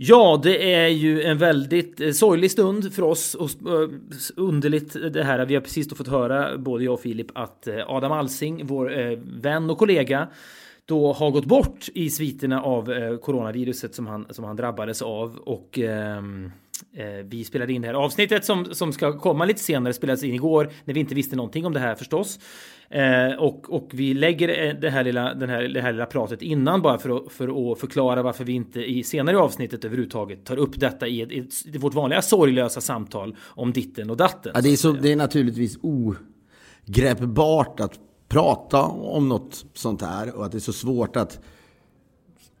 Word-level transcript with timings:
Ja, 0.00 0.40
det 0.42 0.74
är 0.74 0.88
ju 0.88 1.22
en 1.22 1.38
väldigt 1.38 2.00
eh, 2.00 2.10
sorglig 2.10 2.50
stund 2.50 2.92
för 2.94 3.02
oss 3.02 3.34
och 3.34 3.50
eh, 3.50 3.88
underligt 4.36 5.12
det 5.12 5.24
här. 5.24 5.46
Vi 5.46 5.54
har 5.54 5.62
precis 5.62 5.88
då 5.88 5.96
fått 5.96 6.08
höra, 6.08 6.58
både 6.58 6.84
jag 6.84 6.94
och 6.94 7.00
Filip, 7.00 7.26
att 7.34 7.66
eh, 7.66 7.90
Adam 7.90 8.12
Alsing, 8.12 8.66
vår 8.66 9.16
vän 9.40 9.70
och 9.70 9.78
kollega, 9.78 10.28
då 10.84 11.12
har 11.12 11.30
gått 11.30 11.44
bort 11.44 11.88
i 11.94 12.10
sviterna 12.10 12.62
av 12.62 13.16
coronaviruset 13.16 13.94
som 13.94 14.06
han, 14.06 14.26
som 14.30 14.44
han 14.44 14.56
drabbades 14.56 15.02
av. 15.02 15.36
Och 15.36 15.78
ehm, 15.78 16.44
eh, 16.44 16.50
vi 17.24 17.44
spelade 17.44 17.72
in 17.72 17.82
det 17.82 17.88
här 17.88 17.94
avsnittet 17.94 18.44
som, 18.44 18.74
som 18.74 18.92
ska 18.92 19.18
komma 19.18 19.44
lite 19.44 19.60
senare, 19.60 19.92
spelades 19.92 20.22
in 20.22 20.34
igår 20.34 20.70
när 20.84 20.94
vi 20.94 21.00
inte 21.00 21.14
visste 21.14 21.36
någonting 21.36 21.66
om 21.66 21.72
det 21.72 21.80
här 21.80 21.94
förstås. 21.94 22.38
Eh, 22.90 23.32
och, 23.38 23.72
och 23.72 23.90
vi 23.92 24.14
lägger 24.14 24.74
det 24.74 24.90
här, 24.90 25.04
lilla, 25.04 25.34
den 25.34 25.50
här, 25.50 25.62
det 25.62 25.80
här 25.80 25.92
lilla 25.92 26.06
pratet 26.06 26.42
innan 26.42 26.82
bara 26.82 26.98
för 26.98 27.16
att, 27.16 27.32
för 27.32 27.72
att 27.72 27.78
förklara 27.78 28.22
varför 28.22 28.44
vi 28.44 28.52
inte 28.52 28.80
i 28.80 29.02
senare 29.02 29.36
i 29.36 29.38
avsnittet 29.38 29.84
överhuvudtaget 29.84 30.44
tar 30.44 30.56
upp 30.56 30.80
detta 30.80 31.08
i, 31.08 31.22
ett, 31.22 31.32
i, 31.32 31.48
i 31.64 31.78
vårt 31.78 31.94
vanliga 31.94 32.22
sorglösa 32.22 32.80
samtal 32.80 33.36
om 33.40 33.72
ditten 33.72 34.10
och 34.10 34.16
datten. 34.16 34.52
Ja, 34.54 34.60
det, 34.60 34.68
är 34.68 34.76
så, 34.76 34.92
det 34.92 35.12
är 35.12 35.16
naturligtvis 35.16 35.78
ogreppbart 35.82 37.80
att 37.80 37.98
prata 38.28 38.82
om 38.86 39.28
något 39.28 39.64
sånt 39.74 40.02
här 40.02 40.36
och 40.36 40.44
att 40.44 40.52
det 40.52 40.58
är 40.58 40.60
så 40.60 40.72
svårt 40.72 41.16
att 41.16 41.40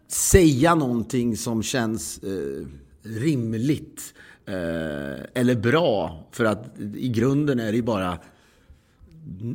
säga 0.08 0.74
någonting 0.74 1.36
som 1.36 1.62
känns 1.62 2.18
eh, 2.18 2.66
rimligt 3.02 4.14
eh, 4.46 5.24
eller 5.34 5.54
bra. 5.54 6.24
För 6.30 6.44
att 6.44 6.78
i 6.96 7.08
grunden 7.08 7.60
är 7.60 7.70
det 7.70 7.76
ju 7.76 7.82
bara 7.82 8.18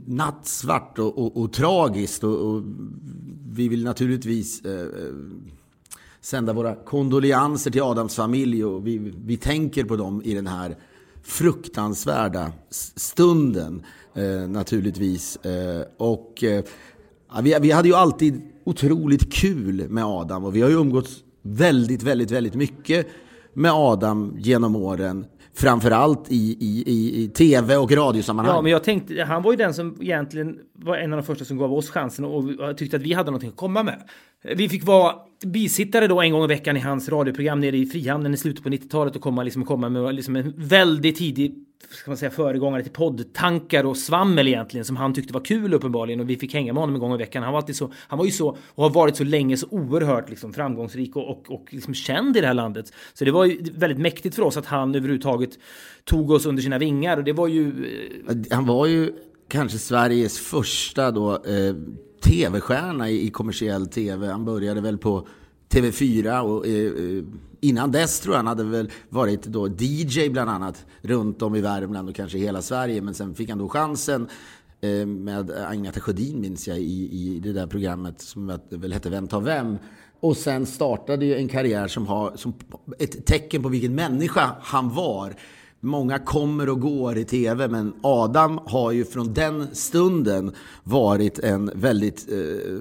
nattsvart 0.05 0.99
och, 0.99 1.17
och, 1.17 1.37
och 1.37 1.53
tragiskt. 1.53 2.23
Och, 2.23 2.49
och, 2.49 2.63
vi 3.51 3.67
vill 3.67 3.83
naturligtvis 3.83 4.65
eh, 4.65 4.81
eh 4.81 4.87
sända 6.21 6.53
våra 6.53 6.75
kondoleanser 6.75 7.71
till 7.71 7.81
Adams 7.81 8.15
familj 8.15 8.65
och 8.65 8.87
vi, 8.87 9.13
vi 9.25 9.37
tänker 9.37 9.83
på 9.83 9.95
dem 9.95 10.21
i 10.25 10.33
den 10.33 10.47
här 10.47 10.75
fruktansvärda 11.23 12.51
stunden 12.95 13.83
eh, 14.13 14.47
naturligtvis. 14.47 15.35
Eh, 15.35 15.85
och 15.97 16.43
eh, 16.43 16.63
vi, 17.41 17.57
vi 17.61 17.71
hade 17.71 17.87
ju 17.87 17.95
alltid 17.95 18.41
otroligt 18.63 19.33
kul 19.33 19.89
med 19.89 20.05
Adam 20.05 20.43
och 20.43 20.55
vi 20.55 20.61
har 20.61 20.69
ju 20.69 20.75
umgåtts 20.75 21.23
väldigt, 21.41 22.03
väldigt, 22.03 22.31
väldigt 22.31 22.55
mycket 22.55 23.07
med 23.53 23.71
Adam 23.71 24.35
genom 24.37 24.75
åren. 24.75 25.25
Framförallt 25.55 26.31
i, 26.31 26.57
i, 26.59 26.83
i, 26.87 27.23
i 27.23 27.27
tv 27.27 27.77
och 27.77 27.91
radiosammanhang. 27.91 28.55
Ja, 28.55 28.61
men 28.61 28.71
jag 28.71 28.83
tänkte, 28.83 29.23
han 29.23 29.41
var 29.41 29.51
ju 29.51 29.57
den 29.57 29.73
som 29.73 29.97
egentligen 30.01 30.59
var 30.73 30.97
en 30.97 31.13
av 31.13 31.17
de 31.17 31.25
första 31.25 31.45
som 31.45 31.57
gav 31.57 31.73
oss 31.73 31.89
chansen 31.89 32.25
och 32.25 32.77
tyckte 32.77 32.97
att 32.97 33.03
vi 33.03 33.13
hade 33.13 33.31
någonting 33.31 33.49
att 33.49 33.55
komma 33.55 33.83
med. 33.83 34.01
Vi 34.55 34.69
fick 34.69 34.85
vara 34.85 35.15
bisittare 35.45 36.07
då 36.07 36.21
en 36.21 36.31
gång 36.31 36.43
i 36.43 36.47
veckan 36.47 36.77
i 36.77 36.79
hans 36.79 37.09
radioprogram 37.09 37.59
nere 37.59 37.77
i 37.77 37.85
Frihamnen 37.85 38.33
i 38.33 38.37
slutet 38.37 38.63
på 38.63 38.69
90-talet 38.69 39.15
och 39.15 39.21
komma, 39.21 39.43
liksom, 39.43 39.65
komma 39.65 39.89
med 39.89 40.15
liksom 40.15 40.35
en 40.35 40.53
väldigt 40.57 41.17
tidig 41.17 41.55
ska 41.89 42.11
man 42.11 42.17
säga, 42.17 42.31
föregångare 42.31 42.83
till 42.83 42.91
poddtankar 42.91 43.83
och 43.83 43.97
svammel 43.97 44.47
egentligen 44.47 44.85
som 44.85 44.95
han 44.95 45.13
tyckte 45.13 45.33
var 45.33 45.45
kul 45.45 45.73
uppenbarligen 45.73 46.19
och 46.19 46.29
vi 46.29 46.37
fick 46.37 46.53
hänga 46.53 46.73
med 46.73 46.81
honom 46.81 46.95
en 46.95 47.01
gång 47.01 47.13
i 47.13 47.17
veckan. 47.17 47.43
Han 47.43 47.53
var 47.53 47.59
alltid 47.59 47.75
så, 47.75 47.91
han 48.07 48.19
var 48.19 48.25
ju 48.25 48.31
så 48.31 48.57
och 48.67 48.83
har 48.83 48.89
varit 48.89 49.15
så 49.15 49.23
länge 49.23 49.57
så 49.57 49.67
oerhört 49.69 50.29
liksom 50.29 50.53
framgångsrik 50.53 51.15
och, 51.15 51.29
och, 51.29 51.51
och 51.51 51.67
liksom 51.69 51.93
känd 51.93 52.37
i 52.37 52.41
det 52.41 52.47
här 52.47 52.53
landet. 52.53 52.93
Så 53.13 53.25
det 53.25 53.31
var 53.31 53.45
ju 53.45 53.63
väldigt 53.75 53.99
mäktigt 53.99 54.35
för 54.35 54.43
oss 54.43 54.57
att 54.57 54.65
han 54.65 54.95
överhuvudtaget 54.95 55.51
tog 56.03 56.31
oss 56.31 56.45
under 56.45 56.63
sina 56.63 56.77
vingar 56.77 57.17
och 57.17 57.23
det 57.23 57.33
var 57.33 57.47
ju... 57.47 57.85
Eh, 58.29 58.35
han 58.55 58.65
var 58.65 58.85
ju 58.85 59.11
kanske 59.47 59.77
Sveriges 59.77 60.39
första 60.39 61.11
då 61.11 61.31
eh, 61.31 61.75
tv-stjärna 62.23 63.09
i, 63.09 63.27
i 63.27 63.29
kommersiell 63.29 63.87
tv. 63.87 64.27
Han 64.27 64.45
började 64.45 64.81
väl 64.81 64.97
på 64.97 65.27
TV4 65.73 66.39
och 66.39 66.67
eh, 66.67 67.17
eh, 67.17 67.23
innan 67.61 67.91
dess 67.91 68.19
tror 68.19 68.33
jag 68.33 68.39
han 68.39 68.47
hade 68.47 68.63
väl 68.63 68.91
varit 69.09 69.43
då 69.43 69.67
DJ 69.67 70.29
bland 70.29 70.49
annat 70.49 70.85
runt 71.01 71.41
om 71.41 71.55
i 71.55 71.61
Värmland 71.61 72.09
och 72.09 72.15
kanske 72.15 72.37
i 72.37 72.41
hela 72.41 72.61
Sverige. 72.61 73.01
Men 73.01 73.13
sen 73.13 73.35
fick 73.35 73.49
han 73.49 73.57
då 73.57 73.69
chansen 73.69 74.27
eh, 74.81 75.05
med 75.05 75.51
Agneta 75.51 75.99
Sjödin 75.99 76.41
minns 76.41 76.67
jag 76.67 76.79
i, 76.79 77.09
i 77.11 77.39
det 77.43 77.53
där 77.53 77.67
programmet 77.67 78.21
som 78.21 78.59
väl 78.69 78.93
hette 78.93 79.09
Vem 79.09 79.27
tar 79.27 79.41
vem? 79.41 79.77
Och 80.19 80.37
sen 80.37 80.65
startade 80.65 81.25
ju 81.25 81.35
en 81.35 81.47
karriär 81.47 81.87
som 81.87 82.07
har 82.07 82.35
som 82.35 82.53
ett 82.99 83.25
tecken 83.25 83.63
på 83.63 83.69
vilken 83.69 83.95
människa 83.95 84.55
han 84.61 84.89
var. 84.89 85.35
Många 85.85 86.19
kommer 86.19 86.69
och 86.69 86.79
går 86.79 87.17
i 87.17 87.25
tv, 87.25 87.67
men 87.67 87.93
Adam 88.01 88.59
har 88.65 88.91
ju 88.91 89.05
från 89.05 89.33
den 89.33 89.75
stunden 89.75 90.51
varit 90.83 91.39
en 91.39 91.71
väldigt 91.75 92.31
eh, 92.31 92.73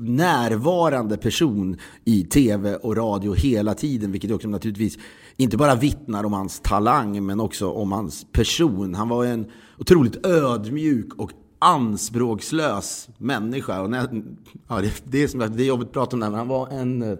närvarande 0.00 1.16
person 1.16 1.76
i 2.04 2.24
tv 2.24 2.76
och 2.76 2.96
radio 2.96 3.34
hela 3.34 3.74
tiden, 3.74 4.12
vilket 4.12 4.30
också 4.30 4.48
naturligtvis 4.48 4.98
inte 5.36 5.56
bara 5.56 5.74
vittnar 5.74 6.24
om 6.24 6.32
hans 6.32 6.60
talang, 6.60 7.26
men 7.26 7.40
också 7.40 7.70
om 7.70 7.92
hans 7.92 8.26
person. 8.32 8.94
Han 8.94 9.08
var 9.08 9.24
en 9.24 9.46
otroligt 9.78 10.26
ödmjuk 10.26 11.14
och 11.16 11.32
anspråkslös 11.58 13.08
människa. 13.18 13.80
Och 13.80 13.90
när, 13.90 14.22
ja, 14.68 14.80
det, 14.80 15.02
det, 15.04 15.22
är 15.22 15.28
som, 15.28 15.40
det 15.40 15.62
är 15.62 15.66
jobbigt 15.66 15.88
att 15.88 15.92
prata 15.94 16.16
om 16.16 16.20
det, 16.20 16.30
men 16.30 16.38
han 16.38 16.48
var 16.48 16.68
en 16.68 17.02
eh, 17.02 17.18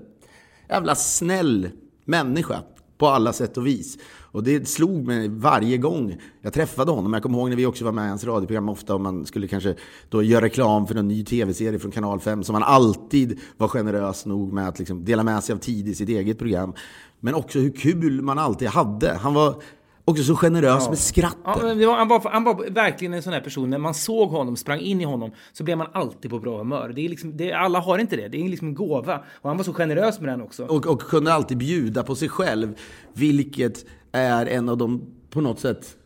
jävla 0.69 0.95
snäll 0.95 1.69
människa 2.05 2.63
på 2.99 3.09
alla 3.09 3.33
sätt 3.33 3.57
och 3.57 3.67
vis. 3.67 3.99
Och 4.33 4.43
det 4.43 4.69
slog 4.69 5.07
mig 5.07 5.29
varje 5.29 5.77
gång 5.77 6.17
jag 6.43 6.53
träffade 6.53 6.91
honom. 6.91 7.13
Jag 7.13 7.23
kommer 7.23 7.39
ihåg 7.39 7.49
när 7.49 7.57
vi 7.57 7.67
också 7.67 7.85
var 7.85 7.93
med 7.93 8.05
i 8.05 8.09
hans 8.09 8.25
radioprogram 8.25 8.69
ofta 8.69 8.95
och 8.95 9.01
man 9.01 9.27
skulle 9.27 9.49
kanske 9.49 9.75
då 10.09 10.23
göra 10.23 10.45
reklam 10.45 10.87
för 10.87 10.95
en 10.95 11.09
ny 11.09 11.25
tv-serie 11.25 11.79
från 11.79 11.91
Kanal 11.91 12.21
5 12.21 12.45
som 12.45 12.55
han 12.55 12.65
alltid 12.65 13.39
var 13.57 13.69
generös 13.69 14.27
nog 14.27 14.53
med 14.53 14.69
att 14.69 14.79
liksom 14.79 15.05
dela 15.05 15.23
med 15.23 15.45
sig 15.45 15.53
av 15.53 15.59
tid 15.59 15.89
i 15.89 15.95
sitt 15.95 16.09
eget 16.09 16.39
program. 16.39 16.73
Men 17.21 17.35
också 17.35 17.59
hur 17.59 17.71
kul 17.71 18.23
man 18.23 18.39
alltid 18.39 18.69
hade. 18.69 19.15
Han 19.15 19.35
var 19.35 19.63
också 20.09 20.23
så 20.25 20.37
generös 20.37 20.83
ja. 20.85 20.89
med 20.89 20.99
skrattet. 20.99 21.81
Ja, 21.81 21.97
han, 21.97 22.09
var, 22.09 22.31
han 22.31 22.45
var 22.45 22.71
verkligen 22.71 23.15
en 23.15 23.23
sån 23.23 23.33
här 23.33 23.41
person. 23.41 23.71
När 23.71 23.79
man 23.79 23.95
såg 23.95 24.31
honom, 24.31 24.57
sprang 24.57 24.81
in 24.81 25.01
i 25.01 25.05
honom, 25.05 25.31
så 25.53 25.65
blev 25.65 25.79
man 25.79 25.87
alltid 25.93 26.31
på 26.31 26.39
bra 26.39 26.59
humör. 26.59 26.93
Det 26.95 27.05
är 27.05 27.09
liksom, 27.09 27.37
det, 27.37 27.53
alla 27.53 27.81
har 27.81 27.99
inte 27.99 28.17
det. 28.17 28.29
Det 28.29 28.45
är 28.45 28.49
liksom 28.49 28.69
en 28.69 28.75
gåva. 28.75 29.25
Och 29.35 29.51
han 29.51 29.57
var 29.57 29.65
så 29.65 29.73
generös 29.73 30.21
med 30.21 30.29
den 30.29 30.43
också. 30.43 30.65
Och, 30.65 30.87
och 30.87 31.01
kunde 31.01 31.33
alltid 31.33 31.59
bjuda 31.59 32.03
på 32.03 32.15
sig 32.15 32.29
själv. 32.29 32.75
Vilket 33.13 33.85
är 34.13 34.47
en 34.47 34.69
av 34.69 34.79
de, 34.79 35.03
på 35.31 35.41
något 35.41 35.61
sätt, 35.61 35.97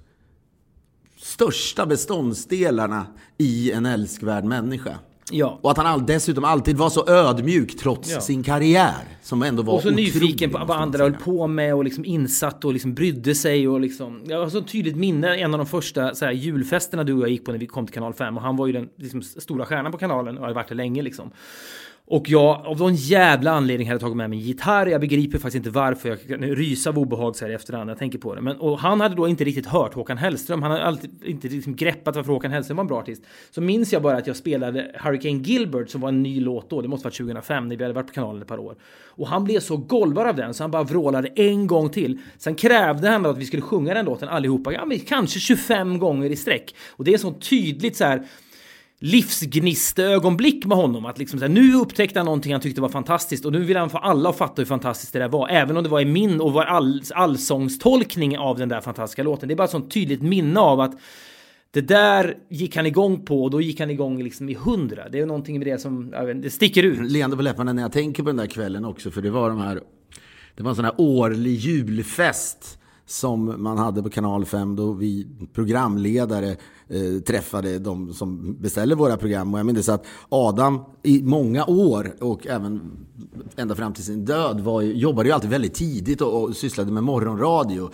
största 1.17 1.87
beståndsdelarna 1.87 3.07
i 3.39 3.73
en 3.73 3.87
älskvärd 3.87 4.45
människa. 4.45 4.99
Ja. 5.31 5.59
Och 5.63 5.71
att 5.71 5.77
han 5.77 5.87
all, 5.87 6.07
dessutom 6.07 6.45
alltid 6.45 6.77
var 6.77 6.91
så 6.91 7.09
ödmjuk 7.09 7.77
trots 7.77 8.13
ja. 8.13 8.21
sin 8.21 8.43
karriär. 8.43 8.95
Som 9.23 9.43
ändå 9.43 9.63
var 9.63 9.75
Och 9.75 9.83
så 9.83 9.91
nyfiken 9.91 10.51
på 10.51 10.59
vad 10.59 10.77
andra 10.77 11.03
höll 11.03 11.13
på 11.13 11.47
med 11.47 11.75
och 11.75 11.85
liksom 11.85 12.05
insatt 12.05 12.65
och 12.65 12.73
liksom 12.73 12.95
brydde 12.95 13.35
sig. 13.35 13.69
Och 13.69 13.81
liksom, 13.81 14.23
jag 14.27 14.39
har 14.39 14.49
så 14.49 14.63
tydligt 14.63 14.97
minne, 14.97 15.37
en 15.37 15.55
av 15.55 15.59
de 15.59 15.67
första 15.67 16.15
så 16.15 16.25
här, 16.25 16.33
julfesterna 16.33 17.05
du 17.05 17.13
och 17.13 17.23
jag 17.23 17.31
gick 17.31 17.45
på 17.45 17.53
när 17.53 17.59
vi 17.59 17.67
kom 17.67 17.87
till 17.87 17.95
kanal 17.95 18.15
5. 18.15 18.37
Och 18.37 18.43
han 18.43 18.57
var 18.57 18.67
ju 18.67 18.73
den 18.73 18.89
liksom, 18.97 19.23
stora 19.23 19.67
stjärnan 19.67 19.93
på 19.93 19.99
kanalen 19.99 20.39
och 20.39 20.47
har 20.47 20.55
varit 20.55 20.69
det 20.69 20.75
länge 20.75 21.03
liksom. 21.03 21.31
Och 22.07 22.29
jag 22.29 22.67
av 22.67 22.79
någon 22.79 22.95
jävla 22.95 23.51
anledning 23.51 23.89
hade 23.89 24.01
tagit 24.01 24.17
med 24.17 24.31
mig 24.31 24.39
en 24.39 24.45
gitarr. 24.45 24.87
Jag 24.87 25.01
begriper 25.01 25.39
faktiskt 25.39 25.57
inte 25.57 25.71
varför. 25.71 26.09
Jag 26.09 26.21
kan 26.29 26.41
rysa 26.41 26.91
av 26.91 26.99
obehag 26.99 27.37
så 27.37 27.45
här 27.45 27.53
i 27.53 27.55
efterhand. 27.55 27.91
Jag 27.91 27.99
tänker 27.99 28.19
på 28.19 28.35
det. 28.35 28.41
Men, 28.41 28.57
och 28.57 28.79
han 28.79 29.01
hade 29.01 29.15
då 29.15 29.29
inte 29.29 29.45
riktigt 29.45 29.67
hört 29.67 29.95
Håkan 29.95 30.19
Hellström. 30.19 30.63
Han 30.63 30.71
hade 30.71 30.85
alltid 30.85 31.11
inte 31.25 31.49
liksom 31.49 31.77
greppat 31.77 32.17
varför 32.17 32.33
Håkan 32.33 32.51
Hellström 32.51 32.77
var 32.77 32.85
en 32.85 32.89
bra 32.89 32.99
artist. 32.99 33.23
Så 33.51 33.61
minns 33.61 33.93
jag 33.93 34.03
bara 34.03 34.17
att 34.17 34.27
jag 34.27 34.37
spelade 34.37 34.91
Hurricane 34.95 35.39
Gilbert 35.39 35.91
som 35.91 36.01
var 36.01 36.09
en 36.09 36.23
ny 36.23 36.41
låt 36.41 36.71
då. 36.71 36.83
Det 36.83 36.89
måste 36.89 37.05
vara 37.05 37.15
2005 37.15 37.69
när 37.69 37.77
vi 37.77 37.85
hade 37.85 37.95
varit 37.95 38.07
på 38.07 38.13
kanalen 38.13 38.43
ett 38.43 38.49
par 38.49 38.59
år. 38.59 38.77
Och 39.07 39.29
han 39.29 39.45
blev 39.45 39.61
så 39.61 39.77
golvad 39.77 40.27
av 40.27 40.37
den 40.37 40.55
så 40.55 40.63
han 40.63 40.71
bara 40.71 40.83
vrålade 40.83 41.29
en 41.29 41.67
gång 41.67 41.91
till. 41.91 42.19
Sen 42.39 42.55
krävde 42.55 43.09
han 43.09 43.27
att 43.27 43.39
vi 43.39 43.45
skulle 43.45 43.63
sjunga 43.63 43.95
den 43.95 44.05
låten 44.05 44.29
allihopa. 44.29 44.73
Ja, 44.73 44.85
men 44.87 44.99
kanske 44.99 45.41
25 45.41 45.99
gånger 45.99 46.31
i 46.31 46.37
sträck. 46.37 46.75
Och 46.91 47.05
det 47.05 47.15
är 47.15 47.19
så 47.19 47.33
tydligt 47.33 47.97
så 47.97 48.05
här 48.05 48.27
livsgnisteögonblick 49.03 50.65
med 50.67 50.77
honom. 50.77 51.07
Att 51.07 51.19
liksom 51.19 51.39
så 51.39 51.45
här, 51.45 51.53
nu 51.53 51.75
upptäckte 51.75 52.19
han 52.19 52.27
någonting 52.27 52.53
han 52.53 52.61
tyckte 52.61 52.81
var 52.81 52.89
fantastiskt 52.89 53.45
och 53.45 53.53
nu 53.53 53.65
vill 53.65 53.77
han 53.77 53.91
få 53.91 53.99
alla 53.99 54.29
att 54.29 54.39
fatta 54.39 54.63
hur 54.63 54.67
fantastiskt 54.67 55.13
det 55.13 55.19
där 55.19 55.29
var. 55.29 55.49
Även 55.49 55.77
om 55.77 55.83
det 55.83 55.89
var 55.89 56.01
i 56.01 56.05
min 56.05 56.41
och 56.41 56.53
var 56.53 56.65
all, 56.65 57.03
allsångstolkning 57.15 58.39
av 58.39 58.59
den 58.59 58.69
där 58.69 58.81
fantastiska 58.81 59.23
låten. 59.23 59.49
Det 59.49 59.55
är 59.55 59.57
bara 59.57 59.65
ett 59.65 59.71
sånt 59.71 59.91
tydligt 59.91 60.23
minne 60.23 60.61
av 60.61 60.81
att 60.81 61.01
det 61.71 61.81
där 61.81 62.37
gick 62.49 62.77
han 62.77 62.87
igång 62.87 63.25
på 63.25 63.43
och 63.43 63.51
då 63.51 63.61
gick 63.61 63.81
han 63.81 63.91
igång 63.91 64.23
liksom 64.23 64.49
i 64.49 64.55
hundra. 64.55 65.09
Det 65.09 65.21
är 65.21 65.27
någonting 65.27 65.59
med 65.59 65.67
det 65.67 65.79
som 65.79 66.11
vet, 66.11 66.43
det 66.43 66.51
sticker 66.51 66.83
ut. 66.83 67.11
Leende 67.11 67.37
på 67.37 67.43
läpparna 67.43 67.73
när 67.73 67.83
jag 67.83 67.93
tänker 67.93 68.23
på 68.23 68.29
den 68.29 68.37
där 68.37 68.47
kvällen 68.47 68.85
också. 68.85 69.11
För 69.11 69.23
det 69.23 69.31
var 69.31 69.49
de 69.49 69.59
här... 69.59 69.81
Det 70.55 70.63
var 70.63 70.71
en 70.71 70.77
sån 70.77 70.85
här 70.85 70.95
årlig 70.99 71.55
julfest 71.55 72.79
som 73.07 73.63
man 73.63 73.79
hade 73.79 74.03
på 74.03 74.11
kanal 74.11 74.45
5 74.45 74.77
då 74.77 74.93
vi 74.93 75.27
programledare 75.53 76.57
eh, 76.93 77.23
träffade 77.23 77.79
de 77.79 78.15
som 78.15 78.57
beställer 78.61 78.97
våra 78.97 79.17
program. 79.17 79.55
Och 79.55 79.59
jag 79.61 79.67
minns 79.67 79.89
att 79.89 80.07
Adam 80.29 80.81
i 81.03 81.23
många 81.23 81.65
år 81.65 82.15
och 82.21 82.47
även 82.47 82.81
ända 83.57 83.75
fram 83.75 83.93
till 83.93 84.05
sin 84.05 84.25
död 84.25 84.61
var, 84.61 84.83
jobbade 84.83 85.29
ju 85.29 85.35
alltid 85.35 85.51
väldigt 85.51 85.75
tidigt 85.75 86.21
och, 86.21 86.43
och 86.43 86.57
sysslade 86.57 86.93
med 86.93 87.03
morgonradio. 87.03 87.91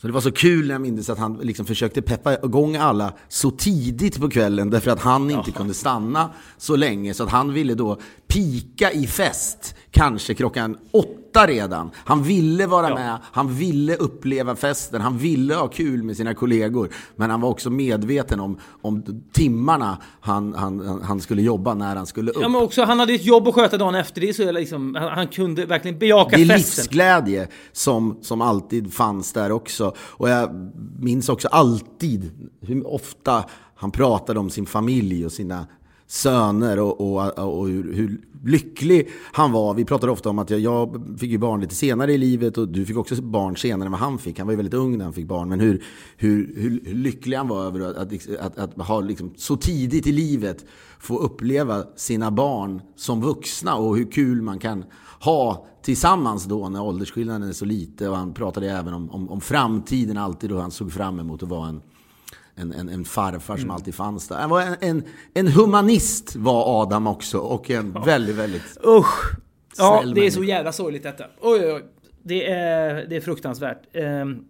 Så 0.00 0.06
det 0.06 0.12
var 0.12 0.20
så 0.20 0.32
kul 0.32 0.66
när 0.66 0.74
jag 0.74 0.80
minns 0.80 1.10
att 1.10 1.18
han 1.18 1.38
liksom 1.42 1.66
försökte 1.66 2.02
peppa 2.02 2.34
igång 2.34 2.76
alla 2.76 3.12
så 3.28 3.50
tidigt 3.50 4.20
på 4.20 4.30
kvällen 4.30 4.70
därför 4.70 4.90
att 4.90 5.00
han 5.00 5.30
inte 5.30 5.50
ja. 5.50 5.56
kunde 5.56 5.74
stanna 5.74 6.30
så 6.58 6.76
länge. 6.76 7.14
Så 7.14 7.22
att 7.24 7.30
han 7.30 7.52
ville 7.52 7.74
då 7.74 7.98
pika 8.26 8.92
i 8.92 9.06
fest, 9.06 9.74
kanske 9.90 10.34
klockan 10.34 10.76
åtta 10.90 11.21
åtta 11.32 11.46
redan. 11.46 11.90
Han 11.94 12.22
ville 12.22 12.66
vara 12.66 12.88
ja. 12.88 12.94
med, 12.94 13.18
han 13.32 13.54
ville 13.54 13.96
uppleva 13.96 14.56
festen, 14.56 15.00
han 15.00 15.18
ville 15.18 15.54
ha 15.54 15.68
kul 15.68 16.02
med 16.02 16.16
sina 16.16 16.34
kollegor. 16.34 16.88
Men 17.16 17.30
han 17.30 17.40
var 17.40 17.48
också 17.48 17.70
medveten 17.70 18.40
om, 18.40 18.58
om 18.82 19.22
timmarna 19.32 19.98
han, 20.20 20.54
han, 20.54 21.02
han 21.02 21.20
skulle 21.20 21.42
jobba 21.42 21.74
när 21.74 21.96
han 21.96 22.06
skulle 22.06 22.30
upp. 22.30 22.42
Ja, 22.42 22.48
men 22.48 22.62
också, 22.62 22.84
han 22.84 22.98
hade 22.98 23.14
ett 23.14 23.24
jobb 23.24 23.48
att 23.48 23.54
sköta 23.54 23.78
dagen 23.78 23.94
efter. 23.94 24.20
Det 24.20 24.34
så 24.34 24.52
liksom, 24.52 24.94
han, 24.94 25.08
han 25.08 25.28
kunde 25.28 25.66
verkligen 25.66 25.98
bejaka 25.98 26.30
festen. 26.30 26.48
Det 26.48 26.54
är 26.54 26.58
festen. 26.58 26.82
livsglädje 26.82 27.48
som, 27.72 28.18
som 28.22 28.40
alltid 28.40 28.92
fanns 28.94 29.32
där 29.32 29.52
också. 29.52 29.94
Och 29.98 30.28
jag 30.28 30.72
minns 30.98 31.28
också 31.28 31.48
alltid 31.48 32.30
hur 32.60 32.86
ofta 32.86 33.44
han 33.74 33.90
pratade 33.90 34.40
om 34.40 34.50
sin 34.50 34.66
familj 34.66 35.26
och 35.26 35.32
sina 35.32 35.66
söner 36.06 36.80
och, 36.80 37.00
och, 37.00 37.58
och 37.58 37.68
hur, 37.68 37.94
hur, 37.94 38.20
lycklig 38.44 39.08
han 39.32 39.52
var. 39.52 39.74
Vi 39.74 39.84
pratar 39.84 40.08
ofta 40.08 40.30
om 40.30 40.38
att 40.38 40.50
jag, 40.50 40.60
jag, 40.60 41.02
fick 41.18 41.30
ju 41.30 41.38
barn 41.38 41.60
lite 41.60 41.74
senare 41.74 42.12
i 42.12 42.18
livet 42.18 42.58
och 42.58 42.68
du 42.68 42.86
fick 42.86 42.96
också 42.96 43.22
barn 43.22 43.56
senare 43.56 43.86
än 43.86 43.92
vad 43.92 44.00
han 44.00 44.18
fick. 44.18 44.38
Han 44.38 44.46
var 44.46 44.52
ju 44.52 44.56
väldigt 44.56 44.74
ung 44.74 44.98
när 44.98 45.04
han 45.04 45.14
fick 45.14 45.26
barn. 45.26 45.48
Men 45.48 45.60
hur, 45.60 45.84
hur, 46.16 46.54
hur, 46.56 46.80
hur 46.84 46.94
lycklig 46.94 47.36
han 47.36 47.48
var 47.48 47.64
över 47.64 47.80
att, 47.80 47.96
att, 47.96 48.12
liksom, 48.12 48.36
att, 48.40 48.58
att 48.58 48.86
ha 48.86 49.00
liksom, 49.00 49.32
så 49.36 49.56
tidigt 49.56 50.06
i 50.06 50.12
livet 50.12 50.64
få 50.98 51.18
uppleva 51.18 51.84
sina 51.96 52.30
barn 52.30 52.82
som 52.96 53.20
vuxna 53.20 53.74
och 53.74 53.96
hur 53.96 54.12
kul 54.12 54.42
man 54.42 54.58
kan 54.58 54.84
ha 55.20 55.66
tillsammans 55.82 56.44
då 56.44 56.68
när 56.68 56.82
åldersskillnaden 56.82 57.48
är 57.48 57.52
så 57.52 57.64
lite. 57.64 58.08
Och 58.08 58.16
han 58.16 58.34
pratade 58.34 58.70
även 58.70 58.94
om, 58.94 59.10
om, 59.10 59.30
om 59.30 59.40
framtiden 59.40 60.16
alltid 60.16 60.52
och 60.52 60.60
han 60.60 60.70
såg 60.70 60.92
fram 60.92 61.20
emot 61.20 61.42
att 61.42 61.48
vara 61.48 61.68
en 61.68 61.80
en, 62.54 62.72
en, 62.72 62.88
en 62.88 63.04
farfar 63.04 63.56
som 63.56 63.64
mm. 63.64 63.70
alltid 63.70 63.94
fanns 63.94 64.28
där. 64.28 64.36
Han 64.36 64.50
var 64.50 64.60
en, 64.60 64.76
en, 64.80 65.04
en, 65.34 65.48
humanist 65.48 66.36
var 66.36 66.82
Adam 66.82 67.06
också 67.06 67.38
och 67.38 67.70
en 67.70 67.92
ja. 67.94 68.02
väldigt, 68.04 68.36
väldigt 68.36 68.78
Usch! 68.86 69.32
Ja, 69.78 70.02
det 70.14 70.26
är 70.26 70.30
så 70.30 70.44
jävla 70.44 70.72
sorgligt 70.72 71.02
detta. 71.02 71.24
Oj, 71.40 71.60
oj, 71.60 71.72
oj. 71.72 71.84
Det 72.22 72.50
är, 72.50 73.06
det 73.08 73.16
är 73.16 73.20
fruktansvärt. 73.20 73.96
Um, 73.96 74.44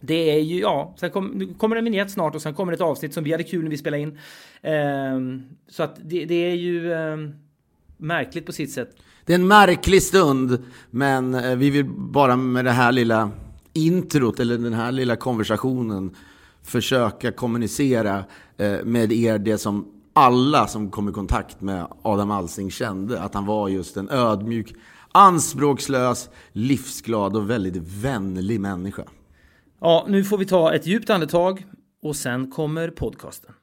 det 0.00 0.30
är 0.30 0.40
ju, 0.40 0.60
ja, 0.60 0.94
sen 1.00 1.10
kom, 1.10 1.54
kommer 1.58 1.76
en 1.76 1.84
vignett 1.84 2.10
snart 2.10 2.34
och 2.34 2.42
sen 2.42 2.54
kommer 2.54 2.72
ett 2.72 2.80
avsnitt 2.80 3.14
som 3.14 3.24
vi 3.24 3.32
hade 3.32 3.44
kul 3.44 3.62
när 3.62 3.70
vi 3.70 3.78
spelade 3.78 4.02
in. 4.02 4.18
Um, 4.62 5.42
så 5.68 5.82
att 5.82 5.96
det, 6.02 6.24
det 6.24 6.34
är 6.34 6.54
ju 6.54 6.92
um, 6.92 7.34
märkligt 7.96 8.46
på 8.46 8.52
sitt 8.52 8.72
sätt. 8.72 8.96
Det 9.24 9.32
är 9.32 9.38
en 9.38 9.46
märklig 9.46 10.02
stund, 10.02 10.58
men 10.90 11.34
eh, 11.34 11.56
vi 11.56 11.70
vill 11.70 11.84
bara 11.84 12.36
med 12.36 12.64
det 12.64 12.70
här 12.70 12.92
lilla 12.92 13.30
introt, 13.72 14.40
eller 14.40 14.58
den 14.58 14.72
här 14.72 14.92
lilla 14.92 15.16
konversationen, 15.16 16.16
försöka 16.62 17.32
kommunicera 17.32 18.24
eh, 18.56 18.84
med 18.84 19.12
er 19.12 19.38
det 19.38 19.58
som 19.58 19.86
alla 20.12 20.66
som 20.66 20.90
kom 20.90 21.08
i 21.08 21.12
kontakt 21.12 21.60
med 21.60 21.86
Adam 22.02 22.30
Alsing 22.30 22.70
kände. 22.70 23.20
Att 23.20 23.34
han 23.34 23.46
var 23.46 23.68
just 23.68 23.96
en 23.96 24.10
ödmjuk, 24.10 24.74
anspråkslös, 25.12 26.30
livsglad 26.52 27.36
och 27.36 27.50
väldigt 27.50 27.76
vänlig 27.76 28.60
människa. 28.60 29.02
Ja, 29.80 30.06
nu 30.08 30.24
får 30.24 30.38
vi 30.38 30.46
ta 30.46 30.74
ett 30.74 30.86
djupt 30.86 31.10
andetag 31.10 31.66
och 32.02 32.16
sen 32.16 32.50
kommer 32.50 32.88
podcasten. 32.88 33.54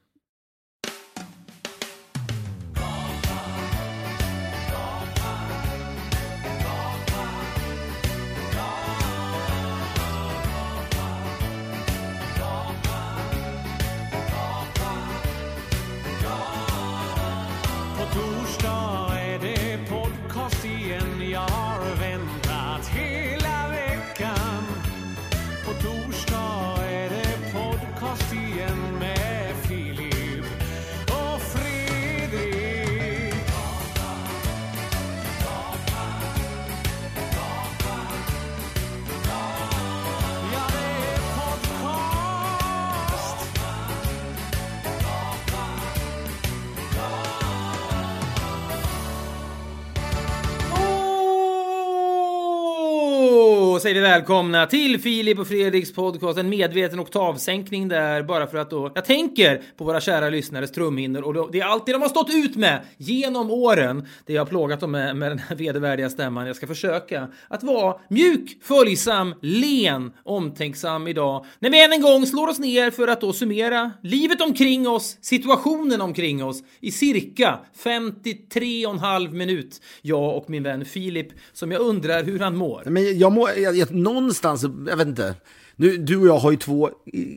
Välkomna 54.10 54.66
till 54.66 55.00
Filip 55.00 55.38
och 55.38 55.48
Fredriks 55.48 55.92
podcast. 55.92 56.38
En 56.38 56.48
medveten 56.48 57.00
oktavsänkning 57.00 57.88
där 57.88 58.22
bara 58.22 58.46
för 58.46 58.58
att 58.58 58.70
då 58.70 58.92
jag 58.94 59.04
tänker 59.04 59.62
på 59.76 59.84
våra 59.84 60.00
kära 60.00 60.30
lyssnares 60.30 60.72
trumhinnor 60.72 61.22
och 61.22 61.34
då, 61.34 61.48
det 61.52 61.60
är 61.60 61.64
alltid 61.64 61.94
de 61.94 62.02
har 62.02 62.08
stått 62.08 62.34
ut 62.34 62.56
med 62.56 62.80
genom 62.96 63.50
åren. 63.50 64.06
Det 64.26 64.32
jag 64.32 64.40
har 64.40 64.46
plågat 64.46 64.80
dem 64.80 64.90
med, 64.90 65.16
med 65.16 65.30
den 65.30 65.38
här 65.38 65.56
vedervärdiga 65.56 66.10
stämman. 66.10 66.46
Jag 66.46 66.56
ska 66.56 66.66
försöka 66.66 67.28
att 67.48 67.62
vara 67.62 67.96
mjuk, 68.08 68.58
följsam, 68.62 69.34
len, 69.42 70.12
omtänksam 70.24 71.08
idag. 71.08 71.44
När 71.58 71.70
vi 71.70 71.84
än 71.84 71.92
en 71.92 72.02
gång 72.02 72.26
slår 72.26 72.48
oss 72.48 72.58
ner 72.58 72.90
för 72.90 73.08
att 73.08 73.20
då 73.20 73.32
summera 73.32 73.92
livet 74.02 74.40
omkring 74.40 74.88
oss, 74.88 75.18
situationen 75.20 76.00
omkring 76.00 76.44
oss 76.44 76.62
i 76.80 76.92
cirka 76.92 77.58
53 77.84 78.86
och 78.86 78.92
en 78.92 78.98
halv 78.98 79.34
minut. 79.34 79.80
Jag 80.02 80.36
och 80.36 80.50
min 80.50 80.62
vän 80.62 80.84
Filip 80.84 81.28
som 81.52 81.72
jag 81.72 81.80
undrar 81.80 82.24
hur 82.24 82.38
han 82.38 82.56
mår. 82.56 82.82
Men 82.86 83.18
jag 83.18 83.32
mår 83.32 83.50
jag, 83.50 83.90
någonstans, 84.02 84.62
jag 84.62 84.96
vet 84.96 85.08
inte. 85.08 85.34
Nu, 85.76 85.96
du 85.96 86.16
och 86.16 86.26
jag 86.26 86.38
har 86.38 86.50
ju 86.50 86.56
två 86.56 86.90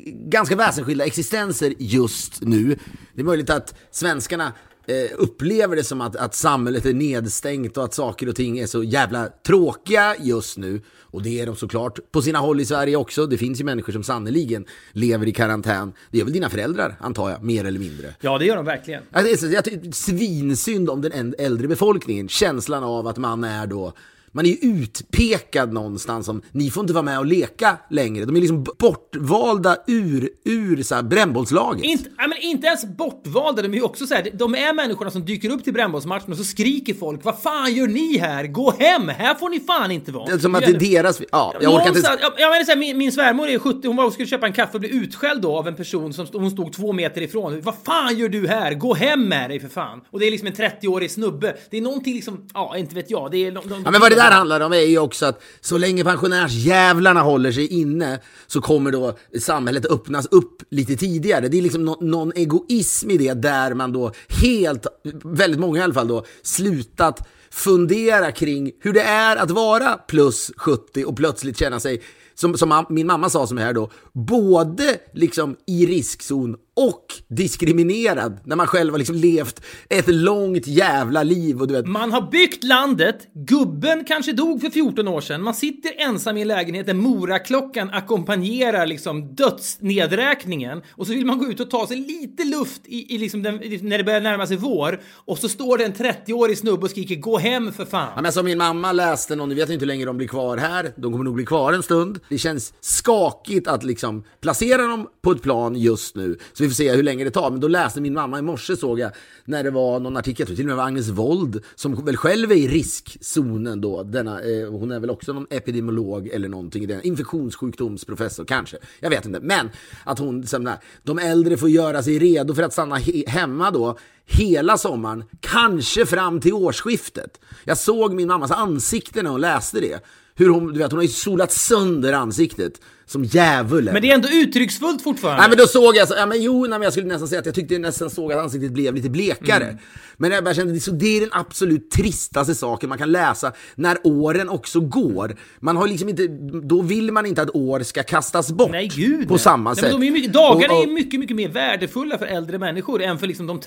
ganska 0.08 0.56
väsensskilda 0.56 1.06
existenser 1.06 1.74
just 1.78 2.42
nu. 2.42 2.78
Det 3.14 3.22
är 3.22 3.26
möjligt 3.26 3.50
att 3.50 3.76
svenskarna 3.92 4.54
eh, 4.86 5.12
upplever 5.18 5.76
det 5.76 5.84
som 5.84 6.02
att, 6.02 6.16
att 6.16 6.36
samhället 6.36 6.86
är 6.86 6.94
nedstängt 6.94 7.78
och 7.78 7.84
att 7.84 7.94
saker 7.94 8.30
och 8.30 8.36
ting 8.36 8.60
är 8.60 8.68
så 8.68 8.84
jävla 8.84 9.28
tråkiga 9.28 10.16
just 10.20 10.58
nu. 10.58 10.82
Och 11.14 11.24
det 11.24 11.42
är 11.42 11.46
de 11.46 11.56
såklart 11.56 12.12
på 12.12 12.22
sina 12.22 12.40
håll 12.40 12.62
i 12.62 12.66
Sverige 12.66 12.96
också. 12.96 13.26
Det 13.26 13.38
finns 13.38 13.60
ju 13.60 13.64
människor 13.64 13.94
som 13.94 14.04
sannoliken 14.04 14.66
lever 14.92 15.28
i 15.28 15.32
karantän. 15.32 15.94
Det 16.12 16.20
är 16.20 16.24
väl 16.24 16.34
dina 16.34 16.50
föräldrar, 16.50 16.96
antar 17.00 17.30
jag, 17.30 17.44
mer 17.44 17.66
eller 17.66 17.80
mindre. 17.80 18.16
Ja, 18.22 18.38
det 18.38 18.46
gör 18.46 18.56
de 18.56 18.66
verkligen. 18.66 19.04
Alltså, 19.12 19.48
jag, 19.48 19.96
svinsynd 19.96 20.90
om 20.90 21.02
den 21.02 21.36
äldre 21.38 21.68
befolkningen. 21.68 22.30
Känslan 22.30 22.84
av 22.84 23.08
att 23.08 23.18
man 23.18 23.44
är 23.44 23.68
då 23.68 23.94
man 24.34 24.46
är 24.46 24.50
ju 24.50 24.58
utpekad 24.84 25.74
någonstans 25.74 26.26
som 26.26 26.42
ni 26.52 26.70
får 26.70 26.82
inte 26.82 26.94
vara 26.94 27.04
med 27.04 27.20
och 27.20 27.26
leka 27.26 27.78
längre. 27.90 28.26
De 28.26 28.36
är 28.36 28.40
liksom 28.40 28.64
bortvalda 28.80 29.78
ur, 29.88 30.30
ur 30.46 30.84
så 30.84 30.96
här, 30.96 31.04
brännbollslaget. 31.04 31.84
Inte, 31.84 32.10
ja, 32.18 32.28
men 32.28 32.38
inte 32.42 32.68
ens 32.68 32.86
bortvalda, 32.86 33.62
de 33.62 33.74
är 33.74 33.78
ju 33.78 33.84
också 33.84 34.08
så 34.08 34.16
här, 34.16 34.30
de 34.34 34.56
är 34.56 34.74
människorna 34.74 35.12
som 35.12 35.26
dyker 35.26 35.50
upp 35.50 35.64
till 35.64 35.74
brännbollsmatchen 35.74 36.32
och 36.32 36.38
så 36.38 36.44
skriker 36.44 36.94
folk 36.94 37.24
Vad 37.24 37.40
fan 37.40 37.74
gör 37.74 37.88
ni 37.88 38.18
här? 38.18 38.48
Gå 38.48 38.72
hem! 38.72 39.10
Här 39.10 39.36
får 39.36 39.50
ni 39.50 39.60
fan 39.60 39.92
inte 39.92 40.12
vara. 40.12 40.26
Det 40.26 40.32
är 40.32 40.38
som 40.38 40.56
att 40.56 40.66
det 40.66 40.72
är 40.72 40.80
deras... 40.80 41.22
Ja, 41.32 41.54
jag 41.62 41.74
orkar 41.74 41.88
inte... 41.88 42.18
Jag, 42.22 42.32
jag 42.38 42.52
menar 42.52 42.64
så 42.64 42.72
här, 42.72 42.78
min, 42.78 42.98
min 42.98 43.12
svärmor 43.12 43.48
är 43.48 43.60
70, 43.60 43.88
hon 43.88 43.96
var 43.96 44.06
och 44.06 44.14
skulle 44.14 44.28
köpa 44.28 44.48
en 44.48 44.54
kaffe 44.54 44.74
och 44.74 44.80
blev 44.80 44.92
utskälld 44.92 45.42
då 45.42 45.58
av 45.58 45.68
en 45.68 45.76
person 45.76 46.14
som 46.14 46.28
hon 46.34 46.52
stod 46.52 46.74
två 46.74 46.94
meter 46.94 47.22
ifrån. 47.22 47.62
Vad 47.62 47.76
fan 47.86 48.18
gör 48.18 48.30
du 48.30 48.48
här? 48.48 48.74
Gå 48.74 48.94
hem 48.94 49.28
med 49.30 49.50
dig 49.50 49.60
för 49.60 49.70
fan! 49.70 50.02
Och 50.12 50.20
det 50.20 50.28
är 50.28 50.32
liksom 50.32 50.48
en 50.48 50.54
30-årig 50.54 51.12
snubbe. 51.12 51.56
Det 51.70 51.78
är 51.78 51.82
någonting 51.82 52.14
liksom, 52.14 52.48
ja, 52.54 52.78
inte 52.78 52.96
vet 52.96 53.12
jag. 53.12 53.32
Det 53.32 53.38
är... 53.38 53.52
De, 53.52 53.70
de, 53.70 53.82
ja, 53.86 53.92
men 53.92 54.02
vad 54.02 54.12
det 54.12 54.23
där 54.30 54.32
handlar 54.32 54.60
om 54.60 54.74
är 54.74 54.78
ju 54.78 55.00
också 55.00 55.26
att 55.26 55.42
så 55.62 55.78
länge 55.78 56.04
pensionärsjävlarna 56.04 57.22
håller 57.22 57.52
sig 57.52 57.68
inne 57.68 58.20
så 58.48 58.62
kommer 58.62 58.92
då 58.92 59.18
samhället 59.40 59.86
öppnas 59.86 60.26
upp 60.26 60.62
lite 60.70 60.96
tidigare. 60.96 61.48
Det 61.48 61.58
är 61.58 61.62
liksom 61.62 61.86
no 61.86 61.98
någon 62.02 62.32
egoism 62.36 63.12
i 63.12 63.18
det 63.18 63.34
där 63.34 63.74
man 63.74 63.94
då 63.94 64.12
helt, 64.28 64.88
väldigt 65.24 65.60
många 65.60 65.80
i 65.80 65.84
alla 65.84 65.94
fall 65.94 66.08
då, 66.08 66.26
slutat 66.42 67.28
fundera 67.52 68.32
kring 68.32 68.72
hur 68.80 68.94
det 68.94 69.02
är 69.04 69.36
att 69.36 69.52
vara 69.52 69.98
plus 70.08 70.52
70 70.58 71.06
och 71.06 71.18
plötsligt 71.18 71.58
känna 71.58 71.80
sig 71.80 72.02
som, 72.36 72.58
som 72.58 72.86
min 72.90 73.08
mamma 73.08 73.30
sa 73.30 73.48
som 73.48 73.58
är 73.58 73.62
här 73.62 73.74
då, 73.74 73.92
både 74.14 74.98
liksom 75.14 75.56
i 75.68 75.86
riskzon 75.86 76.56
och 76.76 77.06
diskriminerad 77.28 78.40
när 78.44 78.56
man 78.56 78.68
själv 78.68 78.94
har 78.94 78.98
liksom 78.98 79.16
levt 79.16 79.62
ett 79.90 80.08
långt 80.08 80.68
jävla 80.68 81.24
liv. 81.24 81.62
Och 81.62 81.68
du 81.68 81.74
vet. 81.74 81.88
Man 81.88 82.12
har 82.12 82.32
byggt 82.32 82.64
landet, 82.64 83.28
gubben 83.34 84.04
kanske 84.06 84.34
dog 84.34 84.62
för 84.62 84.70
14 84.70 85.08
år 85.08 85.22
sedan, 85.22 85.44
man 85.44 85.54
sitter 85.54 85.92
ensam 85.98 86.38
i 86.38 86.42
en 86.42 86.48
lägenhet 86.48 86.86
där 86.86 86.94
Moraklockan 86.94 87.90
ackompanjerar 87.90 88.86
liksom 88.86 89.36
dödsnedräkningen 89.36 90.82
och 90.92 91.08
så 91.08 91.14
vill 91.14 91.26
man 91.26 91.40
gå 91.40 91.46
ut 91.46 91.60
och 91.60 91.70
ta 91.70 91.88
sig 91.88 91.98
lite 91.98 92.44
luft 92.44 92.82
i, 92.86 93.16
i 93.16 93.18
liksom 93.18 93.44
den, 93.44 93.56
när 93.82 93.98
det 93.98 94.04
börjar 94.04 94.22
närma 94.22 94.48
sig 94.48 94.58
vår 94.58 95.02
och 95.26 95.38
så 95.38 95.50
står 95.50 95.78
det 95.78 95.86
en 95.86 95.94
30-årig 95.94 96.58
snubbe 96.58 96.84
och 96.84 96.90
skriker 96.90 97.16
gå 97.16 97.38
hem 97.38 97.72
för 97.72 97.86
fan. 97.86 98.12
Ja, 98.16 98.22
men 98.22 98.34
som 98.34 98.46
min 98.46 98.58
mamma 98.58 98.92
läste 98.92 99.36
någon, 99.36 99.50
ni 99.50 99.56
vet 99.56 99.70
inte 99.70 99.84
hur 99.84 99.88
länge 99.88 100.06
de 100.06 100.18
blir 100.18 100.28
kvar 100.28 100.58
här, 100.58 100.94
de 100.96 101.12
kommer 101.12 101.24
nog 101.24 101.36
bli 101.36 101.46
kvar 101.46 101.74
en 101.74 101.84
stund. 101.84 102.20
Det 102.30 102.38
känns 102.38 102.74
skakigt 102.80 103.68
att 103.68 103.84
liksom 103.84 104.24
placera 104.42 104.88
dem 104.88 105.08
på 105.22 105.32
ett 105.32 105.42
plan 105.42 105.76
just 105.76 106.16
nu. 106.16 106.38
Så 106.54 106.63
så 106.64 106.66
vi 106.66 106.70
får 106.70 106.76
se 106.76 106.96
hur 106.96 107.04
länge 107.04 107.24
det 107.24 107.32
tar. 107.32 107.52
Men 107.52 107.60
då 107.60 107.68
läste 107.68 108.02
min 108.02 108.14
mamma 108.14 108.40
i 108.40 108.42
morse 108.42 108.78
såg 108.78 109.00
jag 109.00 109.12
när 109.46 109.64
det 109.64 109.72
var 109.72 110.00
någon 110.00 110.18
artikel, 110.18 110.48
till 110.48 110.60
och 110.60 110.66
med 110.66 110.76
var 110.76 110.84
Agnes 110.84 111.10
Wold, 111.10 111.64
som 111.76 112.06
väl 112.06 112.18
själv 112.18 112.52
är 112.52 112.56
i 112.56 112.68
riskzonen 112.68 113.82
då. 113.82 114.04
Denna, 114.04 114.42
eh, 114.42 114.70
hon 114.70 114.92
är 114.92 115.00
väl 115.00 115.10
också 115.10 115.34
någon 115.34 115.48
epidemiolog 115.50 116.28
eller 116.28 116.50
någonting 116.50 116.88
den. 116.88 117.02
Infektionssjukdomsprofessor 117.02 118.46
kanske. 118.46 118.78
Jag 119.00 119.10
vet 119.10 119.26
inte. 119.26 119.40
Men 119.40 119.70
att 120.04 120.20
hon, 120.20 120.48
som 120.48 120.64
där, 120.64 120.78
de 121.04 121.20
äldre 121.20 121.58
får 121.58 121.70
göra 121.70 122.04
sig 122.04 122.20
redo 122.20 122.56
för 122.56 122.64
att 122.64 122.74
stanna 122.74 122.96
he 122.96 123.24
hemma 123.28 123.72
då 123.72 123.98
hela 124.26 124.78
sommaren, 124.78 125.24
kanske 125.40 126.06
fram 126.06 126.40
till 126.40 126.54
årsskiftet. 126.54 127.40
Jag 127.64 127.78
såg 127.78 128.14
min 128.14 128.28
mammas 128.28 128.52
ansikte 128.52 129.24
när 129.24 129.30
hon 129.30 129.42
läste 129.42 129.80
det. 129.80 130.04
Hur 130.36 130.50
hon, 130.50 130.74
du 130.74 130.80
vet, 130.80 130.92
hon 130.92 130.98
har 130.98 131.04
ju 131.04 131.10
solat 131.10 131.52
sönder 131.52 132.14
ansiktet. 132.14 132.74
Som 133.06 133.24
djävulen. 133.24 133.94
Men 133.94 134.02
det 134.02 134.10
är 134.12 134.16
ändå 134.16 134.30
uttrycksfullt 134.30 135.02
fortfarande. 135.02 135.42
Nej 135.42 135.50
men 135.50 135.58
då 135.58 135.68
såg 135.68 135.96
jag, 135.96 136.08
så, 136.08 136.14
ja 136.18 136.26
men 136.26 136.42
jo, 136.42 136.62
nej, 136.62 136.70
men 136.70 136.82
jag 136.82 136.94
skulle 136.94 137.08
nästan 137.08 137.28
säga 137.28 137.40
att 137.40 137.46
jag 137.46 137.56
tyckte 137.56 137.80
nästan 137.80 138.10
såg 138.10 138.34
att 138.34 138.40
ansiktet 138.40 138.72
blev 138.72 138.96
lite 138.96 139.10
blekare. 139.10 139.64
Mm. 139.64 139.78
Men 140.18 140.32
jag 140.32 140.44
bara 140.44 140.54
kände, 140.54 140.80
så 140.80 140.92
det 140.92 141.18
är 141.18 141.22
den 141.22 141.30
absolut 141.32 141.92
tristaste 141.92 142.56
saken 142.56 142.90
man 142.90 142.98
kan 142.98 143.12
läsa 143.12 143.52
när 143.76 143.98
åren 144.04 144.50
också 144.50 144.80
går. 144.80 145.36
Man 145.60 145.78
har 145.78 145.88
liksom 145.88 146.10
inte, 146.10 146.28
då 146.64 146.82
vill 146.82 147.12
man 147.12 147.26
inte 147.26 147.42
att 147.42 147.56
år 147.56 147.80
ska 147.80 148.04
kastas 148.04 148.52
bort. 148.52 148.72
Nej, 148.72 148.88
gud, 148.96 149.28
på 149.28 149.38
samma 149.38 149.70
nej, 149.70 149.76
sätt. 149.76 149.92
Men 149.92 150.02
de 150.02 150.08
är 150.08 150.12
mycket, 150.12 150.34
dagarna 150.34 150.74
och, 150.74 150.80
och, 150.80 150.86
är 150.86 150.92
mycket, 150.92 151.20
mycket 151.20 151.36
mer 151.36 151.50
värdefulla 151.50 152.18
för 152.18 152.26
äldre 152.26 152.58
människor 152.58 153.02
än 153.02 153.20
för 153.20 153.28
liksom 153.28 153.48
de 153.48 153.60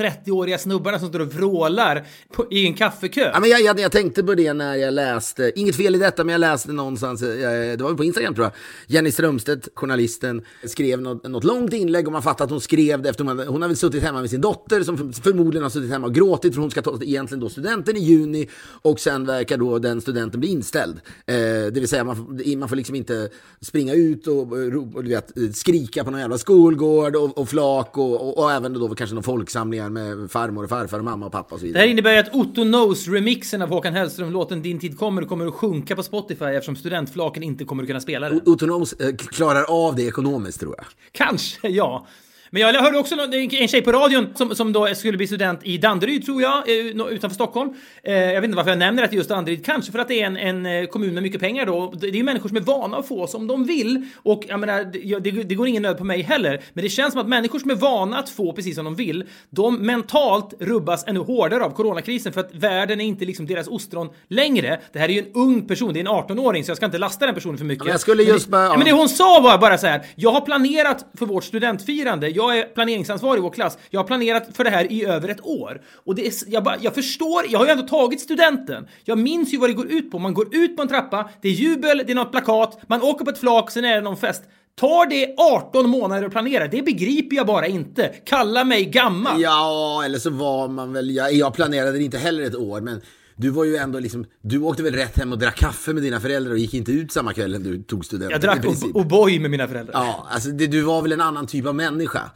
30-åriga 0.46 0.58
snubbarna 0.58 0.98
som 0.98 1.08
står 1.08 1.20
och 1.20 1.32
vrålar 1.32 2.06
på, 2.32 2.46
i 2.50 2.66
en 2.66 2.74
kaffekö. 2.74 3.30
Ja, 3.32 3.40
men 3.40 3.50
jag, 3.50 3.60
jag, 3.60 3.80
jag, 3.80 3.92
tänkte 3.92 4.22
på 4.22 4.34
det 4.34 4.52
när 4.52 4.74
jag 4.74 4.94
läste, 4.94 5.52
inget 5.56 5.76
fel 5.76 5.94
i 5.94 5.98
detta, 5.98 6.24
men 6.24 6.32
jag 6.32 6.40
läste 6.40 6.72
någonstans, 6.72 7.22
eh, 7.22 7.76
det 7.76 7.80
var 7.80 7.94
på 7.94 8.04
Instagram 8.04 8.34
tror 8.34 8.44
jag, 8.44 8.52
Jenny 8.86 9.10
Strömstedt, 9.10 9.68
journalisten, 9.74 10.42
skrev 10.64 11.00
något, 11.00 11.28
något 11.28 11.44
långt 11.44 11.72
inlägg 11.72 12.06
och 12.06 12.12
man 12.12 12.22
fattar 12.22 12.44
att 12.44 12.50
hon 12.50 12.60
skrev 12.60 13.02
det 13.02 13.08
efter 13.08 13.24
hon 13.24 13.38
hade, 13.38 13.50
har 13.50 13.68
väl 13.68 13.76
suttit 13.76 14.02
hemma 14.02 14.20
med 14.20 14.30
sin 14.30 14.40
dotter 14.40 14.82
som 14.82 15.12
förmodligen 15.12 15.62
har 15.62 15.70
suttit 15.70 15.90
hemma 15.90 16.06
och 16.06 16.14
gråtit 16.14 16.54
för 16.54 16.60
hon 16.60 16.70
ska 16.70 16.82
ta 16.82 16.98
egentligen 17.02 17.40
då 17.40 17.48
studenten 17.48 17.96
i 17.96 18.00
juni 18.00 18.48
och 18.82 19.00
sen 19.00 19.26
verkar 19.26 19.56
då 19.56 19.78
den 19.78 20.00
studenten 20.00 20.40
bli 20.40 20.48
inställd. 20.48 21.00
Eh, 21.26 21.34
det 21.36 21.74
vill 21.74 21.88
säga 21.88 22.04
man, 22.04 22.40
man 22.56 22.68
får 22.68 22.76
liksom 22.76 22.94
inte 22.94 23.28
springa 23.60 23.94
ut 23.94 24.26
och, 24.26 24.52
och, 24.52 24.94
och 24.94 25.04
du 25.04 25.10
vet, 25.10 25.56
skrika 25.56 26.04
på 26.04 26.10
någon 26.10 26.20
jävla 26.20 26.38
skolgård 26.38 27.16
och, 27.16 27.38
och 27.38 27.48
flak 27.48 27.98
och, 27.98 28.28
och, 28.28 28.38
och 28.38 28.52
även 28.52 28.72
då 28.72 28.94
kanske 28.94 29.14
några 29.14 29.22
folksamlingar 29.22 29.90
med 29.90 30.30
farmor 30.37 30.64
och 30.64 30.71
farfar 30.71 30.99
och 30.99 31.05
mamma 31.05 31.26
och 31.26 31.33
pappa 31.33 31.55
och 31.55 31.61
så 31.61 31.66
vidare. 31.66 31.83
Det 31.83 31.87
här 31.87 31.93
innebär 31.93 32.19
att 32.19 32.35
Otto 32.35 32.62
Knows-remixen 32.62 33.62
av 33.62 33.69
Håkan 33.69 33.95
Hellström-låten 33.95 34.62
Din 34.62 34.78
tid 34.78 34.99
kommer 34.99 35.23
kommer 35.23 35.47
att 35.47 35.55
sjunka 35.55 35.97
på 35.97 36.02
Spotify 36.02 36.45
eftersom 36.45 36.76
studentflaken 36.76 37.43
inte 37.43 37.64
kommer 37.64 37.83
att 37.83 37.87
kunna 37.87 38.00
spela 38.00 38.28
det. 38.28 38.40
Otto 38.47 38.66
Knows 38.66 38.93
eh, 38.93 39.16
klarar 39.16 39.87
av 39.87 39.97
det 39.97 40.02
ekonomiskt 40.02 40.61
tror 40.61 40.75
jag. 40.76 40.87
Kanske, 41.12 41.69
ja. 41.69 42.07
Men 42.50 42.62
jag 42.62 42.82
hörde 42.82 42.98
också 42.98 43.14
en 43.60 43.68
tjej 43.68 43.82
på 43.82 43.92
radion 43.92 44.26
som, 44.34 44.54
som 44.54 44.72
då 44.72 44.86
skulle 44.94 45.16
bli 45.16 45.26
student 45.26 45.60
i 45.62 45.78
Danderyd, 45.78 46.24
tror 46.24 46.42
jag, 46.42 46.68
eh, 46.68 47.06
utanför 47.10 47.34
Stockholm. 47.34 47.74
Eh, 48.02 48.14
jag 48.14 48.40
vet 48.40 48.44
inte 48.44 48.56
varför 48.56 48.70
jag 48.70 48.78
nämner 48.78 49.02
att 49.02 49.12
just 49.12 49.28
Danderyd, 49.28 49.64
kanske 49.64 49.92
för 49.92 49.98
att 49.98 50.08
det 50.08 50.22
är 50.22 50.26
en, 50.26 50.36
en 50.36 50.66
eh, 50.66 50.86
kommun 50.86 51.14
med 51.14 51.22
mycket 51.22 51.40
pengar 51.40 51.66
då. 51.66 51.92
Det 52.00 52.06
är 52.06 52.12
ju 52.12 52.22
människor 52.22 52.48
som 52.48 52.56
är 52.56 52.60
vana 52.60 52.96
att 52.96 53.08
få 53.08 53.26
som 53.26 53.46
de 53.46 53.64
vill. 53.64 54.06
Och 54.16 54.44
jag 54.48 54.60
menar, 54.60 54.84
det, 55.20 55.30
det 55.30 55.54
går 55.54 55.68
ingen 55.68 55.82
nöd 55.82 55.98
på 55.98 56.04
mig 56.04 56.22
heller. 56.22 56.60
Men 56.72 56.84
det 56.84 56.90
känns 56.90 57.12
som 57.12 57.20
att 57.20 57.28
människor 57.28 57.58
som 57.58 57.70
är 57.70 57.74
vana 57.74 58.18
att 58.18 58.30
få 58.30 58.52
precis 58.52 58.74
som 58.74 58.84
de 58.84 58.94
vill, 58.94 59.24
de 59.50 59.78
mentalt 59.78 60.54
rubbas 60.60 61.04
ännu 61.06 61.20
hårdare 61.20 61.64
av 61.64 61.70
coronakrisen 61.70 62.32
för 62.32 62.40
att 62.40 62.54
världen 62.54 63.00
är 63.00 63.04
inte 63.04 63.24
liksom 63.24 63.46
deras 63.46 63.68
ostron 63.68 64.08
längre. 64.28 64.80
Det 64.92 64.98
här 64.98 65.08
är 65.08 65.12
ju 65.12 65.18
en 65.18 65.32
ung 65.34 65.68
person, 65.68 65.92
det 65.92 66.00
är 66.00 66.04
en 66.04 66.08
18-åring, 66.08 66.64
så 66.64 66.70
jag 66.70 66.76
ska 66.76 66.86
inte 66.86 66.98
lasta 66.98 67.26
den 67.26 67.34
personen 67.34 67.58
för 67.58 67.64
mycket. 67.64 67.84
Men 67.84 67.92
jag 67.92 68.00
skulle 68.00 68.22
just 68.22 68.48
bara... 68.48 68.64
Ja. 68.64 68.76
Men 68.76 68.84
det 68.84 68.92
hon 68.92 69.08
sa 69.08 69.40
var 69.40 69.58
bara 69.58 69.78
så 69.78 69.86
här, 69.86 70.06
jag 70.14 70.30
har 70.30 70.40
planerat 70.40 71.06
för 71.18 71.26
vårt 71.26 71.44
studentfirande, 71.44 72.28
jag 72.37 72.59
är 72.59 72.62
planeringsansvarig 72.62 73.38
i 73.38 73.43
vår 73.43 73.50
klass. 73.50 73.78
Jag 73.90 74.00
har 74.00 74.07
planerat 74.07 74.57
för 74.57 74.64
det 74.64 74.71
här 74.71 74.93
i 74.93 75.05
över 75.05 75.28
ett 75.28 75.47
år. 75.47 75.83
Och 76.05 76.14
det 76.14 76.26
är, 76.26 76.33
jag, 76.47 76.64
bara, 76.64 76.76
jag 76.81 76.95
förstår, 76.95 77.45
jag 77.49 77.59
har 77.59 77.66
ju 77.66 77.73
ändå 77.73 77.88
tagit 77.88 78.21
studenten. 78.21 78.87
Jag 79.05 79.19
minns 79.19 79.55
ju 79.55 79.59
vad 79.59 79.71
det 79.71 79.75
går 79.75 79.93
ut 79.93 80.11
på. 80.11 80.19
Man 80.19 80.35
går 80.35 80.55
ut 80.55 80.76
på 80.76 80.83
en 80.83 80.88
trappa, 80.88 81.31
det 81.43 81.49
är 81.49 81.52
jubel, 81.52 82.02
det 82.07 82.12
är 82.12 82.14
något 82.14 82.31
plakat, 82.31 82.78
man 82.87 83.02
åker 83.02 83.25
på 83.25 83.31
ett 83.31 83.38
flak, 83.38 83.71
sen 83.71 83.85
är 83.85 83.95
det 83.95 84.00
någon 84.00 84.16
fest. 84.16 84.43
Tar 84.81 85.07
det 85.07 85.35
18 85.38 85.90
månader 85.90 86.26
att 86.26 86.33
planera? 86.33 86.66
Det 86.66 86.83
begriper 86.83 87.37
jag 87.37 87.47
bara 87.47 87.66
inte. 87.66 88.14
Kalla 88.25 88.64
mig 88.64 88.85
gammal. 88.85 89.43
Ja, 89.43 90.02
eller 90.05 90.19
så 90.19 90.31
var 90.31 90.69
man 90.69 90.93
väl... 90.93 91.11
Jag, 91.11 91.33
jag 91.33 91.55
planerade 91.55 92.02
inte 92.02 92.19
heller 92.19 92.45
ett 92.45 92.55
år, 92.55 92.81
men 92.81 93.00
du 93.37 93.50
var 93.50 93.64
ju 93.64 93.76
ändå 93.76 93.99
liksom, 93.99 94.25
du 94.43 94.59
åkte 94.59 94.83
väl 94.83 94.95
rätt 94.95 95.19
hem 95.19 95.33
och 95.33 95.38
drack 95.38 95.57
kaffe 95.57 95.93
med 95.93 96.02
dina 96.02 96.21
föräldrar 96.21 96.52
och 96.52 96.59
gick 96.59 96.75
inte 96.75 96.93
ut 96.93 97.12
samma 97.12 97.33
kväll 97.33 97.52
när 97.52 97.59
du 97.59 97.83
tog 97.83 98.05
studenten? 98.05 98.31
Jag 98.31 98.40
drack 98.40 98.64
O'boy 98.95 99.40
med 99.40 99.50
mina 99.50 99.69
föräldrar. 99.69 99.95
Ja, 99.95 100.26
alltså 100.31 100.50
det, 100.50 100.66
du 100.66 100.81
var 100.81 101.02
väl 101.02 101.12
en 101.12 101.21
annan 101.21 101.47
typ 101.47 101.66
av 101.66 101.75
människa. 101.75 102.31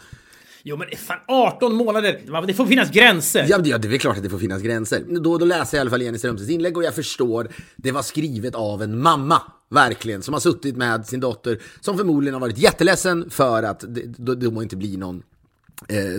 Jo 0.63 0.77
men 0.77 0.89
fan 0.97 1.19
18 1.29 1.75
månader, 1.75 2.47
det 2.47 2.55
får 2.55 2.67
finnas 2.67 2.91
gränser. 2.91 3.47
Ja, 3.49 3.59
det, 3.59 3.71
ja, 3.71 3.79
det 3.79 3.95
är 3.95 3.99
klart 3.99 4.17
att 4.17 4.23
det 4.23 4.31
får 4.31 4.39
finnas 4.39 4.63
gränser. 4.63 5.05
Då, 5.09 5.39
då 5.39 5.45
läser 5.45 5.77
jag 5.77 5.81
i 5.81 5.83
alla 5.83 5.91
fall 5.91 6.03
Jenny 6.03 6.19
Strömstedts 6.19 6.51
inlägg 6.51 6.77
och 6.77 6.85
jag 6.85 6.95
förstår, 6.95 7.49
det 7.77 7.93
var 7.93 8.03
skrivet 8.03 8.55
av 8.55 8.83
en 8.83 9.01
mamma. 9.01 9.43
Verkligen, 9.71 10.23
som 10.23 10.35
har 10.35 10.41
suttit 10.41 10.77
med 10.77 11.07
sin 11.07 11.21
dotter, 11.21 11.59
som 11.81 11.97
förmodligen 11.97 12.35
har 12.35 12.41
varit 12.41 12.59
jätteledsen 12.59 13.31
för 13.31 13.63
att 13.63 13.85
det, 13.89 14.03
då, 14.07 14.35
då 14.35 14.63
inte 14.63 14.77
blir 14.77 14.99
någon 14.99 15.23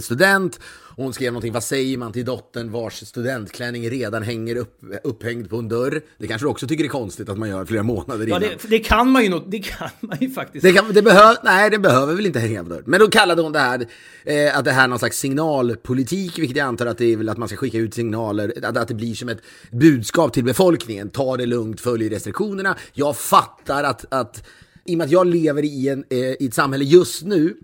student. 0.02 0.60
Hon 0.96 1.14
skrev 1.14 1.34
någonting, 1.34 1.54
vad 1.54 1.64
säger 1.64 1.98
man 1.98 2.12
till 2.12 2.26
dottern 2.26 2.72
vars 2.72 3.08
studentklänning 3.08 3.90
redan 3.90 4.24
hänger 4.24 4.56
upp, 4.56 4.80
upphängd 5.04 5.50
på 5.50 5.58
en 5.58 5.70
dörr? 5.70 6.02
Det 6.18 6.28
kanske 6.28 6.46
du 6.46 6.50
också 6.50 6.68
tycker 6.68 6.84
är 6.84 6.88
konstigt 6.88 7.30
att 7.30 7.38
man 7.38 7.50
gör 7.50 7.66
flera 7.66 7.84
månader 7.84 8.28
innan. 8.28 8.42
Ja, 8.42 8.50
det, 8.62 8.68
det 8.68 8.80
kan 8.80 9.10
man 9.10 9.24
ju 9.24 9.30
nog, 9.30 9.44
det 9.48 9.60
kan 9.60 9.90
man 10.00 10.18
ju 10.22 10.30
faktiskt. 10.30 10.64
Det, 10.64 10.74
kan, 10.74 10.94
det 10.94 11.02
behöver, 11.02 11.38
nej, 11.44 11.70
det 11.70 11.80
behöver 11.80 12.16
väl 12.16 12.26
inte 12.26 12.40
hänga 12.40 12.64
på 12.64 12.70
dörr. 12.70 12.84
Men 12.86 13.00
då 13.00 13.08
kallade 13.08 13.42
hon 13.42 13.52
det 13.52 13.60
här, 13.60 13.86
eh, 14.24 14.58
att 14.58 14.66
det 14.66 14.72
här 14.72 14.84
är 14.84 14.88
någon 14.88 15.00
slags 15.00 15.20
signalpolitik, 15.20 16.40
vilket 16.40 16.58
jag 16.58 16.68
antar 16.68 16.86
att 16.86 16.98
det 16.98 17.14
är 17.14 17.18
väl 17.18 17.30
att 17.30 17.38
man 17.38 17.48
ska 17.48 17.58
skicka 17.58 17.78
ut 17.78 17.94
signaler, 17.94 18.54
att, 18.64 18.78
att 18.78 18.88
det 18.88 18.94
blir 18.94 19.14
som 19.14 19.30
ett 19.30 19.42
budskap 19.72 20.34
till 20.34 20.44
befolkningen. 20.44 21.10
Ta 21.10 21.38
det 21.38 21.46
lugnt, 21.46 21.82
följ 21.82 22.10
restriktionerna. 22.10 22.78
Jag 22.94 23.18
fattar 23.18 23.84
att, 23.84 24.06
att 24.14 24.48
i 24.86 24.94
och 24.94 24.98
med 24.98 25.06
att 25.06 25.12
jag 25.12 25.28
lever 25.28 25.64
i, 25.66 25.90
en, 25.90 26.04
eh, 26.10 26.18
i 26.18 26.46
ett 26.46 26.54
samhälle 26.54 26.86
just 26.86 27.24
nu 27.24 27.56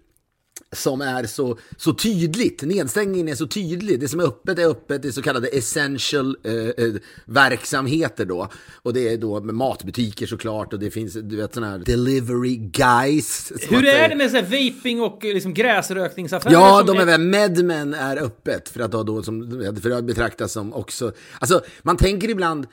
som 0.72 1.02
är 1.02 1.24
så, 1.24 1.58
så 1.78 1.94
tydligt. 1.94 2.62
Nedstängningen 2.62 3.28
är 3.28 3.36
så 3.36 3.48
tydlig. 3.48 4.00
Det 4.00 4.08
som 4.08 4.20
är 4.20 4.24
öppet 4.24 4.60
är 4.60 4.70
öppet. 4.70 5.02
Det 5.02 5.08
är 5.08 5.12
så 5.12 5.22
kallade 5.22 5.48
essential 5.48 6.38
eh, 6.44 6.54
eh, 6.54 6.94
verksamheter 7.26 8.26
då. 8.26 8.50
Och 8.74 8.94
det 8.94 9.14
är 9.14 9.18
då 9.18 9.40
med 9.40 9.56
matbutiker 9.56 10.26
såklart 10.26 10.74
och 10.74 10.80
det 10.80 10.92
finns 10.92 11.14
du 11.14 11.36
vet 11.36 11.54
sådana 11.54 11.72
här 11.72 11.80
delivery 11.80 12.56
guys. 12.56 13.52
Hur 13.70 13.86
är 13.86 14.10
det 14.10 14.16
med 14.16 14.32
så 14.32 14.42
vaping 14.42 15.02
och 15.02 15.20
liksom 15.24 15.54
gräsrökningsaffärer? 15.54 16.54
Ja, 16.54 16.84
de 16.84 16.98
är 16.98 17.06
väl, 17.06 17.22
Medmen 17.22 17.94
är 17.94 18.18
öppet 18.18 18.70
för 18.70 18.80
att 18.80 18.92
då, 18.92 19.24
som, 19.24 19.64
för 19.82 19.92
att 19.92 20.04
betraktas 20.04 20.52
som 20.52 20.74
också, 20.74 21.12
alltså 21.40 21.62
man 21.82 21.98
tänker 21.98 22.30
ibland 22.30 22.68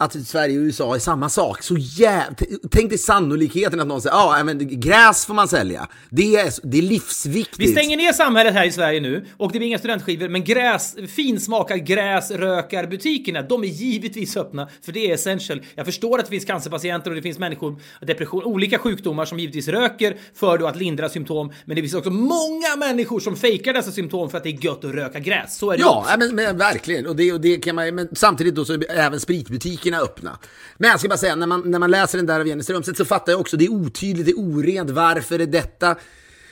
att 0.00 0.26
Sverige 0.26 0.58
och 0.58 0.62
USA 0.62 0.94
är 0.94 0.98
samma 0.98 1.28
sak. 1.28 1.62
Så 1.62 1.76
jävla... 1.78 2.36
Tänk 2.70 2.88
dig 2.90 2.98
sannolikheten 2.98 3.80
att 3.80 3.86
någon 3.86 4.02
säger 4.02 4.16
ja, 4.16 4.40
ah, 4.40 4.44
men 4.44 4.80
gräs 4.80 5.26
får 5.26 5.34
man 5.34 5.48
sälja. 5.48 5.88
Det 6.10 6.36
är, 6.36 6.52
det 6.62 6.78
är 6.78 6.82
livsviktigt. 6.82 7.58
Vi 7.58 7.72
stänger 7.72 7.96
ner 7.96 8.12
samhället 8.12 8.54
här 8.54 8.66
i 8.66 8.72
Sverige 8.72 9.00
nu 9.00 9.26
och 9.36 9.52
det 9.52 9.58
blir 9.58 9.68
inga 9.68 9.78
studentskivor, 9.78 10.28
men 10.28 10.44
gräs, 10.44 10.96
finsmakad 11.16 11.86
gräsrökarbutikerna, 11.86 13.42
de 13.42 13.64
är 13.64 13.68
givetvis 13.68 14.36
öppna 14.36 14.68
för 14.84 14.92
det 14.92 15.10
är 15.10 15.14
essential. 15.14 15.62
Jag 15.74 15.86
förstår 15.86 16.18
att 16.18 16.24
det 16.24 16.30
finns 16.30 16.44
cancerpatienter 16.44 17.10
och 17.10 17.16
det 17.16 17.22
finns 17.22 17.38
människor, 17.38 17.80
depression, 18.00 18.44
olika 18.44 18.78
sjukdomar 18.78 19.24
som 19.24 19.38
givetvis 19.38 19.68
röker 19.68 20.16
för 20.34 20.58
då 20.58 20.66
att 20.66 20.76
lindra 20.76 21.08
symptom, 21.08 21.52
men 21.64 21.76
det 21.76 21.82
finns 21.82 21.94
också 21.94 22.10
många 22.10 22.76
människor 22.78 23.20
som 23.20 23.36
fejkar 23.36 23.72
dessa 23.72 23.92
symptom 23.92 24.30
för 24.30 24.38
att 24.38 24.44
det 24.44 24.50
är 24.50 24.64
gött 24.64 24.84
att 24.84 24.94
röka 24.94 25.18
gräs. 25.18 25.58
Så 25.58 25.70
är 25.70 25.76
det 25.76 25.82
Ja, 25.82 26.06
men, 26.18 26.34
men, 26.34 26.58
verkligen. 26.58 27.06
Och 27.06 27.16
det, 27.16 27.32
och 27.32 27.40
det 27.40 27.56
kan 27.56 27.74
man, 27.74 27.94
men 27.94 28.08
samtidigt 28.12 28.54
då 28.54 28.64
så 28.64 28.72
är 28.72 28.90
även 28.90 29.20
spritbutiker 29.20 29.87
butikerna 29.88 30.00
öppna. 30.00 30.38
Men 30.76 30.90
jag 30.90 31.00
ska 31.00 31.08
bara 31.08 31.18
säga, 31.18 31.36
när 31.36 31.46
man, 31.46 31.70
när 31.70 31.78
man 31.78 31.90
läser 31.90 32.18
den 32.18 32.26
där 32.26 32.40
av 32.40 32.46
Jenny 32.46 32.62
Strömstedt 32.62 32.98
så 32.98 33.04
fattar 33.04 33.32
jag 33.32 33.40
också, 33.40 33.56
det 33.56 33.64
är 33.64 33.72
otydligt, 33.72 34.26
det 34.26 34.32
är 34.32 34.38
orent, 34.38 34.90
varför 34.90 35.38
är 35.38 35.46
detta 35.46 35.96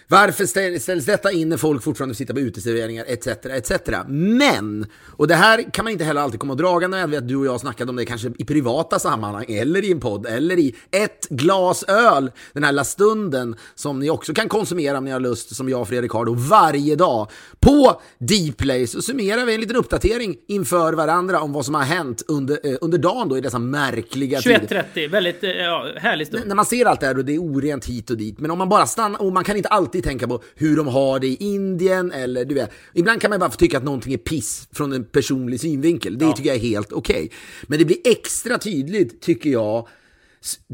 varför 0.08 0.46
ställs 0.78 1.06
detta 1.06 1.32
in 1.32 1.48
när 1.48 1.56
folk 1.56 1.82
fortfarande 1.82 2.14
sitter 2.14 2.34
på 2.34 2.40
uteserveringar 2.40 3.04
etc. 3.08 3.26
etc. 3.26 3.72
Men, 4.08 4.86
och 5.06 5.28
det 5.28 5.34
här 5.34 5.70
kan 5.72 5.84
man 5.84 5.92
inte 5.92 6.04
heller 6.04 6.20
alltid 6.20 6.40
komma 6.40 6.54
dragande 6.54 6.96
med, 6.96 7.10
vet 7.10 7.28
du 7.28 7.36
och 7.36 7.46
jag 7.46 7.60
snackade 7.60 7.90
om 7.90 7.96
det 7.96 8.04
kanske 8.04 8.32
i 8.38 8.44
privata 8.44 8.98
sammanhang 8.98 9.44
eller 9.48 9.84
i 9.84 9.92
en 9.92 10.00
podd 10.00 10.26
eller 10.26 10.58
i 10.58 10.74
ett 10.90 11.28
glas 11.28 11.82
öl 11.82 12.30
den 12.52 12.64
här 12.64 12.72
lilla 12.72 12.84
stunden 12.84 13.56
som 13.74 13.98
ni 13.98 14.10
också 14.10 14.34
kan 14.34 14.48
konsumera 14.48 14.98
om 14.98 15.04
ni 15.04 15.10
har 15.10 15.20
lust 15.20 15.56
som 15.56 15.68
jag 15.68 15.80
och 15.80 15.88
Fredrik 15.88 16.12
har 16.12 16.24
då 16.24 16.34
varje 16.34 16.96
dag 16.96 17.30
på 17.60 18.00
Dplay 18.18 18.86
så 18.86 19.02
summerar 19.02 19.44
vi 19.44 19.54
en 19.54 19.60
liten 19.60 19.76
uppdatering 19.76 20.36
inför 20.48 20.92
varandra 20.92 21.40
om 21.40 21.52
vad 21.52 21.64
som 21.64 21.74
har 21.74 21.82
hänt 21.82 22.22
under, 22.28 22.58
eh, 22.64 22.76
under 22.80 22.98
dagen 22.98 23.28
då 23.28 23.38
i 23.38 23.40
dessa 23.40 23.58
märkliga 23.58 24.38
21.30, 24.38 25.08
väldigt 25.08 25.44
eh, 25.44 25.50
ja, 25.50 25.86
härlig 25.96 26.26
stund. 26.26 26.46
När 26.46 26.54
man 26.54 26.66
ser 26.66 26.86
allt 26.86 27.00
det 27.00 27.06
här 27.06 27.18
och 27.18 27.24
det 27.24 27.34
är 27.34 27.38
orent 27.38 27.84
hit 27.84 28.10
och 28.10 28.16
dit 28.16 28.38
men 28.38 28.50
om 28.50 28.58
man 28.58 28.68
bara 28.68 28.86
stannar 28.86 29.22
och 29.22 29.32
man 29.32 29.44
kan 29.44 29.56
inte 29.56 29.68
alltid 29.68 29.95
alltid 29.96 30.10
tänka 30.10 30.28
på 30.28 30.42
hur 30.54 30.76
de 30.76 30.86
har 30.86 31.20
det 31.20 31.26
i 31.26 31.36
Indien 31.40 32.12
eller 32.12 32.44
du 32.44 32.54
vet. 32.54 32.70
Ibland 32.94 33.20
kan 33.20 33.30
man 33.30 33.40
bara 33.40 33.50
få 33.50 33.56
tycka 33.56 33.78
att 33.78 33.84
någonting 33.84 34.12
är 34.12 34.18
piss 34.18 34.68
från 34.72 34.92
en 34.92 35.04
personlig 35.04 35.60
synvinkel. 35.60 36.18
Det 36.18 36.24
ja. 36.24 36.32
tycker 36.32 36.48
jag 36.48 36.56
är 36.56 36.60
helt 36.60 36.92
okej. 36.92 37.16
Okay. 37.16 37.28
Men 37.66 37.78
det 37.78 37.84
blir 37.84 37.98
extra 38.04 38.58
tydligt, 38.58 39.20
tycker 39.20 39.50
jag, 39.50 39.88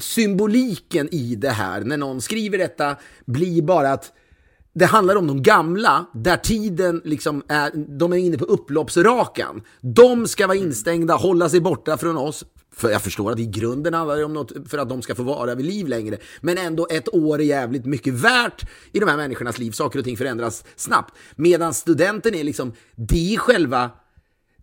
symboliken 0.00 1.08
i 1.14 1.34
det 1.34 1.50
här 1.50 1.80
när 1.80 1.96
någon 1.96 2.20
skriver 2.20 2.58
detta 2.58 2.96
blir 3.26 3.62
bara 3.62 3.92
att 3.92 4.12
det 4.74 4.86
handlar 4.86 5.16
om 5.16 5.26
de 5.26 5.42
gamla, 5.42 6.06
där 6.14 6.36
tiden 6.36 7.02
liksom 7.04 7.42
är, 7.48 7.70
de 7.98 8.12
är 8.12 8.16
inne 8.16 8.38
på 8.38 8.44
upploppsrakan. 8.44 9.62
De 9.80 10.26
ska 10.26 10.46
vara 10.46 10.58
instängda, 10.58 11.14
hålla 11.14 11.48
sig 11.48 11.60
borta 11.60 11.96
från 11.96 12.16
oss. 12.16 12.44
För 12.72 12.90
jag 12.90 13.02
förstår 13.02 13.32
att 13.32 13.38
i 13.38 13.46
grunden 13.46 13.94
handlar 13.94 14.16
det 14.16 14.24
om 14.24 14.32
något 14.32 14.52
för 14.68 14.78
att 14.78 14.88
de 14.88 15.02
ska 15.02 15.14
få 15.14 15.22
vara 15.22 15.54
vid 15.54 15.66
liv 15.66 15.88
längre. 15.88 16.18
Men 16.40 16.58
ändå 16.58 16.86
ett 16.90 17.14
år 17.14 17.40
är 17.40 17.44
jävligt 17.44 17.84
mycket 17.84 18.14
värt 18.14 18.68
i 18.92 18.98
de 18.98 19.08
här 19.08 19.16
människornas 19.16 19.58
liv. 19.58 19.70
Saker 19.70 19.98
och 19.98 20.04
ting 20.04 20.16
förändras 20.16 20.64
snabbt. 20.76 21.14
Medan 21.36 21.74
studenten 21.74 22.34
är 22.34 22.44
liksom, 22.44 22.72
det 22.94 23.34
är 23.34 23.38
själva, 23.38 23.90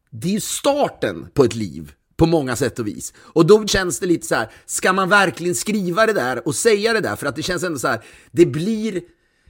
det 0.10 0.36
är 0.36 0.40
starten 0.40 1.28
på 1.34 1.44
ett 1.44 1.56
liv 1.56 1.92
på 2.18 2.26
många 2.26 2.56
sätt 2.56 2.80
och 2.80 2.88
vis. 2.88 3.14
Och 3.18 3.46
då 3.46 3.68
känns 3.68 4.00
det 4.00 4.06
lite 4.06 4.28
så 4.28 4.36
här, 4.36 4.52
ska 4.66 4.94
man 4.94 5.10
verkligen 5.10 5.56
skriva 5.56 6.06
det 6.06 6.14
där 6.14 6.48
och 6.48 6.56
säga 6.56 6.94
det 6.94 7.02
där? 7.02 7.16
För 7.16 7.26
att 7.26 7.36
det 7.36 7.44
känns 7.44 7.64
ändå 7.64 7.80
så 7.80 7.88
här, 7.88 8.04
det 8.32 8.46
blir 8.46 9.02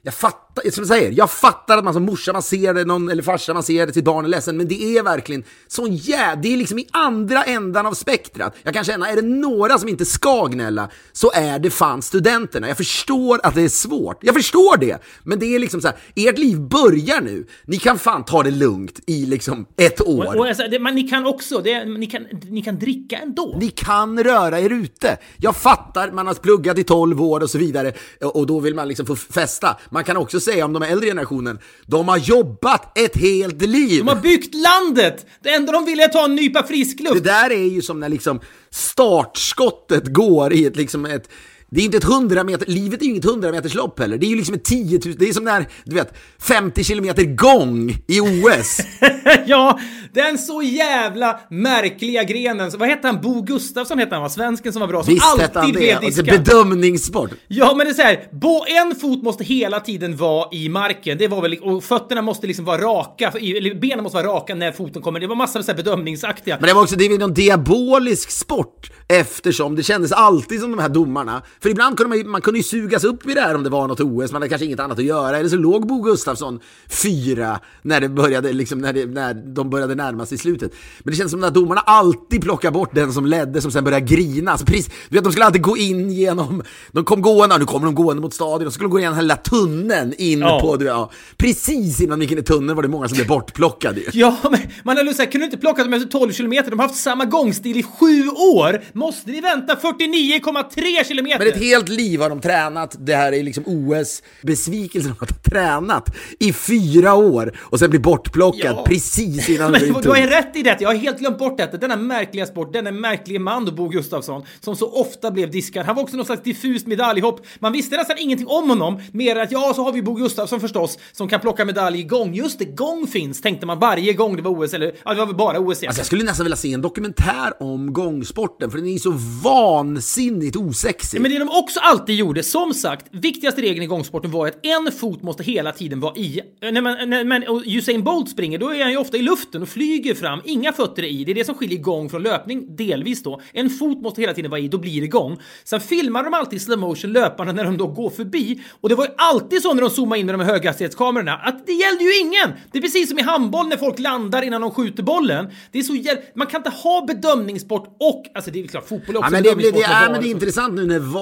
jag 0.02 0.14
fattar, 0.14 0.72
som 0.72 0.82
jag 0.82 0.88
säger, 0.88 1.12
jag 1.12 1.32
fattar 1.32 1.78
att 1.78 1.84
man 1.84 1.94
som 1.94 2.06
morsa, 2.06 2.34
man 2.34 2.42
ser 2.42 2.74
det, 2.74 2.86
någon, 2.86 3.10
eller 3.10 3.24
farsa, 3.24 3.54
man 3.54 3.64
ser 3.64 3.88
det, 3.88 3.94
sitt 3.94 4.06
barn 4.06 4.26
är 4.26 4.30
ledsen, 4.30 4.58
men 4.58 4.68
det 4.68 4.98
är 4.98 5.04
verkligen 5.04 5.44
sån 5.68 5.96
jävla, 5.96 6.42
det 6.42 6.54
är 6.54 6.58
liksom 6.58 6.80
i 6.80 6.88
andra 6.92 7.44
ändan 7.44 7.86
av 7.86 7.94
spektrat. 7.94 8.56
Jag 8.64 8.74
kan 8.74 8.84
känna, 8.84 9.10
är 9.10 9.16
det 9.16 9.22
några 9.22 9.78
som 9.78 9.90
inte 9.90 10.06
ska 10.06 10.46
gnälla, 10.46 10.90
så 11.12 11.32
är 11.32 11.60
det 11.60 11.70
fan 11.70 12.02
studenterna. 12.02 12.68
Jag 12.68 12.78
förstår 12.78 13.40
att 13.44 13.56
det 13.56 13.62
är 13.62 13.70
svårt, 13.70 14.18
jag 14.22 14.36
förstår 14.36 14.78
det, 14.78 15.04
men 15.24 15.40
det 15.40 15.56
är 15.56 15.60
liksom 15.60 15.82
så 15.82 15.88
här, 15.88 15.98
ert 16.16 16.38
liv 16.38 16.60
börjar 16.60 17.22
nu, 17.22 17.48
ni 17.66 17.78
kan 17.78 18.00
fan 18.00 18.26
ta 18.26 18.44
det 18.44 18.52
lugnt 18.52 19.00
i 19.08 19.26
liksom 19.26 19.66
ett 19.78 20.02
år. 20.02 20.26
Och, 20.26 20.36
och 20.36 20.48
alltså, 20.48 20.64
det, 20.72 20.80
men 20.80 20.96
ni 20.96 21.04
kan 21.04 21.26
också, 21.26 21.60
det, 21.60 21.86
ni, 21.86 22.08
kan, 22.08 22.28
ni 22.50 22.62
kan 22.62 22.80
dricka 22.80 23.18
ändå. 23.18 23.58
Ni 23.60 23.70
kan 23.70 24.24
röra 24.24 24.60
er 24.60 24.70
ute. 24.70 25.18
Jag 25.38 25.56
fattar, 25.56 26.12
man 26.12 26.28
har 26.28 26.34
pluggat 26.34 26.78
i 26.78 26.84
12 26.84 27.22
år 27.22 27.44
och 27.44 27.50
så 27.50 27.58
vidare, 27.58 27.94
och 28.22 28.48
då 28.48 28.60
vill 28.60 28.76
man 28.76 28.88
liksom 28.88 29.06
få 29.06 29.16
festa. 29.16 29.78
Man 29.92 30.04
kan 30.04 30.18
också 30.18 30.40
säga 30.40 30.66
om 30.66 30.74
de 30.74 30.84
äldre 30.84 31.08
generationen, 31.08 31.60
de 31.86 32.08
har 32.08 32.18
jobbat 32.18 32.98
ett 32.98 33.18
helt 33.18 33.62
liv! 33.62 34.00
De 34.00 34.08
har 34.08 34.22
byggt 34.22 34.56
landet! 34.56 35.26
Det 35.44 35.50
enda 35.50 35.72
de 35.72 35.86
vill 35.86 36.00
är 36.00 36.06
att 36.06 36.14
ta 36.14 36.26
en 36.26 36.36
nypa 36.36 36.64
frisk 36.64 37.00
luft. 37.00 37.14
Det 37.14 37.30
där 37.30 37.52
är 37.52 37.70
ju 37.70 37.82
som 37.82 38.00
när 38.00 38.10
liksom 38.10 38.40
startskottet 38.70 40.14
går 40.14 40.54
i 40.54 40.66
ett 40.66 40.76
liksom 40.76 41.06
ett 41.06 41.30
det 41.70 41.82
är 41.82 41.86
inte 41.86 41.98
ett 41.98 42.04
100 42.04 42.44
meter, 42.44 42.66
livet 42.66 43.02
är 43.02 43.06
ju 43.06 43.12
inget 43.12 43.26
100 43.26 43.52
meters 43.52 43.76
lopp 43.76 44.00
heller. 44.00 44.18
Det 44.18 44.26
är 44.26 44.30
ju 44.30 44.36
liksom 44.36 44.56
ett 44.56 44.64
10 44.64 45.00
000, 45.06 45.16
det 45.20 45.30
är 45.30 45.34
som 45.34 45.44
när, 45.44 45.68
du 45.84 45.96
vet, 45.96 46.14
50 46.40 46.84
kilometer 46.84 47.24
gång 47.24 47.98
i 48.08 48.20
OS. 48.20 48.80
ja, 49.46 49.80
den 50.14 50.38
så 50.38 50.62
jävla 50.62 51.40
märkliga 51.50 52.24
grenen. 52.24 52.72
Vad 52.78 52.90
hette 52.90 53.08
han? 53.08 53.22
Bo 53.22 53.42
Gustafsson 53.42 54.00
hette 54.00 54.16
han 54.16 54.22
va? 54.22 54.30
Svensken 54.30 54.74
som 54.74 54.80
var 54.80 54.88
bra, 54.88 55.04
som 55.04 55.14
Visst 55.14 55.56
alltid 55.56 55.76
blev 55.76 55.88
det. 55.88 55.96
Och 55.96 56.02
diskad. 56.02 56.30
är 56.30 56.38
bedömningssport. 56.38 57.32
Ja, 57.48 57.74
men 57.78 57.88
det 57.88 57.92
är 57.92 57.94
så 57.94 58.02
här, 58.02 58.24
bo, 58.32 58.64
en 58.68 58.96
fot 58.96 59.24
måste 59.24 59.44
hela 59.44 59.80
tiden 59.80 60.18
vara 60.18 60.48
i 60.52 60.70
marken. 60.70 61.18
Det 61.18 61.28
var 61.28 61.42
väl, 61.42 61.58
och 61.62 61.84
fötterna 61.84 62.22
måste 62.22 62.48
liksom 62.48 62.66
vara 62.66 62.82
raka, 62.82 63.28
eller 63.28 63.76
benen 63.76 64.04
måste 64.04 64.16
vara 64.16 64.28
raka 64.28 64.56
när 64.56 64.72
foten 64.72 65.02
kommer. 65.02 65.20
Det 65.20 65.28
var 65.28 65.36
massa 65.36 65.64
så 65.64 65.72
här 65.72 65.78
bedömningsaktiga. 65.78 66.58
Men 66.60 66.68
det 66.68 66.74
var 66.74 66.82
också, 66.82 66.96
det 66.96 67.06
är 67.06 67.10
väl 67.10 67.20
någon 67.20 67.34
diabolisk 67.34 68.32
sport 68.32 68.92
eftersom 69.08 69.76
det 69.76 69.84
kändes 69.84 70.12
alltid 70.12 70.60
som 70.62 70.72
de 70.72 70.80
här 70.80 70.90
domarna. 70.90 71.42
För 71.62 71.70
ibland 71.70 71.98
kunde 71.98 72.18
man, 72.18 72.30
man 72.32 72.42
kunde 72.42 72.60
ju 72.60 72.64
sugas 72.64 73.04
upp 73.04 73.30
i 73.30 73.34
det 73.34 73.42
här 73.42 73.56
om 73.56 73.64
det 73.64 73.70
var 73.70 73.88
något 73.88 74.00
OS, 74.00 74.32
man 74.32 74.42
hade 74.42 74.50
kanske 74.50 74.66
inget 74.66 74.80
annat 74.80 75.00
att 75.00 75.06
göra. 75.06 75.38
Eller 75.38 75.50
så 75.50 75.56
låg 75.56 75.88
Bo 75.88 76.02
Gustafsson 76.02 76.60
fyra 76.90 77.60
när 77.82 78.02
det 78.02 78.10
började, 78.10 78.54
liksom, 78.54 78.80
när, 78.80 78.94
det, 78.94 79.06
när 79.06 79.34
de 79.34 79.70
började 79.70 79.96
närma 79.96 80.26
sig 80.26 80.38
slutet. 80.38 80.72
Men 81.00 81.12
det 81.12 81.18
känns 81.18 81.32
som 81.32 81.44
att 81.44 81.54
domarna 81.54 81.82
alltid 81.82 82.42
plockar 82.42 82.72
bort 82.72 82.96
den 82.96 83.14
som 83.14 83.26
ledde, 83.26 83.62
som 83.62 83.72
sen 83.72 83.84
började 83.84 84.06
grina. 84.06 84.52
Alltså, 84.52 84.66
precis, 84.66 84.90
du 85.10 85.16
vet, 85.16 85.24
de 85.24 85.32
skulle 85.32 85.46
alltid 85.46 85.62
gå 85.62 85.78
in 85.78 86.12
genom, 86.12 86.64
de 86.92 87.06
kom 87.06 87.22
gående, 87.22 87.58
nu 87.58 87.66
kommer 87.66 87.86
de 87.86 87.96
gående 87.96 88.22
mot 88.22 88.34
stadion, 88.34 88.68
så 88.68 88.72
skulle 88.72 88.88
de 88.88 88.92
gå 88.92 89.00
igenom 89.00 89.16
hela 89.18 89.36
tunneln 89.36 90.14
in 90.18 90.40
Ja. 90.40 90.60
på, 90.62 90.76
du, 90.76 90.86
ja, 90.86 91.12
precis 91.38 92.02
innan 92.02 92.20
de 92.20 92.24
gick 92.26 92.32
in 92.32 92.38
i 92.40 92.44
tunneln 92.44 92.76
var 92.76 92.84
det 92.84 92.90
många 92.90 93.08
som 93.08 93.16
blev 93.16 93.28
bortplockade 93.28 94.00
ju. 94.00 94.08
Ja, 94.14 94.38
men 94.44 94.60
man 94.84 94.98
har 94.98 95.04
lust 95.04 95.18
säga, 95.18 95.32
kunde 95.32 95.42
du 95.42 95.46
inte 95.46 95.58
plocka 95.58 95.84
dem 95.84 95.94
efter 95.94 96.10
12 96.10 96.32
kilometer? 96.32 96.70
De 96.72 96.80
har 96.80 96.88
haft 96.88 97.00
samma 97.02 97.26
gångstil 97.26 97.78
i 97.78 97.84
sju 97.84 98.28
år! 98.30 98.82
Måste 98.94 99.32
ni 99.32 99.42
vänta 99.42 99.76
49,3 99.76 101.04
kilometer? 101.08 101.49
Ett 101.50 101.58
helt 101.64 101.90
liv 101.90 102.22
har 102.22 102.30
de 102.30 102.42
tränat. 102.42 102.96
Det 103.00 103.16
här 103.16 103.32
är 103.32 103.44
liksom 103.44 103.64
OS. 103.68 104.24
Besvikelsen 104.42 105.12
av 105.12 105.18
att 105.22 105.32
ha 105.32 105.38
tränat 105.38 106.16
i 106.40 106.54
fyra 106.54 107.14
år 107.14 107.60
och 107.60 107.80
sen 107.80 107.90
bli 107.90 108.00
bortplockad 108.00 108.76
Ja. 108.76 108.84
precis 108.88 109.50
innan 109.50 109.72
Men 109.72 109.94
du 110.02 110.10
har 110.10 110.18
ju 110.18 110.28
rätt 110.28 110.56
i 110.56 110.64
det. 110.64 110.78
Jag 110.80 110.90
har 110.90 110.96
helt 110.96 111.20
glömt 111.20 111.38
bort 111.38 111.58
detta. 111.58 111.78
Denna 111.78 111.96
märkliga 111.96 112.46
sport, 112.46 112.74
denna 112.74 112.92
märkliga 112.92 113.40
man 113.40 113.66
då, 113.66 113.72
Bo 113.72 113.88
Gustafsson, 113.88 114.44
som 114.60 114.76
så 114.76 114.92
ofta 114.92 115.32
blev 115.32 115.52
diskad. 115.52 115.86
Han 115.86 115.96
var 115.96 116.04
också 116.04 116.16
någon 116.18 116.26
slags 116.26 116.44
diffust 116.44 116.88
medaljhopp. 116.88 117.42
Man 117.60 117.74
visste 117.74 117.98
nästan 117.98 118.18
ingenting 118.20 118.48
om 118.48 118.70
honom, 118.70 119.02
mer 119.12 119.36
än 119.36 119.42
att 119.42 119.52
ja, 119.52 119.74
så 119.76 119.84
har 119.84 119.92
vi 119.92 120.02
Bo 120.02 120.14
Gustafsson 120.14 120.60
förstås, 120.60 120.98
som 121.12 121.30
kan 121.30 121.40
plocka 121.40 121.66
medalj 121.66 122.00
i 122.00 122.04
gång. 122.04 122.34
Just 122.34 122.60
det, 122.60 122.66
gång 122.66 123.08
finns, 123.08 123.42
tänkte 123.42 123.66
man 123.66 123.80
varje 123.80 124.14
gång 124.14 124.36
det 124.36 124.42
var 124.42 124.52
OS, 124.64 124.74
eller 124.74 124.92
ja, 125.06 125.12
det 125.14 125.20
var 125.20 125.26
väl 125.26 125.36
bara 125.36 125.60
OS. 125.60 125.84
Alltså 125.84 126.00
jag 126.00 126.06
skulle 126.06 126.24
nästan 126.24 126.44
vilja 126.44 126.58
se 126.58 126.74
en 126.74 126.82
dokumentär 126.82 127.64
om 127.64 127.94
gångsporten 127.94 128.72
för 128.72 128.78
den 128.78 128.88
är 128.88 128.98
så 128.98 129.12
vansinnigt 129.44 130.56
osexig. 130.56 131.22
Men 131.22 131.32
det 131.40 131.46
de 131.46 131.58
också 131.60 131.80
alltid 131.80 132.16
gjorde, 132.16 132.44
som 132.44 132.74
sagt, 132.74 133.06
viktigaste 133.12 133.62
regeln 133.62 133.84
i 133.84 133.88
gångsporten 133.88 134.32
var 134.32 134.48
att 134.48 134.66
en 134.66 134.92
fot 134.92 135.22
måste 135.22 135.44
hela 135.44 135.72
tiden 135.72 136.00
vara 136.00 136.16
i. 136.16 136.42
När 136.62 136.82
man, 136.82 137.10
när, 137.10 137.50
och 137.50 137.64
Usain 137.66 138.04
Bolt 138.04 138.30
springer, 138.30 138.58
då 138.58 138.74
är 138.74 138.82
han 138.82 138.92
ju 138.92 138.98
ofta 138.98 139.18
i 139.18 139.22
luften 139.22 139.62
och 139.62 139.70
flyger 139.70 140.14
fram. 140.14 140.42
Inga 140.46 140.74
fötter 140.74 141.04
är 141.04 141.08
i. 141.08 141.24
Det 141.24 141.32
är 141.32 141.36
det 141.36 141.46
som 141.46 141.56
skiljer 141.56 141.80
gång 141.80 142.10
från 142.10 142.24
löpning, 142.24 142.76
delvis 142.76 143.24
då. 143.24 143.42
En 143.54 143.70
fot 143.70 144.02
måste 144.02 144.22
hela 144.22 144.34
tiden 144.34 144.52
vara 144.52 144.62
i, 144.62 144.68
då 144.68 144.78
blir 144.78 145.02
det 145.02 145.08
gång. 145.08 145.38
Sen 145.64 145.82
filmar 145.82 146.24
de 146.24 146.34
alltid 146.34 146.58
i 146.58 146.60
slow 146.60 146.80
motion 146.80 147.14
löparna 147.14 147.52
när 147.52 147.64
de 147.64 147.78
då 147.78 147.88
går 147.88 148.10
förbi. 148.10 148.62
Och 148.82 148.90
det 148.90 148.96
var 148.96 149.06
ju 149.06 149.12
alltid 149.18 149.62
så 149.62 149.74
när 149.74 149.82
de 149.82 149.90
zoomade 149.90 150.20
in 150.20 150.26
med 150.26 150.36
de 150.36 150.42
här 150.42 150.54
höghastighetskamerorna, 150.54 151.34
att 151.34 151.66
det 151.66 151.74
gällde 151.74 152.04
ju 152.04 152.20
ingen! 152.20 152.50
Det 152.72 152.78
är 152.78 152.82
precis 152.82 153.10
som 153.10 153.20
i 153.20 153.22
handboll 153.22 153.68
när 153.68 153.78
folk 153.78 154.00
landar 154.00 154.42
innan 154.42 154.62
de 154.62 154.72
skjuter 154.72 155.04
bollen. 155.04 155.48
Det 155.72 155.80
är 155.80 155.84
så 155.84 155.96
jävla... 155.96 156.22
Man 156.36 156.48
kan 156.48 156.60
inte 156.60 156.70
ha 156.70 157.06
bedömningssport 157.06 157.98
och... 158.00 158.26
Alltså 158.36 158.52
det 158.52 158.64
är 158.64 158.68
klart, 158.68 158.88
fotboll 158.88 159.16
är 159.16 159.20
också 159.20 159.28
Ja, 159.28 159.32
men 159.32 159.44
det, 159.44 159.56
det, 159.56 159.68
är, 159.68 160.06
VAR 160.06 160.12
men 160.12 160.22
det 160.22 160.28
är 160.28 160.32
intressant 160.32 160.76
nu 160.76 160.86
när 160.86 161.00
VAR, 161.00 161.20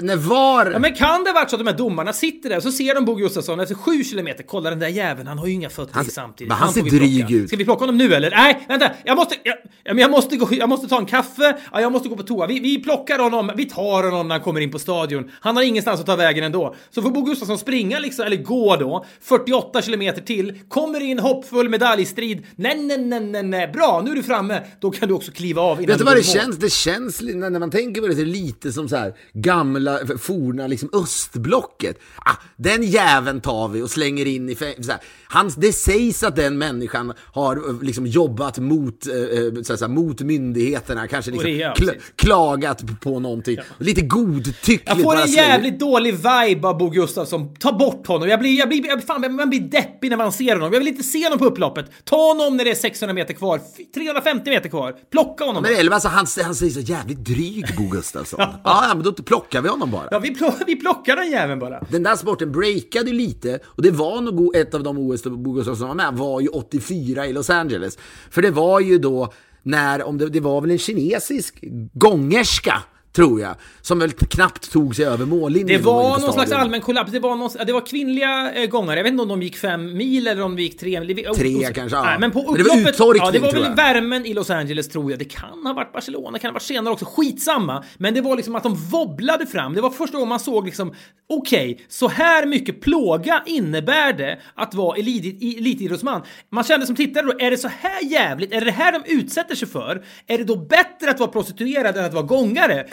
när 0.00 0.16
VAR 0.16 0.70
Ja, 0.72 0.78
men 0.78 0.94
kan 0.94 1.24
det 1.24 1.32
varit 1.32 1.50
så 1.50 1.56
att 1.56 1.60
de 1.60 1.66
här 1.70 1.76
domarna 1.78 2.12
sitter 2.12 2.48
där 2.48 2.60
så 2.60 2.72
ser 2.72 2.94
de 2.94 3.04
Bo 3.04 3.14
Gustafsson 3.14 3.60
efter 3.60 3.74
sju 3.74 4.04
kilometer. 4.04 4.42
Kolla 4.42 4.70
den 4.70 4.78
där 4.78 4.88
jäveln, 4.88 5.26
han 5.28 5.38
har 5.38 5.46
ju 5.46 5.52
inga 5.52 5.70
fötter 5.70 5.94
Han- 5.94 6.04
samtidigt. 6.04 6.48
men 6.48 6.56
han 6.58 6.72
ser 6.72 6.80
får 6.80 6.90
vi 6.90 6.98
dryg 6.98 7.18
plocka. 7.18 7.34
ut. 7.34 7.48
Ska 7.48 7.56
vi 7.56 7.64
plocka 7.64 7.80
honom 7.82 7.96
nu 7.98 8.14
eller? 8.14 8.30
Nej, 8.30 8.64
vänta, 8.68 8.90
jag 9.04 9.16
måste, 9.16 9.34
jag, 9.42 9.56
men 9.84 9.98
jag 9.98 10.10
måste, 10.10 10.36
gå, 10.36 10.48
jag 10.50 10.68
måste 10.68 10.88
ta 10.88 10.98
en 10.98 11.06
kaffe, 11.06 11.56
ja, 11.72 11.80
jag 11.80 11.92
måste 11.92 12.08
gå 12.08 12.16
på 12.16 12.22
toa. 12.22 12.46
Vi, 12.46 12.60
vi 12.60 12.82
plockar 12.82 13.18
honom, 13.18 13.50
vi 13.56 13.64
tar 13.64 14.02
honom 14.10 14.28
när 14.28 14.34
han 14.34 14.44
kommer 14.44 14.60
in 14.60 14.70
på 14.70 14.78
stadion. 14.78 15.30
Han 15.40 15.56
har 15.56 15.62
ingenstans 15.62 16.00
att 16.00 16.06
ta 16.06 16.16
vägen 16.16 16.44
ändå. 16.44 16.74
Så 16.90 17.02
får 17.02 17.10
Bo 17.10 17.22
Gustafsson 17.22 17.58
springa 17.58 17.98
liksom, 17.98 18.26
eller 18.26 18.36
gå 18.36 18.76
då, 18.76 19.04
48 19.22 19.82
kilometer 19.82 20.22
till, 20.22 20.58
kommer 20.68 21.00
in 21.00 21.18
hoppfull 21.18 21.68
medaljstrid. 21.68 22.46
Nej, 22.56 22.78
nej, 22.82 22.98
nej, 22.98 23.20
nej, 23.20 23.42
nej, 23.42 23.68
bra, 23.68 24.02
nu 24.04 24.10
är 24.10 24.14
du 24.14 24.22
framme. 24.22 24.60
Då 24.80 24.90
kan 24.90 25.08
du 25.08 25.14
också 25.14 25.32
kliva 25.32 25.62
av 25.62 25.76
innan 25.82 25.86
Vet 25.86 25.98
du 25.98 26.04
vad 26.04 26.16
det 26.16 26.22
känns? 26.22 26.56
Det 26.56 26.72
känns, 26.72 27.20
när 27.22 27.58
man 27.58 27.70
tänker 27.70 28.00
på 28.00 28.06
det, 28.06 28.14
så 28.14 28.20
är 28.20 28.24
det 28.24 28.30
lite 28.30 28.72
som 28.72 28.88
så 28.88 28.96
här 28.96 29.14
gamla, 29.52 29.98
forna 30.20 30.66
liksom 30.66 30.88
östblocket. 30.92 31.98
Ah, 32.16 32.32
den 32.56 32.82
jäveln 32.82 33.40
tar 33.40 33.68
vi 33.68 33.82
och 33.82 33.90
slänger 33.90 34.26
in 34.26 34.48
i 34.48 34.54
fäng- 34.54 34.82
så 34.82 34.90
här. 34.90 35.00
Han, 35.30 35.50
Det 35.56 35.72
sägs 35.72 36.22
att 36.22 36.36
den 36.36 36.58
människan 36.58 37.12
har 37.32 37.56
eh, 37.56 37.82
liksom 37.82 38.06
jobbat 38.06 38.58
mot, 38.58 39.06
eh, 39.06 39.14
eh, 39.14 39.22
så 39.62 39.72
här, 39.72 39.76
så 39.76 39.84
här, 39.86 39.88
mot 39.88 40.20
myndigheterna, 40.20 41.06
kanske 41.06 41.30
liksom 41.30 41.50
är, 41.50 41.70
precis. 41.74 42.02
klagat 42.16 43.00
på 43.00 43.20
någonting. 43.20 43.56
Lite 43.78 44.00
godtyckligt 44.02 44.82
Jag 44.86 45.02
får 45.02 45.16
en 45.20 45.30
jävligt 45.30 45.80
dålig 45.80 46.14
vibe 46.14 46.68
av 46.68 46.78
Bo 46.78 46.90
Gustafsson. 46.90 47.54
Ta 47.54 47.72
bort 47.72 48.06
honom. 48.06 48.28
Jag 48.28 48.40
blir, 48.40 48.58
jag 48.58 48.68
blir, 48.68 48.86
jag, 48.86 49.04
fan, 49.04 49.34
man 49.34 49.50
blir 49.50 49.60
deppig 49.60 50.10
när 50.10 50.16
man 50.16 50.32
ser 50.32 50.54
honom. 50.54 50.72
Jag 50.72 50.80
vill 50.80 50.88
inte 50.88 51.02
se 51.02 51.24
honom 51.24 51.38
på 51.38 51.44
upploppet. 51.44 51.86
Ta 52.04 52.16
honom 52.16 52.56
när 52.56 52.64
det 52.64 52.70
är 52.70 52.74
600 52.74 53.14
meter 53.14 53.34
kvar. 53.34 53.56
F- 53.56 53.84
350 53.94 54.50
meter 54.50 54.68
kvar. 54.68 54.94
Plocka 55.10 55.44
honom. 55.44 55.62
Men 55.62 55.74
eller, 55.76 55.92
alltså, 55.92 56.08
han, 56.08 56.26
han 56.44 56.54
säger 56.54 56.72
så 56.72 56.80
jävligt 56.80 57.24
dryg, 57.24 57.64
Bo 57.78 57.88
Gustafsson. 57.88 58.40
ja, 58.64 58.84
ja, 58.88 58.94
men 58.94 59.02
då 59.02 59.12
plockar 59.28 59.62
vi 59.62 59.68
honom 59.68 59.90
bara. 59.90 60.08
Ja, 60.10 60.18
vi, 60.18 60.34
plock, 60.34 60.54
vi 60.66 60.76
plockar 60.76 61.16
den 61.16 61.30
jäveln 61.30 61.58
bara. 61.58 61.84
Den 61.90 62.02
där 62.02 62.16
sporten 62.16 62.52
breakade 62.52 63.10
ju 63.10 63.16
lite 63.16 63.58
och 63.64 63.82
det 63.82 63.90
var 63.90 64.20
nog 64.20 64.56
ett 64.56 64.74
av 64.74 64.82
de 64.82 64.98
OS 64.98 65.22
Gustafsson 65.22 65.88
var 65.88 65.94
med 65.94 66.14
var 66.14 66.40
ju 66.40 66.48
84 66.48 67.26
i 67.26 67.32
Los 67.32 67.50
Angeles. 67.50 67.98
För 68.30 68.42
det 68.42 68.50
var 68.50 68.80
ju 68.80 68.98
då 68.98 69.32
när, 69.62 70.02
om 70.02 70.18
det, 70.18 70.28
det 70.28 70.40
var 70.40 70.60
väl 70.60 70.70
en 70.70 70.78
kinesisk 70.78 71.64
gångerska 71.92 72.82
tror 73.18 73.40
jag, 73.40 73.54
som 73.80 73.98
väl 73.98 74.12
knappt 74.12 74.70
tog 74.72 74.96
sig 74.96 75.04
över 75.04 75.26
mållinjen. 75.26 75.66
Det 75.78 75.84
var 75.84 76.18
någon 76.18 76.32
slags 76.32 76.52
allmän 76.52 76.80
kollaps. 76.80 77.12
Det 77.12 77.20
var, 77.20 77.36
någon, 77.36 77.50
det 77.66 77.72
var 77.72 77.86
kvinnliga 77.86 78.52
eh, 78.54 78.66
gångare. 78.70 78.96
Jag 78.96 79.04
vet 79.04 79.10
inte 79.12 79.22
om 79.22 79.28
de 79.28 79.42
gick 79.42 79.56
fem 79.56 79.96
mil 79.96 80.26
eller 80.26 80.42
om 80.42 80.56
de 80.56 80.62
gick 80.62 80.78
tre 80.78 81.00
mil. 81.00 81.16
Det- 81.16 81.34
Tre 81.34 81.56
os- 81.56 81.74
kanske, 81.74 81.96
ja. 81.96 82.04
Nej, 82.04 82.16
men 82.20 82.30
på 82.30 82.42
Men 82.52 82.62
det 82.62 82.68
var 82.68 82.90
uttorkning, 82.90 83.22
ja, 83.24 83.30
det 83.30 83.38
var 83.38 83.52
väl 83.52 83.74
värmen 83.74 84.26
i 84.26 84.34
Los 84.34 84.50
Angeles 84.50 84.88
tror 84.88 85.10
jag. 85.10 85.18
Det 85.18 85.24
kan 85.24 85.66
ha 85.66 85.72
varit 85.72 85.92
Barcelona, 85.92 86.38
kan 86.38 86.48
ha 86.48 86.52
varit 86.52 86.62
senare 86.62 86.92
också. 86.94 87.04
Skitsamma. 87.04 87.84
Men 87.98 88.14
det 88.14 88.20
var 88.20 88.36
liksom 88.36 88.54
att 88.56 88.62
de 88.62 88.74
wobblade 88.74 89.46
fram. 89.46 89.74
Det 89.74 89.80
var 89.80 89.90
första 89.90 90.16
gången 90.16 90.28
man 90.28 90.40
såg 90.40 90.66
liksom, 90.66 90.94
okej, 91.28 91.80
så 91.88 92.08
här 92.08 92.46
mycket 92.46 92.80
plåga 92.80 93.42
innebär 93.46 94.12
det 94.12 94.38
att 94.54 94.74
vara 94.74 94.96
elit, 94.96 95.42
elitidrottsman. 95.58 96.22
Man 96.52 96.64
kände 96.64 96.86
som 96.86 96.96
tittare 96.96 97.26
då, 97.26 97.32
är 97.38 97.50
det 97.50 97.56
så 97.56 97.68
här 97.80 98.02
jävligt? 98.02 98.52
Är 98.52 98.60
det 98.60 98.64
det 98.66 98.72
här 98.72 98.92
de 98.92 99.12
utsätter 99.12 99.54
sig 99.54 99.68
för? 99.68 100.04
Är 100.26 100.38
det 100.38 100.44
då 100.44 100.56
bättre 100.56 101.10
att 101.10 101.18
vara 101.20 101.30
prostituerad 101.30 101.96
än 101.96 102.04
att 102.04 102.14
vara 102.14 102.24
gångare? 102.24 102.86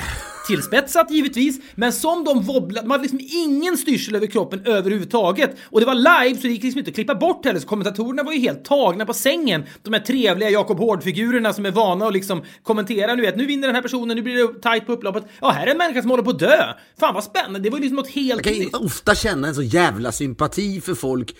Tillspetsat 0.48 1.12
givetvis, 1.12 1.60
men 1.76 1.94
som 1.94 2.24
de 2.24 2.42
wobblade. 2.42 2.88
De 2.88 2.92
hade 2.92 3.02
liksom 3.02 3.20
ingen 3.22 3.78
styrsel 3.78 4.16
över 4.16 4.28
kroppen 4.28 4.62
överhuvudtaget. 4.66 5.58
Och 5.64 5.80
det 5.80 5.86
var 5.86 5.96
live 5.96 6.42
så 6.42 6.48
det 6.48 6.54
gick 6.54 6.64
liksom 6.64 6.80
inte 6.80 6.90
att 6.90 6.96
klippa 6.96 7.16
bort 7.16 7.46
heller. 7.46 7.60
Så 7.60 7.68
kommentatorerna 7.68 8.24
var 8.24 8.34
ju 8.34 8.40
helt 8.40 8.66
tagna 8.66 9.06
på 9.06 9.14
sängen. 9.14 9.64
De 9.84 9.94
här 9.94 10.00
trevliga 10.00 10.50
Jakob 10.50 10.80
Hård-figurerna 10.80 11.54
som 11.54 11.66
är 11.66 11.72
vana 11.72 12.08
att 12.08 12.14
liksom 12.14 12.44
kommentera. 12.64 13.16
Nu 13.16 13.22
vet, 13.22 13.38
nu 13.38 13.46
vinner 13.46 13.68
den 13.68 13.76
här 13.76 13.82
personen, 13.82 14.18
nu 14.18 14.24
blir 14.24 14.36
det 14.36 14.62
tight 14.62 14.86
på 14.86 14.92
upploppet. 14.92 15.24
Ja, 15.42 15.50
här 15.50 15.68
är 15.68 15.72
en 15.72 15.78
människa 15.78 16.02
som 16.02 16.12
håller 16.12 16.24
på 16.24 16.30
att 16.30 16.40
dö. 16.40 16.74
Fan 17.00 17.14
vad 17.14 17.24
spännande. 17.24 17.60
Det 17.60 17.70
var 17.70 17.78
ju 17.78 17.82
liksom 17.82 17.96
något 17.96 18.10
helt... 18.10 18.46
Jag 18.46 18.72
kan 18.72 18.86
ofta 18.86 19.16
känna 19.16 19.48
en 19.48 19.56
så 19.56 19.64
jävla 19.64 20.12
sympati 20.12 20.82
för 20.82 20.96
folk 20.96 21.36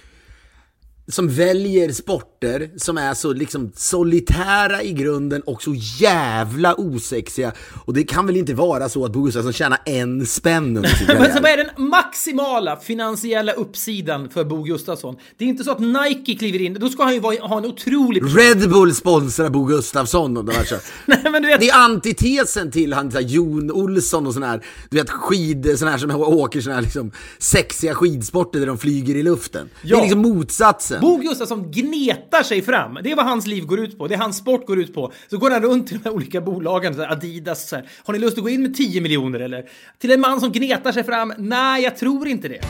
som 1.08 1.30
väljer 1.30 1.92
sporter 1.92 2.70
som 2.78 2.98
är 2.98 3.14
så 3.14 3.34
liksom 3.34 3.72
solitära 3.76 4.84
i 4.84 4.92
grunden 4.94 5.42
och 5.42 5.64
så 5.64 5.74
jävla 6.00 6.76
osexiga. 6.76 7.52
Och 7.86 7.94
det 7.94 8.04
kan 8.04 8.26
väl 8.26 8.38
inte 8.38 8.54
vara 8.54 8.90
så 8.90 9.06
att 9.06 9.12
Bo 9.12 9.24
Gustafsson 9.24 9.54
tjänar 9.54 9.80
en 9.86 10.26
spänn 10.26 10.78
under 10.78 10.90
sin 10.90 11.08
Men 11.08 11.34
så 11.34 11.42
vad 11.42 11.52
är 11.52 11.58
den 11.58 11.90
maximala 11.90 12.78
finansiella 12.78 13.52
uppsidan 13.52 14.30
för 14.30 14.44
Bo 14.44 14.64
Gustafsson? 14.64 15.16
Det 15.38 15.46
är 15.46 15.50
inte 15.50 15.64
så 15.64 15.72
att 15.72 15.80
Nike 15.80 16.36
kliver 16.36 16.62
in, 16.62 16.74
då 16.74 16.90
ska 16.90 17.04
han 17.04 17.14
ju 17.14 17.20
ha 17.22 17.58
en 17.58 17.66
otrolig... 17.66 18.24
Red 18.38 18.70
Bull 18.70 18.96
sponsrar 18.96 19.50
Bo 19.50 19.64
Gustafsson 19.64 20.38
och 20.38 20.46
de 20.46 20.56
här 20.56 20.66
Nej, 21.06 21.32
men 21.32 21.42
du 21.42 21.48
vet... 21.48 21.60
Det 21.60 21.70
är 21.70 21.84
antitesen 21.84 22.72
till 22.72 22.94
han 22.94 23.12
så 23.12 23.18
här, 23.18 23.26
Jon 23.26 23.72
Olsson 23.72 24.28
och 24.28 24.34
sån 24.34 24.44
här, 24.44 24.66
du 24.90 24.98
vet 24.98 25.10
skid, 25.10 25.80
sån 25.80 25.88
här 25.88 25.98
som 25.98 26.12
åker 26.12 26.62
sån 26.62 26.74
här 26.74 26.82
liksom 26.82 27.12
sexiga 27.38 27.96
skidsporter 27.96 28.60
där 28.60 28.68
de 28.68 28.78
flyger 28.78 29.16
i 29.16 29.24
luften. 29.24 29.70
Ja. 29.82 29.96
Det 29.96 30.00
är 30.00 30.04
liksom 30.04 30.22
motsatsen 30.22 30.95
Gustafsson. 31.00 31.18
Bo 31.18 31.30
Gustafsson 31.30 31.72
gnetar 31.72 32.44
sig 32.44 32.62
fram. 32.62 33.00
Det 33.04 33.12
är 33.12 33.16
vad 33.16 33.26
hans 33.26 33.48
liv 33.48 33.66
går 33.66 33.80
ut 33.80 33.98
på. 33.98 34.08
Det 34.08 34.14
är 34.14 34.20
hans 34.20 34.38
sport 34.38 34.68
går 34.68 34.80
ut 34.80 34.94
på. 34.94 35.12
Så 35.30 35.38
går 35.38 35.52
han 35.52 35.62
runt 35.62 35.88
till 35.88 35.98
de 35.98 36.10
här 36.10 36.16
olika 36.16 36.42
bolagen, 36.42 37.02
Adidas, 37.02 37.70
så 37.70 37.76
här. 37.76 37.90
Har 38.04 38.14
ni 38.14 38.20
lust 38.20 38.38
att 38.38 38.44
gå 38.44 38.50
in 38.50 38.62
med 38.62 38.76
10 38.76 39.02
miljoner 39.02 39.40
eller? 39.40 39.70
Till 40.00 40.12
en 40.12 40.22
man 40.22 40.40
som 40.40 40.52
gnetar 40.52 40.92
sig 40.92 41.04
fram? 41.04 41.34
Nej, 41.38 41.84
jag 41.84 41.98
tror 41.98 42.28
inte 42.28 42.48
det. 42.48 42.62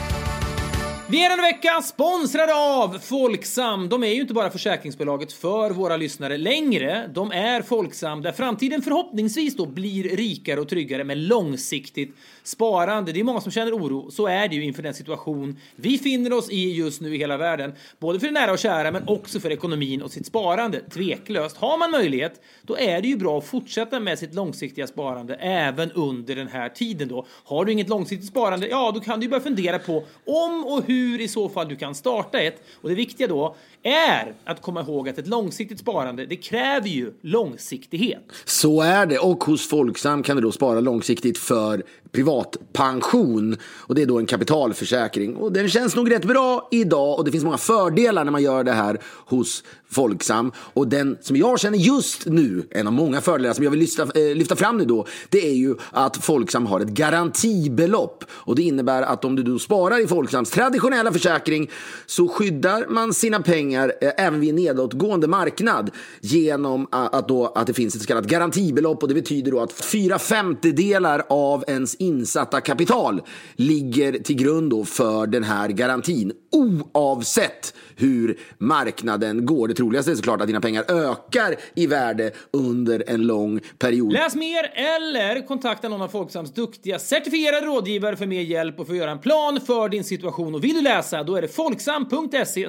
Vi 1.10 1.24
är 1.24 1.30
en 1.30 1.42
vecka 1.42 1.82
sponsrade 1.82 2.54
av 2.54 2.98
Folksam. 2.98 3.88
De 3.88 4.04
är 4.04 4.14
ju 4.14 4.20
inte 4.20 4.34
bara 4.34 4.50
försäkringsbolaget 4.50 5.32
för 5.32 5.70
våra 5.70 5.96
lyssnare 5.96 6.36
längre. 6.36 7.10
De 7.14 7.32
är 7.32 7.62
Folksam 7.62 8.22
där 8.22 8.32
framtiden 8.32 8.82
förhoppningsvis 8.82 9.56
då 9.56 9.66
blir 9.66 10.16
rikare 10.16 10.60
och 10.60 10.68
tryggare 10.68 11.04
med 11.04 11.18
långsiktigt 11.18 12.16
sparande. 12.46 13.12
Det 13.12 13.20
är 13.20 13.24
många 13.24 13.40
som 13.40 13.52
känner 13.52 13.72
oro. 13.72 14.10
Så 14.10 14.26
är 14.26 14.48
det 14.48 14.54
ju 14.54 14.64
inför 14.64 14.82
den 14.82 14.94
situation 14.94 15.56
vi 15.76 15.98
finner 15.98 16.32
oss 16.32 16.50
i 16.50 16.72
just 16.72 17.00
nu 17.00 17.14
i 17.14 17.18
hela 17.18 17.36
världen. 17.36 17.72
Både 17.98 18.20
för 18.20 18.26
det 18.26 18.32
nära 18.32 18.52
och 18.52 18.58
kära 18.58 18.90
men 18.90 19.08
också 19.08 19.40
för 19.40 19.52
ekonomin 19.52 20.02
och 20.02 20.10
sitt 20.10 20.26
sparande. 20.26 20.80
Tveklöst. 20.80 21.56
Har 21.56 21.78
man 21.78 21.90
möjlighet, 21.90 22.40
då 22.62 22.78
är 22.78 23.02
det 23.02 23.08
ju 23.08 23.16
bra 23.16 23.38
att 23.38 23.46
fortsätta 23.46 24.00
med 24.00 24.18
sitt 24.18 24.34
långsiktiga 24.34 24.86
sparande 24.86 25.34
även 25.34 25.92
under 25.92 26.36
den 26.36 26.48
här 26.48 26.68
tiden 26.68 27.08
då. 27.08 27.26
Har 27.44 27.64
du 27.64 27.72
inget 27.72 27.88
långsiktigt 27.88 28.28
sparande, 28.28 28.68
ja 28.68 28.92
då 28.94 29.00
kan 29.00 29.20
du 29.20 29.28
börja 29.28 29.42
fundera 29.42 29.78
på 29.78 30.04
om 30.24 30.64
och 30.66 30.84
hur 30.86 31.20
i 31.20 31.28
så 31.28 31.48
fall 31.48 31.68
du 31.68 31.76
kan 31.76 31.94
starta 31.94 32.40
ett. 32.40 32.62
Och 32.74 32.88
det 32.88 32.94
viktiga 32.94 33.26
då 33.26 33.56
är 33.86 34.34
att 34.44 34.62
komma 34.62 34.80
ihåg 34.80 35.08
att 35.08 35.18
ett 35.18 35.26
långsiktigt 35.26 35.78
sparande, 35.78 36.26
det 36.26 36.36
kräver 36.36 36.88
ju 36.88 37.12
långsiktighet. 37.20 38.32
Så 38.44 38.82
är 38.82 39.06
det. 39.06 39.18
Och 39.18 39.44
hos 39.44 39.68
Folksam 39.68 40.22
kan 40.22 40.36
du 40.36 40.42
då 40.42 40.52
spara 40.52 40.80
långsiktigt 40.80 41.38
för 41.38 41.82
privatpension. 42.12 43.56
Och 43.64 43.94
det 43.94 44.02
är 44.02 44.06
då 44.06 44.18
en 44.18 44.26
kapitalförsäkring. 44.26 45.36
Och 45.36 45.52
den 45.52 45.68
känns 45.68 45.96
nog 45.96 46.10
rätt 46.10 46.24
bra 46.24 46.68
idag. 46.70 47.18
Och 47.18 47.24
det 47.24 47.30
finns 47.30 47.44
många 47.44 47.58
fördelar 47.58 48.24
när 48.24 48.32
man 48.32 48.42
gör 48.42 48.64
det 48.64 48.72
här 48.72 48.98
hos 49.04 49.64
Folksam. 49.90 50.52
Och 50.56 50.88
den 50.88 51.18
som 51.20 51.36
jag 51.36 51.60
känner 51.60 51.78
just 51.78 52.26
nu, 52.26 52.68
en 52.70 52.86
av 52.86 52.92
många 52.92 53.20
fördelar 53.20 53.54
som 53.54 53.64
jag 53.64 53.70
vill 53.70 53.80
lyfta, 53.80 54.02
eh, 54.02 54.36
lyfta 54.36 54.56
fram 54.56 54.78
nu 54.78 54.84
då, 54.84 55.06
det 55.28 55.48
är 55.48 55.54
ju 55.54 55.74
att 55.90 56.16
Folksam 56.16 56.66
har 56.66 56.80
ett 56.80 56.88
garantibelopp. 56.88 58.24
Och 58.30 58.56
det 58.56 58.62
innebär 58.62 59.02
att 59.02 59.24
om 59.24 59.36
du 59.36 59.42
då 59.42 59.58
sparar 59.58 60.04
i 60.04 60.06
Folksams 60.06 60.50
traditionella 60.50 61.12
försäkring 61.12 61.70
så 62.06 62.28
skyddar 62.28 62.86
man 62.88 63.14
sina 63.14 63.40
pengar 63.40 63.92
eh, 64.00 64.10
även 64.16 64.40
vid 64.40 64.50
en 64.50 64.56
nedåtgående 64.56 65.28
marknad 65.28 65.90
genom 66.20 66.86
att, 66.90 67.28
då, 67.28 67.46
att 67.46 67.66
det 67.66 67.74
finns 67.74 67.94
ett 67.94 68.00
så 68.00 68.06
kallat 68.06 68.26
garantibelopp. 68.26 69.02
Och 69.02 69.08
det 69.08 69.14
betyder 69.14 69.50
då 69.50 69.60
att 69.60 69.72
fyra 69.72 70.18
femtedelar 70.18 71.22
av 71.28 71.64
ens 71.66 71.94
insatta 71.94 72.60
kapital 72.60 73.22
ligger 73.56 74.12
till 74.12 74.36
grund 74.36 74.88
för 74.88 75.26
den 75.26 75.44
här 75.44 75.68
garantin 75.68 76.32
oavsett 76.52 77.74
hur 77.96 78.38
marknaden 78.58 79.46
går. 79.46 79.68
Troligaste 79.76 80.10
är 80.10 80.14
såklart 80.14 80.40
att 80.40 80.46
dina 80.46 80.60
pengar 80.60 80.84
ökar 80.88 81.56
i 81.74 81.86
värde 81.86 82.30
under 82.50 83.04
en 83.06 83.22
lång 83.22 83.60
period. 83.78 84.12
Läs 84.12 84.34
mer 84.34 84.72
eller 84.74 85.46
kontakta 85.46 85.88
någon 85.88 86.02
av 86.02 86.08
Folksams 86.08 86.54
duktiga 86.54 86.98
certifierade 86.98 87.66
rådgivare 87.66 88.16
för 88.16 88.26
mer 88.26 88.40
hjälp 88.40 88.80
och 88.80 88.86
för 88.86 88.92
att 88.92 88.98
göra 88.98 89.10
en 89.10 89.18
plan 89.18 89.60
för 89.60 89.88
din 89.88 90.04
situation. 90.04 90.54
Och 90.54 90.64
vill 90.64 90.74
du 90.74 90.82
läsa, 90.82 91.22
då 91.22 91.36
är 91.36 91.42
det 91.42 91.48
folksam.se 91.48 92.68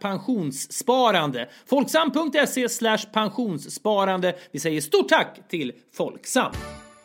pensionssparande. 0.00 1.48
Folksam.se 1.66 2.68
pensionssparande. 3.12 4.36
Vi 4.50 4.58
säger 4.58 4.80
stort 4.80 5.08
tack 5.08 5.48
till 5.48 5.72
Folksam. 5.96 6.52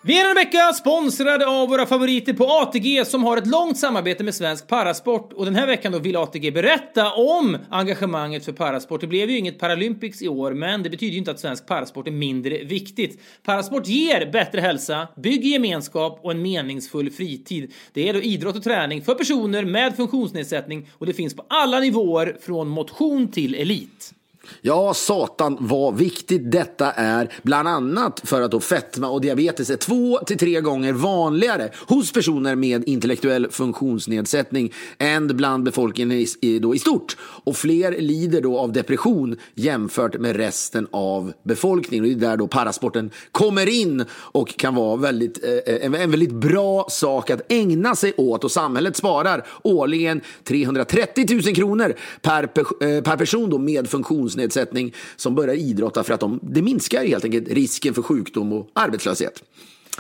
Vi 0.04 0.20
är 0.20 0.30
en 0.30 0.36
vecka 0.36 0.74
sponsrade 0.74 1.48
av 1.48 1.70
våra 1.70 1.86
favoriter 1.86 2.34
på 2.34 2.46
ATG 2.46 3.06
som 3.06 3.24
har 3.24 3.38
ett 3.38 3.48
långt 3.48 3.78
samarbete 3.78 4.24
med 4.24 4.36
svensk 4.36 4.68
parasport 4.68 5.34
och 5.34 5.46
den 5.46 5.56
här 5.56 5.68
veckan 5.68 5.92
då 5.92 6.00
vill 6.00 6.16
ATG 6.16 6.52
berätta 6.52 7.14
om 7.14 7.58
engagemanget 7.70 8.46
för 8.46 8.52
parasport. 8.52 9.02
Det 9.02 9.08
blev 9.08 9.30
ju 9.30 9.38
inget 9.38 9.60
Paralympics 9.60 10.22
i 10.22 10.28
år, 10.28 10.54
men 10.54 10.84
det 10.84 10.90
betyder 10.90 11.12
ju 11.12 11.18
inte 11.18 11.32
att 11.32 11.40
svensk 11.40 11.68
parasport 11.68 12.08
är 12.08 12.12
mindre 12.12 12.64
viktigt. 12.64 13.22
Parasport 13.44 13.88
ger 13.88 14.32
bättre 14.32 14.62
hälsa, 14.62 15.08
bygger 15.16 15.50
gemenskap 15.50 16.20
och 16.24 16.32
en 16.32 16.42
meningsfull 16.42 17.12
fritid. 17.12 17.74
Det 17.94 18.10
är 18.10 18.14
då 18.14 18.22
idrott 18.22 18.56
och 18.56 18.64
träning 18.64 19.02
för 19.02 19.16
personer 19.16 19.66
med 19.66 19.96
funktionsnedsättning 19.96 20.90
och 20.98 21.06
det 21.06 21.14
finns 21.14 21.36
på 21.36 21.46
alla 21.50 21.80
nivåer 21.80 22.38
från 22.42 22.68
motion 22.68 23.32
till 23.32 23.56
elit. 23.56 24.14
Ja, 24.62 24.94
satan 24.94 25.58
vad 25.60 25.98
viktigt 25.98 26.52
detta 26.52 26.92
är, 26.92 27.34
bland 27.42 27.68
annat 27.68 28.22
för 28.24 28.42
att 28.42 28.52
då 28.52 28.60
fetma 28.60 29.10
och 29.10 29.22
diabetes 29.22 29.70
är 29.70 29.76
två 29.76 30.18
till 30.18 30.38
tre 30.38 30.62
gånger 30.62 30.94
vanligare 30.94 31.70
hos 31.88 32.14
personer 32.14 32.56
med 32.56 32.88
intellektuell 32.88 33.52
funktionsnedsättning 33.52 34.74
än 34.98 35.28
bland 35.28 35.64
befolkningen 35.64 36.12
i, 36.12 36.28
i, 36.42 36.60
då 36.60 36.76
i 36.76 36.80
stort. 36.80 37.18
Och 37.20 37.58
fler 37.58 38.02
lider 38.02 38.42
då 38.42 38.60
av 38.60 38.72
depression 38.72 39.38
jämfört 39.56 40.20
med 40.20 40.36
resten 40.36 40.88
av 40.92 41.34
befolkningen. 41.44 42.06
Och 42.06 42.10
det 42.10 42.26
är 42.26 42.30
där 42.30 42.38
då 42.38 42.48
parasporten 42.48 43.12
kommer 43.32 43.70
in 43.70 44.06
och 44.12 44.58
kan 44.58 44.76
vara 44.76 44.96
väldigt, 44.96 45.44
eh, 45.44 45.86
en, 45.86 45.96
en 45.96 46.12
väldigt 46.12 46.34
bra 46.34 46.86
sak 46.90 47.30
att 47.30 47.52
ägna 47.52 47.96
sig 47.96 48.14
åt. 48.18 48.44
Och 48.44 48.52
samhället 48.52 48.96
sparar 48.98 49.48
årligen 49.64 50.22
330 50.44 51.26
000 51.46 51.56
kronor 51.56 51.94
per, 52.22 52.44
eh, 52.44 53.04
per 53.04 53.18
person 53.18 53.50
då 53.50 53.58
med 53.58 53.90
funktionsnedsättning 53.90 54.31
funktionsnedsättning 54.32 54.94
som 55.16 55.36
börjar 55.36 55.56
idrotta 55.56 56.04
för 56.04 56.14
att 56.14 56.20
de, 56.20 56.40
det 56.44 56.62
minskar 56.62 57.06
helt 57.06 57.26
enkelt 57.26 57.50
risken 57.50 57.94
för 57.94 58.02
sjukdom 58.02 58.54
och 58.54 58.70
arbetslöshet. 58.74 59.44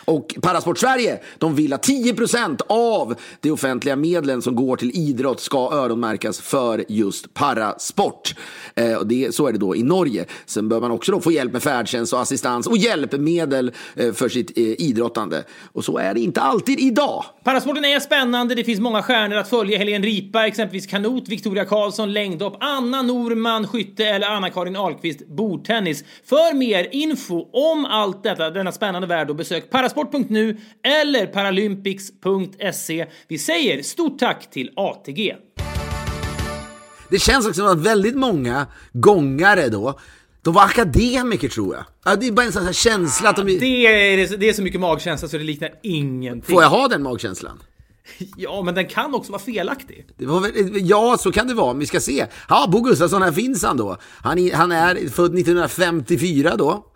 Och 0.05 0.35
Parasport 0.41 0.77
Sverige, 0.77 1.19
de 1.37 1.55
vill 1.55 1.73
att 1.73 1.87
10% 1.87 2.61
av 2.67 3.15
de 3.41 3.51
offentliga 3.51 3.95
medlen 3.95 4.41
som 4.41 4.55
går 4.55 4.77
till 4.77 4.91
idrott 4.93 5.39
ska 5.39 5.57
öronmärkas 5.73 6.41
för 6.41 6.85
just 6.87 7.33
parasport. 7.33 8.35
Eh, 8.75 8.93
och 8.93 9.07
det, 9.07 9.35
så 9.35 9.47
är 9.47 9.51
det 9.51 9.57
då 9.57 9.75
i 9.75 9.83
Norge. 9.83 10.25
Sen 10.45 10.69
bör 10.69 10.81
man 10.81 10.91
också 10.91 11.11
då 11.11 11.21
få 11.21 11.31
hjälp 11.31 11.53
med 11.53 11.63
färdtjänst 11.63 12.13
och 12.13 12.21
assistans 12.21 12.67
och 12.67 12.77
hjälpmedel 12.77 13.71
eh, 13.95 14.13
för 14.13 14.29
sitt 14.29 14.57
eh, 14.57 14.63
idrottande. 14.63 15.43
Och 15.73 15.85
så 15.85 15.97
är 15.97 16.13
det 16.13 16.19
inte 16.19 16.41
alltid 16.41 16.79
idag. 16.79 17.25
Parasporten 17.43 17.85
är 17.85 17.99
spännande. 17.99 18.55
Det 18.55 18.63
finns 18.63 18.79
många 18.79 19.03
stjärnor 19.03 19.37
att 19.37 19.49
följa. 19.49 19.77
Helene 19.77 20.07
Ripa, 20.07 20.47
exempelvis 20.47 20.87
kanot, 20.87 21.27
Victoria 21.27 21.65
Karlsson, 21.65 22.13
längdhopp, 22.13 22.57
Anna 22.59 23.01
Norman, 23.01 23.67
skytte 23.67 24.05
eller 24.05 24.27
Anna-Karin 24.27 24.75
Ahlqvist, 24.75 25.27
bordtennis. 25.27 26.03
För 26.25 26.53
mer 26.53 26.87
info 26.91 27.47
om 27.53 27.85
allt 27.85 28.23
detta, 28.23 28.49
denna 28.49 28.71
spännande 28.71 29.07
värld, 29.07 29.29
och 29.29 29.35
besök 29.35 29.69
parasport.nu 29.81 30.57
eller 30.83 31.25
paralympics.se. 31.25 33.05
Vi 33.27 33.37
säger 33.37 33.83
stort 33.83 34.19
tack 34.19 34.49
till 34.49 34.71
ATG. 34.75 35.35
Det 37.09 37.19
känns 37.19 37.47
också 37.47 37.61
som 37.61 37.67
att 37.67 37.85
väldigt 37.85 38.15
många 38.15 38.67
gångare 38.93 39.69
då 39.69 39.99
de 40.41 40.53
var 40.53 40.63
akademiker 40.63 41.49
tror 41.49 41.75
jag. 41.75 41.85
Ja, 42.05 42.15
det 42.15 42.27
är 42.27 42.31
bara 42.31 42.45
en 42.45 42.51
sån 42.51 42.65
här 42.65 42.73
känsla 42.73 43.29
att 43.29 43.35
de... 43.35 43.45
Det 43.45 43.85
är, 43.87 44.37
det 44.37 44.49
är 44.49 44.53
så 44.53 44.61
mycket 44.61 44.81
magkänsla 44.81 45.27
så 45.27 45.37
det 45.37 45.43
liknar 45.43 45.71
ingenting. 45.83 46.55
Får 46.55 46.63
jag 46.63 46.69
ha 46.69 46.87
den 46.87 47.03
magkänslan? 47.03 47.59
Ja, 48.37 48.61
men 48.61 48.75
den 48.75 48.87
kan 48.87 49.15
också 49.15 49.31
vara 49.31 49.41
felaktig. 49.41 50.05
Väl, 50.17 50.51
ja, 50.73 51.17
så 51.19 51.31
kan 51.31 51.47
det 51.47 51.53
vara. 51.53 51.73
Vi 51.73 51.85
ska 51.85 51.99
se. 51.99 52.25
Ja, 52.49 52.67
Bo 52.71 52.81
Gustafsson, 52.81 53.21
här 53.21 53.31
finns 53.31 53.63
han 53.63 53.77
då. 53.77 53.97
Han 54.17 54.51
han 54.53 54.71
är 54.71 55.09
född 55.09 55.39
1954 55.39 56.55
då. 56.55 56.90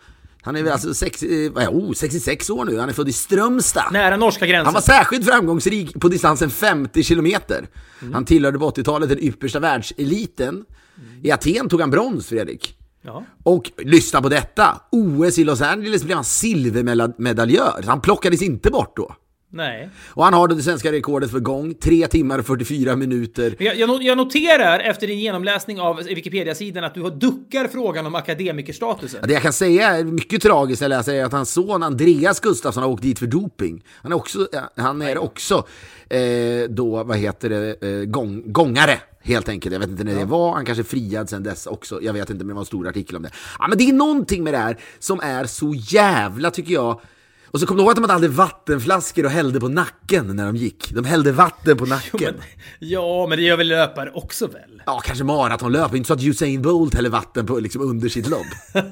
Han 0.45 0.55
är 0.55 0.63
väl 0.63 0.73
alltså 0.73 0.93
sex, 0.93 1.23
eh, 1.23 1.51
oh, 1.69 1.93
66 1.93 2.49
år 2.49 2.65
nu, 2.65 2.79
han 2.79 2.89
är 2.89 2.93
född 2.93 3.09
i 3.09 3.13
Strömstad. 3.13 3.89
Nära 3.91 4.17
norska 4.17 4.45
gränsen. 4.45 4.65
Han 4.65 4.73
var 4.73 4.81
särskilt 4.81 5.25
framgångsrik 5.25 5.99
på 5.99 6.07
distansen 6.07 6.49
50 6.49 7.03
kilometer. 7.03 7.67
Mm. 8.01 8.13
Han 8.13 8.25
tillhörde 8.25 8.59
på 8.59 8.69
80-talet 8.69 9.09
den 9.09 9.23
yppersta 9.23 9.59
världseliten. 9.59 10.49
Mm. 10.49 11.25
I 11.25 11.31
Aten 11.31 11.69
tog 11.69 11.81
han 11.81 11.91
brons, 11.91 12.27
Fredrik. 12.27 12.77
Ja. 13.01 13.23
Och 13.43 13.71
lyssna 13.77 14.21
på 14.21 14.29
detta, 14.29 14.81
OS 14.91 15.39
i 15.39 15.43
Los 15.43 15.61
Angeles 15.61 16.03
blev 16.03 16.15
han 16.15 16.25
silvermedaljör. 16.25 17.83
Han 17.87 18.01
plockades 18.01 18.41
inte 18.41 18.71
bort 18.71 18.97
då. 18.97 19.15
Nej. 19.49 19.89
Och 20.07 20.23
han 20.23 20.33
har 20.33 20.47
det 20.47 20.63
svenska 20.63 20.91
rekordet 20.91 21.31
för 21.31 21.39
gång, 21.39 21.73
3 21.73 22.07
timmar 22.07 22.39
och 22.39 22.45
44 22.45 22.95
minuter. 22.95 23.55
Jag, 23.59 24.03
jag, 24.03 24.17
noterar 24.17 24.79
efter 24.79 25.07
din 25.07 25.19
genomläsning 25.19 25.79
av 25.79 25.97
Wikipedia-sidan 26.03 26.83
att 26.83 26.93
du 26.93 27.09
duckar 27.09 27.67
frågan 27.67 28.05
om 28.05 28.15
akademikerstatusen. 28.15 29.27
Det 29.27 29.33
jag 29.33 29.41
kan 29.41 29.53
säga 29.53 29.89
är 29.89 30.03
mycket 30.03 30.41
tragiskt 30.41 30.81
jag 30.81 30.89
läser 30.89 31.13
är 31.13 31.25
att 31.25 31.31
hans 31.31 31.53
son 31.53 31.83
Andreas 31.83 32.39
Gustafsson 32.39 32.83
har 32.83 32.89
åkt 32.89 33.03
dit 33.03 33.19
för 33.19 33.27
doping. 33.27 33.83
Han 34.01 34.11
är 34.11 34.15
också, 34.15 34.47
han 34.75 35.01
är 35.01 35.17
också 35.17 35.67
eh, 36.09 36.69
då, 36.69 37.03
vad 37.03 37.17
heter 37.17 37.49
det, 37.49 37.83
eh, 37.83 38.05
gång, 38.05 38.51
gångare. 38.51 38.99
Helt 39.21 39.49
enkelt. 39.49 39.73
Jag 39.73 39.79
vet 39.79 39.89
inte 39.89 40.03
när 40.03 40.13
ja. 40.13 40.19
det 40.19 40.25
var. 40.25 40.53
Han 40.53 40.65
kanske 40.65 40.83
friad 40.83 41.29
sen 41.29 41.43
dess 41.43 41.67
också. 41.67 42.01
Jag 42.01 42.13
vet 42.13 42.29
inte, 42.29 42.45
men 42.45 42.47
det 42.47 42.53
var 42.53 42.61
en 42.61 42.65
stor 42.65 42.87
artikel 42.87 43.15
om 43.15 43.23
det. 43.23 43.31
Ja, 43.59 43.67
men 43.67 43.77
det 43.77 43.89
är 43.89 43.93
någonting 43.93 44.43
med 44.43 44.53
det 44.53 44.57
här 44.57 44.77
som 44.99 45.19
är 45.19 45.45
så 45.45 45.73
jävla, 45.73 46.51
tycker 46.51 46.73
jag, 46.73 47.01
och 47.45 47.59
så 47.59 47.65
kom 47.65 47.77
du 47.77 47.83
ihåg 47.83 47.91
att 47.91 47.95
de 47.95 48.09
hade 48.09 48.27
vattenflaskor 48.27 49.25
och 49.25 49.31
hällde 49.31 49.59
på 49.59 49.67
nacken 49.67 50.35
när 50.35 50.45
de 50.45 50.55
gick? 50.55 50.91
De 50.91 51.05
hällde 51.05 51.31
vatten 51.31 51.77
på 51.77 51.85
nacken. 51.85 52.19
Jo, 52.21 52.31
men, 52.37 52.89
ja, 52.89 53.27
men 53.29 53.37
det 53.37 53.43
gör 53.43 53.57
väl 53.57 53.67
löpare 53.67 54.11
också 54.13 54.47
väl? 54.47 54.74
Ja, 54.85 54.99
kanske 55.05 55.23
maratonlöpare. 55.23 55.97
Inte 55.97 56.07
så 56.07 56.13
att 56.13 56.23
Usain 56.23 56.61
Bolt 56.61 56.95
häller 56.95 57.09
vatten 57.09 57.45
på, 57.45 57.59
liksom, 57.59 57.81
under 57.81 58.09
sitt 58.09 58.29
lopp. 58.29 58.47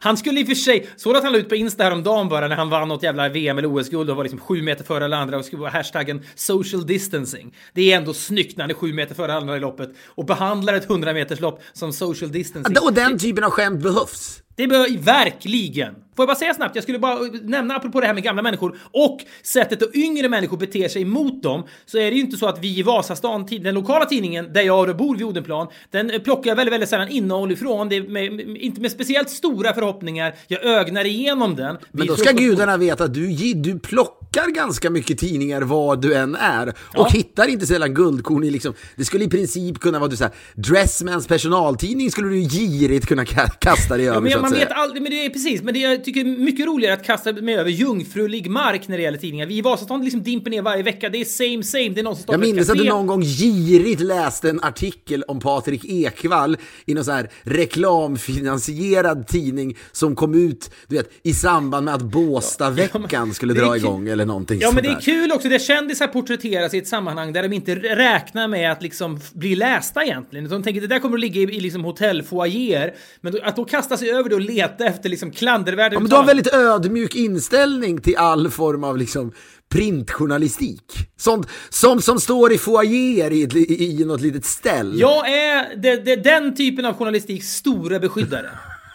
han 0.00 0.16
skulle 0.16 0.40
i 0.40 0.42
och 0.42 0.48
för 0.48 0.54
sig... 0.54 0.88
Såg 0.96 1.16
att 1.16 1.22
han 1.22 1.32
la 1.32 1.38
ut 1.38 1.48
på 1.48 1.54
Insta 1.54 1.84
häromdagen 1.84 2.28
bara 2.28 2.48
när 2.48 2.56
han 2.56 2.70
vann 2.70 2.88
något 2.88 3.02
jävla 3.02 3.28
VM 3.28 3.58
eller 3.58 3.76
OS-guld 3.76 4.10
och 4.10 4.16
var 4.16 4.24
liksom 4.24 4.40
sju 4.40 4.62
meter 4.62 4.84
före 4.84 5.04
alla 5.04 5.16
andra 5.16 5.38
och 5.38 5.44
skulle 5.44 5.60
vara 5.60 5.70
hashtaggen 5.70 6.24
social 6.34 6.86
distancing. 6.86 7.54
Det 7.74 7.92
är 7.92 7.96
ändå 7.96 8.14
snyggt 8.14 8.56
när 8.56 8.64
han 8.64 8.70
är 8.70 8.74
sju 8.74 8.92
meter 8.92 9.14
före 9.14 9.32
alla 9.32 9.40
andra 9.40 9.56
i 9.56 9.60
loppet 9.60 9.90
och 10.06 10.24
behandlar 10.24 10.74
ett 10.74 10.90
100 10.90 11.12
meters 11.12 11.40
lopp 11.40 11.62
som 11.72 11.92
social 11.92 12.32
distancing. 12.32 12.76
Och 12.82 12.92
den 12.92 13.18
typen 13.18 13.44
av 13.44 13.50
skämt 13.50 13.82
behövs. 13.82 14.42
Det 14.60 14.66
behöver 14.66 14.98
verkligen. 14.98 15.94
Får 15.94 16.22
jag 16.22 16.26
bara 16.28 16.34
säga 16.34 16.54
snabbt, 16.54 16.74
jag 16.74 16.82
skulle 16.82 16.98
bara 16.98 17.18
nämna 17.42 17.76
apropå 17.76 18.00
det 18.00 18.06
här 18.06 18.14
med 18.14 18.22
gamla 18.22 18.42
människor 18.42 18.78
och 18.92 19.20
sättet 19.42 19.82
att 19.82 19.94
yngre 19.94 20.28
människor 20.28 20.56
beter 20.56 20.88
sig 20.88 21.04
mot 21.04 21.42
dem, 21.42 21.66
så 21.86 21.98
är 21.98 22.10
det 22.10 22.16
ju 22.16 22.20
inte 22.20 22.36
så 22.36 22.46
att 22.46 22.58
vi 22.58 22.78
i 22.78 22.82
Vasastan, 22.82 23.46
den 23.60 23.74
lokala 23.74 24.04
tidningen 24.04 24.52
där 24.52 24.62
jag 24.62 24.96
bor 24.96 25.16
vid 25.16 25.26
Odenplan, 25.40 25.66
den 25.90 26.20
plockar 26.24 26.54
väldigt, 26.54 26.72
väldigt 26.72 26.88
sällan 26.88 27.08
innehåll 27.08 27.52
ifrån. 27.52 27.88
Det 27.88 28.02
med, 28.02 28.40
inte 28.40 28.80
med 28.80 28.90
speciellt 28.90 29.30
stora 29.30 29.74
förhoppningar. 29.74 30.34
Jag 30.48 30.64
ögnar 30.64 31.04
igenom 31.04 31.56
den. 31.56 31.78
Men 31.92 32.06
då 32.06 32.16
ska 32.16 32.32
gudarna 32.32 32.76
veta 32.76 33.04
att 33.04 33.14
du, 33.14 33.54
du 33.54 33.78
plockar 33.78 34.19
ganska 34.32 34.90
mycket 34.90 35.18
tidningar 35.18 35.62
var 35.62 35.96
du 35.96 36.14
än 36.14 36.34
är 36.34 36.68
och 36.68 36.74
ja. 36.94 37.08
hittar 37.12 37.48
inte 37.48 37.66
sällan 37.66 37.94
guldkorn 37.94 38.44
i 38.44 38.50
liksom, 38.50 38.74
det 38.96 39.04
skulle 39.04 39.24
i 39.24 39.28
princip 39.28 39.78
kunna 39.80 39.98
vara 39.98 40.10
du 40.10 40.16
säger 40.16 40.32
Dressmans 40.54 41.26
personaltidning 41.26 42.10
skulle 42.10 42.28
du 42.28 42.40
girigt 42.40 43.06
kunna 43.06 43.24
kasta 43.24 43.96
dig 43.96 44.08
över 44.08 44.30
ja, 44.30 44.40
man 44.40 44.52
vet 44.52 44.72
aldrig, 44.72 45.02
men 45.02 45.12
det 45.12 45.24
är 45.24 45.30
precis, 45.30 45.62
men 45.62 45.74
det 45.74 45.80
jag 45.80 46.04
tycker 46.04 46.20
är 46.20 46.24
mycket 46.24 46.66
roligare 46.66 46.94
att 46.94 47.04
kasta 47.04 47.32
mig 47.32 47.54
över 47.54 47.70
jungfrulig 47.70 48.50
mark 48.50 48.88
när 48.88 48.96
det 48.96 49.02
gäller 49.02 49.18
tidningar. 49.18 49.46
Vi 49.46 49.56
i 49.56 49.60
Vasastan 49.60 50.04
liksom 50.04 50.22
dimper 50.22 50.50
ner 50.50 50.62
varje 50.62 50.82
vecka, 50.82 51.08
det 51.08 51.20
är 51.20 51.24
same 51.24 51.62
same, 51.62 51.88
det 51.88 52.00
är 52.00 52.04
någon 52.04 52.16
som 52.16 52.24
Jag 52.28 52.40
minns 52.40 52.70
att 52.70 52.78
du 52.78 52.84
någon 52.84 53.06
gång 53.06 53.22
girigt 53.22 54.00
läste 54.00 54.50
en 54.50 54.60
artikel 54.60 55.22
om 55.28 55.40
Patrik 55.40 55.84
Ekwall 55.84 56.56
i 56.86 56.94
någon 56.94 57.04
sån 57.04 57.14
här 57.14 57.30
reklamfinansierad 57.42 59.26
tidning 59.26 59.76
som 59.92 60.16
kom 60.16 60.34
ut, 60.34 60.70
du 60.86 60.96
vet, 60.96 61.10
i 61.22 61.34
samband 61.34 61.84
med 61.84 61.94
att 61.94 62.02
Båstadveckan 62.02 63.06
ja, 63.10 63.26
skulle 63.32 63.54
dra 63.54 63.76
igång 63.76 64.08
eller 64.08 64.19
någonting 64.24 64.60
Ja, 64.60 64.72
men 64.72 64.82
det 64.82 64.88
är 64.88 65.00
kul 65.00 65.32
också, 65.32 65.48
det 65.48 65.58
kändisar 65.58 66.06
porträtteras 66.06 66.74
i 66.74 66.78
ett 66.78 66.88
sammanhang 66.88 67.32
där 67.32 67.42
de 67.42 67.52
inte 67.52 67.74
räknar 67.74 68.48
med 68.48 68.72
att 68.72 68.82
liksom 68.82 69.20
bli 69.32 69.56
lästa 69.56 70.04
egentligen. 70.04 70.48
De 70.48 70.62
tänker 70.62 70.82
att 70.82 70.88
det 70.88 70.94
där 70.94 71.00
kommer 71.00 71.16
att 71.16 71.20
ligga 71.20 71.40
i, 71.40 71.44
i 71.44 71.60
liksom 71.60 71.84
hotellfoajéer, 71.84 72.94
men 73.20 73.34
att 73.42 73.56
då 73.56 73.64
kasta 73.64 73.96
sig 73.96 74.10
över 74.10 74.28
det 74.28 74.34
och 74.34 74.40
leta 74.40 74.84
efter 74.84 75.08
liksom 75.08 75.30
klandervärda 75.30 75.94
ja, 75.94 76.00
men 76.00 76.08
Du 76.08 76.14
har 76.14 76.22
en 76.22 76.26
väldigt 76.26 76.54
ödmjuk 76.54 77.14
inställning 77.14 78.00
till 78.00 78.16
all 78.16 78.50
form 78.50 78.84
av 78.84 78.98
liksom 78.98 79.32
printjournalistik. 79.68 80.82
Sånt 81.16 81.48
som, 81.68 82.02
som 82.02 82.20
står 82.20 82.52
i 82.52 82.58
foajéer 82.58 83.32
i, 83.32 83.42
i, 83.42 84.00
i 84.00 84.04
något 84.04 84.20
litet 84.20 84.44
ställ. 84.44 85.00
Jag 85.00 85.28
är 85.28 85.76
det, 85.76 85.96
det, 85.96 86.16
den 86.16 86.56
typen 86.56 86.84
av 86.84 86.94
journalistik 86.94 87.44
stora 87.44 87.98
beskyddare. 87.98 88.50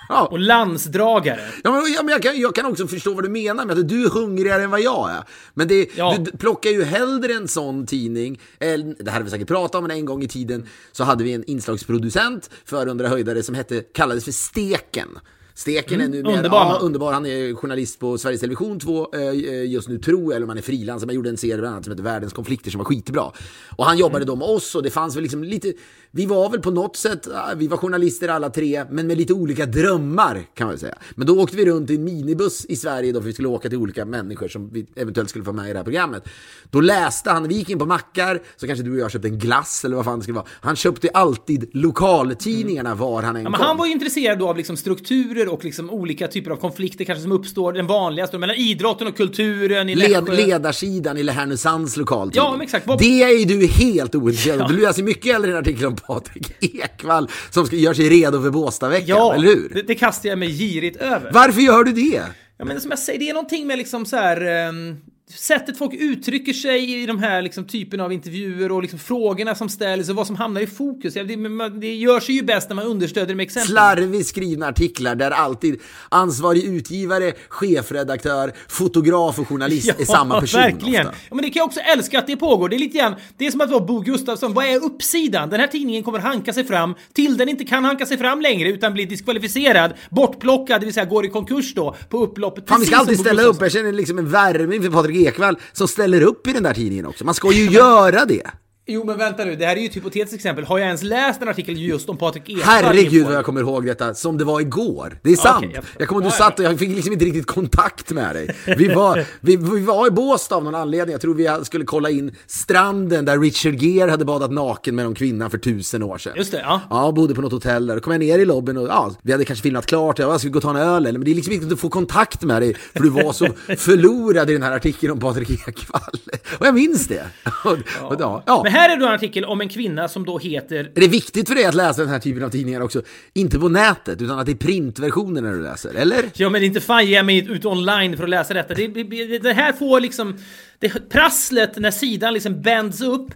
Ja. 0.09 0.25
Och 0.25 0.39
landsdragare. 0.39 1.41
Ja, 1.63 1.71
men, 1.71 1.93
ja, 1.93 2.03
men 2.03 2.11
jag, 2.11 2.23
kan, 2.23 2.39
jag 2.39 2.55
kan 2.55 2.65
också 2.65 2.87
förstå 2.87 3.13
vad 3.13 3.23
du 3.23 3.29
menar 3.29 3.65
med 3.65 3.79
att 3.79 3.89
du 3.89 4.05
är 4.05 4.09
hungrigare 4.09 4.63
än 4.63 4.71
vad 4.71 4.81
jag 4.81 5.11
är. 5.11 5.23
Men 5.53 5.67
det, 5.67 5.89
ja. 5.95 6.15
du 6.19 6.31
plockar 6.31 6.69
ju 6.69 6.83
hellre 6.83 7.33
en 7.33 7.47
sån 7.47 7.85
tidning, 7.85 8.39
eller, 8.59 8.95
det 9.03 9.11
här 9.11 9.17
har 9.17 9.23
vi 9.23 9.29
säkert 9.29 9.47
pratat 9.47 9.75
om, 9.75 9.83
men 9.83 9.97
en 9.97 10.05
gång 10.05 10.23
i 10.23 10.27
tiden 10.27 10.65
så 10.91 11.03
hade 11.03 11.23
vi 11.23 11.33
en 11.33 11.43
inslagsproducent 11.43 12.49
för 12.65 12.87
Under 12.87 13.07
höjdare 13.07 13.43
som 13.43 13.55
hette, 13.55 13.81
kallades 13.81 14.25
för 14.25 14.31
Steken. 14.31 15.19
Steken 15.57 16.01
mm, 16.01 16.13
är 16.13 16.17
numera 16.17 16.37
underbar. 16.37 16.57
Ja, 16.57 16.79
underbar. 16.81 17.13
Han 17.13 17.25
är 17.25 17.53
journalist 17.53 17.99
på 17.99 18.17
Sveriges 18.17 18.41
Television 18.41 18.79
2 18.79 19.13
eh, 19.13 19.71
just 19.71 19.89
nu, 19.89 19.97
tror 19.97 20.23
jag, 20.23 20.31
eller 20.31 20.43
om 20.43 20.49
han 20.49 20.57
är 20.57 20.61
frilans. 20.61 21.05
Man 21.05 21.15
gjorde 21.15 21.29
en 21.29 21.37
serie 21.37 21.57
bland 21.57 21.73
annat 21.73 21.83
som 21.83 21.91
heter 21.91 22.03
Världens 22.03 22.33
konflikter 22.33 22.71
som 22.71 22.77
var 22.77 22.85
skitbra. 22.85 23.31
Och 23.75 23.85
han 23.85 23.97
jobbade 23.97 24.23
mm. 24.23 24.27
då 24.27 24.35
med 24.35 24.47
oss 24.47 24.75
och 24.75 24.83
det 24.83 24.89
fanns 24.89 25.15
väl 25.15 25.23
liksom 25.23 25.43
lite 25.43 25.73
vi 26.15 26.25
var 26.25 26.49
väl 26.49 26.61
på 26.61 26.71
något 26.71 26.95
sätt, 26.95 27.27
vi 27.55 27.67
var 27.67 27.77
journalister 27.77 28.27
alla 28.27 28.49
tre, 28.49 28.85
men 28.89 29.07
med 29.07 29.17
lite 29.17 29.33
olika 29.33 29.65
drömmar 29.65 30.43
kan 30.53 30.67
man 30.67 30.77
säga. 30.77 30.95
Men 31.15 31.27
då 31.27 31.41
åkte 31.41 31.57
vi 31.57 31.65
runt 31.65 31.89
i 31.89 31.95
en 31.95 32.03
minibuss 32.03 32.65
i 32.65 32.75
Sverige 32.75 33.11
då 33.11 33.19
för 33.19 33.27
vi 33.27 33.33
skulle 33.33 33.47
åka 33.47 33.69
till 33.69 33.77
olika 33.77 34.05
människor 34.05 34.47
som 34.47 34.69
vi 34.69 34.85
eventuellt 34.95 35.29
skulle 35.29 35.45
få 35.45 35.53
med 35.53 35.69
i 35.69 35.71
det 35.71 35.79
här 35.79 35.83
programmet. 35.83 36.23
Då 36.71 36.81
läste 36.81 37.31
han, 37.31 37.47
vi 37.47 37.55
gick 37.55 37.69
in 37.69 37.79
på 37.79 37.85
mackar, 37.85 38.41
så 38.57 38.67
kanske 38.67 38.83
du 38.83 38.91
och 38.91 38.97
jag 38.97 39.11
köpte 39.11 39.27
en 39.27 39.39
glass 39.39 39.85
eller 39.85 39.95
vad 39.95 40.05
fan 40.05 40.19
det 40.19 40.23
skulle 40.23 40.35
vara. 40.35 40.45
Han 40.51 40.75
köpte 40.75 41.09
alltid 41.13 41.69
lokaltidningarna 41.73 42.89
mm. 42.89 42.99
var 42.99 43.21
han 43.21 43.35
än 43.35 43.43
ja, 43.43 43.49
men 43.49 43.57
kom. 43.57 43.67
Han 43.67 43.77
var 43.77 43.85
ju 43.85 43.91
intresserad 43.91 44.39
då 44.39 44.49
av 44.49 44.57
liksom 44.57 44.77
strukturer 44.77 45.53
och 45.53 45.63
liksom 45.63 45.89
olika 45.89 46.27
typer 46.27 46.51
av 46.51 46.55
konflikter 46.55 47.05
kanske 47.05 47.21
som 47.21 47.31
uppstår, 47.31 47.73
den 47.73 47.87
vanligaste, 47.87 48.37
mellan 48.37 48.55
idrotten 48.55 49.07
och 49.07 49.17
kulturen 49.17 49.89
i 49.89 49.95
Led, 49.95 50.29
Ledarsidan 50.29 51.17
i 51.17 51.29
Härnösands 51.29 51.97
lokaltidning. 51.97 52.45
Ja, 52.45 52.51
men 52.51 52.61
exakt. 52.61 52.87
Vad... 52.87 52.99
Det 52.99 53.23
är 53.23 53.39
ju 53.39 53.45
du 53.45 53.67
helt 53.67 54.15
ointresserad 54.15 54.61
av. 54.61 54.71
Ja. 54.71 54.75
Du 54.75 54.81
läser 54.81 55.03
mycket 55.03 55.33
hellre 55.33 55.51
en 55.51 55.57
artikel 55.57 55.85
om 55.85 55.95
Patrik 56.07 56.63
Ekwall 56.63 57.29
som 57.49 57.65
ska, 57.65 57.75
gör 57.75 57.93
sig 57.93 58.09
redo 58.09 58.41
för 58.41 58.49
Båstadveckan, 58.49 59.17
ja, 59.17 59.33
eller 59.33 59.47
hur? 59.47 59.69
Det, 59.73 59.81
det 59.81 59.95
kastar 59.95 60.29
jag 60.29 60.39
mig 60.39 60.49
girigt 60.49 60.97
över. 60.97 61.31
Varför 61.33 61.61
gör 61.61 61.83
du 61.83 61.91
det? 61.91 62.21
Ja, 62.57 62.65
men 62.65 62.81
som 62.81 62.91
jag 62.91 62.99
säger, 62.99 63.19
det 63.19 63.29
är 63.29 63.33
någonting 63.33 63.67
med 63.67 63.77
liksom 63.77 64.05
så 64.05 64.15
här... 64.15 64.67
Um 64.69 64.97
sättet 65.29 65.77
folk 65.77 65.93
uttrycker 65.93 66.53
sig 66.53 67.01
i 67.01 67.05
de 67.05 67.19
här 67.19 67.41
liksom, 67.41 67.65
typen 67.65 67.99
av 67.99 68.13
intervjuer 68.13 68.71
och 68.71 68.81
liksom, 68.81 68.99
frågorna 68.99 69.55
som 69.55 69.69
ställs 69.69 70.09
och 70.09 70.15
vad 70.15 70.27
som 70.27 70.35
hamnar 70.35 70.61
i 70.61 70.67
fokus. 70.67 71.13
Det, 71.13 71.23
det 71.69 71.95
gör 71.95 72.19
sig 72.19 72.35
ju 72.35 72.43
bäst 72.43 72.69
när 72.69 72.75
man 72.75 72.85
understöder 72.85 73.35
med 73.35 73.43
exempel. 73.43 73.71
Slarvigt 73.71 74.27
skrivna 74.27 74.67
artiklar 74.67 75.15
där 75.15 75.31
alltid 75.31 75.81
ansvarig 76.09 76.63
utgivare, 76.63 77.33
chefredaktör, 77.49 78.53
fotograf 78.67 79.39
och 79.39 79.47
journalist 79.47 79.87
ja, 79.87 79.93
är 79.99 80.05
samma 80.05 80.41
person. 80.41 80.61
Verkligen. 80.61 81.07
Ofta. 81.07 81.19
Ja, 81.29 81.35
men 81.35 81.45
det 81.45 81.49
kan 81.49 81.59
jag 81.59 81.65
också 81.65 81.79
älska 81.79 82.19
att 82.19 82.27
det 82.27 82.37
pågår. 82.37 82.69
Det 82.69 82.75
är 82.75 82.79
lite 82.79 82.97
grann, 82.97 83.15
det 83.37 83.47
är 83.47 83.51
som 83.51 83.61
att 83.61 83.69
vara 83.69 83.85
Bo 83.85 83.99
Gustafsson. 83.99 84.53
Vad 84.53 84.65
är 84.65 84.83
uppsidan? 84.83 85.49
Den 85.49 85.59
här 85.59 85.67
tidningen 85.67 86.03
kommer 86.03 86.19
hanka 86.19 86.53
sig 86.53 86.63
fram 86.63 86.95
till 87.13 87.37
den 87.37 87.49
inte 87.49 87.65
kan 87.65 87.85
hanka 87.85 88.05
sig 88.05 88.17
fram 88.17 88.41
längre 88.41 88.69
utan 88.69 88.93
blir 88.93 89.05
diskvalificerad, 89.05 89.93
bortplockad, 90.09 90.81
det 90.81 90.85
vill 90.85 90.93
säga 90.93 91.05
går 91.05 91.25
i 91.25 91.29
konkurs 91.29 91.73
då 91.73 91.95
på 92.09 92.23
upploppet. 92.23 92.69
Fan, 92.69 92.79
vi 92.79 92.85
ska 92.85 92.95
alltid 92.95 93.19
ställa 93.19 93.41
upp. 93.41 93.57
Jag 93.61 93.71
känner 93.71 93.91
liksom 93.91 94.17
en 94.19 94.29
värme 94.29 94.75
inför 94.75 94.89
Patrik 94.89 95.14
Ekwall 95.15 95.59
som 95.73 95.87
ställer 95.87 96.21
upp 96.21 96.47
i 96.47 96.53
den 96.53 96.63
där 96.63 96.73
tidningen 96.73 97.05
också. 97.05 97.25
Man 97.25 97.33
ska 97.33 97.51
ju 97.51 97.65
göra 97.65 98.25
det. 98.25 98.51
Jo 98.87 99.03
men 99.03 99.17
vänta 99.17 99.45
nu, 99.45 99.55
det 99.55 99.65
här 99.65 99.75
är 99.75 99.79
ju 99.79 99.85
ett 99.85 99.95
hypotetiskt 99.95 100.35
exempel. 100.35 100.65
Har 100.65 100.77
jag 100.77 100.85
ens 100.85 101.03
läst 101.03 101.41
en 101.41 101.47
artikel 101.47 101.77
just 101.77 102.09
om 102.09 102.17
Patrik 102.17 102.49
Ekwall? 102.49 102.63
Herregud 102.63 103.25
vad 103.25 103.35
jag 103.35 103.45
kommer 103.45 103.61
ihåg 103.61 103.85
detta, 103.85 104.13
som 104.13 104.37
det 104.37 104.43
var 104.43 104.61
igår. 104.61 105.19
Det 105.21 105.31
är 105.31 105.35
sant. 105.35 105.57
Okay, 105.57 105.75
jag, 105.75 105.83
jag 105.97 106.07
kommer 106.07 106.21
ihåg 106.21 106.31
du 106.31 106.37
satt 106.37 106.59
och 106.59 106.65
jag 106.65 106.79
fick 106.79 106.89
liksom 106.89 107.13
inte 107.13 107.25
riktigt 107.25 107.45
kontakt 107.45 108.11
med 108.11 108.35
dig. 108.35 108.55
Vi 108.77 108.87
var, 108.87 109.25
vi, 109.41 109.55
vi 109.55 109.79
var 109.79 110.07
i 110.07 110.11
Båstad 110.11 110.55
av 110.55 110.63
någon 110.63 110.75
anledning. 110.75 111.11
Jag 111.11 111.21
tror 111.21 111.33
vi 111.33 111.65
skulle 111.65 111.85
kolla 111.85 112.09
in 112.09 112.35
stranden 112.47 113.25
där 113.25 113.39
Richard 113.39 113.75
Gere 113.75 114.11
hade 114.11 114.25
badat 114.25 114.51
naken 114.51 114.95
med 114.95 115.05
någon 115.05 115.15
kvinna 115.15 115.49
för 115.49 115.57
tusen 115.57 116.03
år 116.03 116.17
sedan. 116.17 116.33
Just 116.35 116.51
det, 116.51 116.59
ja. 116.59 116.81
Ja, 116.89 117.11
bodde 117.11 117.35
på 117.35 117.41
något 117.41 117.51
hotell 117.51 117.87
där. 117.87 117.95
Då 117.95 118.01
kom 118.01 118.11
jag 118.11 118.19
ner 118.19 118.39
i 118.39 118.45
lobbyn 118.45 118.77
och 118.77 118.87
ja, 118.87 119.11
vi 119.21 119.31
hade 119.31 119.45
kanske 119.45 119.63
filmat 119.63 119.85
klart. 119.85 120.19
Jag 120.19 120.39
skulle 120.39 120.51
gå 120.51 120.57
och 120.57 120.63
ta 120.63 120.69
en 120.69 120.75
öl 120.75 121.03
men 121.03 121.23
det 121.23 121.31
är 121.31 121.35
liksom 121.35 121.51
viktigt 121.51 121.71
att 121.71 121.79
få 121.79 121.89
kontakt 121.89 122.41
med 122.41 122.61
dig 122.61 122.73
för 122.93 122.99
du 122.99 123.09
var 123.09 123.33
så 123.33 123.45
förlorad 123.77 124.49
i 124.49 124.53
den 124.53 124.63
här 124.63 124.71
artikeln 124.71 125.11
om 125.11 125.19
Patrik 125.19 125.49
Ekwall. 125.67 126.19
Och 126.59 126.65
jag 126.65 126.75
minns 126.75 127.07
det. 127.07 127.25
Och, 127.63 127.77
ja. 128.19 128.43
ja. 128.45 128.74
Här 128.75 128.95
är 128.95 128.99
då 128.99 129.07
en 129.07 129.13
artikel 129.13 129.45
om 129.45 129.61
en 129.61 129.69
kvinna 129.69 130.07
som 130.07 130.25
då 130.25 130.39
heter... 130.39 130.91
Är 130.95 131.01
det 131.01 131.07
viktigt 131.07 131.47
för 131.47 131.55
dig 131.55 131.65
att 131.65 131.75
läsa 131.75 132.01
den 132.01 132.11
här 132.11 132.19
typen 132.19 132.43
av 132.43 132.49
tidningar 132.49 132.81
också? 132.81 133.01
Inte 133.33 133.59
på 133.59 133.69
nätet, 133.69 134.21
utan 134.21 134.39
att 134.39 134.45
det 134.45 134.51
är 134.51 134.55
printversioner 134.55 135.41
när 135.41 135.51
du 135.51 135.63
läser, 135.63 135.93
eller? 135.93 136.23
Ja, 136.33 136.49
men 136.49 136.63
inte 136.63 136.81
fan 136.81 137.05
ger 137.05 137.15
jag 137.15 137.25
mig 137.25 137.51
ut 137.51 137.65
online 137.65 138.17
för 138.17 138.23
att 138.23 138.29
läsa 138.29 138.53
detta. 138.53 138.73
Det, 138.73 138.87
det, 138.87 139.39
det 139.39 139.53
här 139.53 139.73
får 139.73 139.99
liksom... 139.99 140.37
Det, 140.79 141.09
prasslet 141.09 141.77
när 141.77 141.91
sidan 141.91 142.33
liksom 142.33 142.61
bänds 142.61 143.01
upp 143.01 143.33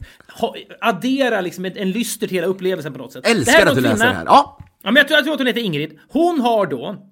adderar 0.82 1.42
liksom 1.42 1.66
en, 1.66 1.78
en 1.78 1.92
lyster 1.92 2.28
till 2.28 2.36
hela 2.36 2.48
upplevelsen 2.48 2.94
på 2.94 3.00
något 3.00 3.14
sätt. 3.14 3.28
Älskar 3.28 3.66
att 3.66 3.76
du 3.76 3.82
läser 3.82 4.06
det 4.06 4.14
här. 4.14 4.26
Ja. 4.26 4.60
Ja, 4.84 4.92
men 4.92 4.96
jag 4.96 5.08
tror, 5.08 5.18
jag 5.18 5.24
tror 5.24 5.34
att 5.34 5.40
hon 5.40 5.48
heter 5.48 5.62
Ingrid. 5.62 6.00
Hon 6.08 6.40
har 6.40 6.66
då 6.66 7.09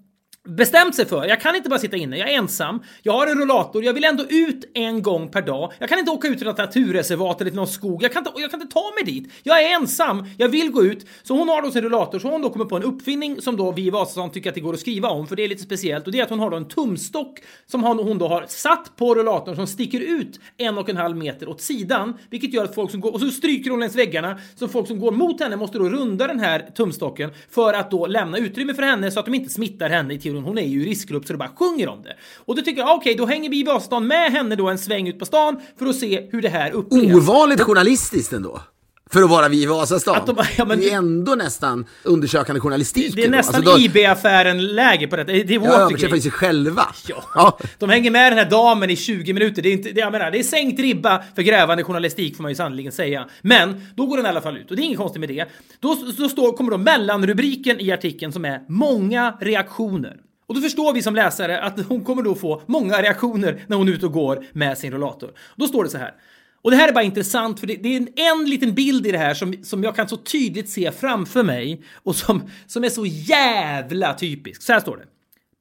bestämt 0.48 0.96
sig 0.96 1.06
för, 1.06 1.26
jag 1.26 1.42
kan 1.42 1.56
inte 1.56 1.70
bara 1.70 1.80
sitta 1.80 1.98
inne, 1.98 2.18
jag 2.18 2.30
är 2.30 2.38
ensam, 2.38 2.84
jag 3.02 3.14
har 3.14 3.28
en 3.28 3.40
rullator, 3.40 3.84
jag 3.84 3.94
vill 3.94 4.04
ändå 4.04 4.24
ut 4.30 4.72
en 4.74 5.02
gång 5.02 5.32
per 5.32 5.42
dag. 5.42 5.74
Jag 5.80 5.90
kan 5.90 6.00
inte 6.00 6.12
åka 6.12 6.28
ut 6.28 6.38
till 6.38 6.48
något 6.48 6.58
naturreservat 6.58 7.42
eller 7.42 7.52
till 7.52 7.56
någon 7.56 7.68
skog, 7.68 8.04
jag 8.04 8.14
kan, 8.14 8.28
inte, 8.28 8.42
jag 8.42 8.52
kan 8.52 8.62
inte 8.62 8.74
ta 8.74 8.92
mig 8.96 9.14
dit. 9.14 9.34
Jag 9.44 9.64
är 9.64 9.76
ensam, 9.76 10.26
jag 10.38 10.50
vill 10.50 10.72
gå 10.72 10.84
ut. 10.84 11.06
Så 11.24 11.38
hon 11.38 11.50
har 11.50 11.62
då 11.62 11.72
sin 11.72 11.82
rullator, 11.82 12.20
så 12.20 12.30
hon 12.30 12.42
då 12.42 12.50
kommer 12.50 12.66
på 12.66 12.76
en 12.76 12.84
uppfinning 12.84 13.42
som 13.42 13.58
då 13.58 13.72
vi 13.72 13.86
i 13.86 13.90
Vasastan 13.90 14.32
tycker 14.32 14.50
att 14.50 14.56
det 14.56 14.62
går 14.62 14.74
att 14.74 14.80
skriva 14.80 15.10
om, 15.10 15.28
för 15.28 15.36
det 15.36 15.44
är 15.44 15.48
lite 15.48 15.64
speciellt. 15.64 16.06
Och 16.06 16.12
det 16.12 16.20
är 16.20 16.24
att 16.24 16.30
hon 16.30 16.40
har 16.40 16.50
då 16.50 16.58
en 16.58 16.68
tumstock 16.68 17.40
som 17.66 17.84
hon 17.84 18.18
då 18.18 18.28
har 18.28 18.46
satt 18.48 18.96
på 18.96 19.16
rullatorn, 19.16 19.56
som 19.56 19.68
sticker 19.68 20.00
ut 20.00 20.40
en 20.58 20.78
och 20.78 20.90
en 20.90 20.98
halv 20.98 21.18
meter 21.18 21.50
åt 21.50 21.62
sidan, 21.62 22.14
vilket 22.30 22.54
gör 22.54 22.64
att 22.64 22.76
folk 22.76 22.92
som 22.92 23.00
går, 23.00 23.14
och 23.14 23.20
så 23.20 23.30
stryker 23.30 23.72
hon 23.72 23.80
längs 23.80 23.96
väggarna, 23.96 24.40
så 24.56 24.68
folk 24.68 24.88
som 24.88 25.00
går 25.00 25.12
mot 25.12 25.40
henne 25.40 25.56
måste 25.56 25.78
då 25.78 25.90
runda 25.90 26.28
den 26.28 26.40
här 26.40 26.60
tumstocken 26.60 27.30
för 27.50 27.74
att 27.74 27.92
då 27.92 28.08
lämna 28.08 28.38
utrymme 28.38 28.74
för 28.74 28.84
henne 28.84 29.12
så 29.12 29.20
att 29.20 29.26
de 29.26 29.34
inte 29.34 29.50
smittar 29.50 29.90
henne 29.90 30.14
i 30.14 30.20
teorin. 30.20 30.37
Hon 30.44 30.58
är 30.58 30.68
ju 30.68 30.84
i 30.84 30.90
riskgrupp 30.90 31.26
så 31.26 31.34
det 31.34 31.40
bara 31.40 31.52
sjunger 31.56 31.90
om 31.90 32.04
det. 32.04 32.16
Och 32.46 32.56
då 32.56 32.62
tycker 32.62 32.82
jag, 32.82 32.96
okej, 32.96 33.14
okay, 33.14 33.18
då 33.18 33.26
hänger 33.26 33.50
vi 33.50 33.60
i 33.60 33.64
Vasastan 33.64 34.08
med 34.08 34.32
henne 34.32 34.56
då 34.56 34.70
en 34.70 34.78
sväng 34.78 35.08
ut 35.08 35.20
på 35.20 35.26
stan 35.26 35.62
för 35.80 35.86
att 35.86 35.96
se 35.96 36.28
hur 36.32 36.42
det 36.42 36.50
här 36.50 36.72
upplevs. 36.72 37.16
Ovanligt 37.16 37.62
journalistiskt 37.62 38.34
ändå. 38.34 38.62
För 39.10 39.24
att 39.24 39.30
vara 39.30 39.48
vi 39.48 39.64
i 39.64 39.66
Vasastan. 39.66 40.26
De, 40.26 40.38
ja, 40.58 40.66
men, 40.66 40.80
det 40.80 40.90
är 40.90 40.98
ändå 40.98 41.36
nästan 41.36 41.86
undersökande 42.04 42.60
journalistik. 42.60 43.16
Det 43.16 43.24
är 43.24 43.30
nästan 43.30 43.56
alltså, 43.56 43.80
IB-affären-läge 43.80 45.08
på 45.08 45.16
detta. 45.16 45.32
Det 45.32 45.56
är 45.56 45.60
Watergate. 45.60 45.82
Ja, 45.82 45.90
de 45.90 45.98
träffar 45.98 46.18
sig 46.18 46.32
själva. 46.32 46.88
Ja. 47.08 47.24
ja. 47.36 47.60
De 47.80 47.90
hänger 47.90 48.12
med 48.12 48.32
den 48.32 48.38
här 48.38 48.50
damen 48.50 48.90
i 48.90 48.96
20 48.96 49.34
minuter. 49.34 49.62
Det 49.62 49.70
är, 49.70 49.74
inte, 49.74 49.92
det, 49.92 50.00
jag 50.00 50.12
menar, 50.12 50.32
det 50.32 50.40
är 50.40 50.44
sänkt 50.44 50.80
ribba 50.80 51.24
för 51.36 51.42
grävande 51.42 51.84
journalistik 51.84 52.36
får 52.36 52.42
man 52.42 52.52
ju 52.52 52.56
sannoliken 52.56 52.92
säga. 52.92 53.28
Men 53.42 53.88
då 53.96 54.06
går 54.06 54.18
den 54.18 54.26
i 54.26 54.30
alla 54.30 54.42
fall 54.42 54.58
ut 54.58 54.70
och 54.70 54.76
det 54.76 54.82
är 54.82 54.86
inget 54.86 54.98
konstigt 54.98 55.20
med 55.20 55.30
det. 55.30 55.46
Då, 55.80 55.98
då 56.18 56.30
står, 56.30 56.58
kommer 56.58 56.72
då 56.72 56.78
mellanrubriken 56.78 57.80
i 57.80 57.92
artikeln 57.92 58.32
som 58.32 58.46
är 58.46 58.62
“Många 58.68 59.38
reaktioner”. 59.42 60.18
Och 60.48 60.56
då 60.56 60.62
förstår 60.62 60.94
vi 60.94 61.02
som 61.02 61.16
läsare 61.16 61.62
att 61.62 61.86
hon 61.86 62.04
kommer 62.04 62.24
då 62.24 62.36
få 62.36 62.62
många 62.66 63.02
reaktioner 63.02 63.66
när 63.68 63.78
hon 63.78 63.88
är 63.88 63.92
ute 63.92 64.06
och 64.06 64.12
går 64.12 64.46
med 64.54 64.78
sin 64.78 64.92
rollator. 64.92 65.32
Då 65.56 65.68
står 65.68 65.84
det 65.84 65.90
så 65.90 65.98
här. 65.98 66.14
Och 66.62 66.72
det 66.72 66.78
här 66.78 66.88
är 66.88 66.94
bara 66.94 67.04
intressant 67.04 67.60
för 67.60 67.68
det, 67.68 67.76
det 67.76 67.90
är 67.90 67.98
en, 67.98 68.08
en, 68.16 68.50
liten 68.50 68.74
bild 68.74 69.08
i 69.08 69.12
det 69.12 69.18
här 69.18 69.34
som, 69.34 69.54
som 69.64 69.84
jag 69.84 69.96
kan 69.96 70.08
så 70.08 70.18
tydligt 70.18 70.70
se 70.70 70.92
framför 70.92 71.44
mig 71.44 71.84
och 71.94 72.16
som, 72.16 72.50
som 72.68 72.84
är 72.84 72.90
så 72.90 73.06
jävla 73.06 74.14
typisk. 74.14 74.62
Så 74.62 74.74
här 74.74 74.80
står 74.80 74.98
det. 74.98 75.04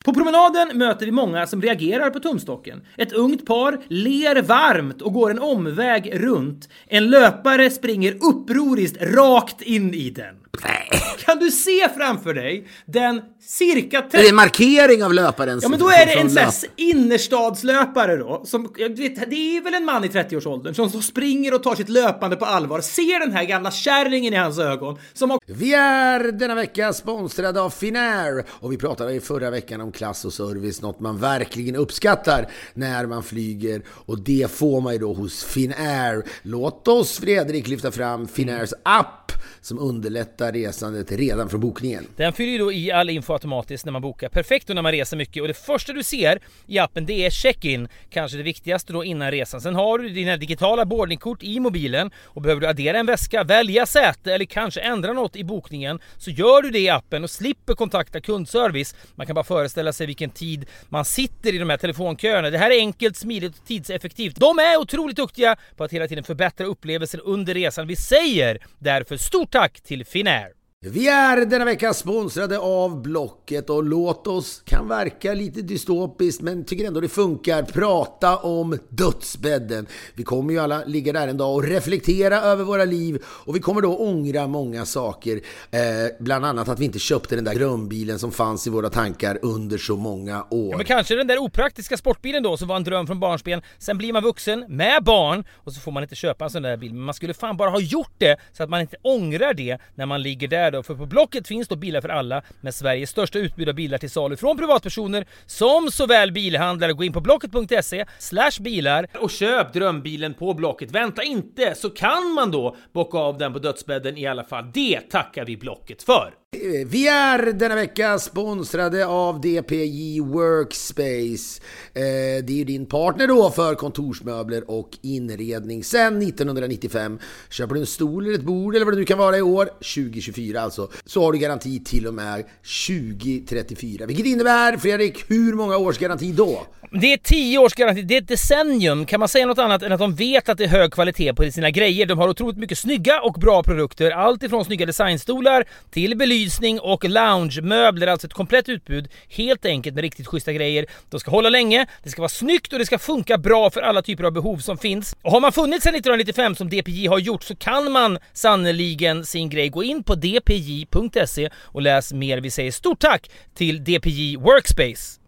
På 0.04 0.14
promenaden 0.14 0.78
möter 0.78 1.06
vi 1.06 1.12
många 1.12 1.46
som 1.46 1.62
reagerar 1.62 2.10
på 2.10 2.20
tumstocken. 2.20 2.82
Ett 2.96 3.12
ungt 3.12 3.46
par 3.46 3.80
ler 3.88 4.42
varmt 4.42 5.02
och 5.02 5.12
går 5.12 5.30
en 5.30 5.38
omväg 5.38 6.10
runt. 6.14 6.68
En 6.86 7.10
löpare 7.10 7.70
springer 7.70 8.16
upproriskt 8.20 9.02
rakt 9.02 9.62
in 9.62 9.94
i 9.94 10.10
den. 10.10 10.36
Kan 11.18 11.38
du 11.38 11.50
se 11.50 11.88
framför 11.96 12.34
dig 12.34 12.68
den 12.86 13.20
cirka... 13.40 13.98
Är 13.98 14.22
det 14.22 14.28
en 14.28 14.34
markering 14.34 15.04
av 15.04 15.14
löparen? 15.14 15.60
Ja, 15.62 15.68
men 15.68 15.78
då 15.78 15.88
är 15.88 16.06
det 16.06 16.12
en 16.12 16.30
sån 16.30 16.70
innerstadslöpare 16.76 18.16
då. 18.16 18.42
Som, 18.44 18.62
vet, 18.78 19.30
det 19.30 19.56
är 19.56 19.62
väl 19.62 19.74
en 19.74 19.84
man 19.84 20.04
i 20.04 20.08
30-årsåldern 20.08 20.74
som 20.74 20.90
så 20.90 21.02
springer 21.02 21.54
och 21.54 21.62
tar 21.62 21.74
sitt 21.74 21.88
löpande 21.88 22.36
på 22.36 22.44
allvar. 22.44 22.80
Ser 22.80 23.20
den 23.20 23.32
här 23.32 23.44
gamla 23.44 23.70
kärringen 23.70 24.32
i 24.32 24.36
hans 24.36 24.58
ögon. 24.58 24.98
Som 25.12 25.30
har... 25.30 25.40
Vi 25.46 25.74
är 25.74 26.32
denna 26.32 26.54
vecka 26.54 26.92
sponsrade 26.92 27.60
av 27.60 27.70
Finnair 27.70 28.44
och 28.48 28.72
vi 28.72 28.76
pratade 28.76 29.12
i 29.12 29.20
förra 29.20 29.50
veckan 29.50 29.80
om 29.80 29.92
klass 29.92 30.24
och 30.24 30.32
service, 30.32 30.82
något 30.82 31.00
man 31.00 31.18
verkligen 31.18 31.76
uppskattar 31.76 32.46
när 32.74 33.06
man 33.06 33.22
flyger 33.22 33.82
och 33.88 34.18
det 34.18 34.50
får 34.50 34.80
man 34.80 34.92
ju 34.92 34.98
då 34.98 35.12
hos 35.12 35.44
Finnair. 35.44 36.24
Låt 36.42 36.88
oss 36.88 37.18
Fredrik 37.18 37.68
lyfta 37.68 37.90
fram 37.90 38.28
Finnairs 38.28 38.72
app 38.82 39.32
som 39.60 39.78
underlättar 39.78 40.45
resandet 40.52 41.12
redan 41.12 41.48
från 41.48 41.60
bokningen. 41.60 42.06
Den 42.16 42.32
fyller 42.32 42.52
ju 42.52 42.58
då 42.58 42.72
i 42.72 42.92
all 42.92 43.10
info 43.10 43.32
automatiskt 43.32 43.84
när 43.84 43.92
man 43.92 44.02
bokar. 44.02 44.28
Perfekt 44.28 44.68
när 44.68 44.82
man 44.82 44.92
reser 44.92 45.16
mycket 45.16 45.42
och 45.42 45.48
det 45.48 45.54
första 45.54 45.92
du 45.92 46.02
ser 46.02 46.38
i 46.66 46.78
appen 46.78 47.06
det 47.06 47.26
är 47.26 47.30
check-in. 47.30 47.88
Kanske 48.10 48.36
det 48.36 48.42
viktigaste 48.42 48.92
då 48.92 49.04
innan 49.04 49.30
resan. 49.30 49.60
Sen 49.60 49.74
har 49.74 49.98
du 49.98 50.08
dina 50.08 50.36
digitala 50.36 50.84
boardingkort 50.84 51.42
i 51.42 51.60
mobilen 51.60 52.10
och 52.24 52.42
behöver 52.42 52.60
du 52.60 52.66
addera 52.66 52.98
en 52.98 53.06
väska, 53.06 53.44
välja 53.44 53.86
säte 53.86 54.34
eller 54.34 54.44
kanske 54.44 54.80
ändra 54.80 55.12
något 55.12 55.36
i 55.36 55.44
bokningen 55.44 55.98
så 56.16 56.30
gör 56.30 56.62
du 56.62 56.70
det 56.70 56.78
i 56.78 56.88
appen 56.88 57.24
och 57.24 57.30
slipper 57.30 57.74
kontakta 57.74 58.20
kundservice. 58.20 58.94
Man 59.14 59.26
kan 59.26 59.34
bara 59.34 59.44
föreställa 59.44 59.92
sig 59.92 60.06
vilken 60.06 60.30
tid 60.30 60.66
man 60.88 61.04
sitter 61.04 61.54
i 61.54 61.58
de 61.58 61.70
här 61.70 61.76
telefonköerna. 61.76 62.50
Det 62.50 62.58
här 62.58 62.70
är 62.70 62.78
enkelt, 62.78 63.16
smidigt 63.16 63.58
och 63.58 63.66
tidseffektivt. 63.66 64.36
De 64.36 64.58
är 64.58 64.76
otroligt 64.76 65.16
duktiga 65.16 65.56
på 65.76 65.84
att 65.84 65.92
hela 65.92 66.08
tiden 66.08 66.24
förbättra 66.24 66.66
upplevelsen 66.66 67.20
under 67.20 67.54
resan. 67.54 67.86
Vi 67.86 67.96
säger 67.96 68.58
därför 68.78 69.16
stort 69.16 69.50
tack 69.50 69.80
till 69.80 70.04
Finnair! 70.04 70.35
Vi 70.80 71.08
är 71.08 71.46
denna 71.46 71.64
vecka 71.64 71.94
sponsrade 71.94 72.58
av 72.58 73.02
Blocket 73.02 73.70
och 73.70 73.84
låt 73.84 74.26
oss, 74.26 74.62
kan 74.64 74.88
verka 74.88 75.34
lite 75.34 75.62
dystopiskt 75.62 76.42
men 76.42 76.64
tycker 76.64 76.84
ändå 76.84 77.00
det 77.00 77.08
funkar, 77.08 77.62
prata 77.62 78.36
om 78.36 78.78
dödsbädden. 78.88 79.86
Vi 80.14 80.22
kommer 80.22 80.52
ju 80.52 80.60
alla 80.60 80.84
ligga 80.84 81.12
där 81.12 81.28
en 81.28 81.36
dag 81.36 81.54
och 81.54 81.62
reflektera 81.62 82.40
över 82.40 82.64
våra 82.64 82.84
liv 82.84 83.22
och 83.26 83.56
vi 83.56 83.60
kommer 83.60 83.80
då 83.80 83.96
ångra 83.96 84.46
många 84.46 84.86
saker. 84.86 85.40
Eh, 85.70 85.80
bland 86.20 86.46
annat 86.46 86.68
att 86.68 86.80
vi 86.80 86.84
inte 86.84 86.98
köpte 86.98 87.34
den 87.34 87.44
där 87.44 87.54
drömbilen 87.54 88.18
som 88.18 88.32
fanns 88.32 88.66
i 88.66 88.70
våra 88.70 88.90
tankar 88.90 89.38
under 89.42 89.78
så 89.78 89.96
många 89.96 90.46
år. 90.50 90.70
Ja, 90.70 90.76
men 90.76 90.86
kanske 90.86 91.14
den 91.14 91.26
där 91.26 91.38
opraktiska 91.38 91.96
sportbilen 91.96 92.42
då 92.42 92.56
som 92.56 92.68
var 92.68 92.76
en 92.76 92.84
dröm 92.84 93.06
från 93.06 93.20
barnsben. 93.20 93.62
Sen 93.78 93.98
blir 93.98 94.12
man 94.12 94.22
vuxen 94.22 94.64
med 94.68 95.04
barn 95.04 95.44
och 95.54 95.72
så 95.72 95.80
får 95.80 95.92
man 95.92 96.02
inte 96.02 96.14
köpa 96.14 96.44
en 96.44 96.50
sån 96.50 96.62
där 96.62 96.76
bil. 96.76 96.94
Men 96.94 97.02
man 97.02 97.14
skulle 97.14 97.34
fan 97.34 97.56
bara 97.56 97.70
ha 97.70 97.80
gjort 97.80 98.14
det 98.18 98.36
så 98.52 98.62
att 98.62 98.70
man 98.70 98.80
inte 98.80 98.96
ångrar 99.02 99.54
det 99.54 99.78
när 99.94 100.06
man 100.06 100.22
ligger 100.22 100.48
där 100.48 100.65
då. 100.70 100.82
För 100.82 100.94
på 100.94 101.06
Blocket 101.06 101.48
finns 101.48 101.68
då 101.68 101.76
bilar 101.76 102.00
för 102.00 102.08
alla 102.08 102.42
med 102.60 102.74
Sveriges 102.74 103.10
största 103.10 103.38
utbud 103.38 103.68
av 103.68 103.74
bilar 103.74 103.98
till 103.98 104.10
salu 104.10 104.36
från 104.36 104.56
privatpersoner 104.56 105.26
som 105.46 105.90
såväl 105.90 106.32
bilhandlare. 106.32 106.92
Gå 106.92 107.04
in 107.04 107.12
på 107.12 107.20
blocket.se 107.20 108.04
slash 108.18 108.60
bilar 108.60 109.06
och 109.20 109.30
köp 109.30 109.72
drömbilen 109.72 110.34
på 110.34 110.54
Blocket. 110.54 110.90
Vänta 110.90 111.22
inte 111.22 111.74
så 111.74 111.90
kan 111.90 112.32
man 112.32 112.50
då 112.50 112.76
bocka 112.92 113.18
av 113.18 113.38
den 113.38 113.52
på 113.52 113.58
dödsbädden 113.58 114.16
i 114.16 114.26
alla 114.26 114.44
fall. 114.44 114.70
Det 114.74 115.00
tackar 115.00 115.44
vi 115.44 115.56
Blocket 115.56 116.02
för! 116.02 116.45
Eh, 116.54 116.86
vi 116.86 117.08
är 117.08 117.52
denna 117.52 117.74
vecka 117.74 118.18
sponsrade 118.18 119.06
av 119.06 119.40
DPJ 119.40 120.20
Workspace. 120.20 121.62
Eh, 121.94 122.44
det 122.44 122.52
är 122.52 122.56
ju 122.56 122.64
din 122.64 122.86
partner 122.86 123.26
då 123.26 123.50
för 123.50 123.74
kontorsmöbler 123.74 124.70
och 124.70 124.90
inredning 125.02 125.84
sedan 125.84 126.22
1995. 126.22 127.18
Köper 127.50 127.74
du 127.74 127.80
en 127.80 127.86
stol 127.86 128.26
eller 128.26 128.34
ett 128.34 128.44
bord 128.44 128.76
eller 128.76 128.84
vad 128.84 128.94
det 128.94 128.98
nu 128.98 129.04
kan 129.04 129.18
vara 129.18 129.38
i 129.38 129.42
år, 129.42 129.64
2024 129.64 130.60
alltså, 130.60 130.90
så 131.04 131.22
har 131.24 131.32
du 131.32 131.38
garanti 131.38 131.84
till 131.84 132.06
och 132.06 132.14
med 132.14 132.44
2034. 132.86 134.06
Vilket 134.06 134.26
innebär, 134.26 134.76
Fredrik, 134.76 135.30
hur 135.30 135.54
många 135.54 135.76
års 135.76 135.98
garanti 135.98 136.32
då? 136.32 136.66
Det 136.90 137.12
är 137.12 137.16
10 137.16 137.58
års 137.58 137.74
garanti, 137.74 138.02
det 138.02 138.16
är 138.16 138.22
ett 138.22 138.28
decennium. 138.28 139.06
Kan 139.06 139.20
man 139.20 139.28
säga 139.28 139.46
något 139.46 139.58
annat 139.58 139.82
än 139.82 139.92
att 139.92 139.98
de 139.98 140.14
vet 140.14 140.48
att 140.48 140.58
det 140.58 140.64
är 140.64 140.68
hög 140.68 140.92
kvalitet 140.92 141.34
på 141.34 141.50
sina 141.50 141.70
grejer? 141.70 142.06
De 142.06 142.18
har 142.18 142.28
otroligt 142.28 142.58
mycket 142.58 142.78
snygga 142.78 143.20
och 143.20 143.32
bra 143.32 143.62
produkter. 143.62 144.10
Allt 144.10 144.42
ifrån 144.42 144.64
snygga 144.64 144.86
designstolar 144.86 145.64
till 145.90 146.16
belysning 146.16 146.35
och 146.80 147.04
loungemöbler. 147.04 148.06
Alltså 148.06 148.26
ett 148.26 148.32
komplett 148.32 148.68
utbud. 148.68 149.08
Helt 149.28 149.64
enkelt 149.64 149.94
med 149.94 150.02
riktigt 150.02 150.26
schyssta 150.26 150.52
grejer. 150.52 150.86
De 151.10 151.20
ska 151.20 151.30
hålla 151.30 151.48
länge, 151.48 151.86
det 152.02 152.10
ska 152.10 152.22
vara 152.22 152.28
snyggt 152.28 152.72
och 152.72 152.78
det 152.78 152.86
ska 152.86 152.98
funka 152.98 153.38
bra 153.38 153.70
för 153.70 153.80
alla 153.80 154.02
typer 154.02 154.24
av 154.24 154.32
behov 154.32 154.58
som 154.58 154.78
finns. 154.78 155.16
Och 155.22 155.32
har 155.32 155.40
man 155.40 155.52
funnits 155.52 155.84
sedan 155.84 155.94
1995 155.94 156.54
som 156.54 156.68
DPJ 156.68 157.06
har 157.06 157.18
gjort 157.18 157.42
så 157.42 157.56
kan 157.56 157.92
man 157.92 158.18
sannoliken 158.32 159.24
sin 159.24 159.48
grej. 159.48 159.68
Gå 159.68 159.84
in 159.84 160.02
på 160.02 160.14
dpj.se 160.14 161.50
och 161.56 161.82
läs 161.82 162.12
mer. 162.12 162.38
Vi 162.40 162.50
säger 162.50 162.72
stort 162.72 163.00
tack 163.00 163.30
till 163.54 163.84
DPJ 163.84 164.36
Workspace. 164.36 165.25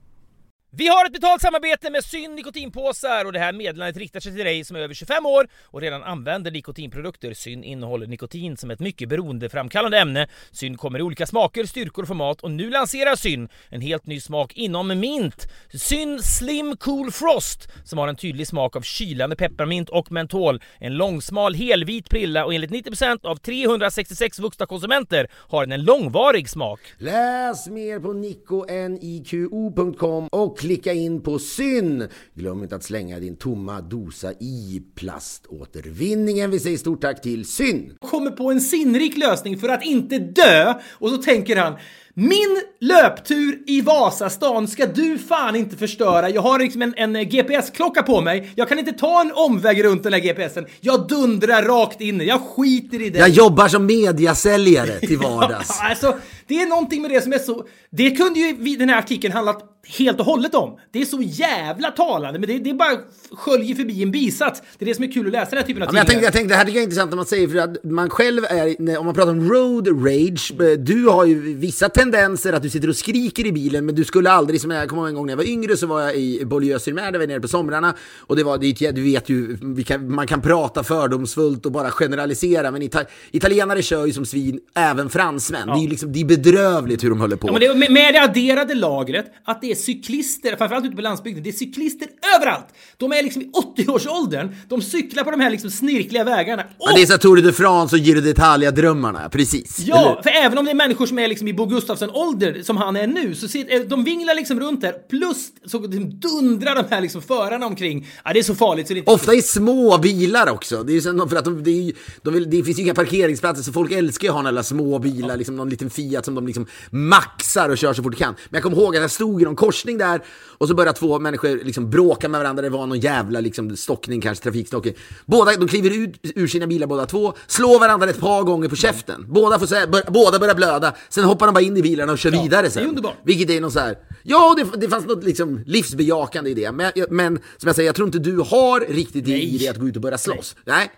Vi 0.70 0.88
har 0.88 1.06
ett 1.06 1.12
betalt 1.12 1.42
samarbete 1.42 1.90
med 1.90 2.04
Syn 2.04 2.36
nikotinpåsar 2.36 3.24
och 3.24 3.32
det 3.32 3.38
här 3.38 3.52
meddelandet 3.52 3.96
riktar 3.96 4.20
sig 4.20 4.34
till 4.34 4.44
dig 4.44 4.64
som 4.64 4.76
är 4.76 4.80
över 4.80 4.94
25 4.94 5.26
år 5.26 5.48
och 5.64 5.80
redan 5.80 6.02
använder 6.02 6.50
nikotinprodukter. 6.50 7.34
Syn 7.34 7.64
innehåller 7.64 8.06
nikotin 8.06 8.56
som 8.56 8.70
ett 8.70 8.80
mycket 8.80 9.08
beroendeframkallande 9.08 9.98
ämne. 9.98 10.28
Syn 10.50 10.76
kommer 10.76 10.98
i 10.98 11.02
olika 11.02 11.26
smaker, 11.26 11.64
styrkor 11.64 12.02
och 12.02 12.08
format 12.08 12.40
och 12.40 12.50
nu 12.50 12.70
lanserar 12.70 13.16
Syn 13.16 13.48
en 13.68 13.80
helt 13.80 14.06
ny 14.06 14.20
smak 14.20 14.52
inom 14.52 15.00
mint. 15.00 15.48
Syn 15.74 16.22
Slim 16.22 16.76
Cool 16.76 17.12
Frost 17.12 17.68
som 17.84 17.98
har 17.98 18.08
en 18.08 18.16
tydlig 18.16 18.46
smak 18.46 18.76
av 18.76 18.80
kylande 18.80 19.36
pepparmint 19.36 19.88
och 19.88 20.12
mentol. 20.12 20.62
En 20.78 20.94
långsmal 20.94 21.54
helvit 21.54 22.10
prilla 22.10 22.44
och 22.44 22.54
enligt 22.54 22.70
90% 22.70 23.26
av 23.26 23.36
366 23.36 24.38
vuxna 24.38 24.66
konsumenter 24.66 25.30
har 25.34 25.66
den 25.66 25.72
en 25.72 25.84
långvarig 25.84 26.48
smak. 26.48 26.80
Läs 26.98 27.68
mer 27.68 28.00
på 28.00 28.12
nikoniko.com 28.12 30.28
och 30.58 30.60
klicka 30.60 30.92
in 30.92 31.20
på 31.20 31.38
syn. 31.38 32.08
Glöm 32.34 32.62
inte 32.62 32.76
att 32.76 32.82
slänga 32.82 33.20
din 33.20 33.36
tomma 33.36 33.80
dosa 33.80 34.32
i 34.32 34.82
plaståtervinningen. 34.94 36.50
Vi 36.50 36.60
säger 36.60 36.78
stort 36.78 37.00
tack 37.00 37.22
till 37.22 37.44
syn. 37.44 37.96
Kommer 38.00 38.30
på 38.30 38.50
en 38.50 38.60
sinnrik 38.60 39.16
lösning 39.16 39.58
för 39.58 39.68
att 39.68 39.84
inte 39.84 40.18
dö 40.18 40.74
och 40.90 41.10
så 41.10 41.16
tänker 41.16 41.56
han 41.56 41.74
min 42.20 42.62
löptur 42.80 43.58
i 43.66 43.80
Vasastan 43.80 44.68
ska 44.68 44.86
du 44.86 45.18
fan 45.18 45.56
inte 45.56 45.76
förstöra. 45.76 46.30
Jag 46.30 46.42
har 46.42 46.58
liksom 46.58 46.82
en, 46.82 46.94
en 46.96 47.28
GPS-klocka 47.28 48.02
på 48.02 48.20
mig. 48.20 48.52
Jag 48.54 48.68
kan 48.68 48.78
inte 48.78 48.92
ta 48.92 49.20
en 49.20 49.32
omväg 49.32 49.84
runt 49.84 50.02
den 50.02 50.12
här 50.12 50.20
GPSen. 50.20 50.66
Jag 50.80 51.08
dundrar 51.08 51.62
rakt 51.62 52.00
in 52.00 52.20
Jag 52.20 52.40
skiter 52.40 53.02
i 53.02 53.10
det. 53.10 53.18
Jag 53.18 53.28
jobbar 53.28 53.68
som 53.68 53.86
mediasäljare 53.86 55.00
till 55.00 55.18
vardags. 55.18 55.78
ja, 55.80 55.88
alltså, 55.90 56.16
det 56.46 56.62
är 56.62 56.66
någonting 56.66 57.02
med 57.02 57.10
det 57.10 57.20
som 57.20 57.32
är 57.32 57.38
så... 57.38 57.64
Det 57.90 58.10
kunde 58.10 58.40
ju 58.40 58.76
den 58.76 58.88
här 58.88 58.98
artikeln 58.98 59.34
handlat 59.34 59.74
helt 59.98 60.20
och 60.20 60.26
hållet 60.26 60.54
om. 60.54 60.78
Det 60.92 61.00
är 61.00 61.04
så 61.04 61.22
jävla 61.22 61.90
talande, 61.90 62.38
men 62.38 62.48
det, 62.48 62.58
det 62.58 62.70
är 62.70 62.74
bara 62.74 62.98
sköljer 63.32 63.74
förbi 63.74 64.02
en 64.02 64.10
bisats. 64.10 64.62
Det 64.78 64.84
är 64.84 64.86
det 64.86 64.94
som 64.94 65.04
är 65.04 65.12
kul 65.12 65.26
att 65.26 65.32
läsa 65.32 65.50
den 65.50 65.58
här 65.58 65.66
typen 65.66 65.82
av 65.82 65.86
ja, 65.88 65.92
men 65.92 65.98
jag 65.98 66.06
tänkte, 66.06 66.24
jag 66.24 66.32
tänkte, 66.32 66.54
det 66.54 66.58
här 66.58 66.64
tycker 66.64 66.76
jag 66.76 66.82
är 66.82 66.84
intressant 66.84 67.10
när 67.10 67.16
man 67.16 67.26
säger, 67.26 67.48
för 67.48 67.58
att 67.58 67.84
man 67.84 68.10
själv 68.10 68.44
är, 68.44 68.98
om 68.98 69.06
man 69.06 69.14
pratar 69.14 69.32
om 69.32 69.50
road 69.50 69.88
rage, 69.88 70.52
eh, 70.60 70.78
du 70.78 71.08
har 71.08 71.24
ju 71.24 71.54
vissa 71.54 71.88
tendenser 71.88 72.07
att 72.14 72.62
du 72.62 72.70
sitter 72.70 72.88
och 72.88 72.96
skriker 72.96 73.46
i 73.46 73.52
bilen, 73.52 73.86
men 73.86 73.94
du 73.94 74.04
skulle 74.04 74.30
aldrig, 74.30 74.60
som 74.60 74.70
jag 74.70 74.88
kommer 74.88 75.02
ihåg 75.02 75.08
en 75.08 75.14
gång 75.14 75.26
när 75.26 75.32
jag 75.32 75.36
var 75.36 75.44
yngre 75.44 75.76
så 75.76 75.86
var 75.86 76.00
jag 76.00 76.16
i 76.16 76.44
Beaulieu-sur-Mer, 76.44 77.12
där 77.12 77.18
vi 77.18 77.26
nere 77.26 77.40
på 77.40 77.48
somrarna, 77.48 77.94
och 78.20 78.36
det 78.36 78.44
var 78.44 78.58
dit, 78.58 78.78
du 78.78 79.02
vet 79.02 79.28
ju, 79.28 79.56
kan, 79.86 80.14
man 80.14 80.26
kan 80.26 80.40
prata 80.40 80.84
fördomsfullt 80.84 81.66
och 81.66 81.72
bara 81.72 81.90
generalisera, 81.90 82.70
men 82.70 82.82
ita, 82.82 83.00
italienare 83.30 83.82
kör 83.82 84.06
ju 84.06 84.12
som 84.12 84.26
svin, 84.26 84.60
även 84.74 85.10
fransmän. 85.10 85.62
Ja. 85.66 85.74
Det 85.74 85.80
är 85.80 85.82
ju 85.82 85.88
liksom, 85.88 86.12
det 86.12 86.20
är 86.20 86.24
bedrövligt 86.24 87.04
hur 87.04 87.10
de 87.10 87.20
håller 87.20 87.36
på. 87.36 87.48
Ja, 87.48 87.52
men 87.52 87.60
det, 87.60 87.74
med, 87.74 87.90
med 87.90 88.14
det 88.14 88.22
adderade 88.22 88.74
lagret, 88.74 89.26
att 89.44 89.60
det 89.60 89.70
är 89.70 89.74
cyklister, 89.74 90.56
framförallt 90.56 90.86
ute 90.86 90.96
på 90.96 91.02
landsbygden, 91.02 91.42
det 91.42 91.50
är 91.50 91.52
cyklister 91.52 92.08
överallt! 92.36 92.66
De 92.96 93.12
är 93.12 93.22
liksom 93.22 93.42
i 93.42 93.50
80-årsåldern, 93.76 94.54
de 94.68 94.82
cyklar 94.82 95.24
på 95.24 95.30
de 95.30 95.40
här 95.40 95.50
liksom 95.50 95.70
snirkliga 95.70 96.24
vägarna. 96.24 96.62
Och... 96.62 96.88
Ja, 96.90 96.92
det 96.96 97.02
är 97.02 97.06
så 97.06 97.18
Tour 97.18 97.36
de 97.36 97.52
France 97.52 97.96
och 97.96 98.00
Giro 98.00 98.20
d'Italia-drömmarna, 98.20 99.28
precis. 99.28 99.78
Ja, 99.78 100.12
Eller? 100.12 100.22
för 100.22 100.30
även 100.30 100.58
om 100.58 100.64
det 100.64 100.70
är 100.70 100.74
människor 100.74 101.06
som 101.06 101.18
är 101.18 101.28
liksom 101.28 101.48
i 101.48 101.54
Bo 101.54 101.66
Alltså 102.02 102.16
Gustafsson-ålder, 102.16 102.62
som 102.62 102.76
han 102.76 102.96
är 102.96 103.06
nu, 103.06 103.34
så 103.34 103.48
sitter, 103.48 103.80
eh, 103.80 103.80
de 103.80 104.04
vinglar 104.04 104.34
liksom 104.34 104.60
runt 104.60 104.80
där, 104.80 104.92
plus 104.92 105.48
så 105.66 105.78
dundrar 105.78 106.74
de 106.74 106.84
här 106.90 107.00
liksom 107.00 107.22
förarna 107.22 107.66
omkring. 107.66 108.06
Ja, 108.24 108.32
det 108.32 108.38
är 108.38 108.42
så 108.42 108.54
farligt 108.54 108.88
så 108.88 108.94
det 108.94 108.98
inte 108.98 109.12
Ofta 109.12 109.34
i 109.34 109.42
små 109.42 109.98
bilar 109.98 110.50
också. 110.50 110.82
Det 110.82 110.96
är 110.96 111.00
sen, 111.00 111.28
för 111.28 111.36
att 111.36 111.44
de, 111.44 111.62
de, 111.62 111.92
de 112.22 112.34
vill, 112.34 112.50
det 112.50 112.62
finns 112.62 112.78
ju 112.78 112.82
inga 112.82 112.94
parkeringsplatser, 112.94 113.62
så 113.62 113.72
folk 113.72 113.92
älskar 113.92 114.24
ju 114.26 114.28
att 114.28 114.34
ha 114.34 114.42
några 114.42 114.62
små 114.62 114.98
bilar, 114.98 115.36
liksom 115.36 115.56
någon 115.56 115.68
liten 115.68 115.90
Fiat 115.90 116.24
som 116.24 116.34
de 116.34 116.46
liksom 116.46 116.66
maxar 116.90 117.68
och 117.68 117.78
kör 117.78 117.92
så 117.92 118.02
fort 118.02 118.12
de 118.12 118.18
kan. 118.18 118.34
Men 118.50 118.58
jag 118.58 118.62
kommer 118.62 118.76
ihåg 118.76 118.96
att 118.96 119.02
jag 119.02 119.10
stod 119.10 119.42
i 119.42 119.44
någon 119.44 119.56
korsning 119.56 119.98
där 119.98 120.22
och 120.58 120.68
så 120.68 120.74
började 120.74 120.98
två 120.98 121.18
människor 121.18 121.64
liksom 121.64 121.90
bråka 121.90 122.28
med 122.28 122.40
varandra. 122.40 122.62
Det 122.62 122.70
var 122.70 122.86
någon 122.86 123.00
jävla 123.00 123.40
liksom 123.40 123.76
stockning, 123.76 124.20
kanske 124.20 124.44
trafikstockning. 124.44 124.94
Båda, 125.26 125.56
de 125.56 125.68
kliver 125.68 125.90
ut 125.90 126.20
ur 126.22 126.46
sina 126.46 126.66
bilar 126.66 126.86
båda 126.86 127.06
två, 127.06 127.32
slår 127.46 127.80
varandra 127.80 128.10
ett 128.10 128.20
par 128.20 128.42
gånger 128.42 128.68
på 128.68 128.76
käften. 128.76 129.26
Båda, 129.28 129.58
får 129.58 129.86
bör, 129.86 130.10
båda 130.10 130.38
börjar 130.38 130.54
blöda, 130.54 130.94
sen 131.08 131.24
hoppar 131.24 131.46
de 131.46 131.52
bara 131.52 131.64
in 131.64 131.76
i 131.76 131.82
bilen 131.82 131.87
bilarna 131.90 132.12
och 132.12 132.18
kör 132.18 132.32
ja, 132.32 132.42
vidare 132.42 132.70
sen. 132.70 132.82
Det 132.82 132.86
är 132.86 132.88
underbart. 132.88 133.16
Vilket 133.22 133.50
är 133.50 133.60
något 133.60 133.72
så 133.72 133.80
här, 133.80 133.98
ja 134.22 134.56
det, 134.56 134.80
det 134.80 134.88
fanns 134.88 135.06
något 135.06 135.24
liksom 135.24 135.62
livsbejakande 135.66 136.50
i 136.50 136.54
det. 136.54 136.72
Men, 136.72 136.92
men 137.10 137.36
som 137.36 137.66
jag 137.66 137.76
säger, 137.76 137.88
jag 137.88 137.96
tror 137.96 138.08
inte 138.08 138.18
du 138.18 138.36
har 138.36 138.80
riktigt 138.80 139.24
det 139.24 139.42
i 139.42 139.58
dig 139.58 139.68
att 139.68 139.76
gå 139.76 139.88
ut 139.88 139.96
och 139.96 140.02
börja 140.02 140.18
slåss. 140.18 140.56
Nej. 140.64 140.76
Nej. 140.76 140.90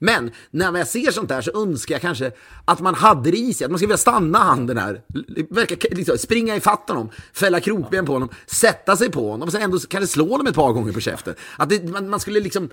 Men 0.00 0.30
när 0.50 0.78
jag 0.78 0.88
ser 0.88 1.10
sånt 1.10 1.28
där 1.28 1.40
så 1.40 1.62
önskar 1.62 1.94
jag 1.94 2.02
kanske 2.02 2.32
att 2.64 2.80
man 2.80 2.94
hade 2.94 3.30
det 3.30 3.36
i 3.36 3.54
sig, 3.54 3.64
att 3.64 3.70
man 3.70 3.78
skulle 3.78 3.88
vilja 3.88 3.98
stanna 3.98 4.38
handen 4.38 4.78
här, 4.78 5.00
liksom, 5.90 6.18
springa 6.18 6.56
i 6.56 6.60
fatt 6.60 6.88
honom, 6.88 7.10
fälla 7.32 7.60
krokben 7.60 8.06
på 8.06 8.12
honom, 8.12 8.28
sätta 8.46 8.96
sig 8.96 9.10
på 9.10 9.30
honom 9.30 9.48
och 9.48 9.52
sen 9.52 9.62
ändå 9.62 9.78
kanske 9.78 10.06
slå 10.06 10.30
honom 10.30 10.46
ett 10.46 10.54
par 10.54 10.72
gånger 10.72 10.92
på 10.92 11.00
käften. 11.00 11.34
Att 11.56 11.68
det, 11.68 11.88
man, 11.88 12.08
man 12.08 12.20
skulle 12.20 12.40
liksom 12.40 12.70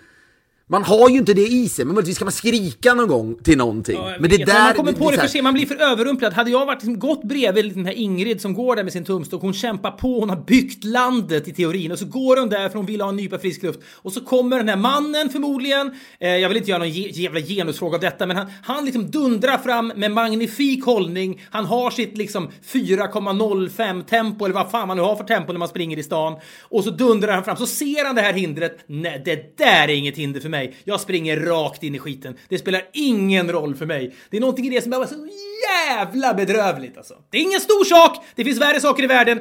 man 0.67 0.83
har 0.83 1.09
ju 1.09 1.17
inte 1.17 1.33
det 1.33 1.47
i 1.47 1.69
sig, 1.69 1.85
men 1.85 1.95
möjligtvis 1.95 2.17
kan 2.17 2.25
man 2.25 2.31
skrika 2.31 2.93
någon 2.93 3.07
gång 3.07 3.35
till 3.43 3.57
någonting. 3.57 3.95
Ja, 3.95 4.15
men 4.19 4.29
det 4.29 4.37
där... 4.37 4.63
Man 4.63 4.73
kommer 4.73 4.93
på 4.93 5.11
det, 5.11 5.17
det 5.17 5.21
för 5.21 5.27
sent, 5.27 5.43
man 5.43 5.53
blir 5.53 5.65
för 5.65 5.75
överrumplad. 5.75 6.33
Hade 6.33 6.51
jag 6.51 6.65
varit 6.65 6.83
liksom, 6.83 6.99
gått 6.99 7.23
bredvid 7.23 7.73
den 7.73 7.85
här 7.85 7.93
Ingrid 7.93 8.41
som 8.41 8.53
går 8.53 8.75
där 8.75 8.83
med 8.83 8.93
sin 8.93 9.05
tumstock, 9.05 9.41
hon 9.41 9.53
kämpar 9.53 9.91
på, 9.91 10.19
hon 10.19 10.29
har 10.29 10.37
byggt 10.37 10.83
landet 10.83 11.47
i 11.47 11.53
teorin 11.53 11.91
och 11.91 11.99
så 11.99 12.05
går 12.05 12.37
hon 12.37 12.49
där 12.49 12.69
för 12.69 12.77
hon 12.77 12.85
vill 12.85 13.01
ha 13.01 13.09
en 13.09 13.15
nypa 13.15 13.39
frisk 13.39 13.63
luft. 13.63 13.79
Och 13.93 14.13
så 14.13 14.21
kommer 14.21 14.57
den 14.57 14.69
här 14.69 14.75
mannen 14.75 15.29
förmodligen, 15.29 15.91
eh, 16.19 16.29
jag 16.29 16.49
vill 16.49 16.57
inte 16.57 16.69
göra 16.69 16.79
någon 16.79 16.91
jävla 16.91 17.39
genusfråga 17.39 17.95
av 17.95 18.01
detta, 18.01 18.25
men 18.25 18.37
han, 18.37 18.47
han 18.63 18.85
liksom 18.85 19.11
dundrar 19.11 19.57
fram 19.57 19.93
med 19.95 20.11
magnifik 20.11 20.85
hållning. 20.85 21.41
Han 21.51 21.65
har 21.65 21.91
sitt 21.91 22.17
liksom 22.17 22.49
4,05 22.67 24.03
tempo, 24.03 24.45
eller 24.45 24.55
vad 24.55 24.71
fan 24.71 24.87
man 24.87 24.97
nu 24.97 25.03
har 25.03 25.15
för 25.15 25.23
tempo 25.23 25.51
när 25.51 25.59
man 25.59 25.67
springer 25.67 25.97
i 25.97 26.03
stan. 26.03 26.39
Och 26.61 26.83
så 26.83 26.89
dundrar 26.89 27.33
han 27.33 27.43
fram, 27.43 27.57
så 27.57 27.67
ser 27.67 28.05
han 28.05 28.15
det 28.15 28.21
här 28.21 28.33
hindret. 28.33 28.83
Nej, 28.87 29.21
det 29.25 29.57
där 29.57 29.83
är 29.83 29.93
inget 29.93 30.17
hinder 30.17 30.39
för 30.39 30.49
mig 30.49 30.54
mig. 30.55 30.75
Jag 30.83 30.99
springer 30.99 31.39
rakt 31.39 31.83
in 31.83 31.95
i 31.95 31.99
skiten. 31.99 32.35
Det 32.49 32.57
spelar 32.57 32.81
ingen 32.93 33.51
roll 33.51 33.75
för 33.75 33.85
mig. 33.85 34.15
Det 34.29 34.37
är 34.37 34.41
någonting 34.41 34.65
i 34.65 34.69
det 34.69 34.81
som 34.81 34.93
är 34.93 35.05
så 35.05 35.27
jävla 35.89 36.33
bedrövligt 36.33 36.97
alltså. 36.97 37.13
Det 37.29 37.37
är 37.37 37.41
ingen 37.41 37.59
stor 37.59 37.85
sak. 37.85 38.25
Det 38.35 38.43
finns 38.43 38.61
värre 38.61 38.79
saker 38.79 39.03
i 39.03 39.07
världen. 39.07 39.39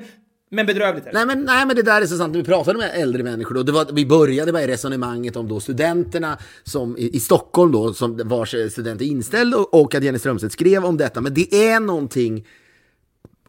Men 0.50 0.66
bedrövligt 0.66 1.06
är 1.06 1.12
det. 1.12 1.18
Nej 1.18 1.26
men, 1.26 1.44
nej 1.44 1.66
men 1.66 1.76
det 1.76 1.82
där 1.82 2.02
är 2.02 2.06
så 2.06 2.16
sant. 2.16 2.32
När 2.32 2.40
vi 2.40 2.46
pratade 2.46 2.78
med 2.78 2.90
äldre 2.94 3.22
människor 3.22 3.54
då, 3.54 3.62
det 3.62 3.72
var, 3.72 3.86
vi 3.92 4.06
började 4.06 4.52
med 4.52 4.66
resonemanget 4.66 5.36
om 5.36 5.48
då 5.48 5.60
studenterna 5.60 6.38
som 6.64 6.96
i, 6.96 7.16
i 7.16 7.20
Stockholm 7.20 7.72
då, 7.72 7.94
som 7.94 8.20
vars 8.24 8.54
student 8.70 9.00
är 9.00 9.04
inställd 9.04 9.54
och, 9.54 9.74
och 9.74 9.94
att 9.94 10.04
Jenny 10.04 10.18
Strömstedt 10.18 10.52
skrev 10.52 10.84
om 10.84 10.96
detta. 10.96 11.20
Men 11.20 11.34
det 11.34 11.54
är 11.54 11.80
någonting 11.80 12.46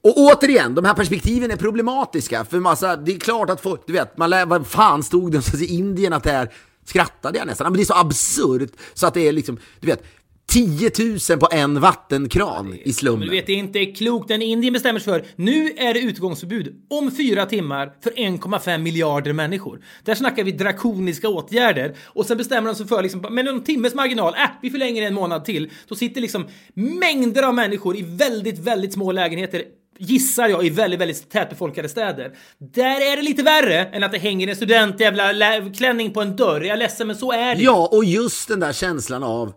och 0.05 0.17
återigen, 0.17 0.75
de 0.75 0.85
här 0.85 0.93
perspektiven 0.93 1.51
är 1.51 1.55
problematiska. 1.55 2.45
För 2.45 2.59
massa, 2.59 2.95
det 2.95 3.15
är 3.15 3.19
klart 3.19 3.49
att 3.49 3.61
folk, 3.61 3.81
du 3.87 3.93
vet, 3.93 4.17
man 4.17 4.29
lär, 4.29 4.45
vad 4.45 4.67
fan 4.67 5.03
stod 5.03 5.31
det 5.31 5.61
i 5.61 5.65
Indien 5.65 6.13
att 6.13 6.23
det 6.23 6.31
är 6.31 6.49
skrattade 6.85 7.37
jag 7.37 7.47
nästan. 7.47 7.65
Men 7.65 7.77
det 7.77 7.83
är 7.83 7.85
så 7.85 7.93
absurt 7.93 8.71
så 8.93 9.07
att 9.07 9.13
det 9.13 9.27
är 9.27 9.31
liksom, 9.31 9.57
du 9.79 9.87
vet, 9.87 10.03
10 10.47 10.91
000 11.29 11.39
på 11.39 11.47
en 11.51 11.79
vattenkran 11.79 12.77
i 12.83 12.93
slummen. 12.93 13.19
Men 13.19 13.27
du 13.27 13.35
vet, 13.35 13.45
det 13.45 13.53
är 13.53 13.57
inte 13.57 13.85
klokt. 13.85 14.27
Den 14.27 14.41
Indien 14.41 14.73
bestämmer 14.73 14.99
sig 14.99 15.13
för 15.13 15.25
nu 15.35 15.71
är 15.77 15.93
det 15.93 15.99
utgångsförbud 15.99 16.75
om 16.89 17.11
fyra 17.11 17.45
timmar 17.45 17.93
för 18.03 18.11
1,5 18.11 18.77
miljarder 18.77 19.33
människor. 19.33 19.81
Där 20.03 20.15
snackar 20.15 20.43
vi 20.43 20.51
drakoniska 20.51 21.29
åtgärder 21.29 21.95
och 22.03 22.25
sen 22.25 22.37
bestämmer 22.37 22.69
de 22.69 22.75
sig 22.75 22.87
för 22.87 23.03
liksom, 23.03 23.21
med 23.29 23.45
någon 23.45 23.63
timmes 23.63 23.95
marginal, 23.95 24.33
äh, 24.33 24.49
vi 24.61 24.69
förlänger 24.69 25.07
en 25.07 25.13
månad 25.13 25.45
till. 25.45 25.71
Då 25.87 25.95
sitter 25.95 26.21
liksom 26.21 26.47
mängder 26.73 27.43
av 27.43 27.53
människor 27.53 27.97
i 27.97 28.01
väldigt, 28.01 28.59
väldigt 28.59 28.93
små 28.93 29.11
lägenheter 29.11 29.63
gissar 29.97 30.47
jag, 30.47 30.65
i 30.65 30.69
väldigt, 30.69 30.99
väldigt 30.99 31.29
tätbefolkade 31.29 31.89
städer. 31.89 32.31
Där 32.57 33.11
är 33.11 33.15
det 33.15 33.21
lite 33.21 33.43
värre 33.43 33.85
än 33.85 34.03
att 34.03 34.11
det 34.11 34.17
hänger 34.17 34.47
en 34.47 34.55
studentjävla 34.55 35.33
klänning 35.77 36.13
på 36.13 36.21
en 36.21 36.35
dörr. 36.35 36.61
Jag 36.61 36.73
är 36.73 36.77
ledsen, 36.77 37.07
men 37.07 37.15
så 37.15 37.31
är 37.31 37.55
det. 37.55 37.61
Ja, 37.61 37.89
och 37.91 38.05
just 38.05 38.47
den 38.47 38.59
där 38.59 38.73
känslan 38.73 39.23
av 39.23 39.53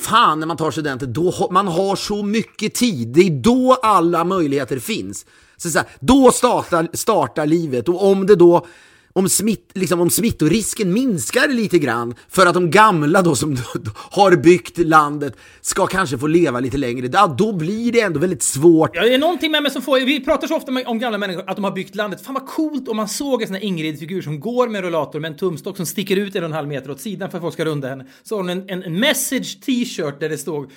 Fan, 0.00 0.40
när 0.40 0.46
man 0.46 0.56
tar 0.56 0.70
studenten, 0.70 1.12
då 1.12 1.48
man 1.50 1.68
har 1.68 1.96
så 1.96 2.22
mycket 2.22 2.74
tid. 2.74 3.08
Det 3.08 3.20
är 3.20 3.30
då 3.30 3.78
alla 3.82 4.24
möjligheter 4.24 4.78
finns. 4.78 5.26
Så, 5.56 5.70
så 5.70 5.78
här, 5.78 5.88
då 6.00 6.30
startar, 6.32 6.88
startar 6.92 7.46
livet 7.46 7.88
och 7.88 8.10
om 8.10 8.26
det 8.26 8.36
då 8.36 8.66
om, 9.18 9.28
smitt, 9.28 9.70
liksom, 9.74 10.00
om 10.00 10.10
smittorisken 10.10 10.92
minskar 10.92 11.48
lite 11.48 11.78
grann 11.78 12.14
för 12.28 12.46
att 12.46 12.54
de 12.54 12.70
gamla 12.70 13.22
då 13.22 13.34
som 13.34 13.56
har 13.94 14.36
byggt 14.36 14.78
landet 14.78 15.36
ska 15.60 15.86
kanske 15.86 16.18
få 16.18 16.26
leva 16.26 16.60
lite 16.60 16.76
längre, 16.76 17.08
ja, 17.12 17.34
då 17.38 17.52
blir 17.52 17.92
det 17.92 18.00
ändå 18.00 18.20
väldigt 18.20 18.42
svårt. 18.42 18.90
Ja, 18.96 19.02
det 19.02 19.14
är 19.14 19.18
någonting 19.18 19.52
med 19.52 19.62
mig 19.62 19.72
som 19.72 19.82
får, 19.82 20.00
vi 20.00 20.24
pratar 20.24 20.46
så 20.46 20.56
ofta 20.56 20.72
om 20.86 20.98
gamla 20.98 21.18
människor, 21.18 21.44
att 21.46 21.56
de 21.56 21.64
har 21.64 21.72
byggt 21.72 21.94
landet. 21.94 22.24
Fan 22.24 22.34
vad 22.34 22.46
coolt 22.46 22.88
om 22.88 22.96
man 22.96 23.08
såg 23.08 23.42
en 23.42 23.48
sån 23.48 23.54
här 23.54 23.64
Ingrid-figur 23.64 24.22
som 24.22 24.40
går 24.40 24.68
med 24.68 24.84
rullator 24.84 25.20
med 25.20 25.30
en 25.30 25.38
tumstock 25.38 25.76
som 25.76 25.86
sticker 25.86 26.16
ut 26.16 26.36
en 26.36 26.42
och 26.42 26.48
en 26.48 26.52
halv 26.52 26.68
meter 26.68 26.90
åt 26.90 27.00
sidan 27.00 27.30
för 27.30 27.38
att 27.38 27.42
folk 27.42 27.54
ska 27.54 27.64
runda 27.64 27.88
henne. 27.88 28.06
Så 28.22 28.34
har 28.34 28.42
hon 28.42 28.50
en, 28.50 28.64
en, 28.68 28.82
en 28.82 29.00
message 29.00 29.60
t-shirt 29.66 30.20
där 30.20 30.28
det 30.28 30.38
stod 30.38 30.72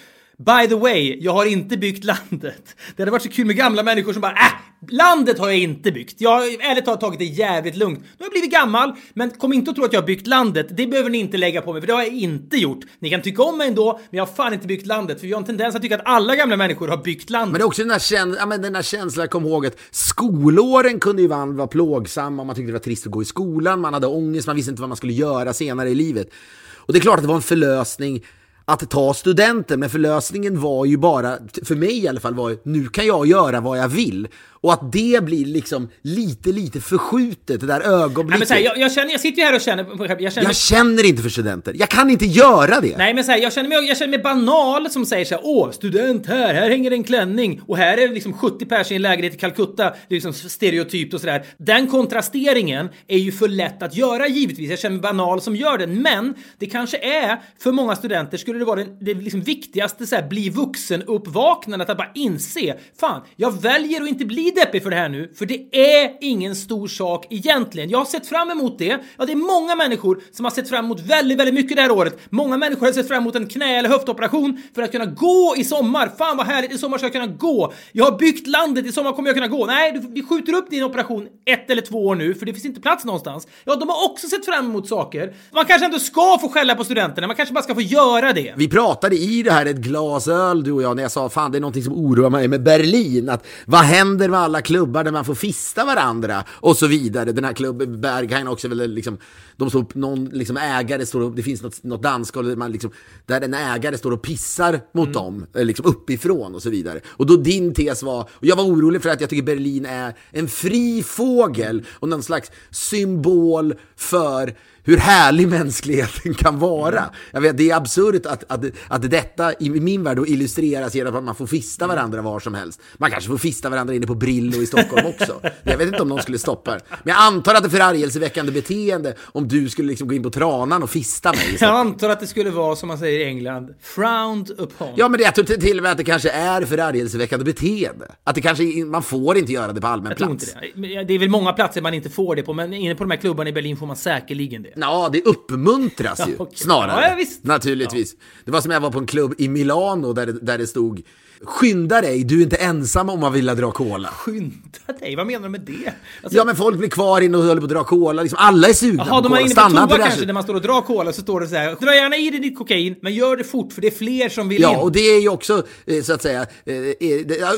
By 0.45 0.67
the 0.67 0.75
way, 0.75 1.17
jag 1.21 1.33
har 1.33 1.45
inte 1.45 1.77
byggt 1.77 2.03
landet. 2.03 2.75
Det 2.95 3.01
hade 3.01 3.11
varit 3.11 3.23
så 3.23 3.29
kul 3.29 3.45
med 3.45 3.55
gamla 3.55 3.83
människor 3.83 4.13
som 4.13 4.21
bara 4.21 4.31
äh, 4.31 4.51
landet 4.89 5.39
har 5.39 5.47
jag 5.47 5.57
inte 5.57 5.91
byggt. 5.91 6.21
Jag 6.21 6.29
har 6.29 6.41
ärligt 6.41 6.85
talat 6.85 7.01
tagit 7.01 7.19
det 7.19 7.25
jävligt 7.25 7.75
lugnt. 7.75 7.99
Nu 7.99 8.05
har 8.17 8.25
jag 8.25 8.31
blivit 8.31 8.51
gammal, 8.51 8.93
men 9.13 9.29
kom 9.29 9.53
inte 9.53 9.71
att 9.71 9.75
tro 9.75 9.85
att 9.85 9.93
jag 9.93 10.01
har 10.01 10.07
byggt 10.07 10.27
landet. 10.27 10.67
Det 10.69 10.87
behöver 10.87 11.09
ni 11.09 11.17
inte 11.17 11.37
lägga 11.37 11.61
på 11.61 11.73
mig, 11.73 11.81
för 11.81 11.87
det 11.87 11.93
har 11.93 12.03
jag 12.03 12.13
inte 12.13 12.57
gjort. 12.57 12.79
Ni 12.99 13.09
kan 13.09 13.21
tycka 13.21 13.43
om 13.43 13.57
mig 13.57 13.67
ändå, 13.67 13.99
men 14.09 14.17
jag 14.17 14.25
har 14.25 14.33
fan 14.33 14.53
inte 14.53 14.67
byggt 14.67 14.85
landet. 14.85 15.19
För 15.19 15.27
vi 15.27 15.33
har 15.33 15.39
en 15.39 15.45
tendens 15.45 15.75
att 15.75 15.81
tycka 15.81 15.95
att 15.95 16.05
alla 16.05 16.35
gamla 16.35 16.57
människor 16.57 16.87
har 16.87 16.97
byggt 16.97 17.29
landet. 17.29 17.51
Men 17.51 17.59
det 17.59 17.63
är 17.63 17.67
också 17.67 17.81
den 17.81 17.91
här, 17.91 17.99
käns 17.99 18.37
ja, 18.39 18.45
men 18.45 18.61
den 18.61 18.75
här 18.75 18.81
känslan, 18.81 19.23
jag 19.23 19.31
kom 19.31 19.45
ihåg 19.45 19.65
att 19.65 19.77
skolåren 19.91 20.99
kunde 20.99 21.21
ju 21.21 21.27
vara 21.27 21.67
plågsamma, 21.67 22.43
man 22.43 22.55
tyckte 22.55 22.67
det 22.67 22.73
var 22.73 22.79
trist 22.79 23.05
att 23.05 23.11
gå 23.11 23.21
i 23.21 23.25
skolan, 23.25 23.79
man 23.79 23.93
hade 23.93 24.07
ångest, 24.07 24.47
man 24.47 24.55
visste 24.55 24.71
inte 24.71 24.81
vad 24.81 24.89
man 24.89 24.97
skulle 24.97 25.13
göra 25.13 25.53
senare 25.53 25.89
i 25.89 25.95
livet. 25.95 26.29
Och 26.75 26.93
det 26.93 26.99
är 26.99 27.01
klart 27.01 27.17
att 27.17 27.23
det 27.23 27.27
var 27.27 27.35
en 27.35 27.41
förlösning 27.41 28.23
att 28.71 28.89
ta 28.89 29.13
studenten, 29.13 29.79
men 29.79 29.89
förlösningen 29.89 30.61
var 30.61 30.85
ju 30.85 30.97
bara, 30.97 31.37
för 31.63 31.75
mig 31.75 32.03
i 32.03 32.07
alla 32.07 32.19
fall, 32.19 32.35
var 32.35 32.49
ju, 32.49 32.57
nu 32.63 32.87
kan 32.87 33.05
jag 33.05 33.27
göra 33.27 33.59
vad 33.59 33.77
jag 33.77 33.87
vill. 33.87 34.27
Och 34.61 34.73
att 34.73 34.91
det 34.91 35.23
blir 35.23 35.45
liksom 35.45 35.89
lite, 36.01 36.51
lite 36.51 36.81
förskjutet, 36.81 37.61
det 37.61 37.67
där 37.67 37.81
ögonblicket. 37.81 38.29
Nej, 38.29 38.39
men 38.39 38.47
så 38.47 38.53
här, 38.53 38.61
jag, 38.61 38.77
jag, 38.77 38.91
känner, 38.91 39.11
jag 39.11 39.21
sitter 39.21 39.41
ju 39.41 39.45
här 39.45 39.55
och 39.55 39.61
känner... 39.61 40.21
Jag 40.21 40.33
känner, 40.33 40.47
jag 40.47 40.55
känner 40.55 41.05
inte 41.05 41.21
för 41.21 41.29
studenter. 41.29 41.73
Jag 41.75 41.89
kan 41.89 42.09
inte 42.09 42.25
göra 42.25 42.81
det. 42.81 42.97
Nej, 42.97 43.13
men 43.13 43.23
så 43.23 43.31
här, 43.31 43.39
jag, 43.39 43.53
känner 43.53 43.69
mig, 43.69 43.87
jag 43.87 43.97
känner 43.97 44.09
mig 44.09 44.19
banal 44.19 44.89
som 44.89 45.05
säger 45.05 45.25
så 45.25 45.35
här, 45.35 45.41
åh, 45.45 45.71
student 45.71 46.27
här, 46.27 46.53
här 46.53 46.69
hänger 46.69 46.91
en 46.91 47.03
klänning 47.03 47.61
och 47.67 47.77
här 47.77 47.97
är 47.97 48.09
liksom 48.09 48.33
70 48.33 48.65
personer 48.65 48.91
i 48.91 48.95
en 48.95 49.01
lägenhet 49.01 49.33
i 49.33 49.37
Calcutta. 49.37 49.83
Det 49.83 50.15
är 50.15 50.21
liksom 50.21 50.33
stereotypt 50.33 51.13
och 51.13 51.19
sådär. 51.19 51.45
Den 51.57 51.87
kontrasteringen 51.87 52.89
är 53.07 53.17
ju 53.17 53.31
för 53.31 53.47
lätt 53.47 53.83
att 53.83 53.95
göra 53.95 54.27
givetvis. 54.27 54.69
Jag 54.69 54.79
känner 54.79 54.95
mig 54.95 55.01
banal 55.01 55.41
som 55.41 55.55
gör 55.55 55.77
den, 55.77 56.01
men 56.01 56.33
det 56.59 56.65
kanske 56.65 56.97
är 56.97 57.41
för 57.59 57.71
många 57.71 57.95
studenter 57.95 58.37
skulle 58.37 58.59
det 58.59 58.65
vara 58.65 58.83
det, 58.83 58.97
det 59.01 59.13
liksom 59.13 59.41
viktigaste 59.41 60.07
så 60.07 60.15
här, 60.15 60.27
bli 60.29 60.49
vuxen-uppvaknandet 60.49 61.89
att 61.89 61.97
bara 61.97 62.11
inse 62.15 62.77
fan, 62.99 63.21
jag 63.35 63.61
väljer 63.61 64.01
att 64.01 64.09
inte 64.09 64.25
bli 64.25 64.50
deppig 64.55 64.83
för 64.83 64.89
det 64.89 64.95
här 64.95 65.09
nu, 65.09 65.31
för 65.35 65.45
det 65.45 65.75
är 66.01 66.11
ingen 66.21 66.55
stor 66.55 66.87
sak 66.87 67.27
egentligen. 67.29 67.89
Jag 67.89 67.97
har 67.97 68.05
sett 68.05 68.27
fram 68.27 68.51
emot 68.51 68.79
det. 68.79 68.99
Ja, 69.17 69.25
det 69.25 69.31
är 69.31 69.35
många 69.35 69.75
människor 69.75 70.21
som 70.31 70.45
har 70.45 70.51
sett 70.51 70.69
fram 70.69 70.85
emot 70.85 70.99
väldigt, 70.99 71.39
väldigt 71.39 71.55
mycket 71.55 71.75
det 71.75 71.81
här 71.81 71.91
året. 71.91 72.19
Många 72.29 72.57
människor 72.57 72.85
har 72.85 72.93
sett 72.93 73.07
fram 73.07 73.23
emot 73.23 73.35
en 73.35 73.47
knä 73.47 73.79
eller 73.79 73.89
höftoperation 73.89 74.61
för 74.75 74.81
att 74.81 74.91
kunna 74.91 75.05
gå 75.05 75.55
i 75.57 75.63
sommar. 75.63 76.11
Fan 76.17 76.37
vad 76.37 76.45
härligt, 76.45 76.71
i 76.71 76.77
sommar 76.77 76.97
ska 76.97 77.05
jag 77.05 77.13
kunna 77.13 77.27
gå. 77.27 77.73
Jag 77.91 78.05
har 78.05 78.17
byggt 78.17 78.47
landet, 78.47 78.85
i 78.85 78.91
sommar 78.91 79.11
kommer 79.11 79.29
jag 79.29 79.35
kunna 79.35 79.47
gå. 79.47 79.65
Nej, 79.65 80.01
vi 80.09 80.23
skjuter 80.23 80.53
upp 80.53 80.69
din 80.69 80.83
operation 80.83 81.27
ett 81.45 81.69
eller 81.69 81.81
två 81.81 82.07
år 82.07 82.15
nu, 82.15 82.33
för 82.33 82.45
det 82.45 82.53
finns 82.53 82.65
inte 82.65 82.81
plats 82.81 83.05
någonstans. 83.05 83.47
Ja, 83.63 83.75
de 83.75 83.89
har 83.89 84.05
också 84.11 84.27
sett 84.27 84.45
fram 84.45 84.65
emot 84.65 84.87
saker. 84.87 85.33
Man 85.53 85.65
kanske 85.65 85.85
ändå 85.85 85.99
ska 85.99 86.37
få 86.41 86.49
skälla 86.49 86.75
på 86.75 86.83
studenterna, 86.83 87.27
man 87.27 87.35
kanske 87.35 87.53
bara 87.53 87.63
ska 87.63 87.75
få 87.75 87.81
göra 87.81 88.33
det. 88.33 88.53
Vi 88.57 88.69
pratade 88.69 89.15
i 89.15 89.43
det 89.43 89.51
här 89.51 89.65
ett 89.65 89.77
glas 89.77 90.27
öl, 90.27 90.63
du 90.63 90.71
och 90.71 90.81
jag, 90.81 90.95
när 90.95 91.03
jag 91.03 91.11
sa 91.11 91.29
fan 91.29 91.51
det 91.51 91.57
är 91.57 91.59
någonting 91.59 91.83
som 91.83 91.93
oroar 91.93 92.29
mig 92.29 92.47
med 92.47 92.63
Berlin. 92.63 93.29
Att 93.29 93.47
vad 93.65 93.81
händer 93.81 94.29
med 94.29 94.39
alla 94.41 94.61
klubbar 94.61 95.03
där 95.03 95.11
man 95.11 95.25
får 95.25 95.35
fista 95.35 95.85
varandra 95.85 96.43
och 96.49 96.77
så 96.77 96.87
vidare. 96.87 97.31
Den 97.31 97.43
här 97.43 97.53
klubben, 97.53 98.01
Berghain 98.01 98.47
också, 98.47 98.67
väl 98.67 98.93
liksom, 98.93 99.17
de 99.57 99.69
står, 99.69 99.85
någon 99.93 100.25
liksom 100.25 100.57
ägare 100.57 101.05
står 101.05 101.21
och, 101.21 101.31
det 101.35 101.43
finns 101.43 101.61
något, 101.61 101.83
något 101.83 102.03
dansgolv 102.03 102.47
där, 102.47 102.55
man 102.55 102.71
liksom, 102.71 102.91
där 103.25 103.41
en 103.41 103.53
ägare 103.53 103.97
står 103.97 104.11
och 104.11 104.21
pissar 104.21 104.81
mot 104.91 105.07
mm. 105.07 105.13
dem, 105.13 105.45
eh, 105.55 105.65
liksom 105.65 105.85
uppifrån 105.85 106.55
och 106.55 106.61
så 106.61 106.69
vidare. 106.69 107.01
Och 107.07 107.25
då 107.25 107.35
din 107.35 107.73
tes 107.73 108.03
var, 108.03 108.21
och 108.21 108.45
jag 108.45 108.55
var 108.55 108.63
orolig 108.63 109.01
för 109.01 109.09
att 109.09 109.21
jag 109.21 109.29
tycker 109.29 109.43
Berlin 109.43 109.85
är 109.85 110.13
en 110.31 110.47
fri 110.47 111.03
fågel 111.03 111.85
och 111.91 112.09
någon 112.09 112.23
slags 112.23 112.51
symbol 112.71 113.73
för 113.95 114.55
hur 114.83 114.97
härlig 114.97 115.47
mänskligheten 115.47 116.33
kan 116.33 116.59
vara. 116.59 117.03
Jag 117.31 117.41
vet, 117.41 117.57
det 117.57 117.69
är 117.69 117.75
absurt 117.75 118.25
att, 118.25 118.43
att, 118.47 118.65
att 118.87 119.11
detta 119.11 119.53
i 119.53 119.69
min 119.69 120.03
värld 120.03 120.19
illustreras 120.27 120.95
genom 120.95 121.15
att 121.15 121.23
man 121.23 121.35
får 121.35 121.47
fista 121.47 121.87
varandra 121.87 122.21
var 122.21 122.39
som 122.39 122.53
helst. 122.53 122.81
Man 122.97 123.11
kanske 123.11 123.29
får 123.29 123.37
fista 123.37 123.69
varandra 123.69 123.93
inne 123.93 124.07
på 124.07 124.15
Brillo 124.15 124.61
i 124.61 124.65
Stockholm 124.65 125.07
också. 125.07 125.41
Jag 125.63 125.77
vet 125.77 125.87
inte 125.87 126.01
om 126.01 126.07
någon 126.07 126.21
skulle 126.21 126.39
stoppa 126.39 126.71
det. 126.71 126.81
Men 126.89 127.13
jag 127.15 127.23
antar 127.23 127.55
att 127.55 127.63
det 127.63 127.67
är 127.67 127.69
förargelseväckande 127.69 128.51
beteende 128.51 129.15
om 129.21 129.47
du 129.47 129.69
skulle 129.69 129.87
liksom 129.87 130.07
gå 130.07 130.13
in 130.13 130.23
på 130.23 130.29
Tranan 130.29 130.83
och 130.83 130.89
fista 130.89 131.31
mig. 131.31 131.57
Jag 131.59 131.75
antar 131.75 132.09
att 132.09 132.19
det 132.19 132.27
skulle 132.27 132.49
vara 132.49 132.75
som 132.75 132.87
man 132.87 132.97
säger 132.97 133.19
i 133.19 133.23
England, 133.23 133.73
frowned 133.81 134.51
upon. 134.59 134.87
Ja, 134.95 135.07
men 135.07 135.17
det, 135.17 135.23
jag 135.23 135.35
tror 135.35 135.45
till 135.45 135.77
och 135.77 135.83
med 135.83 135.91
att 135.91 135.97
det 135.97 136.03
kanske 136.03 136.29
är 136.29 136.65
förargelseväckande 136.65 137.45
beteende. 137.45 138.11
Att 138.23 138.35
det 138.35 138.41
kanske, 138.41 138.63
man 138.85 139.03
får 139.03 139.37
inte 139.37 139.51
göra 139.51 139.73
det 139.73 139.81
på 139.81 139.87
allmän 139.87 140.15
plats. 140.15 140.55
Det. 140.75 141.03
det 141.03 141.13
är 141.13 141.19
väl 141.19 141.29
många 141.29 141.53
platser 141.53 141.81
man 141.81 141.93
inte 141.93 142.09
får 142.09 142.35
det 142.35 142.43
på, 142.43 142.53
men 142.53 142.73
inne 142.73 142.95
på 142.95 143.03
de 143.03 143.11
här 143.11 143.17
klubbarna 143.17 143.49
i 143.49 143.53
Berlin 143.53 143.77
får 143.77 143.85
man 143.85 143.95
säkerligen 143.95 144.63
det. 144.63 144.70
Ja, 144.75 145.09
det 145.11 145.21
uppmuntras 145.21 146.27
ju 146.27 146.35
okay. 146.39 146.55
snarare. 146.57 147.19
Ja. 147.19 147.25
Naturligtvis. 147.41 148.13
Ja. 148.13 148.25
Det 148.45 148.51
var 148.51 148.61
som 148.61 148.71
jag 148.71 148.79
var 148.79 148.91
på 148.91 148.99
en 148.99 149.07
klubb 149.07 149.33
i 149.37 149.47
Milano 149.47 150.13
där 150.13 150.25
det, 150.25 150.31
där 150.31 150.57
det 150.57 150.67
stod 150.67 151.01
Skynda 151.43 152.01
dig, 152.01 152.23
du 152.23 152.39
är 152.39 152.43
inte 152.43 152.55
ensam 152.55 153.09
om 153.09 153.19
man 153.19 153.33
vill 153.33 153.45
dra 153.45 153.71
cola. 153.71 154.09
Skynda 154.09 154.93
dig? 154.99 155.15
Vad 155.15 155.27
menar 155.27 155.43
du 155.43 155.49
med 155.49 155.61
det? 155.61 155.93
Alltså... 156.23 156.37
Ja, 156.37 156.45
men 156.45 156.55
folk 156.55 156.77
blir 156.77 156.89
kvar 156.89 157.21
inne 157.21 157.37
och 157.37 157.43
håller 157.43 157.61
på 157.61 157.65
att 157.65 157.71
dra 157.71 157.83
cola. 157.83 158.21
Liksom, 158.21 158.37
alla 158.41 158.67
är 158.67 158.73
sugna 158.73 159.03
Jaha, 159.07 159.21
på 159.21 159.29
de 159.29 159.33
är 159.33 159.39
inne 159.39 159.55
på 159.55 159.87
toa 159.87 159.97
kanske, 159.97 160.25
när 160.25 160.33
man 160.33 160.43
står 160.43 160.55
och 160.55 160.61
drar 160.61 160.81
cola 160.81 161.13
så 161.13 161.21
står 161.21 161.41
det 161.41 161.47
så 161.47 161.55
här. 161.55 161.75
Dra 161.79 161.95
gärna 161.95 162.17
i 162.17 162.29
dig 162.29 162.39
ditt 162.39 162.57
kokain, 162.57 162.95
men 163.01 163.13
gör 163.13 163.37
det 163.37 163.43
fort 163.43 163.73
för 163.73 163.81
det 163.81 163.87
är 163.87 163.91
fler 163.91 164.29
som 164.29 164.49
vill 164.49 164.61
ja, 164.61 164.69
in. 164.69 164.75
Ja, 164.75 164.81
och 164.81 164.91
det 164.91 164.99
är 164.99 165.21
ju 165.21 165.29
också, 165.29 165.63
eh, 165.85 166.03
så 166.03 166.13
att 166.13 166.21
säga, 166.21 166.45
eh, 166.65 166.75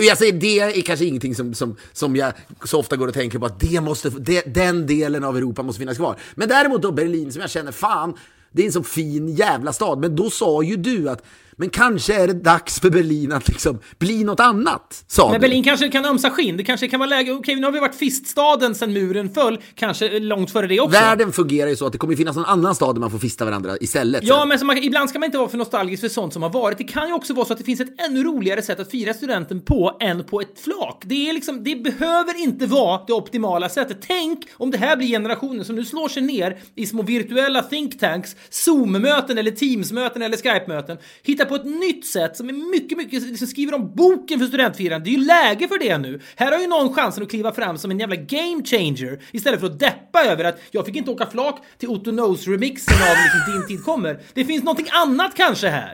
jag 0.01 0.17
säger 0.17 0.33
det 0.33 0.59
är 0.59 0.81
kanske 0.81 1.05
ingenting 1.05 1.35
som, 1.35 1.53
som, 1.53 1.75
som 1.93 2.15
jag 2.15 2.33
så 2.63 2.79
ofta 2.79 2.95
går 2.95 3.07
och 3.07 3.13
tänker 3.13 3.39
på 3.39 3.45
att 3.45 3.59
det 3.59 3.81
måste, 3.81 4.09
det, 4.09 4.53
den 4.53 4.87
delen 4.87 5.23
av 5.23 5.37
Europa 5.37 5.63
måste 5.63 5.79
finnas 5.79 5.97
kvar. 5.97 6.15
Men 6.35 6.49
däremot 6.49 6.81
då 6.81 6.91
Berlin 6.91 7.31
som 7.31 7.41
jag 7.41 7.49
känner, 7.49 7.71
fan, 7.71 8.13
det 8.51 8.61
är 8.61 8.65
en 8.65 8.71
så 8.71 8.83
fin 8.83 9.35
jävla 9.35 9.73
stad. 9.73 9.99
Men 9.99 10.15
då 10.15 10.29
sa 10.29 10.63
ju 10.63 10.75
du 10.75 11.09
att 11.09 11.23
men 11.57 11.69
kanske 11.69 12.13
är 12.13 12.27
det 12.27 12.33
dags 12.33 12.79
för 12.79 12.89
Berlin 12.89 13.31
att 13.31 13.47
liksom 13.47 13.79
bli 13.99 14.23
något 14.23 14.39
annat, 14.39 15.03
sa 15.07 15.31
Men 15.31 15.41
Berlin 15.41 15.63
kanske 15.63 15.89
kan 15.89 16.05
ömsa 16.05 16.29
skinn. 16.29 16.57
Det 16.57 16.63
kanske 16.63 16.87
kan 16.87 16.99
vara 16.99 17.09
läge... 17.09 17.31
Okej, 17.31 17.55
nu 17.55 17.63
har 17.63 17.71
vi 17.71 17.79
varit 17.79 17.95
fiststaden 17.95 18.75
sedan 18.75 18.93
muren 18.93 19.29
föll. 19.33 19.59
Kanske 19.75 20.19
långt 20.19 20.51
före 20.51 20.67
det 20.67 20.79
också. 20.79 20.99
Världen 20.99 21.31
fungerar 21.31 21.69
ju 21.69 21.75
så 21.75 21.85
att 21.85 21.91
det 21.91 21.97
kommer 21.97 22.15
finnas 22.15 22.35
någon 22.35 22.45
annan 22.45 22.75
stad 22.75 22.95
där 22.95 22.99
man 22.99 23.11
får 23.11 23.19
fista 23.19 23.45
varandra 23.45 23.77
istället. 23.81 24.23
Ja, 24.23 24.45
men 24.45 24.65
man, 24.65 24.77
ibland 24.77 25.09
ska 25.09 25.19
man 25.19 25.25
inte 25.25 25.37
vara 25.37 25.49
för 25.49 25.57
nostalgisk 25.57 26.01
för 26.01 26.09
sånt 26.09 26.33
som 26.33 26.43
har 26.43 26.49
varit. 26.49 26.77
Det 26.77 26.83
kan 26.83 27.07
ju 27.07 27.13
också 27.13 27.33
vara 27.33 27.45
så 27.45 27.53
att 27.53 27.59
det 27.59 27.65
finns 27.65 27.79
ett 27.79 28.01
ännu 28.07 28.23
roligare 28.23 28.61
sätt 28.61 28.79
att 28.79 28.91
fira 28.91 29.13
studenten 29.13 29.61
på 29.61 29.97
än 29.99 30.23
på 30.23 30.41
ett 30.41 30.59
flak. 30.59 31.03
Det 31.05 31.29
är 31.29 31.33
liksom, 31.33 31.63
det 31.63 31.75
behöver 31.75 32.43
inte 32.43 32.65
vara 32.65 33.01
det 33.07 33.13
optimala 33.13 33.69
sättet. 33.69 33.97
Tänk 34.07 34.39
om 34.57 34.71
det 34.71 34.77
här 34.77 34.97
blir 34.97 35.07
generationen 35.07 35.65
som 35.65 35.75
nu 35.75 35.85
slår 35.85 36.09
sig 36.09 36.23
ner 36.23 36.57
i 36.75 36.85
små 36.85 37.01
virtuella 37.01 37.61
think 37.61 37.99
tanks, 37.99 38.35
Zoom-möten 38.49 39.37
eller 39.37 39.51
Teams-möten 39.51 40.21
eller 40.21 40.37
Skype-möten. 40.37 40.97
Hitta 41.23 41.42
hitta 41.43 41.49
på 41.49 41.55
ett 41.55 41.79
nytt 41.79 42.05
sätt 42.05 42.37
som 42.37 42.49
är 42.49 42.53
mycket, 42.53 42.97
mycket, 42.97 43.23
liksom 43.23 43.47
skriver 43.47 43.73
om 43.73 43.95
boken 43.95 44.39
för 44.39 44.45
studentfirande. 44.45 45.05
Det 45.05 45.15
är 45.15 45.19
ju 45.19 45.25
läge 45.25 45.67
för 45.67 45.79
det 45.79 45.97
nu. 45.97 46.19
Här 46.35 46.51
har 46.51 46.59
ju 46.59 46.67
någon 46.67 46.93
chansen 46.93 47.23
att 47.23 47.29
kliva 47.29 47.53
fram 47.53 47.77
som 47.77 47.91
en 47.91 47.99
jävla 47.99 48.15
game 48.15 48.63
changer 48.65 49.19
istället 49.31 49.59
för 49.59 49.67
att 49.67 49.79
deppa 49.79 50.23
över 50.23 50.43
att 50.43 50.59
jag 50.71 50.85
fick 50.85 50.95
inte 50.95 51.11
åka 51.11 51.25
flak 51.25 51.59
till 51.77 51.89
Otto 51.89 52.11
Knows-remixen 52.11 52.93
av 52.93 53.17
liksom 53.23 53.53
Din 53.53 53.67
tid 53.67 53.85
kommer. 53.85 54.19
Det 54.33 54.45
finns 54.45 54.63
någonting 54.63 54.87
annat 54.91 55.35
kanske 55.35 55.67
här. 55.67 55.93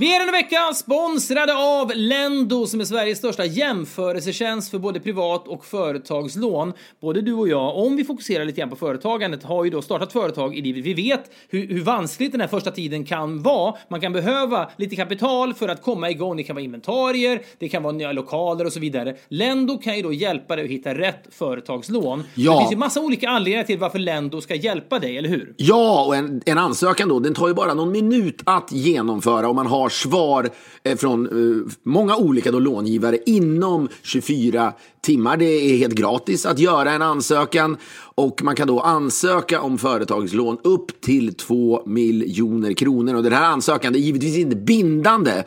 Vi 0.00 0.14
är 0.14 0.18
denna 0.18 0.32
vecka 0.32 0.74
sponsrade 0.74 1.54
av 1.56 1.92
Lendo 1.94 2.66
som 2.66 2.80
är 2.80 2.84
Sveriges 2.84 3.18
största 3.18 3.44
jämförelsetjänst 3.44 4.70
för 4.70 4.78
både 4.78 5.00
privat 5.00 5.48
och 5.48 5.64
företagslån. 5.64 6.72
Både 7.00 7.20
du 7.20 7.32
och 7.32 7.48
jag, 7.48 7.76
om 7.76 7.96
vi 7.96 8.04
fokuserar 8.04 8.44
lite 8.44 8.60
grann 8.60 8.70
på 8.70 8.76
företagandet, 8.76 9.42
har 9.42 9.64
ju 9.64 9.70
då 9.70 9.82
startat 9.82 10.12
företag 10.12 10.56
i 10.56 10.62
livet. 10.62 10.84
Vi 10.84 10.94
vet 10.94 11.30
hur, 11.48 11.66
hur 11.68 11.82
vanskligt 11.82 12.32
den 12.32 12.40
här 12.40 12.48
första 12.48 12.70
tiden 12.70 13.04
kan 13.04 13.42
vara. 13.42 13.74
Man 13.88 14.00
kan 14.00 14.12
behöva 14.12 14.70
lite 14.76 14.96
kapital 14.96 15.54
för 15.54 15.68
att 15.68 15.82
komma 15.82 16.10
igång. 16.10 16.36
Det 16.36 16.42
kan 16.42 16.56
vara 16.56 16.64
inventarier, 16.64 17.42
det 17.58 17.68
kan 17.68 17.82
vara 17.82 17.92
nya 17.92 18.12
lokaler 18.12 18.64
och 18.64 18.72
så 18.72 18.80
vidare. 18.80 19.16
Lendo 19.28 19.78
kan 19.78 19.96
ju 19.96 20.02
då 20.02 20.12
hjälpa 20.12 20.56
dig 20.56 20.64
att 20.64 20.70
hitta 20.70 20.94
rätt 20.94 21.28
företagslån. 21.30 22.24
Ja. 22.34 22.52
Det 22.52 22.58
finns 22.58 22.72
ju 22.72 22.76
massa 22.76 23.00
olika 23.00 23.28
anledningar 23.28 23.64
till 23.64 23.78
varför 23.78 23.98
Lendo 23.98 24.40
ska 24.40 24.54
hjälpa 24.54 24.98
dig, 24.98 25.18
eller 25.18 25.28
hur? 25.28 25.54
Ja, 25.56 26.04
och 26.04 26.16
en, 26.16 26.42
en 26.46 26.58
ansökan 26.58 27.08
då, 27.08 27.20
den 27.20 27.34
tar 27.34 27.48
ju 27.48 27.54
bara 27.54 27.74
någon 27.74 27.92
minut 27.92 28.42
att 28.44 28.72
genomföra 28.72 29.48
om 29.48 29.56
man 29.56 29.66
har 29.66 29.87
har 29.88 29.90
svar 29.90 30.50
eh, 30.82 30.96
från 30.96 31.26
eh, 31.26 31.72
många 31.82 32.16
olika 32.16 32.50
då 32.50 32.58
långivare 32.58 33.18
inom 33.26 33.88
24 34.02 34.72
timmar. 35.00 35.36
Det 35.36 35.44
är 35.44 35.76
helt 35.76 35.94
gratis 35.94 36.46
att 36.46 36.58
göra 36.58 36.92
en 36.92 37.02
ansökan 37.02 37.76
och 38.14 38.42
man 38.42 38.56
kan 38.56 38.68
då 38.68 38.80
ansöka 38.80 39.60
om 39.60 39.78
företagslån 39.78 40.58
upp 40.64 41.00
till 41.00 41.34
2 41.34 41.82
miljoner 41.86 42.72
kronor. 42.72 43.14
Och 43.14 43.22
den 43.22 43.32
här 43.32 43.44
ansökan 43.44 43.94
är 43.94 43.98
givetvis 43.98 44.36
inte 44.36 44.56
bindande 44.56 45.44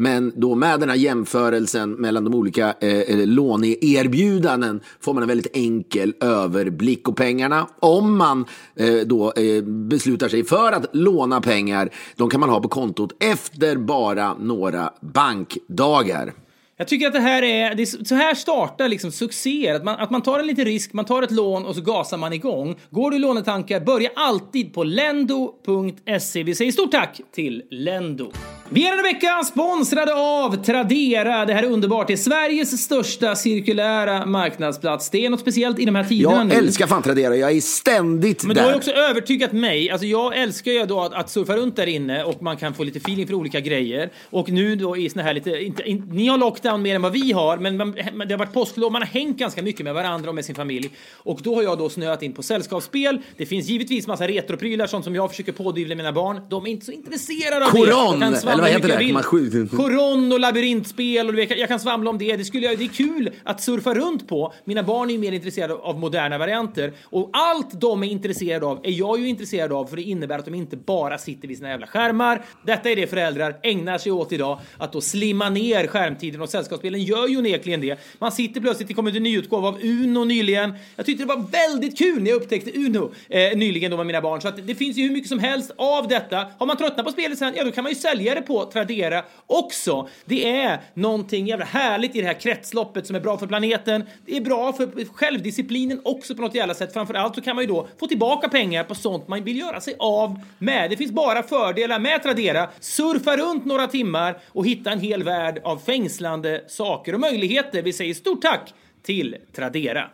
men 0.00 0.32
då 0.36 0.54
med 0.54 0.80
den 0.80 0.88
här 0.88 0.96
jämförelsen 0.96 1.92
mellan 1.92 2.24
de 2.24 2.34
olika 2.34 2.74
eh, 2.80 3.00
eh, 3.00 3.26
låneerbjudanden 3.26 4.80
får 5.00 5.14
man 5.14 5.22
en 5.22 5.28
väldigt 5.28 5.56
enkel 5.56 6.14
överblick. 6.20 7.08
Och 7.08 7.16
pengarna, 7.16 7.66
om 7.80 8.16
man 8.16 8.44
eh, 8.76 8.94
då 8.94 9.32
eh, 9.32 9.62
beslutar 9.62 10.28
sig 10.28 10.44
för 10.44 10.72
att 10.72 10.86
låna 10.92 11.40
pengar, 11.40 11.90
de 12.16 12.30
kan 12.30 12.40
man 12.40 12.48
ha 12.48 12.60
på 12.60 12.68
kontot 12.68 13.12
efter 13.22 13.76
bara 13.76 14.34
några 14.34 14.92
bankdagar. 15.00 16.32
Jag 16.76 16.88
tycker 16.88 17.06
att 17.06 17.12
det 17.12 17.20
här 17.20 17.42
är, 17.42 17.74
det 17.74 17.82
är 17.82 18.04
så 18.04 18.14
här 18.14 18.34
startar 18.34 18.88
liksom 18.88 19.12
succéer. 19.12 19.74
Att 19.74 19.84
man, 19.84 19.94
att 19.94 20.10
man 20.10 20.22
tar 20.22 20.38
en 20.38 20.46
liten 20.46 20.64
risk, 20.64 20.92
man 20.92 21.04
tar 21.04 21.22
ett 21.22 21.30
lån 21.30 21.64
och 21.66 21.74
så 21.74 21.80
gasar 21.80 22.18
man 22.18 22.32
igång. 22.32 22.76
Går 22.90 23.10
du 23.10 23.16
i 23.16 23.20
lånetankar, 23.20 23.80
börja 23.80 24.10
alltid 24.16 24.74
på 24.74 24.84
lendo.se. 24.84 26.42
Vi 26.42 26.54
säger 26.54 26.72
stort 26.72 26.92
tack 26.92 27.20
till 27.32 27.62
Lendo. 27.70 28.32
Vi 28.72 28.86
är 28.86 28.90
denna 28.90 29.02
vecka 29.02 29.44
sponsrade 29.44 30.14
av 30.14 30.64
Tradera. 30.64 31.44
Det 31.44 31.54
här 31.54 31.62
är 31.62 31.70
underbart. 31.70 32.06
Det 32.06 32.12
är 32.12 32.16
Sveriges 32.16 32.82
största 32.82 33.36
cirkulära 33.36 34.26
marknadsplats. 34.26 35.10
Det 35.10 35.26
är 35.26 35.30
något 35.30 35.40
speciellt 35.40 35.78
i 35.78 35.84
de 35.84 35.94
här 35.94 36.04
tiderna 36.04 36.36
Jag 36.36 36.46
nu. 36.46 36.54
älskar 36.54 36.86
fan 36.86 37.02
Tradera. 37.02 37.36
Jag 37.36 37.50
är 37.50 37.60
ständigt 37.60 38.44
Men 38.44 38.56
där. 38.56 38.62
Men 38.62 38.64
du 38.64 38.72
har 38.72 38.78
också 38.78 38.90
övertygat 38.90 39.52
mig. 39.52 39.90
Alltså 39.90 40.06
jag 40.06 40.36
älskar 40.38 40.72
ju 40.72 40.86
då 40.86 41.00
att, 41.00 41.14
att 41.14 41.30
surfa 41.30 41.56
runt 41.56 41.76
där 41.76 41.86
inne 41.86 42.24
och 42.24 42.42
man 42.42 42.56
kan 42.56 42.74
få 42.74 42.84
lite 42.84 42.98
feeling 42.98 43.26
för 43.26 43.34
olika 43.34 43.60
grejer. 43.60 44.10
Och 44.30 44.48
nu 44.50 44.76
då 44.76 44.96
i 44.96 45.10
såna 45.10 45.22
här 45.22 45.34
lite, 45.34 45.50
inte, 45.50 45.82
in, 45.82 46.08
ni 46.12 46.26
har 46.28 46.38
lockdown 46.38 46.82
mer 46.82 46.94
än 46.94 47.02
vad 47.02 47.12
vi 47.12 47.32
har, 47.32 47.56
men 47.58 47.76
man, 47.76 47.92
det 47.92 48.34
har 48.34 48.38
varit 48.38 48.52
påsklov. 48.52 48.92
Man 48.92 49.02
har 49.02 49.08
hängt 49.08 49.38
ganska 49.38 49.62
mycket 49.62 49.84
med 49.84 49.94
varandra 49.94 50.28
och 50.28 50.34
med 50.34 50.44
sin 50.44 50.54
familj. 50.54 50.90
Och 51.16 51.40
då 51.42 51.54
har 51.54 51.62
jag 51.62 51.78
då 51.78 51.88
snöat 51.88 52.22
in 52.22 52.32
på 52.32 52.42
sällskapsspel. 52.42 53.18
Det 53.36 53.46
finns 53.46 53.68
givetvis 53.68 54.06
massa 54.06 54.26
retroprylar, 54.28 54.86
sånt 54.86 55.04
som 55.04 55.14
jag 55.14 55.30
försöker 55.30 55.52
pådyvla 55.52 55.94
mina 55.94 56.12
barn. 56.12 56.40
De 56.50 56.66
är 56.66 56.70
inte 56.70 56.86
så 56.86 56.92
intresserade 56.92 57.66
av 57.66 57.70
Koran, 57.70 58.20
det. 58.20 58.59
Eller 58.66 58.80
vad 58.80 58.90
heter 58.90 59.06
det? 59.06 59.12
Man 59.12 59.22
skjuter. 59.22 59.76
Choron 59.76 60.32
och 60.32 60.40
labyrintspel 60.40 61.28
och 61.28 61.34
jag 61.34 61.68
kan 61.68 61.80
svamla 61.80 62.10
om 62.10 62.18
det. 62.18 62.36
Det, 62.36 62.44
skulle 62.44 62.66
jag, 62.66 62.78
det 62.78 62.84
är 62.84 62.88
kul 62.88 63.30
att 63.44 63.62
surfa 63.62 63.94
runt 63.94 64.28
på. 64.28 64.52
Mina 64.64 64.82
barn 64.82 65.08
är 65.08 65.12
ju 65.12 65.18
mer 65.18 65.32
intresserade 65.32 65.74
av 65.74 65.98
moderna 65.98 66.38
varianter 66.38 66.92
och 67.04 67.30
allt 67.32 67.80
de 67.80 68.02
är 68.02 68.06
intresserade 68.06 68.66
av 68.66 68.80
är 68.82 68.90
jag 68.90 69.20
ju 69.20 69.28
intresserad 69.28 69.72
av 69.72 69.86
för 69.86 69.96
det 69.96 70.02
innebär 70.02 70.38
att 70.38 70.44
de 70.44 70.54
inte 70.54 70.76
bara 70.76 71.18
sitter 71.18 71.48
vid 71.48 71.56
sina 71.56 71.68
jävla 71.68 71.86
skärmar. 71.86 72.44
Detta 72.66 72.90
är 72.90 72.96
det 72.96 73.06
föräldrar 73.06 73.56
ägnar 73.62 73.98
sig 73.98 74.12
åt 74.12 74.32
idag, 74.32 74.60
att 74.78 74.92
då 74.92 75.00
slimma 75.00 75.50
ner 75.50 75.86
skärmtiden 75.86 76.40
och 76.40 76.48
sällskapsspelen 76.48 77.02
gör 77.02 77.28
ju 77.28 77.38
onekligen 77.38 77.80
det. 77.80 77.98
Man 78.18 78.32
sitter 78.32 78.60
plötsligt, 78.60 78.88
det 78.88 78.94
kommer 78.94 79.16
en 79.16 79.22
ny 79.22 79.38
utgåva 79.38 79.68
av 79.68 79.78
Uno 79.82 80.24
nyligen. 80.24 80.74
Jag 80.96 81.06
tyckte 81.06 81.24
det 81.24 81.28
var 81.28 81.44
väldigt 81.50 81.98
kul 81.98 82.22
när 82.22 82.30
jag 82.30 82.36
upptäckte 82.36 82.70
Uno 82.70 83.12
eh, 83.28 83.58
nyligen 83.58 83.90
då 83.90 83.96
med 83.96 84.06
mina 84.06 84.20
barn 84.20 84.40
så 84.40 84.48
att 84.48 84.66
det 84.66 84.74
finns 84.74 84.96
ju 84.96 85.02
hur 85.02 85.10
mycket 85.10 85.28
som 85.28 85.38
helst 85.38 85.70
av 85.76 86.08
detta. 86.08 86.46
Har 86.58 86.66
man 86.66 86.76
tröttnat 86.76 87.06
på 87.06 87.12
spelet 87.12 87.38
sen, 87.38 87.54
ja 87.56 87.64
då 87.64 87.72
kan 87.72 87.84
man 87.84 87.92
ju 87.92 87.98
sälja 87.98 88.34
det 88.34 88.42
på 88.50 88.64
Tradera 88.64 89.24
också. 89.46 90.08
Det 90.24 90.50
är 90.50 90.80
någonting 90.94 91.46
jävla 91.46 91.64
härligt 91.64 92.16
i 92.16 92.20
det 92.20 92.26
här 92.26 92.40
kretsloppet 92.40 93.06
som 93.06 93.16
är 93.16 93.20
bra 93.20 93.38
för 93.38 93.46
planeten. 93.46 94.04
Det 94.26 94.36
är 94.36 94.40
bra 94.40 94.72
för 94.72 95.04
självdisciplinen 95.14 96.00
också 96.04 96.34
på 96.34 96.42
något 96.42 96.54
jävla 96.54 96.74
sätt. 96.74 96.92
Framförallt 96.92 97.34
så 97.34 97.40
kan 97.40 97.56
man 97.56 97.64
ju 97.64 97.68
då 97.68 97.88
få 98.00 98.06
tillbaka 98.06 98.48
pengar 98.48 98.84
på 98.84 98.94
sånt 98.94 99.28
man 99.28 99.44
vill 99.44 99.58
göra 99.58 99.80
sig 99.80 99.94
av 99.98 100.40
med. 100.58 100.90
Det 100.90 100.96
finns 100.96 101.12
bara 101.12 101.42
fördelar 101.42 101.98
med 101.98 102.22
Tradera. 102.22 102.68
Surfa 102.80 103.36
runt 103.36 103.64
några 103.64 103.86
timmar 103.86 104.38
och 104.48 104.66
hitta 104.66 104.90
en 104.90 105.00
hel 105.00 105.22
värld 105.22 105.60
av 105.64 105.78
fängslande 105.78 106.64
saker 106.68 107.14
och 107.14 107.20
möjligheter. 107.20 107.82
Vi 107.82 107.92
säger 107.92 108.14
stort 108.14 108.42
tack 108.42 108.74
till 109.02 109.36
Tradera. 109.52 110.10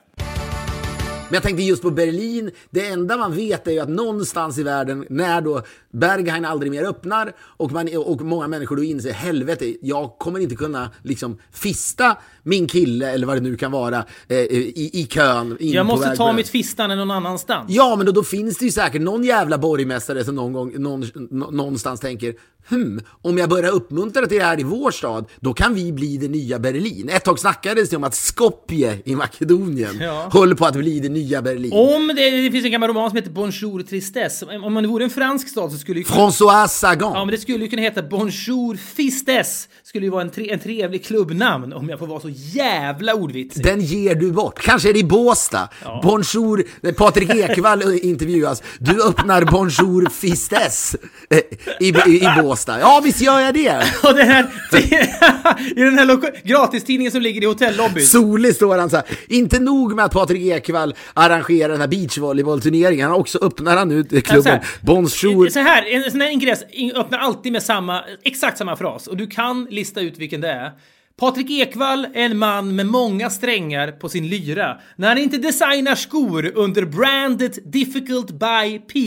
Men 1.29 1.35
jag 1.35 1.43
tänkte 1.43 1.63
just 1.63 1.83
på 1.83 1.91
Berlin, 1.91 2.51
det 2.71 2.87
enda 2.87 3.17
man 3.17 3.35
vet 3.35 3.67
är 3.67 3.73
ju 3.73 3.79
att 3.79 3.89
någonstans 3.89 4.59
i 4.59 4.63
världen, 4.63 5.07
när 5.11 5.41
då 5.41 5.63
Berghain 5.93 6.45
aldrig 6.45 6.73
mer 6.73 6.85
öppnar 6.85 7.33
och, 7.41 7.73
man, 7.73 7.89
och 7.97 8.21
många 8.21 8.49
människor 8.49 8.77
då 8.77 8.85
inser 8.85 9.13
helvete, 9.13 9.75
jag 9.83 10.19
kommer 10.19 10.41
inte 10.41 10.57
kunna 10.57 10.91
liksom 11.03 11.39
fista 11.53 12.17
min 12.43 12.69
kille 12.69 13.11
eller 13.11 13.27
vad 13.27 13.37
det 13.37 13.41
nu 13.41 13.57
kan 13.57 13.73
vara 13.73 14.05
eh, 14.29 14.39
i, 14.39 14.91
i 14.93 15.07
kön. 15.07 15.57
In 15.61 15.73
jag 15.73 15.87
måste 15.87 16.17
ta 16.17 16.33
mitt 16.33 16.49
fistande 16.49 16.97
någon 16.97 17.11
annanstans. 17.11 17.65
Ja, 17.69 17.97
men 17.97 18.07
då, 18.07 18.13
då 18.13 18.23
finns 18.23 18.59
det 18.59 18.65
ju 18.65 18.71
säkert 18.71 19.03
någon 19.03 19.25
jävla 19.25 19.59
borgmästare 19.59 20.25
som 20.25 20.35
någon 20.35 20.53
gång, 20.53 20.83
någon, 20.83 21.05
någonstans 21.31 22.01
tänker 22.01 22.35
hmm, 22.69 23.01
om 23.23 23.39
jag 23.39 23.49
börjar 23.49 23.73
uppmuntra 23.73 24.27
till 24.27 24.39
det 24.39 24.45
här 24.45 24.61
i 24.61 24.63
vår 24.63 24.91
stad, 24.91 25.27
då 25.41 25.55
kan 25.55 25.75
vi 25.75 25.93
bli 25.93 26.17
det 26.17 26.29
nya 26.29 26.59
Berlin. 26.59 27.09
Ett 27.09 27.25
tag 27.25 27.39
snackades 27.39 27.91
det 27.91 27.97
om 27.97 28.05
att 28.05 28.15
Skopje 28.15 28.99
i 29.05 29.17
Makedonien 29.17 29.99
ja. 30.01 30.29
håller 30.33 30.55
på 30.55 30.67
att 30.67 30.77
bli 30.77 31.01
det 31.01 31.09
nya 31.09 31.43
Berlin. 31.43 31.73
Om 31.73 32.13
det, 32.17 32.31
det 32.31 32.51
finns 32.51 32.65
en 32.65 32.71
gammal 32.71 32.89
roman 32.89 33.11
som 33.11 33.17
heter 33.17 33.31
Bonjour 33.31 33.83
Tristesse. 33.83 34.47
Om 34.47 34.73
man 34.73 34.89
vore 34.89 35.05
en 35.05 35.11
fransk 35.11 35.49
stad 35.49 35.73
så 35.73 35.79
skulle 35.79 36.01
ju... 36.01 36.05
François 36.05 36.69
Sagan. 36.69 37.13
Ja, 37.15 37.25
men 37.25 37.35
det 37.35 37.41
skulle 37.41 37.65
ju 37.65 37.71
kunna 37.71 37.83
heta 37.83 38.03
Bonjour 38.03 38.77
Fistes. 38.77 39.69
Skulle 39.83 40.07
ju 40.07 40.11
vara 40.11 40.23
en, 40.23 40.31
tre, 40.31 40.53
en 40.53 40.59
trevlig 40.59 41.05
klubbnamn 41.05 41.73
om 41.73 41.89
jag 41.89 41.99
får 41.99 42.07
vara 42.07 42.21
så 42.21 42.29
jävla 42.31 43.15
ordvitsig. 43.15 43.65
Den 43.65 43.81
ger 43.81 44.15
du 44.15 44.33
bort. 44.33 44.59
Kanske 44.63 44.89
är 44.89 44.93
det 44.93 44.99
i 44.99 45.05
Båstad. 45.05 45.69
Ja. 45.85 46.01
Bonjour, 46.03 46.93
Patrik 46.93 47.31
Ekwall 47.31 47.83
intervjuas. 48.03 48.63
Du 48.79 49.03
öppnar 49.09 49.45
Bonjour 49.45 50.11
Fistes 50.11 50.97
eh, 51.31 51.39
i, 51.81 51.89
i, 51.89 52.25
i 52.25 52.43
Båstad. 52.43 52.56
Ja, 52.81 53.01
visst 53.05 53.21
gör 53.21 53.41
jag 53.41 53.55
det. 53.55 53.83
Och 54.03 54.15
den 54.15 54.29
här, 54.29 54.47
I 55.77 55.81
den 55.81 55.99
här 55.99 56.47
gratistidningen 56.47 57.13
som 57.13 57.23
ligger 57.23 57.43
i 57.43 57.47
hotellobbyn. 57.47 58.07
Solig 58.07 58.55
står 58.55 58.79
han 58.79 58.91
så 58.91 58.97
här. 58.97 59.05
Inte 59.29 59.61
nog 59.61 59.95
med 59.95 60.05
att 60.05 60.13
Patrik 60.13 60.43
Ekwall 60.43 60.95
arrangerar 61.15 61.69
den 61.69 61.81
här 61.81 61.89
beachvolleybollturneringen. 61.89 63.11
Han 63.11 63.21
också 63.21 63.39
öppnar 63.39 63.77
han 63.77 63.91
ut 63.91 64.27
klubben 64.27 64.61
Bonjour. 64.81 65.49
Så 65.49 65.61
här, 65.61 65.85
en 65.95 66.11
sån 66.11 66.21
här 66.21 66.29
ingress 66.29 66.63
öppnar 66.95 67.19
alltid 67.19 67.53
med 67.53 67.63
samma, 67.63 68.05
exakt 68.25 68.59
samma 68.59 68.77
fras. 68.77 69.07
Och 69.07 69.17
du 69.17 69.27
kan 69.27 69.67
lista 69.71 70.01
ut 70.01 70.19
vilken 70.19 70.41
det 70.41 70.51
är. 70.51 70.73
Patrik 71.21 71.51
Ekwall 71.51 72.05
är 72.05 72.25
en 72.25 72.39
man 72.39 72.77
med 72.77 72.87
många 72.87 73.31
strängar 73.31 73.93
på 73.93 74.09
sin 74.09 74.29
lyra. 74.29 74.77
När 74.97 75.09
han 75.09 75.19
inte 75.19 75.39
designar 75.39 75.95
skor 75.95 76.53
under 76.55 76.85
brandet 76.85 77.73
Difficult 77.73 78.31
by 78.31 78.79
P 78.79 78.99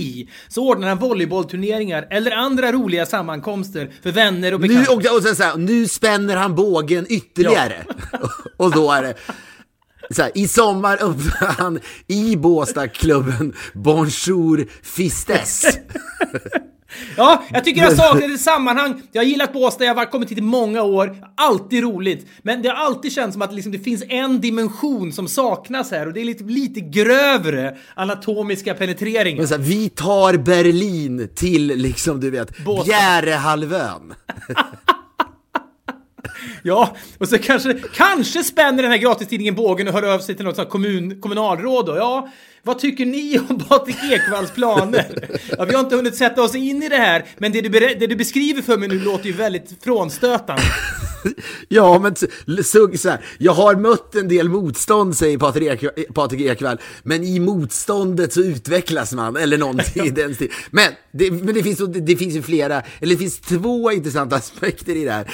så 0.47 0.68
ordnar 0.68 0.88
han 0.88 0.97
volleybollturneringar 0.97 2.07
eller 2.10 2.32
andra 2.32 2.72
roliga 2.72 3.05
sammankomster 3.05 3.91
för 4.03 4.12
vänner 4.12 4.53
och 4.53 4.60
bekanta. 4.60 4.91
Nu, 4.91 5.10
och, 5.10 5.16
och 5.18 5.24
sen 5.24 5.36
så 5.36 5.43
här, 5.43 5.57
nu 5.57 5.88
spänner 5.88 6.36
han 6.36 6.55
bågen 6.55 7.05
ytterligare. 7.10 7.86
Ja. 8.12 8.20
och 8.57 8.72
då 8.72 8.91
är 8.91 9.01
det 9.01 9.14
så 10.16 10.22
här, 10.22 10.32
I 10.36 10.47
sommar 10.47 10.93
öppnar 11.03 11.47
han 11.47 11.80
i 12.07 12.36
Båstadklubben 12.36 13.53
Bonjour 13.74 14.68
Fistes. 14.84 15.64
Ja, 17.18 17.44
jag 17.50 17.66
tycker 17.66 17.82
jag 17.82 17.94
saknar 17.94 18.34
ett 18.34 18.42
sammanhang. 18.42 19.02
Jag 19.12 19.22
har 19.22 19.28
gillat 19.28 19.54
Båstad, 19.54 19.86
jag 19.86 19.96
har 19.96 20.06
kommit 20.06 20.32
hit 20.32 20.38
i 20.38 20.42
många 20.42 20.84
år. 20.84 21.18
Alltid 21.36 21.84
roligt. 21.84 22.28
Men 22.42 22.62
det 22.62 22.70
har 22.70 22.76
alltid 22.76 23.12
känts 23.12 23.34
som 23.34 23.42
att 23.42 23.54
liksom 23.54 23.72
det 23.72 23.80
finns 23.80 24.04
en 24.10 24.42
dimension 24.42 25.14
som 25.14 25.28
saknas 25.28 25.92
här 25.92 26.08
och 26.08 26.14
det 26.14 26.22
är 26.22 26.26
lite, 26.26 26.44
lite 26.44 26.80
grövre 26.80 27.78
anatomiska 27.96 28.74
penetreringar. 28.74 29.48
Här, 29.48 29.58
vi 29.58 29.90
tar 29.90 30.38
Berlin 30.38 31.30
till 31.36 31.68
liksom, 31.68 32.20
du 32.20 32.30
vet, 32.30 32.52
Bjärehalvön. 32.86 34.14
Ja, 36.64 36.96
och 37.18 37.30
så 37.30 37.38
kanske, 37.38 37.74
kanske 37.94 38.44
spänner 38.44 38.84
den 38.84 38.92
här 38.92 38.98
gratistidningen 38.98 39.56
bågen 39.56 39.88
och 39.88 39.94
hör 39.94 40.04
över 40.04 40.20
sig 40.20 40.36
till 40.36 40.46
något 40.46 40.56
sånt 40.56 40.70
kommun, 40.70 41.22
kommunalråd 41.22 41.86
då. 41.86 41.98
Ja, 41.98 42.30
vad 42.64 42.80
tycker 42.80 43.05
ni 43.05 43.39
om 43.49 43.60
Patrik 43.60 43.97
Ekvalls 44.12 44.51
planer? 44.51 45.39
Ja, 45.57 45.66
vi 45.66 45.74
har 45.74 45.80
inte 45.80 45.95
hunnit 45.95 46.16
sätta 46.16 46.43
oss 46.43 46.55
in 46.55 46.84
i 46.84 46.89
det 46.89 46.97
här, 46.97 47.26
men 47.38 47.51
det 47.51 47.62
du, 47.62 47.70
det 47.70 48.07
du 48.07 48.16
beskriver 48.16 48.62
för 48.62 48.78
mig 48.78 48.89
nu 48.89 48.99
låter 48.99 49.26
ju 49.26 49.34
väldigt 49.34 49.84
frånstötande. 49.84 50.64
ja, 51.68 51.99
men 51.99 52.16
så, 52.64 52.97
så 52.97 53.10
här, 53.10 53.26
jag 53.38 53.53
har 53.53 53.76
mött 53.76 54.16
en 54.16 54.28
del 54.28 54.49
motstånd, 54.49 55.18
säger 55.18 55.38
Patrik, 55.38 55.84
Ek, 55.84 56.14
Patrik 56.14 56.41
Ekwall, 56.41 56.78
men 57.03 57.24
i 57.24 57.39
motståndet 57.39 58.34
så 58.34 58.41
utvecklas 58.41 59.14
man, 59.14 59.38
eller 59.38 59.57
någonting 59.57 60.05
i 60.05 60.10
den 60.10 60.36
stilen. 60.36 60.53
Men, 60.72 60.91
det, 61.12 61.32
men 61.32 61.53
det, 61.53 61.64
finns, 61.64 61.80
det, 61.88 62.16
finns 62.16 62.36
ju 62.36 62.41
flera, 62.41 62.82
eller 62.99 63.16
det 63.16 63.20
finns 63.20 63.39
två 63.39 63.91
intressanta 63.91 64.36
aspekter 64.36 64.95
i 64.95 65.05
det 65.05 65.12
här. 65.12 65.32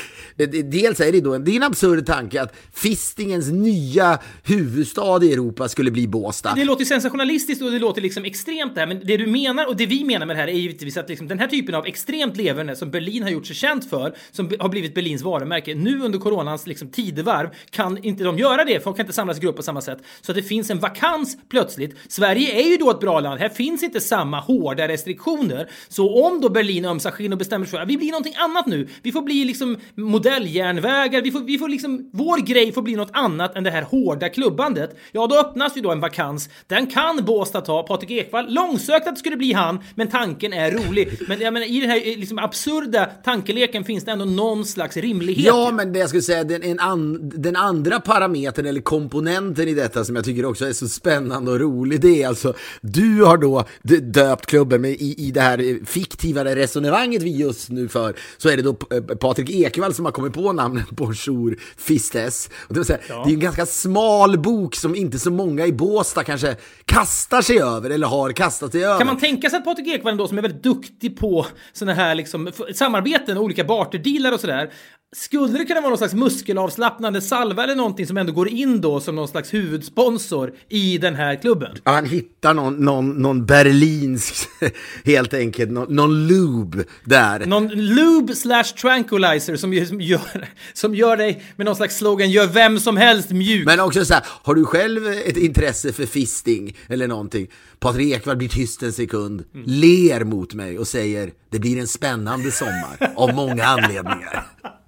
Dels 0.64 1.00
är 1.00 1.12
det 1.12 1.22
då, 1.22 1.38
det 1.38 1.52
är 1.52 1.56
en 1.56 1.64
absurd 1.64 2.06
tanke 2.06 2.42
att 2.42 2.54
fistingens 2.74 3.48
nya 3.48 4.20
huvudstad 4.44 5.24
i 5.24 5.34
Europa 5.34 5.70
skulle 5.70 5.92
bli 5.92 6.08
Båstad. 6.08 6.54
Det 6.56 6.66
låter 6.66 6.86
sensationalistiskt 7.16 7.62
och 7.62 7.72
det 7.72 7.80
låter 7.80 8.02
liksom 8.02 8.26
extremt 8.26 8.76
det 8.76 8.82
här, 8.82 8.88
men 8.88 9.02
det 9.04 9.18
du 9.18 9.28
menar 9.28 9.68
och 9.68 9.76
det 9.76 9.86
vi 9.86 10.04
menar 10.04 10.26
med 10.26 10.36
det 10.36 10.40
här 10.40 10.48
är 10.48 10.54
givetvis 10.54 10.98
att 10.98 11.10
liksom 11.10 11.28
den 11.28 11.40
här 11.40 11.48
typen 11.48 11.76
av 11.76 11.86
extremt 11.86 12.38
leverne 12.38 12.76
som 12.76 12.92
Berlin 12.92 13.24
har 13.24 13.30
gjort 13.30 13.46
sig 13.46 13.56
känt 13.56 13.90
för, 13.90 14.16
som 14.32 14.52
har 14.60 14.70
blivit 14.70 14.94
Berlins 14.96 15.22
varumärke, 15.22 15.76
nu 15.76 16.02
under 16.02 16.20
coronans 16.20 16.68
liksom 16.68 16.90
tidevarv 16.90 17.50
kan 17.70 18.04
inte 18.04 18.24
de 18.24 18.38
göra 18.38 18.66
det. 18.66 18.84
Folk 18.84 18.98
kan 18.98 19.04
inte 19.04 19.14
samlas 19.14 19.38
i 19.38 19.42
grupp 19.42 19.56
på 19.56 19.64
samma 19.64 19.82
sätt. 19.82 20.00
Så 20.22 20.32
att 20.32 20.36
det 20.36 20.44
finns 20.44 20.70
en 20.70 20.80
vakans 20.80 21.38
plötsligt. 21.50 21.96
Sverige 22.08 22.62
är 22.62 22.70
ju 22.70 22.78
då 22.78 22.92
ett 22.92 23.00
bra 23.00 23.20
land. 23.20 23.40
Här 23.40 23.50
finns 23.50 23.84
inte 23.84 24.02
samma 24.02 24.40
hårda 24.40 24.88
restriktioner. 24.88 25.70
Så 25.88 26.28
om 26.28 26.42
då 26.42 26.50
Berlin 26.50 26.86
ömsar 26.86 27.12
skinn 27.12 27.32
och 27.32 27.38
bestämmer 27.38 27.66
sig 27.66 27.72
för 27.72 27.84
att 27.84 27.90
vi 27.90 27.98
blir 27.98 28.12
någonting 28.12 28.36
annat 28.38 28.68
nu. 28.68 28.88
Vi 29.04 29.12
får 29.12 29.22
bli 29.22 29.46
liksom 29.46 29.78
modelljärnvägar. 29.96 31.22
Vi 31.22 31.32
får, 31.32 31.40
vi 31.40 31.58
får 31.58 31.70
liksom, 31.70 32.10
vår 32.14 32.38
grej 32.38 32.72
får 32.72 32.82
bli 32.82 32.96
något 32.96 33.12
annat 33.14 33.56
än 33.56 33.64
det 33.64 33.72
här 33.72 33.82
hårda 33.82 34.30
klubbandet. 34.30 34.98
Ja, 35.12 35.28
då 35.28 35.40
öppnas 35.40 35.78
ju 35.78 35.82
då 35.82 35.92
en 35.92 36.00
vakans. 36.00 36.50
Den 36.68 36.88
kan 36.88 37.05
Båstad 37.26 37.62
ta. 37.62 37.84
Patrik 37.84 38.12
Ekwall, 38.12 38.54
långsökt 38.54 39.08
att 39.08 39.16
det 39.16 39.20
skulle 39.20 39.38
bli 39.38 39.54
han, 39.54 39.80
men 39.96 40.08
tanken 40.08 40.54
är 40.54 40.72
rolig. 40.72 41.20
Men 41.28 41.40
jag 41.40 41.54
menar, 41.54 41.68
i 41.68 41.82
den 41.82 41.90
här 41.90 42.18
liksom 42.18 42.40
absurda 42.40 43.06
tankeleken 43.06 43.84
finns 43.84 44.06
det 44.06 44.12
ändå 44.12 44.26
någon 44.26 44.66
slags 44.66 44.98
rimlighet. 44.98 45.46
Ja, 45.46 45.72
men 45.72 45.94
det 45.94 46.00
jag 46.00 46.10
skulle 46.10 46.22
säga, 46.22 46.44
den, 46.44 46.80
an, 46.80 47.32
den 47.36 47.56
andra 47.56 48.00
parametern 48.00 48.66
eller 48.66 48.82
komponenten 48.82 49.68
i 49.68 49.74
detta 49.74 50.06
som 50.06 50.16
jag 50.16 50.26
tycker 50.26 50.46
också 50.46 50.66
är 50.66 50.74
så 50.74 50.88
spännande 50.88 51.52
och 51.52 51.60
rolig, 51.60 52.02
det 52.02 52.24
är 52.24 52.28
alltså, 52.28 52.54
du 52.82 53.24
har 53.24 53.38
då 53.38 53.66
döpt 54.02 54.46
klubben 54.46 54.82
med 54.82 54.92
i, 54.92 55.28
i 55.28 55.32
det 55.32 55.42
här 55.42 55.86
fiktiva 55.86 56.46
resonemanget 56.46 57.22
vi 57.22 57.38
just 57.38 57.70
nu 57.70 57.88
för, 57.88 58.16
så 58.38 58.50
är 58.50 58.58
det 58.58 58.64
då 58.64 58.78
eh, 58.92 59.02
Patrik 59.02 59.50
Ekwall 59.50 59.94
som 59.94 60.06
har 60.06 60.12
kommit 60.12 60.34
på 60.34 60.54
namnet 60.54 60.90
Bonjour 60.90 61.58
Fistes. 61.78 62.50
Och 62.68 62.74
det, 62.74 62.86
säga, 62.86 63.00
ja. 63.10 63.24
det 63.26 63.32
är 63.32 63.34
en 63.34 63.40
ganska 63.40 63.66
smal 63.66 64.40
bok 64.40 64.76
som 64.76 64.96
inte 64.96 65.20
så 65.20 65.32
många 65.32 65.66
i 65.66 65.72
Båstad 65.72 66.24
kanske 66.24 66.56
kastar 66.96 67.42
sig 67.42 67.62
över 67.62 67.90
eller 67.90 68.08
har 68.08 68.32
kastat 68.32 68.72
sig 68.72 68.86
över. 68.86 68.98
Kan 68.98 69.08
man 69.08 69.18
tänka 69.18 69.50
sig 69.50 69.58
att 69.58 69.66
Patrik 69.66 69.88
Ekwall 69.88 70.18
då 70.18 70.28
som 70.28 70.38
är 70.38 70.42
väldigt 70.42 70.64
duktig 70.64 71.18
på 71.18 71.46
sådana 71.74 71.94
här 71.94 72.16
liksom 72.16 72.52
samarbeten 72.74 73.38
och 73.38 73.44
olika 73.44 73.64
barterdealar 73.64 74.32
och 74.32 74.40
sådär 74.40 74.72
Skulle 75.18 75.58
det 75.58 75.66
kunna 75.66 75.82
vara 75.82 75.90
någon 75.90 75.98
slags 75.98 76.14
muskelavslappnande 76.14 77.22
salva 77.22 77.64
eller 77.64 77.76
någonting 77.76 78.08
som 78.08 78.18
ändå 78.18 78.34
går 78.34 78.50
in 78.50 78.82
då 78.82 79.00
som 79.00 79.16
någon 79.16 79.28
slags 79.28 79.54
huvudsponsor 79.54 80.54
i 80.70 80.98
den 80.98 81.16
här 81.16 81.36
klubben? 81.36 81.78
Ja, 81.84 81.92
han 81.92 82.06
hittar 82.06 82.54
någon, 82.54 82.74
någon, 82.74 83.10
någon 83.10 83.46
berlinsk, 83.46 84.36
helt 85.06 85.34
enkelt, 85.34 85.72
någon, 85.72 85.96
någon 85.96 86.28
lube 86.28 86.84
där. 87.04 87.46
Någon 87.46 87.68
lube 87.68 88.36
slash 88.36 88.64
tranquilizer 88.64 89.56
som, 89.56 89.86
som, 89.88 90.02
gör, 90.02 90.48
som 90.74 90.96
gör 90.96 91.18
dig 91.18 91.44
med 91.56 91.66
någon 91.66 91.76
slags 91.76 91.98
slogan 91.98 92.32
gör 92.32 92.48
vem 92.48 92.80
som 92.80 92.98
helst 92.98 93.30
mjuk. 93.30 93.66
Men 93.66 93.80
också 93.80 94.06
så 94.06 94.14
här, 94.14 94.24
har 94.28 94.56
du 94.56 94.66
själv 94.66 95.08
ett 95.08 95.38
intresse 95.38 95.94
för 95.94 96.06
fisting 96.06 96.78
eller 96.88 97.08
någonting? 97.08 97.48
Patrik 97.80 98.14
Ekwall 98.14 98.38
blir 98.38 98.50
tyst 98.50 98.84
en 98.84 98.94
sekund, 98.94 99.44
mm. 99.54 99.66
ler 99.68 100.24
mot 100.24 100.54
mig 100.54 100.80
och 100.80 100.88
säger 100.88 101.32
det 101.50 101.60
blir 101.60 101.80
en 101.80 101.88
spännande 101.88 102.52
sommar 102.52 103.14
av 103.16 103.36
många 103.36 103.66
anledningar. 103.66 104.46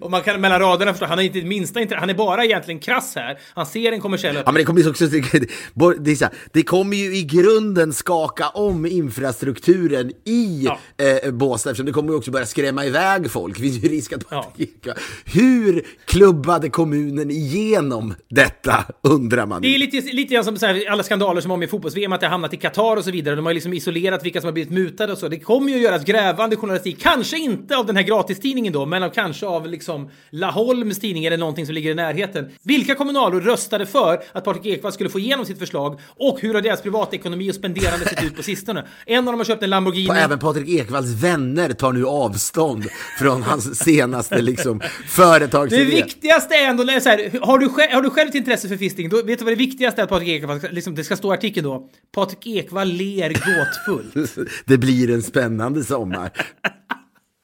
Och 0.00 0.10
man 0.10 0.22
kan 0.22 0.40
mellan 0.40 0.60
raderna 0.60 0.92
förstå, 0.92 1.06
han 1.06 1.18
är 1.18 1.22
inte 1.22 1.42
minsta 1.42 1.80
inte, 1.80 1.96
han 1.96 2.10
är 2.10 2.14
bara 2.14 2.44
egentligen 2.44 2.80
krass 2.80 3.12
här. 3.16 3.38
Han 3.54 3.66
ser 3.66 3.92
en 3.92 4.00
kommersiell 4.00 4.36
Ja 4.36 4.42
men 4.44 4.54
det 4.54 4.64
kommer 4.64 4.88
också, 4.88 5.06
det, 5.06 6.10
är 6.10 6.14
så 6.14 6.24
här, 6.24 6.34
det 6.52 6.62
kommer 6.62 6.96
ju 6.96 7.16
i 7.16 7.22
grunden 7.22 7.92
skaka 7.92 8.48
om 8.48 8.86
infrastrukturen 8.86 10.12
i 10.24 10.64
ja. 10.64 10.78
eh, 11.04 11.30
Båstad 11.32 11.70
eftersom 11.70 11.86
det 11.86 11.92
kommer 11.92 12.10
ju 12.10 12.16
också 12.16 12.30
börja 12.30 12.46
skrämma 12.46 12.84
iväg 12.84 13.30
folk. 13.30 13.56
Det 13.56 13.62
finns 13.62 13.84
ju 13.84 13.88
risk 13.88 14.12
att 14.12 14.24
ja. 14.30 14.52
Hur 15.24 15.86
klubbade 16.04 16.68
kommunen 16.68 17.30
igenom 17.30 18.14
detta 18.28 18.84
undrar 19.02 19.46
man. 19.46 19.62
Det 19.62 19.74
är 19.74 19.78
lite, 19.78 20.00
lite 20.12 20.34
grann 20.34 20.44
som 20.44 20.56
så 20.56 20.66
här, 20.66 20.90
alla 20.90 21.02
skandaler 21.02 21.40
som 21.40 21.50
har 21.50 21.58
med 21.58 21.70
fotbolls-VM, 21.70 22.12
att 22.12 22.20
det 22.20 22.26
har 22.26 22.30
hamnat 22.30 22.54
i 22.54 22.56
Qatar 22.56 22.96
och 22.96 23.04
så 23.04 23.10
vidare. 23.10 23.36
De 23.36 23.46
har 23.46 23.54
liksom 23.54 23.72
isolerat 23.72 24.24
vilka 24.24 24.40
som 24.40 24.46
har 24.48 24.52
blivit 24.52 24.72
mutade 24.72 25.12
och 25.12 25.18
så. 25.18 25.28
Det 25.28 25.38
kommer 25.38 25.68
ju 25.70 25.76
att 25.76 25.82
göras 25.82 26.04
grävande 26.04 26.56
journalistik, 26.56 27.02
kanske 27.02 27.38
inte 27.38 27.76
av 27.76 27.86
den 27.86 27.96
här 27.96 28.02
gratistidningen 28.02 28.72
då, 28.72 28.86
men 28.86 29.02
av, 29.02 29.10
kanske 29.10 29.46
av 29.46 29.55
liksom 29.64 30.10
Laholms 30.30 30.98
tidning 30.98 31.24
eller 31.24 31.36
någonting 31.36 31.66
som 31.66 31.74
ligger 31.74 31.90
i 31.90 31.94
närheten. 31.94 32.50
Vilka 32.62 32.94
kommunalråd 32.94 33.44
röstade 33.44 33.86
för 33.86 34.22
att 34.32 34.44
Patrik 34.44 34.66
Ekwall 34.66 34.92
skulle 34.92 35.10
få 35.10 35.18
igenom 35.18 35.46
sitt 35.46 35.58
förslag 35.58 36.00
och 36.16 36.40
hur 36.40 36.54
har 36.54 36.62
deras 36.62 36.82
privatekonomi 36.82 37.50
och 37.50 37.54
spenderande 37.54 38.08
sett 38.08 38.24
ut 38.24 38.36
på 38.36 38.42
sistone? 38.42 38.86
En 39.06 39.18
av 39.18 39.24
dem 39.24 39.40
har 39.40 39.44
köpt 39.44 39.62
en 39.62 39.70
Lamborghini. 39.70 40.18
Även 40.18 40.38
Patrik 40.38 40.68
Ekwalls 40.68 41.22
vänner 41.22 41.72
tar 41.72 41.92
nu 41.92 42.06
avstånd 42.06 42.84
från 43.18 43.42
hans 43.42 43.78
senaste 43.78 44.42
liksom 44.42 44.80
företagsidé. 45.06 45.84
Det 45.84 45.90
viktigaste 45.90 46.54
är 46.54 46.68
ändå, 46.68 46.84
så 46.84 47.08
här, 47.08 47.40
har, 47.46 47.58
du 47.58 47.68
själv, 47.68 47.92
har 47.92 48.02
du 48.02 48.10
själv 48.10 48.28
ett 48.28 48.34
intresse 48.34 48.68
för 48.68 48.76
fisting, 48.76 49.08
då 49.08 49.22
vet 49.22 49.38
du 49.38 49.44
vad 49.44 49.52
det 49.52 49.58
viktigaste 49.58 50.00
är 50.00 50.02
att 50.02 50.08
Patrik 50.10 50.28
Ekwall, 50.28 50.60
liksom, 50.70 50.94
det 50.94 51.04
ska 51.04 51.16
stå 51.16 51.32
i 51.32 51.36
artikeln 51.36 51.64
då, 51.64 51.88
Patrik 52.14 52.46
Ekwall 52.46 52.88
ler 52.88 53.28
gåtfullt. 53.28 54.50
det 54.64 54.78
blir 54.78 55.10
en 55.10 55.22
spännande 55.22 55.84
sommar. 55.84 56.30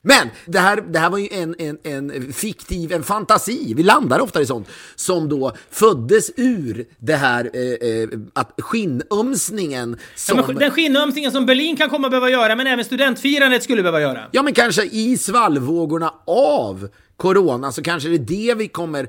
Men 0.04 0.28
det 0.46 0.58
här, 0.58 0.80
det 0.80 0.98
här 0.98 1.10
var 1.10 1.18
ju 1.18 1.28
en, 1.30 1.54
en, 1.58 1.78
en 1.82 2.32
fiktiv, 2.32 2.92
en 2.92 3.02
fantasi, 3.02 3.74
vi 3.76 3.82
landar 3.82 4.20
ofta 4.20 4.40
i 4.40 4.46
sånt, 4.46 4.68
som 4.94 5.28
då 5.28 5.52
föddes 5.70 6.30
ur 6.36 6.84
det 6.98 7.16
här 7.16 7.50
eh, 7.54 7.88
eh, 7.90 8.08
att 8.32 8.54
skinnömsningen 8.58 9.98
som... 10.14 10.38
Ja, 10.38 10.52
den 10.52 10.70
skinnömsningen 10.70 11.32
som 11.32 11.46
Berlin 11.46 11.76
kan 11.76 11.90
komma 11.90 12.08
behöva 12.08 12.30
göra, 12.30 12.56
men 12.56 12.66
även 12.66 12.84
studentfirandet 12.84 13.62
skulle 13.62 13.82
behöva 13.82 14.00
göra. 14.00 14.28
Ja, 14.30 14.42
men 14.42 14.54
kanske 14.54 14.82
i 14.82 15.18
svallvågorna 15.18 16.14
av 16.26 16.88
corona 17.16 17.72
så 17.72 17.82
kanske 17.82 18.08
det 18.08 18.14
är 18.14 18.18
det 18.18 18.54
vi 18.54 18.68
kommer 18.68 19.08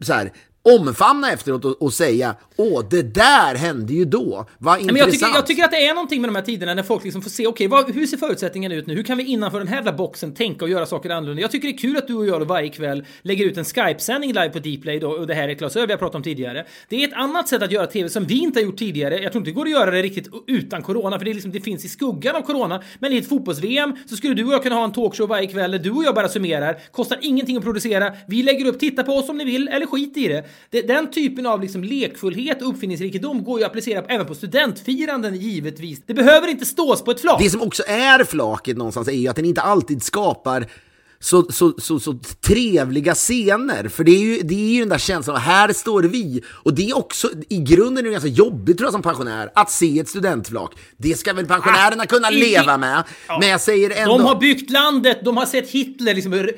så 0.00 0.12
här, 0.12 0.32
omfamna 0.64 1.32
efteråt 1.32 1.64
och, 1.64 1.82
och, 1.82 1.92
säga 1.92 2.34
åh, 2.56 2.84
det 2.90 3.02
där 3.02 3.54
hände 3.54 3.92
ju 3.92 4.04
då. 4.04 4.46
Vad 4.58 4.80
intressant. 4.80 4.92
Men 4.92 4.96
jag, 4.96 5.10
tycker, 5.10 5.26
jag 5.26 5.46
tycker 5.46 5.64
att 5.64 5.70
det 5.70 5.86
är 5.86 5.94
någonting 5.94 6.20
med 6.20 6.28
de 6.28 6.36
här 6.36 6.42
tiderna 6.42 6.74
när 6.74 6.82
folk 6.82 7.04
liksom 7.04 7.22
får 7.22 7.30
se 7.30 7.46
okej, 7.46 7.68
okay, 7.68 7.92
hur 7.92 8.06
ser 8.06 8.16
förutsättningarna 8.16 8.74
ut 8.74 8.86
nu? 8.86 8.94
Hur 8.94 9.02
kan 9.02 9.18
vi 9.18 9.24
innanför 9.24 9.58
den 9.58 9.68
här 9.68 9.92
boxen 9.92 10.34
tänka 10.34 10.64
och 10.64 10.70
göra 10.70 10.86
saker 10.86 11.10
annorlunda? 11.10 11.42
Jag 11.42 11.50
tycker 11.50 11.68
det 11.68 11.74
är 11.74 11.78
kul 11.78 11.96
att 11.96 12.08
du 12.08 12.14
och 12.14 12.26
jag 12.26 12.44
varje 12.44 12.68
kväll 12.68 13.04
lägger 13.22 13.46
ut 13.46 13.56
en 13.56 13.64
Skype-sändning 13.64 14.32
live 14.32 14.50
på 14.50 14.58
Dplay 14.58 14.98
då, 14.98 15.10
och 15.10 15.26
det 15.26 15.34
här 15.34 15.48
är 15.48 15.54
Klas 15.54 15.76
Öv 15.76 15.90
jag 15.90 15.98
pratat 15.98 16.14
om 16.14 16.22
tidigare. 16.22 16.66
Det 16.88 17.04
är 17.04 17.08
ett 17.08 17.14
annat 17.14 17.48
sätt 17.48 17.62
att 17.62 17.72
göra 17.72 17.86
TV 17.86 18.08
som 18.08 18.24
vi 18.24 18.38
inte 18.38 18.58
har 18.58 18.64
gjort 18.64 18.78
tidigare. 18.78 19.18
Jag 19.18 19.32
tror 19.32 19.40
inte 19.40 19.50
det 19.50 19.54
går 19.54 19.64
att 19.64 19.70
göra 19.70 19.90
det 19.90 20.02
riktigt 20.02 20.28
utan 20.46 20.82
corona, 20.82 21.18
för 21.18 21.24
det, 21.24 21.30
är 21.30 21.34
liksom, 21.34 21.52
det 21.52 21.60
finns 21.60 21.84
i 21.84 21.88
skuggan 21.88 22.36
av 22.36 22.42
corona. 22.42 22.82
Men 22.98 23.12
i 23.12 23.16
ett 23.16 23.28
fotbolls-VM 23.28 23.96
så 24.06 24.16
skulle 24.16 24.34
du 24.34 24.44
och 24.44 24.52
jag 24.52 24.62
kunna 24.62 24.74
ha 24.74 24.84
en 24.84 24.92
talkshow 24.92 25.28
varje 25.28 25.46
kväll 25.46 25.70
där 25.70 25.78
du 25.78 25.90
och 25.90 26.04
jag 26.04 26.14
bara 26.14 26.28
summerar. 26.28 26.78
Kostar 26.92 27.18
ingenting 27.22 27.56
att 27.56 27.64
producera. 27.64 28.12
Vi 28.28 28.42
lägger 28.42 28.66
upp, 28.66 28.78
titta 28.78 29.02
på 29.02 29.12
oss 29.12 29.28
om 29.28 29.38
ni 29.38 29.44
vill, 29.44 29.68
eller 29.68 29.86
skit 29.86 30.16
i 30.16 30.28
det 30.28 30.44
det 30.70 30.82
den 30.82 31.10
typen 31.10 31.46
av 31.46 31.62
liksom 31.62 31.84
lekfullhet 31.84 32.62
och 32.62 32.68
uppfinningsrikedom 32.68 33.44
går 33.44 33.58
ju 33.58 33.64
att 33.64 33.70
applicera 33.70 34.04
även 34.08 34.26
på 34.26 34.34
studentfiranden 34.34 35.34
givetvis. 35.34 36.02
Det 36.06 36.14
behöver 36.14 36.48
inte 36.48 36.66
stås 36.66 37.04
på 37.04 37.10
ett 37.10 37.20
flak. 37.20 37.40
Det 37.42 37.50
som 37.50 37.62
också 37.62 37.82
är 37.86 38.24
flaket 38.24 38.76
någonstans 38.76 39.08
är 39.08 39.12
ju 39.12 39.28
att 39.28 39.36
den 39.36 39.44
inte 39.44 39.60
alltid 39.60 40.02
skapar 40.02 40.66
så, 41.24 41.52
så, 41.52 41.74
så, 41.78 42.00
så 42.00 42.18
trevliga 42.46 43.14
scener. 43.14 43.88
För 43.88 44.04
det 44.04 44.10
är, 44.10 44.18
ju, 44.18 44.42
det 44.42 44.54
är 44.54 44.74
ju 44.74 44.80
den 44.80 44.88
där 44.88 44.98
känslan, 44.98 45.36
här 45.36 45.72
står 45.72 46.02
vi. 46.02 46.42
Och 46.48 46.74
det 46.74 46.90
är 46.90 46.96
också, 46.96 47.30
i 47.48 47.58
grunden 47.58 48.04
är 48.04 48.08
det 48.08 48.12
ganska 48.12 48.28
jobbigt 48.28 48.78
tror 48.78 48.86
jag 48.86 48.92
som 48.92 49.02
pensionär, 49.02 49.50
att 49.54 49.70
se 49.70 49.98
ett 49.98 50.08
studentflak. 50.08 50.72
Det 50.96 51.18
ska 51.18 51.32
väl 51.32 51.46
pensionärerna 51.46 52.02
ah, 52.02 52.06
kunna 52.06 52.30
i, 52.30 52.40
leva 52.40 52.76
med. 52.76 53.04
Ja. 53.28 53.38
Men 53.40 53.48
jag 53.48 53.60
säger 53.60 53.90
ändå... 53.90 54.18
De 54.18 54.24
har 54.24 54.40
byggt 54.40 54.70
landet, 54.70 55.18
de 55.24 55.36
har 55.36 55.46
sett 55.46 55.70
Hitler 55.70 56.14
liksom 56.14 56.48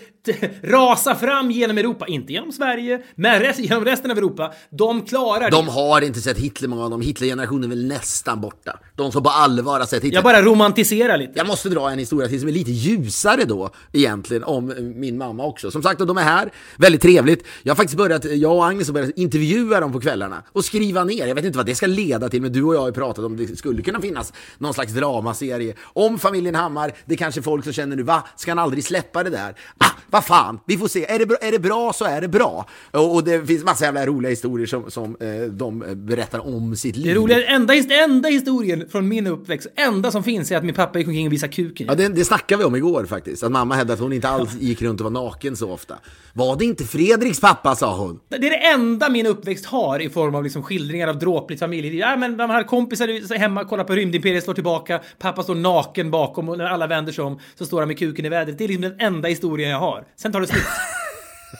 rasa 0.62 1.14
fram 1.14 1.50
genom 1.50 1.78
Europa. 1.78 2.06
Inte 2.06 2.32
genom 2.32 2.52
Sverige, 2.52 3.02
men 3.14 3.40
rest, 3.40 3.58
genom 3.58 3.84
resten 3.84 4.10
av 4.10 4.18
Europa. 4.18 4.52
De 4.70 5.02
klarar 5.02 5.50
De 5.50 5.66
det. 5.66 5.72
har 5.72 6.00
inte 6.00 6.20
sett 6.20 6.38
Hitler, 6.38 6.68
många 6.68 6.84
av 6.84 6.90
dem. 6.90 7.00
Hitlergenerationen 7.00 7.64
är 7.64 7.68
väl 7.68 7.86
nästan 7.86 8.40
borta. 8.40 8.78
De 8.96 9.12
som 9.12 9.22
på 9.22 9.30
allvar 9.30 9.78
har 9.78 9.86
sett 9.86 10.04
Hitler. 10.04 10.16
Jag 10.16 10.24
bara 10.24 10.42
romantiserar 10.42 11.18
lite. 11.18 11.32
Jag 11.34 11.46
måste 11.46 11.68
dra 11.68 11.90
en 11.90 11.98
historia 11.98 12.28
till 12.28 12.40
som 12.40 12.48
är 12.48 12.52
lite 12.52 12.70
ljusare 12.70 13.44
då, 13.44 13.70
egentligen, 13.92 14.44
om 14.56 14.92
min 14.96 15.18
mamma 15.18 15.44
också. 15.44 15.70
Som 15.70 15.82
sagt, 15.82 15.98
de 15.98 16.18
är 16.18 16.22
här. 16.22 16.50
Väldigt 16.76 17.02
trevligt. 17.02 17.46
Jag 17.62 17.70
har 17.70 17.76
faktiskt 17.76 17.98
börjat, 17.98 18.24
jag 18.24 18.56
och 18.56 18.66
Agnes 18.66 18.88
har 18.88 18.94
börjat 18.94 19.10
intervjua 19.16 19.80
dem 19.80 19.92
på 19.92 20.00
kvällarna 20.00 20.42
och 20.52 20.64
skriva 20.64 21.04
ner. 21.04 21.26
Jag 21.26 21.34
vet 21.34 21.44
inte 21.44 21.56
vad 21.56 21.66
det 21.66 21.74
ska 21.74 21.86
leda 21.86 22.28
till, 22.28 22.42
men 22.42 22.52
du 22.52 22.62
och 22.62 22.74
jag 22.74 22.80
har 22.80 22.86
ju 22.86 22.94
pratat 22.94 23.24
om 23.24 23.36
det 23.36 23.56
skulle 23.56 23.82
kunna 23.82 24.00
finnas 24.00 24.32
någon 24.58 24.74
slags 24.74 24.92
dramaserie 24.92 25.74
om 25.82 26.18
familjen 26.18 26.54
Hammar. 26.54 26.92
Det 27.04 27.14
är 27.14 27.18
kanske 27.18 27.42
folk 27.42 27.64
som 27.64 27.72
känner 27.72 27.96
nu, 27.96 28.02
va? 28.02 28.26
Ska 28.36 28.50
han 28.50 28.58
aldrig 28.58 28.84
släppa 28.84 29.24
det 29.24 29.30
där? 29.30 29.54
Ah, 29.78 29.90
vad 30.10 30.24
fan, 30.24 30.58
vi 30.66 30.78
får 30.78 30.88
se. 30.88 31.04
Är 31.04 31.18
det, 31.18 31.26
bra, 31.26 31.36
är 31.40 31.52
det 31.52 31.58
bra 31.58 31.92
så 31.92 32.04
är 32.04 32.20
det 32.20 32.28
bra. 32.28 32.66
Och, 32.90 33.14
och 33.14 33.24
det 33.24 33.46
finns 33.46 33.64
massa 33.64 33.84
jävla 33.84 34.06
roliga 34.06 34.30
historier 34.30 34.66
som, 34.66 34.90
som 34.90 35.16
eh, 35.20 35.50
de 35.50 35.84
berättar 35.94 36.54
om 36.54 36.76
sitt 36.76 36.96
liv. 36.96 37.14
Det 37.14 37.20
roliga, 37.20 37.46
enda, 37.46 37.74
enda 37.74 38.28
historien 38.28 38.88
från 38.88 39.08
min 39.08 39.26
uppväxt, 39.26 39.66
enda 39.76 40.10
som 40.10 40.22
finns 40.22 40.52
är 40.52 40.56
att 40.56 40.64
min 40.64 40.74
pappa 40.74 40.98
gick 40.98 41.08
omkring 41.08 41.26
och 41.26 41.32
visade 41.32 41.52
kuken. 41.52 41.86
Ja, 41.86 41.94
det, 41.94 42.08
det 42.08 42.24
snackade 42.24 42.58
vi 42.58 42.64
om 42.64 42.76
igår 42.76 43.04
faktiskt. 43.04 43.42
Att 43.42 43.52
mamma 43.52 43.74
hävdade 43.74 43.92
att 43.92 44.00
hon 44.00 44.12
inte 44.12 44.28
alls 44.40 44.54
gick 44.54 44.82
runt 44.82 45.00
och 45.00 45.04
var 45.04 45.10
naken 45.10 45.56
så 45.56 45.70
ofta. 45.70 45.98
Var 46.32 46.56
det 46.56 46.64
inte 46.64 46.84
Fredriks 46.84 47.40
pappa, 47.40 47.76
sa 47.76 47.96
hon. 47.96 48.20
Det 48.28 48.36
är 48.36 48.40
det 48.40 48.66
enda 48.66 49.08
min 49.08 49.26
uppväxt 49.26 49.66
har 49.66 50.00
i 50.02 50.10
form 50.10 50.34
av 50.34 50.44
liksom 50.44 50.62
skildringar 50.62 51.08
av 51.08 51.18
dråpligt 51.18 51.60
familjeliv. 51.60 51.98
Ja, 51.98 52.16
men 52.16 52.36
man 52.36 52.50
har 52.50 52.62
kompisar 52.62 53.38
hemma, 53.38 53.64
kollar 53.64 53.84
på 53.84 53.94
Rymdimperiet, 53.94 54.44
slår 54.44 54.54
tillbaka, 54.54 55.00
pappa 55.18 55.42
står 55.42 55.54
naken 55.54 56.10
bakom 56.10 56.48
och 56.48 56.58
när 56.58 56.64
alla 56.64 56.86
vänder 56.86 57.12
sig 57.12 57.24
om 57.24 57.40
så 57.54 57.66
står 57.66 57.80
han 57.80 57.88
med 57.88 57.98
kuken 57.98 58.24
i 58.24 58.28
vädret. 58.28 58.58
Det 58.58 58.64
är 58.64 58.68
liksom 58.68 58.82
den 58.82 59.00
enda 59.00 59.28
historien 59.28 59.70
jag 59.70 59.80
har. 59.80 60.04
Sen 60.16 60.32
tar 60.32 60.40
det 60.40 60.46
slut. 60.46 60.62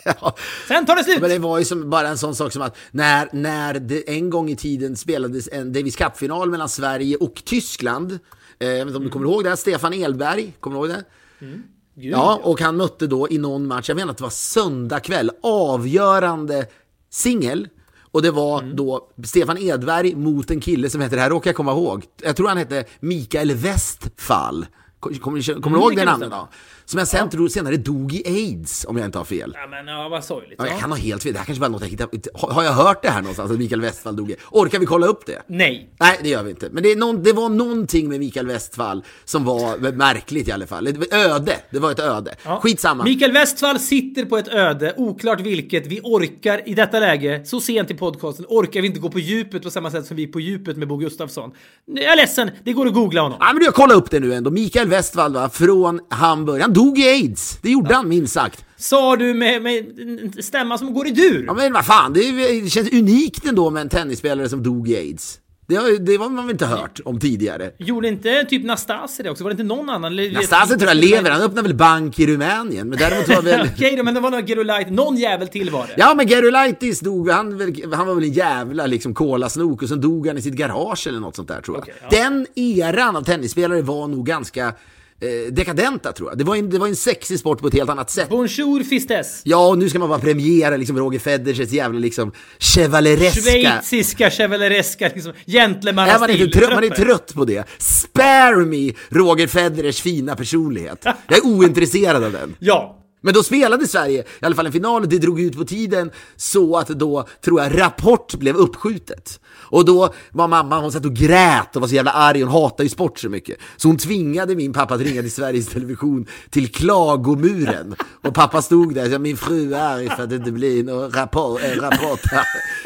Ja. 0.05 0.35
Sen 0.67 0.85
tar 0.85 0.95
det 0.95 1.03
slut! 1.03 1.21
Men 1.21 1.29
det 1.29 1.39
var 1.39 1.59
ju 1.59 1.65
som 1.65 1.89
bara 1.89 2.07
en 2.07 2.17
sån 2.17 2.35
sak 2.35 2.51
som 2.51 2.61
att 2.61 2.77
när, 2.91 3.29
när 3.33 3.73
det 3.73 4.09
en 4.09 4.29
gång 4.29 4.49
i 4.49 4.55
tiden 4.55 4.95
spelades 4.95 5.49
en 5.51 5.73
Davis 5.73 5.95
Cup-final 5.95 6.49
mellan 6.49 6.69
Sverige 6.69 7.15
och 7.15 7.41
Tyskland. 7.45 8.19
Eh, 8.59 8.67
jag 8.67 8.75
vet 8.75 8.87
inte 8.87 8.97
om 8.97 9.03
du 9.03 9.09
kommer 9.09 9.25
ihåg 9.25 9.43
det? 9.43 9.57
Stefan 9.57 9.93
Elberg, 9.93 10.53
kommer 10.59 10.79
du 10.79 10.87
ihåg 10.87 10.97
det? 10.97 11.03
Mm. 11.45 11.63
Gud, 11.99 12.11
ja, 12.11 12.39
och 12.43 12.61
han 12.61 12.77
mötte 12.77 13.07
då 13.07 13.29
i 13.29 13.37
någon 13.37 13.67
match, 13.67 13.89
jag 13.89 13.95
menar 13.95 14.11
att 14.11 14.17
det 14.17 14.23
var 14.23 14.29
söndag 14.29 14.99
kväll, 14.99 15.31
avgörande 15.43 16.65
singel. 17.09 17.67
Och 18.11 18.21
det 18.21 18.31
var 18.31 18.61
mm. 18.61 18.75
då 18.75 19.09
Stefan 19.23 19.57
Edberg 19.57 20.15
mot 20.15 20.51
en 20.51 20.59
kille 20.59 20.89
som 20.89 21.01
heter, 21.01 21.15
det 21.15 21.21
här 21.21 21.29
råkar 21.29 21.49
jag 21.49 21.55
komma 21.55 21.71
ihåg, 21.71 22.03
jag 22.21 22.35
tror 22.35 22.47
han 22.47 22.57
hette 22.57 22.85
Mikael 22.99 23.53
Westfall. 23.53 24.65
Kommer, 24.99 25.17
kommer, 25.17 25.41
kommer 25.41 25.67
mm, 25.67 25.73
du 25.73 25.79
ihåg 25.79 25.95
det 25.95 26.05
namnet? 26.05 26.31
Då? 26.31 26.47
Som 26.89 26.97
jag 26.99 27.07
sen 27.07 27.29
ja. 27.33 27.49
senare 27.49 27.77
dog 27.77 28.13
i 28.13 28.23
aids, 28.25 28.85
om 28.85 28.97
jag 28.97 29.05
inte 29.05 29.17
har 29.17 29.25
fel. 29.25 29.51
Ja, 29.55 29.67
men 29.67 29.87
ja, 29.87 30.09
vad 30.09 30.23
sorgligt. 30.23 30.55
Ja, 30.57 30.67
jag 30.67 30.79
kan 30.79 30.91
ha 30.91 30.97
helt 30.97 31.23
fel. 31.23 31.33
Det 31.33 31.39
här 31.39 31.45
kanske 31.45 31.59
bara 31.59 31.65
är 31.65 31.69
något 31.69 31.81
jag 31.81 31.89
hittar. 31.89 32.09
Har 32.53 32.63
jag 32.63 32.71
hört 32.71 33.01
det 33.01 33.09
här 33.09 33.21
någonstans, 33.21 33.51
att 33.51 33.57
Mikael 33.57 33.81
Westphal 33.81 34.15
dog 34.15 34.31
i 34.31 34.35
Orkar 34.51 34.79
vi 34.79 34.85
kolla 34.85 35.07
upp 35.07 35.25
det? 35.25 35.41
Nej. 35.47 35.89
Nej, 35.99 36.19
det 36.23 36.29
gör 36.29 36.43
vi 36.43 36.49
inte. 36.49 36.69
Men 36.71 36.83
det, 36.83 36.95
någon, 36.95 37.23
det 37.23 37.33
var 37.33 37.49
någonting 37.49 38.09
med 38.09 38.19
Mikael 38.19 38.47
Westphal 38.47 39.03
som 39.25 39.45
var 39.45 39.91
märkligt 39.91 40.47
i 40.47 40.51
alla 40.51 40.67
fall. 40.67 40.87
Ett 40.87 41.13
öde. 41.13 41.55
Det 41.71 41.79
var 41.79 41.91
ett 41.91 41.99
öde. 41.99 42.35
Ja. 42.43 42.59
Skitsamma. 42.63 43.03
Mikael 43.03 43.31
Westphal 43.31 43.79
sitter 43.79 44.25
på 44.25 44.37
ett 44.37 44.47
öde, 44.47 44.93
oklart 44.97 45.41
vilket. 45.41 45.87
Vi 45.87 45.99
orkar 46.03 46.69
i 46.69 46.73
detta 46.73 46.99
läge, 46.99 47.45
så 47.45 47.61
sent 47.61 47.91
i 47.91 47.93
podcasten, 47.93 48.45
orkar 48.49 48.81
vi 48.81 48.87
inte 48.87 48.99
gå 48.99 49.09
på 49.09 49.19
djupet 49.19 49.63
på 49.63 49.69
samma 49.71 49.91
sätt 49.91 50.05
som 50.05 50.17
vi 50.17 50.27
på 50.27 50.39
djupet 50.39 50.77
med 50.77 50.87
Bo 50.87 50.97
Gustafsson. 50.97 51.51
Jag 51.85 52.03
är 52.03 52.15
ledsen, 52.15 52.51
det 52.63 52.73
går 52.73 52.87
att 52.87 52.93
googla 52.93 53.21
honom. 53.21 53.37
Ja, 53.41 53.53
men 53.53 53.63
du, 53.63 53.71
kolla 53.71 53.93
upp 53.93 54.11
det 54.11 54.19
nu 54.19 54.33
ändå. 54.33 54.51
Mikael 54.51 54.87
Westphal, 54.87 55.33
va, 55.33 55.49
från 55.49 55.99
Hamburg. 56.09 56.61
Han 56.61 56.73
dog 56.77 56.99
i 56.99 57.07
aids. 57.07 57.59
Det 57.61 57.69
gjorde 57.69 57.95
han 57.95 58.07
minst 58.07 58.33
sagt. 58.33 58.65
Sa 58.77 59.15
du 59.15 59.33
med, 59.33 59.61
med 59.61 60.45
stämma 60.45 60.77
som 60.77 60.93
går 60.93 61.07
i 61.07 61.11
dur? 61.11 61.43
Ja 61.47 61.53
men 61.53 61.73
vad 61.73 61.85
fan, 61.85 62.13
det, 62.13 62.31
det 62.61 62.69
känns 62.69 62.91
unikt 62.91 63.45
ändå 63.45 63.69
med 63.69 63.81
en 63.81 63.89
tennisspelare 63.89 64.49
som 64.49 64.63
dog 64.63 64.89
i 64.89 64.97
aids. 64.97 65.39
Det, 65.67 65.97
det 65.97 66.17
var 66.17 66.29
man 66.29 66.45
väl 66.45 66.51
inte 66.51 66.65
hört 66.65 66.99
om 67.05 67.19
tidigare. 67.19 67.71
Gjorde 67.77 68.07
inte 68.07 68.45
typ 68.45 68.63
Nastase 68.63 69.23
det 69.23 69.29
också? 69.29 69.43
Var 69.43 69.51
det 69.51 69.53
inte 69.53 69.75
någon 69.75 69.89
annan? 69.89 70.15
Nastase 70.15 70.77
tror 70.77 70.87
jag 70.87 70.97
lever, 70.97 71.31
han 71.31 71.41
öppnade 71.41 71.67
väl 71.67 71.75
bank 71.75 72.19
i 72.19 72.27
Rumänien. 72.27 72.89
Men 72.89 72.99
däremot 72.99 73.27
var 73.27 73.41
väl... 73.41 73.69
Okej 73.75 73.95
då, 73.95 74.03
men 74.03 74.13
det 74.13 74.19
var 74.19 74.31
nog 74.31 74.49
Gerolite, 74.49 74.91
någon 74.91 75.17
jävel 75.17 75.47
till 75.47 75.69
var 75.69 75.87
det. 75.87 75.93
Ja 75.97 76.13
men 76.17 76.27
Gerolaitis 76.27 76.99
dog, 76.99 77.29
han, 77.29 77.73
han 77.93 78.07
var 78.07 78.15
väl 78.15 78.23
en 78.23 78.33
jävla 78.33 78.85
liksom 78.85 79.13
kolasnok 79.13 79.81
och 79.81 79.89
sen 79.89 80.01
dog 80.01 80.27
han 80.27 80.37
i 80.37 80.41
sitt 80.41 80.53
garage 80.53 81.07
eller 81.07 81.19
något 81.19 81.35
sånt 81.35 81.47
där 81.47 81.61
tror 81.61 81.77
jag. 81.77 81.83
Okay, 81.83 81.95
ja. 82.01 82.23
Den 82.23 82.47
eran 82.55 83.15
av 83.15 83.21
tennisspelare 83.21 83.81
var 83.81 84.07
nog 84.07 84.25
ganska 84.25 84.73
eh, 85.21 85.53
dekadenta 85.53 86.11
tror 86.11 86.29
jag. 86.29 86.37
Det 86.37 86.43
var, 86.43 86.55
en, 86.55 86.69
det 86.69 86.79
var 86.79 86.87
en 86.87 86.95
sexig 86.95 87.39
sport 87.39 87.61
på 87.61 87.67
ett 87.67 87.73
helt 87.73 87.89
annat 87.89 88.11
sätt. 88.11 88.29
Bonjour 88.29 88.83
fistes! 88.83 89.41
Ja, 89.43 89.67
och 89.67 89.77
nu 89.77 89.89
ska 89.89 89.99
man 89.99 90.09
bara 90.09 90.19
premiera 90.19 90.77
liksom 90.77 90.97
Roger 90.97 91.19
Federers 91.19 91.71
jävla 91.71 91.99
liksom 91.99 92.31
chevalereska... 92.59 93.41
Schweiziska 93.41 94.29
chevalereska 94.29 95.11
liksom 95.15 95.33
gentlemannastil. 95.45 96.51
Man, 96.61 96.73
man 96.73 96.83
är 96.83 96.89
trött 96.89 97.33
på 97.33 97.45
det. 97.45 97.67
Spare 97.77 98.65
me 98.65 98.91
Roger 99.09 99.47
Federers 99.47 100.01
fina 100.01 100.35
personlighet. 100.35 101.05
Jag 101.27 101.37
är 101.37 101.45
ointresserad 101.45 102.23
av 102.23 102.31
den. 102.31 102.55
Ja, 102.59 102.93
men 103.21 103.33
då 103.33 103.43
spelade 103.43 103.87
Sverige 103.87 104.21
i 104.21 104.45
alla 104.45 104.55
fall 104.55 104.65
en 104.65 104.71
final 104.71 105.09
det 105.09 105.17
drog 105.17 105.41
ut 105.41 105.57
på 105.57 105.65
tiden 105.65 106.11
så 106.35 106.77
att 106.77 106.87
då, 106.87 107.27
tror 107.45 107.61
jag, 107.61 107.81
Rapport 107.81 108.33
blev 108.35 108.55
uppskjutet. 108.55 109.39
Och 109.69 109.85
då 109.85 110.13
var 110.31 110.47
mamma, 110.47 110.79
hon 110.79 110.91
satt 110.91 111.05
och 111.05 111.13
grät 111.13 111.75
och 111.75 111.81
var 111.81 111.87
så 111.87 111.95
jävla 111.95 112.11
arg, 112.11 112.41
hon 112.41 112.51
hatar 112.51 112.83
ju 112.83 112.89
sport 112.89 113.19
så 113.19 113.29
mycket. 113.29 113.57
Så 113.77 113.87
hon 113.87 113.97
tvingade 113.97 114.55
min 114.55 114.73
pappa 114.73 114.93
att 114.93 115.01
ringa 115.01 115.21
till 115.21 115.31
Sveriges 115.31 115.67
Television 115.67 116.25
till 116.49 116.71
klagomuren. 116.71 117.95
Och 118.23 118.33
pappa 118.33 118.61
stod 118.61 118.95
där, 118.95 119.09
så 119.09 119.19
min 119.19 119.37
fru 119.37 119.73
är 119.73 119.79
arg 119.79 120.09
för 120.09 120.23
att 120.23 120.29
det 120.29 120.35
inte 120.35 120.51
blir 120.51 120.83
någon 120.83 121.11
rapport. 121.11 121.61
Äh, 121.63 121.81
rapport. 121.81 122.21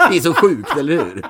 Det 0.09 0.17
är 0.17 0.21
så 0.21 0.33
sjukt, 0.33 0.77
eller 0.77 0.93
hur? 0.93 1.25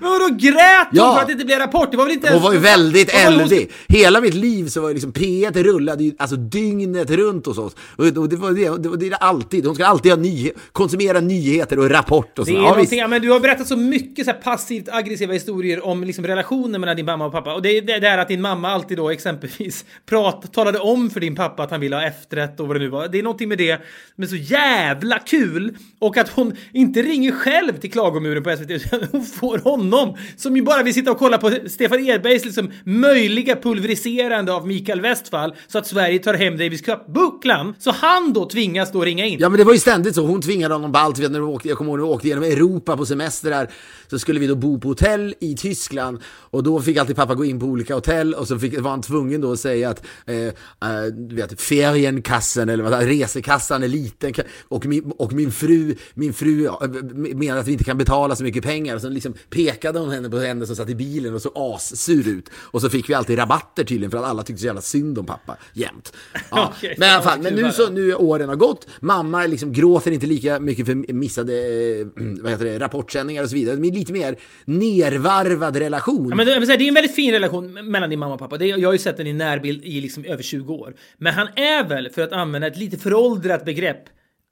Men 0.00 0.10
vadå 0.10 0.28
grät 0.28 0.88
hon 0.90 0.98
ja. 0.98 1.14
för 1.14 1.20
att 1.20 1.26
det 1.26 1.32
inte 1.32 1.44
blev 1.44 1.58
Rapport? 1.58 1.90
Det 1.90 1.96
var 1.96 2.04
väl 2.04 2.12
inte 2.12 2.26
ens... 2.26 2.42
Hon 2.42 2.48
var 2.48 2.52
ju 2.52 2.58
väldigt 2.58 3.14
eldig. 3.14 3.72
Hela 3.88 4.20
mitt 4.20 4.34
liv 4.34 4.66
så 4.66 4.80
var 4.80 4.88
det 4.88 4.94
liksom 4.94 5.12
P1 5.12 5.62
rullade 5.62 6.04
ju 6.04 6.12
alltså 6.18 6.36
dygnet 6.36 7.10
runt 7.10 7.46
hos 7.46 7.58
oss. 7.58 7.76
Och 7.96 8.04
det 8.04 8.36
var 8.36 8.52
det, 8.52 8.82
det, 8.82 8.88
var 8.88 8.96
det 8.96 9.14
alltid. 9.14 9.66
Hon 9.66 9.74
ska 9.74 9.86
alltid 9.86 10.12
ha 10.12 10.16
nyhe 10.16 10.50
konsumera 10.72 11.20
nyheter 11.20 11.78
och 11.78 11.90
Rapport 11.90 12.38
och 12.38 12.46
så. 12.46 12.52
Det 12.52 12.58
är 12.58 12.62
ja, 12.62 12.84
ja, 12.90 13.08
men 13.08 13.22
du 13.22 13.30
har 13.30 13.40
berättat 13.40 13.68
så 13.68 13.76
mycket 13.76 14.26
så 14.26 14.32
passivt 14.32 14.88
aggressiva 14.88 15.32
historier 15.32 15.86
om 15.86 16.04
liksom 16.04 16.26
relationen 16.26 16.80
mellan 16.80 16.96
din 16.96 17.06
mamma 17.06 17.26
och 17.26 17.32
pappa. 17.32 17.54
Och 17.54 17.62
det 17.62 17.78
är 17.78 18.00
det 18.00 18.08
här 18.08 18.18
att 18.18 18.28
din 18.28 18.40
mamma 18.40 18.68
alltid 18.68 18.96
då 18.96 19.10
exempelvis 19.10 19.84
prat, 20.06 20.52
talade 20.52 20.78
om 20.78 21.10
för 21.10 21.20
din 21.20 21.34
pappa 21.34 21.62
att 21.62 21.70
han 21.70 21.80
ville 21.80 21.96
ha 21.96 22.02
efterrätt 22.02 22.60
och 22.60 22.66
vad 22.66 22.76
det 22.76 22.80
nu 22.80 22.88
var. 22.88 23.08
Det 23.08 23.18
är 23.18 23.22
någonting 23.22 23.48
med 23.48 23.58
det 23.58 23.80
men 24.16 24.28
så 24.28 24.36
jävla 24.36 25.18
kul. 25.18 25.76
Och 25.98 26.16
att 26.16 26.28
hon 26.28 26.56
inte 26.72 27.02
ringer 27.02 27.32
själv 27.32 27.76
till 27.80 27.92
klagomuren 27.92 28.42
på 28.42 28.56
SVT 28.56 28.70
utan 28.70 29.00
hon 29.12 29.24
får 29.42 29.58
honom 29.58 30.16
som 30.36 30.56
ju 30.56 30.62
bara 30.62 30.82
vill 30.82 30.94
sitta 30.94 31.10
och 31.10 31.18
kolla 31.18 31.38
på 31.38 31.50
Stefan 31.66 32.06
Edbergs 32.06 32.44
liksom 32.44 32.70
möjliga 32.84 33.56
pulveriserande 33.56 34.52
av 34.52 34.66
Mikael 34.66 35.00
Westfall 35.00 35.54
så 35.68 35.78
att 35.78 35.86
Sverige 35.86 36.18
tar 36.18 36.34
hem 36.34 36.56
Davis 36.58 36.82
Cup-bucklan. 36.82 37.74
Så 37.78 37.90
han 37.90 38.32
då 38.32 38.48
tvingas 38.48 38.92
då 38.92 39.04
ringa 39.04 39.26
in. 39.26 39.38
Ja, 39.40 39.48
men 39.48 39.58
det 39.58 39.64
var 39.64 39.72
ju 39.72 39.78
ständigt 39.78 40.14
så. 40.14 40.26
Hon 40.26 40.42
tvingade 40.42 40.74
honom 40.74 40.92
på 40.92 40.98
allt. 40.98 41.18
När 41.18 41.28
vi 41.28 41.38
åkte, 41.38 41.68
jag 41.68 41.78
kommer 41.78 41.90
ihåg 41.90 41.98
när 41.98 42.06
vi 42.06 42.12
åkte 42.12 42.28
genom 42.28 42.44
Europa 42.44 42.96
på 42.96 43.06
semestrar 43.06 43.70
så 44.10 44.18
skulle 44.18 44.40
vi 44.40 44.46
då 44.46 44.54
bo 44.54 44.80
på 44.80 44.88
hotell 44.88 45.34
i 45.40 45.56
Tyskland 45.56 46.18
och 46.26 46.62
då 46.62 46.80
fick 46.80 46.96
alltid 46.96 47.16
pappa 47.16 47.34
gå 47.34 47.44
in 47.44 47.60
på 47.60 47.66
olika 47.66 47.94
hotell 47.94 48.34
och 48.34 48.48
så 48.48 48.58
fick, 48.58 48.80
var 48.80 48.90
han 48.90 49.02
tvungen 49.02 49.40
då 49.40 49.52
att 49.52 49.60
säga 49.60 49.90
att 49.90 50.06
eh, 50.26 50.36
äh, 50.36 50.52
vet, 51.14 51.60
ferienkassan 51.60 52.68
eller 52.68 52.84
vad 52.84 53.02
resekassan 53.02 53.82
är 53.82 53.88
liten 53.88 54.34
och 54.68 54.86
min, 54.86 55.12
och 55.18 55.32
min 55.32 55.52
fru, 55.52 55.94
min 56.14 56.32
fru 56.32 56.66
eh, 56.66 56.72
menar 57.34 57.58
att 57.58 57.68
vi 57.68 57.72
inte 57.72 57.84
kan 57.84 57.98
betala 57.98 58.36
så 58.36 58.44
mycket 58.44 58.64
pengar. 58.64 58.94
Och 58.94 59.00
så 59.00 59.08
liksom 59.08 59.31
pekade 59.50 59.98
hon 59.98 60.10
henne 60.10 60.30
på 60.30 60.38
henne 60.38 60.66
som 60.66 60.76
satt 60.76 60.90
i 60.90 60.94
bilen 60.94 61.34
och 61.34 61.42
såg 61.42 61.52
assur 61.54 62.28
ut. 62.28 62.50
Och 62.54 62.80
så 62.80 62.90
fick 62.90 63.10
vi 63.10 63.14
alltid 63.14 63.38
rabatter 63.38 63.84
tydligen 63.84 64.10
för 64.10 64.18
att 64.18 64.24
alla 64.24 64.42
tyckte 64.42 64.60
så 64.60 64.66
jävla 64.66 64.80
synd 64.80 65.18
om 65.18 65.26
pappa 65.26 65.56
jämt. 65.72 66.12
Ja. 66.50 66.72
okay, 66.78 66.94
men 66.98 67.08
i 67.08 67.12
alla 67.12 67.22
fall, 67.22 67.42
men 67.42 67.54
nu 67.54 67.72
så 67.72 67.90
nu 67.90 68.14
åren 68.14 68.48
har 68.48 68.56
gått. 68.56 68.88
Mamma 69.00 69.46
liksom 69.46 69.72
gråter 69.72 70.10
inte 70.10 70.26
lika 70.26 70.60
mycket 70.60 70.86
för 70.86 71.12
missade 71.12 71.52
eh, 71.52 72.06
vad 72.16 72.52
heter 72.52 72.64
det, 72.64 72.78
rapportsändningar 72.78 73.42
och 73.42 73.48
så 73.48 73.54
vidare. 73.54 73.76
Men 73.76 73.94
lite 73.94 74.12
mer 74.12 74.36
nervarvad 74.64 75.76
relation. 75.76 76.28
Ja, 76.28 76.34
men 76.34 76.46
det, 76.46 76.66
det 76.66 76.84
är 76.84 76.88
en 76.88 76.94
väldigt 76.94 77.14
fin 77.14 77.32
relation 77.32 77.90
mellan 77.90 78.10
din 78.10 78.18
mamma 78.18 78.34
och 78.34 78.40
pappa. 78.40 78.58
Det, 78.58 78.66
jag 78.66 78.88
har 78.88 78.92
ju 78.92 78.98
sett 78.98 79.16
den 79.16 79.26
i 79.26 79.32
närbild 79.32 79.84
i 79.84 80.00
liksom 80.00 80.24
över 80.24 80.42
20 80.42 80.74
år. 80.74 80.94
Men 81.18 81.34
han 81.34 81.48
är 81.56 81.88
väl, 81.88 82.10
för 82.10 82.22
att 82.22 82.32
använda 82.32 82.66
ett 82.66 82.76
lite 82.76 82.98
föråldrat 82.98 83.64
begrepp, 83.64 84.04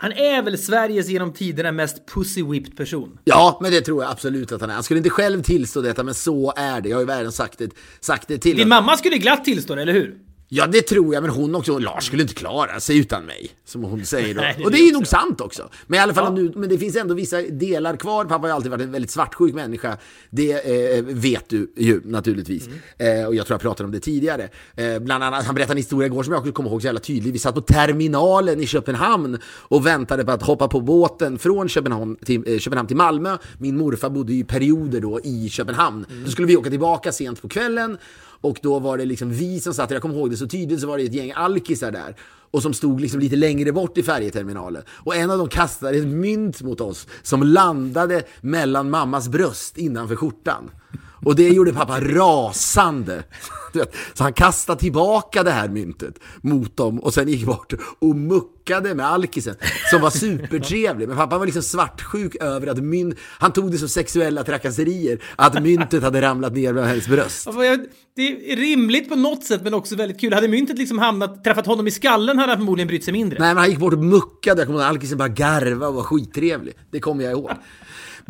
han 0.02 0.12
är 0.12 0.42
väl 0.42 0.58
Sveriges 0.58 1.08
genom 1.08 1.32
tiderna 1.32 1.72
mest 1.72 2.02
pussy-whipped 2.14 2.76
person? 2.76 3.18
Ja, 3.24 3.58
men 3.62 3.70
det 3.70 3.80
tror 3.80 4.02
jag 4.02 4.12
absolut 4.12 4.52
att 4.52 4.60
han 4.60 4.70
är. 4.70 4.74
Han 4.74 4.82
skulle 4.82 4.98
inte 4.98 5.10
själv 5.10 5.42
tillstå 5.42 5.80
detta, 5.80 6.04
men 6.04 6.14
så 6.14 6.52
är 6.56 6.80
det. 6.80 6.88
Jag 6.88 6.96
har 6.96 7.00
ju 7.00 7.06
världen 7.06 7.32
sagt 7.32 7.58
det, 7.58 7.70
sagt 8.00 8.28
det 8.28 8.38
till 8.38 8.56
Din 8.56 8.68
mamma 8.68 8.96
skulle 8.96 9.16
glatt 9.18 9.44
tillstå 9.44 9.74
det, 9.74 9.82
eller 9.82 9.92
hur? 9.92 10.16
Ja, 10.52 10.66
det 10.66 10.82
tror 10.82 11.14
jag, 11.14 11.22
men 11.22 11.30
hon 11.30 11.54
också. 11.54 11.78
Lars 11.78 12.04
skulle 12.04 12.22
inte 12.22 12.34
klara 12.34 12.80
sig 12.80 12.98
utan 12.98 13.24
mig, 13.24 13.50
som 13.64 13.84
hon 13.84 14.04
säger 14.04 14.34
då. 14.34 14.40
Nej, 14.40 14.64
och 14.64 14.70
det 14.70 14.78
är 14.78 14.86
ju 14.86 14.92
nog 14.92 15.06
sant 15.06 15.40
också. 15.40 15.68
Men 15.86 15.98
i 15.98 16.02
alla 16.02 16.14
fall, 16.14 16.24
ja. 16.24 16.30
nu, 16.30 16.52
men 16.56 16.68
det 16.68 16.78
finns 16.78 16.96
ändå 16.96 17.14
vissa 17.14 17.42
delar 17.42 17.96
kvar. 17.96 18.24
Pappa 18.24 18.40
har 18.40 18.48
ju 18.48 18.54
alltid 18.54 18.70
varit 18.70 18.82
en 18.82 18.92
väldigt 18.92 19.10
svartsjuk 19.10 19.54
människa. 19.54 19.96
Det 20.30 20.52
eh, 20.96 21.04
vet 21.04 21.48
du 21.48 21.72
ju 21.76 22.00
naturligtvis. 22.04 22.66
Mm. 22.66 23.20
Eh, 23.20 23.26
och 23.26 23.34
jag 23.34 23.46
tror 23.46 23.54
jag 23.54 23.60
pratade 23.60 23.84
om 23.84 23.92
det 23.92 24.00
tidigare. 24.00 24.48
Eh, 24.76 24.98
bland 24.98 25.24
annat, 25.24 25.44
han 25.44 25.54
berättade 25.54 25.72
en 25.72 25.76
historia 25.76 26.06
igår 26.06 26.22
som 26.22 26.32
jag 26.32 26.40
också 26.40 26.52
kommer 26.52 26.70
ihåg 26.70 26.82
så 26.82 26.86
jävla 26.86 27.00
tydligt. 27.00 27.34
Vi 27.34 27.38
satt 27.38 27.54
på 27.54 27.60
terminalen 27.60 28.60
i 28.60 28.66
Köpenhamn 28.66 29.38
och 29.46 29.86
väntade 29.86 30.24
på 30.24 30.32
att 30.32 30.42
hoppa 30.42 30.68
på 30.68 30.80
båten 30.80 31.38
från 31.38 31.68
Köpenhamn 31.68 32.16
till, 32.16 32.42
eh, 32.46 32.58
Köpenhamn 32.58 32.88
till 32.88 32.96
Malmö. 32.96 33.36
Min 33.58 33.76
morfar 33.76 34.10
bodde 34.10 34.32
i 34.32 34.44
perioder 34.44 35.00
då 35.00 35.20
i 35.20 35.48
Köpenhamn. 35.48 36.06
Mm. 36.10 36.24
Då 36.24 36.30
skulle 36.30 36.48
vi 36.48 36.56
åka 36.56 36.70
tillbaka 36.70 37.12
sent 37.12 37.42
på 37.42 37.48
kvällen 37.48 37.98
och 38.40 38.58
då 38.62 38.78
var 38.78 38.98
det 38.98 39.04
liksom 39.04 39.30
vi 39.30 39.60
som 39.60 39.74
satt 39.74 39.90
jag 39.90 40.02
kommer 40.02 40.14
ihåg 40.14 40.30
det 40.30 40.36
så 40.36 40.46
tydligt, 40.46 40.80
så 40.80 40.86
var 40.86 40.98
det 40.98 41.04
ett 41.04 41.14
gäng 41.14 41.32
alkisar 41.36 41.90
där. 41.90 42.16
Och 42.52 42.62
som 42.62 42.74
stod 42.74 43.00
liksom 43.00 43.20
lite 43.20 43.36
längre 43.36 43.72
bort 43.72 43.98
i 43.98 44.02
färjeterminalen. 44.02 44.82
Och 44.88 45.16
en 45.16 45.30
av 45.30 45.38
dem 45.38 45.48
kastade 45.48 45.98
ett 45.98 46.06
mynt 46.06 46.62
mot 46.62 46.80
oss 46.80 47.06
som 47.22 47.42
landade 47.42 48.22
mellan 48.40 48.90
mammas 48.90 49.28
bröst 49.28 49.78
innanför 49.78 50.16
skjortan. 50.16 50.70
Och 51.24 51.36
det 51.36 51.48
gjorde 51.48 51.72
pappa 51.72 52.00
rasande. 52.00 53.24
Så 54.14 54.22
han 54.22 54.32
kastade 54.32 54.80
tillbaka 54.80 55.42
det 55.42 55.50
här 55.50 55.68
myntet 55.68 56.14
mot 56.42 56.76
dem 56.76 56.98
och 57.00 57.14
sen 57.14 57.28
gick 57.28 57.46
bort 57.46 57.72
och 57.98 58.16
muckade 58.16 58.94
med 58.94 59.06
alkisen 59.06 59.54
som 59.90 60.00
var 60.00 60.10
supertrevlig. 60.10 61.08
Men 61.08 61.16
pappa 61.16 61.38
var 61.38 61.46
liksom 61.46 61.62
svartsjuk 61.62 62.36
över 62.40 62.66
att 62.66 62.78
mynt, 62.78 63.18
han 63.38 63.52
tog 63.52 63.72
det 63.72 63.78
som 63.78 63.88
sexuella 63.88 64.44
trakasserier 64.44 65.22
att 65.36 65.62
myntet 65.62 66.02
hade 66.02 66.22
ramlat 66.22 66.52
ner 66.52 66.72
med 66.72 66.88
hennes 66.88 67.08
bröst. 67.08 67.48
Det 68.16 68.52
är 68.52 68.56
rimligt 68.56 69.08
på 69.08 69.16
något 69.16 69.44
sätt 69.44 69.62
men 69.62 69.74
också 69.74 69.96
väldigt 69.96 70.20
kul. 70.20 70.32
Hade 70.32 70.48
myntet 70.48 70.78
liksom 70.78 70.98
hamnat, 70.98 71.44
träffat 71.44 71.66
honom 71.66 71.86
i 71.86 71.90
skallen 71.90 72.38
hade 72.38 72.52
han 72.52 72.58
förmodligen 72.58 72.88
brytt 72.88 73.04
sig 73.04 73.12
mindre. 73.12 73.38
Nej 73.38 73.48
men 73.48 73.56
han 73.56 73.70
gick 73.70 73.78
bort 73.78 73.92
och 73.92 73.98
muckade. 74.04 74.60
Jag 74.60 74.66
kommer 74.66 74.80
ihåg 74.80 74.88
alkisen 74.88 75.18
bara 75.18 75.28
garva 75.28 75.88
och 75.88 75.94
var 75.94 76.02
skittrevlig. 76.02 76.74
Det 76.90 77.00
kommer 77.00 77.24
jag 77.24 77.32
ihåg. 77.32 77.50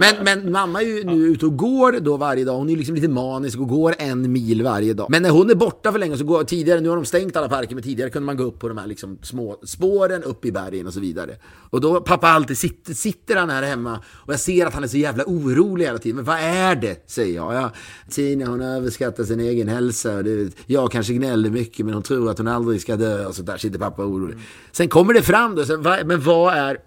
Men, 0.01 0.25
men 0.25 0.53
mamma 0.53 0.83
är 0.83 0.87
ju 0.87 1.05
nu 1.05 1.27
ute 1.27 1.47
och 1.47 1.57
går 1.57 1.93
då 2.01 2.17
varje 2.17 2.45
dag. 2.45 2.57
Hon 2.57 2.71
är 2.71 2.77
liksom 2.77 2.95
lite 2.95 3.09
manisk 3.09 3.59
och 3.59 3.69
går 3.69 3.95
en 3.99 4.33
mil 4.33 4.63
varje 4.63 4.95
dag. 4.95 5.07
Men 5.11 5.23
när 5.23 5.31
hon 5.31 5.51
är 5.51 5.55
borta 5.55 5.93
för 5.93 5.99
länge 5.99 6.17
så 6.17 6.25
går 6.25 6.45
tidigare, 6.45 6.81
nu 6.81 6.89
har 6.89 6.97
de 6.97 7.05
stängt 7.05 7.37
alla 7.37 7.49
parker, 7.49 7.75
men 7.75 7.85
tidigare 7.85 8.11
kunde 8.11 8.27
man 8.27 8.37
gå 8.37 8.45
upp 8.45 8.59
på 8.59 8.69
de 8.69 8.79
här 8.79 8.87
liksom 8.87 9.19
små 9.23 9.61
spåren 9.65 10.23
upp 10.23 10.45
i 10.45 10.53
bergen 10.53 10.87
och 10.87 10.93
så 10.93 11.01
vidare. 11.01 11.37
Och 11.71 11.81
då 11.81 12.01
pappa 12.01 12.29
alltid 12.29 12.59
sitter, 12.59 12.95
sitter 12.95 13.37
han 13.37 13.51
här 13.51 13.63
hemma 13.63 14.01
och 14.13 14.33
jag 14.33 14.41
ser 14.41 14.67
att 14.67 14.75
han 14.75 14.85
är 14.85 14.89
så 14.89 14.97
jävla 14.97 15.25
orolig 15.27 15.85
hela 15.85 15.99
tiden. 15.99 16.17
Men 16.17 16.25
vad 16.25 16.39
är 16.39 16.75
det? 16.75 17.11
Säger 17.11 17.35
jag. 17.35 17.55
Ja, 17.55 17.71
Tina 18.11 18.47
hon 18.47 18.61
överskattar 18.61 19.25
sin 19.25 19.41
egen 19.41 19.69
hälsa. 19.69 20.23
Det, 20.23 20.55
jag 20.67 20.93
kanske 20.93 21.13
gnäller 21.13 21.51
mycket 21.51 21.87
men 21.87 21.95
hon 21.95 22.03
tror 22.03 22.31
att 22.31 22.39
hon 22.39 22.49
aldrig 22.49 22.81
ska 22.81 22.97
dö 22.97 23.27
och 23.27 23.35
så 23.35 23.43
där 23.43 23.57
sitter 23.57 23.79
pappa 23.79 24.05
orolig. 24.05 24.39
Sen 24.73 24.89
kommer 24.89 25.15
det 25.15 25.23
fram 25.23 25.55
då, 25.55 25.65
så, 25.65 25.77
men 26.05 26.21
vad 26.21 26.55
är 26.55 26.79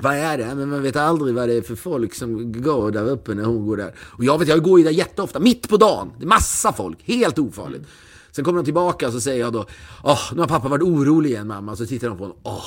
vad 0.00 0.14
är 0.14 0.38
det? 0.38 0.54
Men 0.54 0.68
man 0.68 0.82
vet 0.82 0.96
aldrig 0.96 1.34
vad 1.34 1.48
det 1.48 1.54
är 1.54 1.62
för 1.62 1.76
folk 1.76 2.14
som 2.14 2.52
går 2.62 2.90
där 2.90 3.08
uppe 3.08 3.34
när 3.34 3.44
hon 3.44 3.66
går 3.66 3.76
där. 3.76 3.94
Och 3.98 4.24
jag 4.24 4.38
vet, 4.38 4.48
jag 4.48 4.62
går 4.62 4.78
ju 4.78 4.84
där 4.84 4.90
jätteofta, 4.90 5.40
mitt 5.40 5.68
på 5.68 5.76
dagen. 5.76 6.12
Det 6.18 6.24
är 6.24 6.28
massa 6.28 6.72
folk, 6.72 6.98
helt 7.04 7.38
ofarligt. 7.38 7.82
Sen 8.30 8.44
kommer 8.44 8.58
de 8.58 8.64
tillbaka 8.64 9.06
och 9.06 9.12
så 9.12 9.20
säger 9.20 9.40
jag 9.40 9.52
då, 9.52 9.66
åh, 10.04 10.32
nu 10.32 10.40
har 10.40 10.48
pappa 10.48 10.68
varit 10.68 10.82
orolig 10.82 11.30
igen 11.30 11.46
mamma. 11.46 11.76
Så 11.76 11.86
tittar 11.86 12.08
de 12.08 12.18
på 12.18 12.24
honom, 12.24 12.38
åh, 12.42 12.62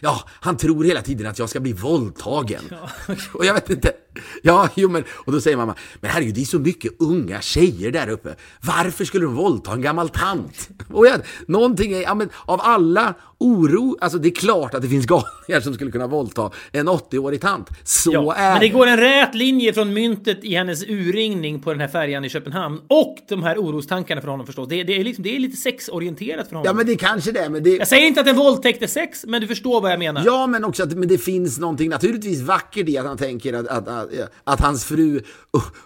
ja, 0.00 0.20
han 0.28 0.56
tror 0.56 0.84
hela 0.84 1.02
tiden 1.02 1.26
att 1.26 1.38
jag 1.38 1.48
ska 1.48 1.60
bli 1.60 1.72
våldtagen. 1.72 2.62
Ja. 2.70 3.14
och 3.32 3.44
jag 3.44 3.54
vet 3.54 3.70
inte, 3.70 3.92
ja, 4.42 4.68
jo 4.74 4.88
men, 4.88 5.04
och 5.10 5.32
då 5.32 5.40
säger 5.40 5.56
mamma, 5.56 5.74
men 6.00 6.10
herregud, 6.10 6.34
det 6.34 6.40
är 6.40 6.44
så 6.44 6.58
mycket 6.58 6.92
unga 6.98 7.40
tjejer 7.40 7.90
där 7.90 8.08
uppe. 8.08 8.34
Varför 8.60 9.04
skulle 9.04 9.24
de 9.24 9.34
våldta 9.34 9.72
en 9.72 9.82
gammal 9.82 10.08
tant? 10.08 10.68
Och 10.92 11.06
jag, 11.06 11.20
någonting 11.46 11.92
är, 11.92 12.02
ja 12.02 12.14
men 12.14 12.28
av 12.44 12.60
alla 12.62 13.14
oro, 13.38 13.96
alltså 14.00 14.18
det 14.18 14.28
är 14.28 14.34
klart 14.34 14.74
att 14.74 14.82
det 14.82 14.88
finns 14.88 15.06
galningar 15.46 15.60
som 15.60 15.74
skulle 15.74 15.90
kunna 15.90 16.06
våldta 16.06 16.50
en 16.72 16.88
80-årig 16.88 17.40
tant. 17.40 17.68
Så 17.84 18.12
ja, 18.12 18.34
är 18.34 18.52
Men 18.52 18.60
det 18.60 18.68
går 18.68 18.86
en 18.86 18.96
rät 18.96 19.34
linje 19.34 19.72
från 19.72 19.94
myntet 19.94 20.44
i 20.44 20.54
hennes 20.54 20.84
urringning 20.84 21.60
på 21.60 21.70
den 21.70 21.80
här 21.80 21.88
färjan 21.88 22.24
i 22.24 22.28
Köpenhamn 22.28 22.80
och 22.88 23.16
de 23.28 23.42
här 23.42 23.58
orostankarna 23.58 24.20
för 24.20 24.28
honom 24.28 24.46
förstås. 24.46 24.68
Det, 24.68 24.82
det, 24.82 25.00
är, 25.00 25.04
liksom, 25.04 25.24
det 25.24 25.36
är 25.36 25.40
lite 25.40 25.56
sexorienterat 25.56 26.48
för 26.48 26.56
honom. 26.56 26.66
Ja, 26.66 26.72
men 26.72 26.86
det 26.86 26.92
är 26.92 26.96
kanske 26.96 27.32
det, 27.32 27.48
men 27.48 27.62
det... 27.62 27.70
Jag 27.70 27.88
säger 27.88 28.06
inte 28.06 28.20
att 28.20 28.26
en 28.26 28.36
våldtäkt 28.36 28.82
är 28.82 28.86
sex, 28.86 29.24
men 29.26 29.40
du 29.40 29.46
förstår 29.46 29.80
vad 29.80 29.92
jag 29.92 29.98
menar. 29.98 30.22
Ja, 30.26 30.46
men 30.46 30.64
också 30.64 30.82
att 30.82 30.92
men 30.92 31.08
det 31.08 31.18
finns 31.18 31.58
någonting 31.58 31.90
naturligtvis 31.90 32.40
vackert 32.40 32.88
i 32.88 32.98
att 32.98 33.06
han 33.06 33.16
tänker 33.16 33.52
att, 33.52 33.68
att, 33.68 33.88
att 34.04 34.54
att, 34.54 34.60
hans 34.60 34.84
fru 34.84 35.20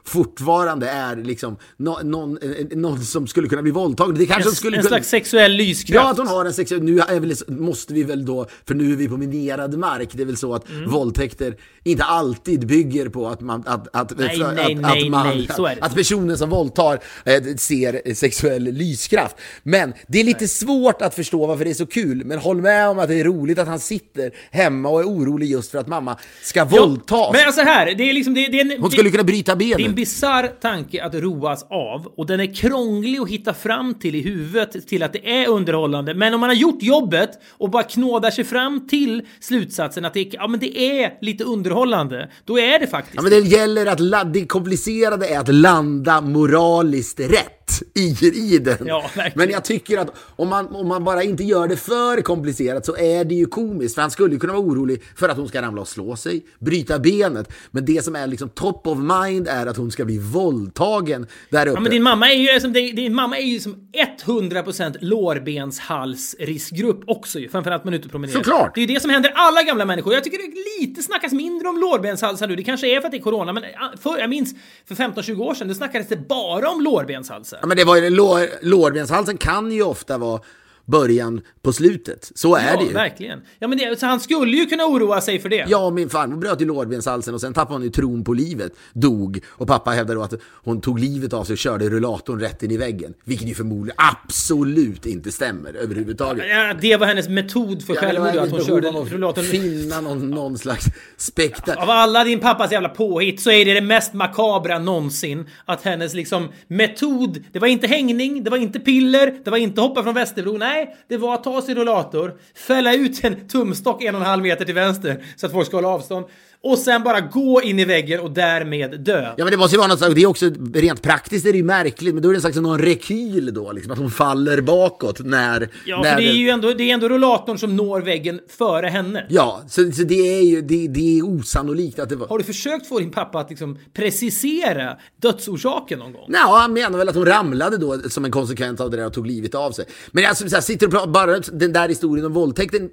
fortfarande 0.05 0.89
är 0.89 1.17
liksom 1.17 1.57
no, 1.77 1.99
någon, 2.03 2.39
någon 2.71 3.05
som 3.05 3.27
skulle 3.27 3.49
kunna 3.49 3.63
bli 3.63 3.73
våldtagen. 3.73 4.15
Det 4.15 4.27
kanske 4.27 4.51
en, 4.51 4.55
skulle 4.55 4.77
en 4.77 4.83
kunna... 4.83 4.89
slags 4.89 5.09
sexuell 5.09 5.53
lyskraft. 5.53 6.05
Ja, 6.05 6.11
att 6.11 6.19
hon 6.19 6.27
har 6.27 6.45
en 6.45 6.53
sexuell... 6.53 6.83
Nu 6.83 6.95
väl, 6.95 7.35
måste 7.49 7.95
vi 7.95 8.03
väl 8.03 8.27
då, 8.27 8.47
för 8.67 8.75
nu 8.75 8.93
är 8.93 8.97
vi 8.97 9.09
på 9.09 9.17
minerad 9.17 9.79
mark, 9.79 10.09
det 10.13 10.23
är 10.23 10.27
väl 10.27 10.37
så 10.37 10.55
att 10.55 10.71
mm. 10.71 10.91
våldtäkter 10.91 11.57
inte 11.85 12.05
alltid 12.05 12.67
bygger 12.67 13.09
på 13.09 13.29
att 13.29 13.41
man... 13.41 13.65
Att, 13.67 13.89
att, 13.93 14.19
nej, 14.19 14.43
att, 14.43 14.55
nej, 14.55 14.75
att, 14.75 14.81
nej, 14.81 15.11
man, 15.11 15.27
nej, 15.27 15.49
så 15.57 15.67
är 15.67 15.75
det. 15.75 15.83
Att 15.83 15.95
personen 15.95 16.39
som 16.39 16.51
våldtar 16.51 16.99
eh, 17.25 17.43
ser 17.57 18.15
sexuell 18.15 18.63
lyskraft. 18.63 19.37
Men 19.63 19.95
det 20.07 20.21
är 20.21 20.25
lite 20.25 20.41
nej. 20.41 20.49
svårt 20.49 21.03
att 21.03 21.15
förstå 21.15 21.47
varför 21.47 21.65
det 21.65 21.71
är 21.71 21.75
så 21.75 21.87
kul. 21.87 22.25
Men 22.25 22.39
håll 22.39 22.63
med 22.63 22.89
om 22.89 22.99
att 22.99 23.09
det 23.09 23.21
är 23.21 23.25
roligt 23.25 23.59
att 23.59 23.69
han 23.69 23.81
sitter 23.81 24.31
hemma 24.51 24.89
och 24.89 25.01
är 25.01 25.05
orolig 25.05 25.51
just 25.51 25.71
för 25.71 25.79
att 25.79 25.89
mamma 25.89 26.17
ska 26.43 26.65
våldtas. 26.65 27.33
Men 27.33 27.47
alltså 27.47 27.63
här, 27.63 27.95
det 27.95 28.08
är 28.11 28.15
liksom... 28.15 28.35
Det, 28.35 28.47
det 28.47 28.61
är 28.61 28.75
en, 28.75 28.83
Hon 28.83 28.91
skulle 28.91 29.11
kunna 29.11 29.25
bryta 29.25 29.57
benet. 29.57 29.77
Det 29.77 29.83
är 29.83 29.89
en 29.89 29.95
bisarr 29.95 30.47
tanke 30.61 31.05
att 31.05 31.15
roas 31.15 31.67
av 31.71 32.07
och 32.17 32.27
den 32.27 32.41
är 32.41 32.55
krånglig 32.55 33.19
att 33.21 33.29
hitta 33.29 33.55
fram 33.55 33.95
till 33.95 34.15
i 34.15 34.21
huvudet 34.21 34.89
till 34.89 35.03
att 35.03 35.13
det 35.13 35.31
är 35.31 35.49
underhållande. 35.49 36.15
Men 36.15 36.35
om 36.35 36.41
man 36.41 36.49
har 36.49 36.57
gjort 36.57 36.83
jobbet 36.83 37.31
och 37.51 37.71
bara 37.71 37.83
knådar 37.83 38.31
sig 38.31 38.45
fram 38.45 38.87
till 38.87 39.23
slutsatsen 39.41 40.05
att 40.05 40.15
det, 40.15 40.29
ja, 40.33 40.49
men 40.49 40.61
det 40.61 40.79
är 40.79 41.19
lite 41.21 41.45
underhållande, 41.45 42.31
då 42.45 42.59
är 42.59 42.79
det 42.79 42.87
faktiskt 42.87 43.17
Ja, 43.17 43.23
men 43.23 43.31
det 43.31 43.39
gäller 43.39 43.87
att... 43.87 43.99
Det 44.33 44.47
komplicerade 44.47 45.29
är 45.29 45.39
att 45.39 45.55
landa 45.55 46.21
moraliskt 46.21 47.21
rätt 47.21 47.58
i, 47.95 48.55
i 48.55 48.59
den. 48.59 48.87
Ja, 48.87 49.11
men 49.35 49.51
jag 49.51 49.65
tycker 49.65 49.99
att 49.99 50.17
om 50.37 50.49
man, 50.49 50.67
om 50.67 50.89
man 50.89 51.05
bara 51.05 51.23
inte 51.23 51.45
gör 51.45 51.69
det 51.69 51.77
för 51.77 52.21
komplicerat 52.21 52.87
så 52.87 52.97
är 52.97 53.25
det 53.25 53.35
ju 53.35 53.47
komiskt. 53.47 53.95
För 53.95 54.03
han 54.03 54.11
skulle 54.11 54.37
kunna 54.37 54.53
vara 54.53 54.63
orolig 54.63 55.03
för 55.17 55.29
att 55.29 55.37
hon 55.37 55.49
ska 55.49 55.63
ramla 55.63 55.81
och 55.81 55.89
slå 55.89 56.17
sig, 56.17 56.47
bryta 56.59 56.99
benet. 56.99 57.53
Men 57.71 57.85
det 57.85 58.05
som 58.05 58.17
är 58.17 58.27
liksom 58.27 58.49
top 58.49 58.87
of 58.87 58.99
mind 58.99 59.49
är 59.49 59.67
att 59.67 59.77
hon 59.77 59.91
ska 59.91 60.05
bli 60.05 60.19
våldtagen 60.19 61.27
där 61.51 61.67
uppe. 61.67 61.77
Ja, 61.77 61.81
men 61.81 61.91
din 61.91 62.03
mamma 62.03 62.31
är 62.31 62.55
ju 62.55 62.61
som, 62.61 62.73
din 62.73 63.15
mamma 63.15 63.39
är 63.39 63.47
ju 63.47 63.61
som 63.61 63.89
100% 64.27 64.97
lårbenshalsriskgrupp 65.01 67.03
också 67.07 67.39
ju. 67.39 67.49
Framförallt 67.49 67.85
man 67.85 67.95
är 67.95 67.99
ute 67.99 68.07
och 68.07 68.13
promenerar. 68.13 68.39
Såklart! 68.39 68.75
Det 68.75 68.81
är 68.81 68.87
ju 68.87 68.95
det 68.95 69.01
som 69.01 69.11
händer 69.11 69.33
alla 69.35 69.63
gamla 69.63 69.85
människor. 69.85 70.15
Jag 70.15 70.25
tycker 70.25 70.39
det 70.39 70.45
lite 70.81 71.03
snackas 71.03 71.33
mindre 71.33 71.69
om 71.69 71.81
lårbenshalsar 71.81 72.49
nu. 72.49 72.57
Det 72.57 72.63
kanske 72.63 72.97
är 72.97 73.01
för 73.01 73.07
att 73.07 73.13
det 73.13 73.19
är 73.19 73.23
corona, 73.23 73.53
men 73.53 73.65
för, 74.01 74.19
jag 74.19 74.31
minns 74.31 74.55
för 74.89 74.95
15-20 74.95 75.41
år 75.41 75.55
sedan, 75.55 75.69
då 75.69 75.75
snackades 75.75 76.09
det 76.09 76.29
bara 76.29 76.71
om 76.71 76.81
lårbenshalsar. 76.81 77.58
Ja, 77.61 77.67
men 77.67 77.77
det 77.77 77.85
var 77.85 77.97
ju, 77.97 78.11
lår, 78.11 78.47
lårbenshalsen 78.63 79.37
kan 79.37 79.73
ju 79.73 79.83
ofta 79.83 80.19
vara 80.19 80.41
början 80.89 81.41
på 81.63 81.73
slutet. 81.73 82.33
Så 82.35 82.55
är 82.55 82.71
ja, 82.71 82.77
det 82.77 82.85
ju. 82.85 82.93
verkligen. 82.93 83.41
Ja, 83.59 83.69
men 83.69 83.79
det, 83.79 84.03
han 84.03 84.21
skulle 84.21 84.57
ju 84.57 84.67
kunna 84.67 84.85
oroa 84.85 85.21
sig 85.21 85.39
för 85.39 85.49
det. 85.49 85.67
Ja, 85.69 85.91
min 85.91 86.09
farmor 86.09 86.37
bröt 86.37 86.61
ju 86.61 86.67
lårbenshalsen 86.67 87.35
och 87.35 87.41
sen 87.41 87.55
tappade 87.55 87.75
hon 87.75 87.83
ju 87.83 87.91
tron 87.91 88.25
på 88.25 88.33
livet. 88.33 88.73
Dog. 88.93 89.41
Och 89.49 89.67
pappa 89.67 89.91
hävdade 89.91 90.19
då 90.19 90.25
att 90.25 90.35
hon 90.65 90.81
tog 90.81 90.99
livet 90.99 91.33
av 91.33 91.45
sig 91.45 91.53
och 91.53 91.59
körde 91.59 91.89
rullatorn 91.89 92.41
rätt 92.41 92.63
in 92.63 92.71
i 92.71 92.77
väggen. 92.77 93.15
Vilket 93.25 93.49
ju 93.49 93.55
förmodligen 93.55 93.97
absolut 93.99 95.07
inte 95.07 95.33
stämmer 95.33 95.75
överhuvudtaget. 95.75 96.45
Ja, 96.51 96.75
det 96.81 96.97
var 96.97 97.07
hennes 97.07 97.29
metod 97.29 97.87
för 97.87 97.95
ja, 97.95 98.01
självmord, 98.01 98.37
att 98.37 98.51
hon 98.51 98.65
körde 98.65 98.89
rullatorn. 98.91 99.45
Finna 99.45 100.01
någon, 100.01 100.31
någon 100.31 100.59
slags 100.59 100.87
spekta. 101.17 101.75
Av 101.75 101.91
alla 101.91 102.25
din 102.25 102.41
pappas 102.41 102.73
jävla 102.73 102.89
påhitt 102.89 103.41
så 103.41 103.51
är 103.51 103.65
det 103.65 103.75
det 103.75 103.81
mest 103.81 104.15
makabra 104.15 104.79
någonsin. 104.79 105.47
Att 105.65 105.83
hennes 105.83 106.15
liksom 106.15 106.49
metod, 106.69 107.45
det 107.53 107.59
var 107.59 107.69
inte 107.69 107.87
hängning, 107.87 108.45
det 108.45 108.51
var 108.51 108.59
inte 108.59 108.81
piller, 108.81 109.41
det 109.45 109.51
var 109.51 109.59
inte 109.59 109.81
hoppa 109.81 110.03
från 110.03 110.15
Västerbro. 110.15 110.59
Nej, 110.59 110.78
Nej, 110.79 110.97
det 111.09 111.17
var 111.17 111.35
att 111.35 111.45
ta 111.45 111.63
sin 111.63 111.75
rullator, 111.75 112.39
fälla 112.55 112.95
ut 112.95 113.25
en 113.25 113.49
tumstock 113.49 114.03
en 114.03 114.15
och 114.15 114.21
en 114.21 114.27
halv 114.27 114.43
meter 114.43 114.65
till 114.65 114.75
vänster 114.75 115.25
så 115.37 115.47
att 115.47 115.53
folk 115.53 115.67
ska 115.67 115.77
hålla 115.77 115.89
avstånd 115.89 116.27
och 116.63 116.79
sen 116.79 117.03
bara 117.03 117.21
gå 117.21 117.63
in 117.63 117.79
i 117.79 117.85
väggen 117.85 118.21
och 118.21 118.31
därmed 118.31 119.01
dö. 119.01 119.35
Ja 119.37 119.45
men 119.45 119.51
det 119.51 119.57
måste 119.57 119.77
ju 119.77 119.79
vara 119.79 119.89
något, 119.89 120.15
det 120.15 120.23
är 120.23 120.27
också 120.27 120.51
rent 120.75 121.03
praktiskt 121.03 121.47
är 121.47 121.53
det 121.53 121.59
ju 121.59 121.65
märkligt, 121.65 122.15
men 122.15 122.23
då 122.23 122.29
är 122.29 122.33
det 122.33 122.37
en 122.37 122.41
slags 122.41 122.57
någon 122.57 122.79
rekyl 122.79 123.55
då, 123.55 123.73
liksom 123.73 123.93
att 123.93 123.99
hon 123.99 124.11
faller 124.11 124.61
bakåt 124.61 125.21
när... 125.25 125.69
Ja, 125.87 126.03
när 126.03 126.11
för 126.11 126.21
det 126.21 126.29
är 126.29 126.33
ju 126.33 126.49
ändå, 126.49 126.73
det 126.73 126.91
är 126.91 126.95
ändå 126.95 127.09
rullatorn 127.09 127.59
som 127.59 127.77
når 127.77 128.01
väggen 128.01 128.41
före 128.59 128.87
henne. 128.87 129.27
Ja, 129.29 129.63
så, 129.69 129.93
så 129.93 130.03
det 130.03 130.39
är 130.39 130.43
ju, 130.43 130.63
det, 130.63 130.89
det 130.89 131.19
är 131.19 131.23
osannolikt 131.23 131.99
att 131.99 132.09
det 132.09 132.17
var... 132.17 132.29
Har 132.29 132.39
du 132.39 132.45
försökt 132.45 132.87
få 132.87 132.99
din 132.99 133.11
pappa 133.11 133.39
att 133.39 133.51
liksom 133.51 133.79
precisera 133.93 134.97
dödsorsaken 135.17 135.99
någon 135.99 136.13
gång? 136.13 136.25
Nej, 136.29 136.41
han 136.45 136.73
menar 136.73 136.99
väl 136.99 137.09
att 137.09 137.15
hon 137.15 137.27
ramlade 137.27 137.77
då 137.77 137.99
som 138.09 138.25
en 138.25 138.31
konsekvens 138.31 138.81
av 138.81 138.91
det 138.91 138.97
där 138.97 139.07
och 139.07 139.13
tog 139.13 139.27
livet 139.27 139.55
av 139.55 139.73
sig. 139.73 139.85
Men 140.11 140.27
alltså, 140.27 140.49
så 140.49 140.55
här, 140.55 140.63
sitter 140.63 140.87
och 140.87 140.93
pratar, 140.93 141.07
bara 141.07 141.39
den 141.39 141.73
där 141.73 141.89
historien 141.89 142.27
om 142.27 142.33
våldtäkten 142.33 142.91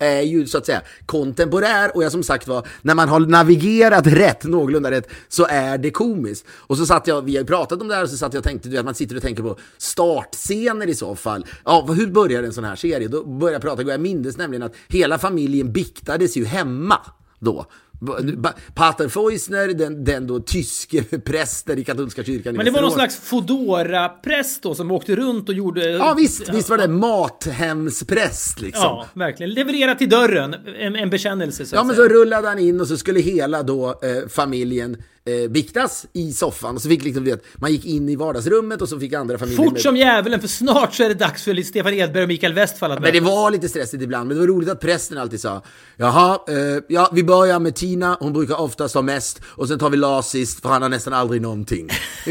är 0.00 0.22
ju 0.22 0.46
så 0.46 0.58
att 0.58 0.66
säga 0.66 0.82
kontemporär 1.06 1.96
och 1.96 2.04
jag 2.04 2.12
som 2.12 2.22
sagt 2.22 2.48
var, 2.48 2.66
när 2.82 2.94
man 2.94 3.05
man 3.06 3.22
har 3.22 3.28
navigerat 3.28 4.06
rätt, 4.06 4.44
någorlunda 4.44 4.90
rätt, 4.90 5.08
så 5.28 5.46
är 5.46 5.78
det 5.78 5.90
komiskt. 5.90 6.46
Och 6.50 6.76
så 6.76 6.86
satt 6.86 7.06
jag, 7.06 7.22
vi 7.22 7.36
har 7.36 7.40
ju 7.40 7.46
pratat 7.46 7.80
om 7.80 7.88
det 7.88 7.94
här, 7.94 8.02
och 8.02 8.10
så 8.10 8.16
satt 8.16 8.34
jag 8.34 8.40
och 8.40 8.44
tänkte, 8.44 8.68
du 8.68 8.76
vet, 8.76 8.84
man 8.84 8.94
sitter 8.94 9.16
och 9.16 9.22
tänker 9.22 9.42
på 9.42 9.56
startscener 9.78 10.86
i 10.86 10.94
så 10.94 11.16
fall. 11.16 11.46
Ja, 11.64 11.86
hur 11.96 12.06
börjar 12.06 12.42
en 12.42 12.52
sån 12.52 12.64
här 12.64 12.76
serie? 12.76 13.08
Då 13.08 13.24
börjar 13.24 13.52
jag 13.52 13.62
prata, 13.62 13.82
jag 13.82 14.00
mindes 14.00 14.36
nämligen 14.36 14.62
att 14.62 14.74
hela 14.88 15.18
familjen 15.18 15.72
biktades 15.72 16.36
ju 16.36 16.44
hemma 16.44 16.98
då. 17.38 17.66
Pater 18.74 19.08
Feusner, 19.08 19.68
den, 19.68 20.04
den 20.04 20.26
då 20.26 20.40
tyske 20.40 21.02
prästen 21.24 21.78
i 21.78 21.84
katolska 21.84 22.24
kyrkan 22.24 22.56
Men 22.56 22.64
det 22.64 22.70
var 22.70 22.82
någon 22.82 22.90
slags 22.90 23.16
fodora 23.16 24.08
präst 24.08 24.62
då 24.62 24.74
som 24.74 24.90
åkte 24.90 25.16
runt 25.16 25.48
och 25.48 25.54
gjorde... 25.54 25.90
Ja 25.90 26.14
visst, 26.14 26.48
visst 26.48 26.70
var 26.70 26.78
det 26.78 26.88
mathemspräst 26.88 28.60
liksom. 28.60 28.82
Ja, 28.84 29.06
verkligen. 29.14 29.50
Leverera 29.50 29.94
till 29.94 30.08
dörren, 30.08 30.54
en, 30.78 30.96
en 30.96 31.10
bekännelse 31.10 31.66
så 31.66 31.76
Ja, 31.76 31.84
men 31.84 31.96
så 31.96 32.08
rullade 32.08 32.48
han 32.48 32.58
in 32.58 32.80
och 32.80 32.88
så 32.88 32.96
skulle 32.96 33.20
hela 33.20 33.62
då 33.62 33.88
eh, 33.88 34.28
familjen 34.28 34.96
eh, 35.26 35.50
biktas 35.50 36.06
i 36.12 36.32
soffan. 36.32 36.74
Och 36.74 36.82
så 36.82 36.88
fick 36.88 37.04
liksom, 37.04 37.24
vet, 37.24 37.44
man 37.54 37.72
gick 37.72 37.84
in 37.84 38.08
i 38.08 38.16
vardagsrummet 38.16 38.82
och 38.82 38.88
så 38.88 39.00
fick 39.00 39.12
andra 39.12 39.38
familjer... 39.38 39.64
Fort 39.64 39.72
med... 39.72 39.82
som 39.82 39.96
djävulen, 39.96 40.40
för 40.40 40.48
snart 40.48 40.94
så 40.94 41.02
är 41.02 41.08
det 41.08 41.14
dags 41.14 41.44
för 41.44 41.62
Stefan 41.62 41.94
Edberg 41.94 42.22
och 42.22 42.28
Mikael 42.28 42.52
Westphal 42.52 42.92
att 42.92 43.00
Men 43.00 43.12
det 43.12 43.20
var 43.20 43.50
lite 43.50 43.68
stressigt 43.68 44.02
ibland, 44.02 44.28
men 44.28 44.36
det 44.36 44.40
var 44.40 44.48
roligt 44.48 44.68
att 44.68 44.80
prästen 44.80 45.18
alltid 45.18 45.40
sa 45.40 45.62
Jaha, 45.96 46.38
eh, 46.48 46.82
ja, 46.88 47.10
vi 47.12 47.24
börjar 47.24 47.58
med 47.58 47.74
Tina, 47.74 48.16
hon 48.20 48.32
brukar 48.32 48.60
oftast 48.60 48.94
ha 48.94 49.02
mest, 49.02 49.40
och 49.44 49.68
sen 49.68 49.78
tar 49.78 49.90
vi 49.90 49.96
Lars 49.96 50.24
sist, 50.24 50.62
för 50.62 50.68
han 50.68 50.82
har 50.82 50.88
nästan 50.88 51.12
aldrig 51.12 51.42
någonting. 51.42 51.88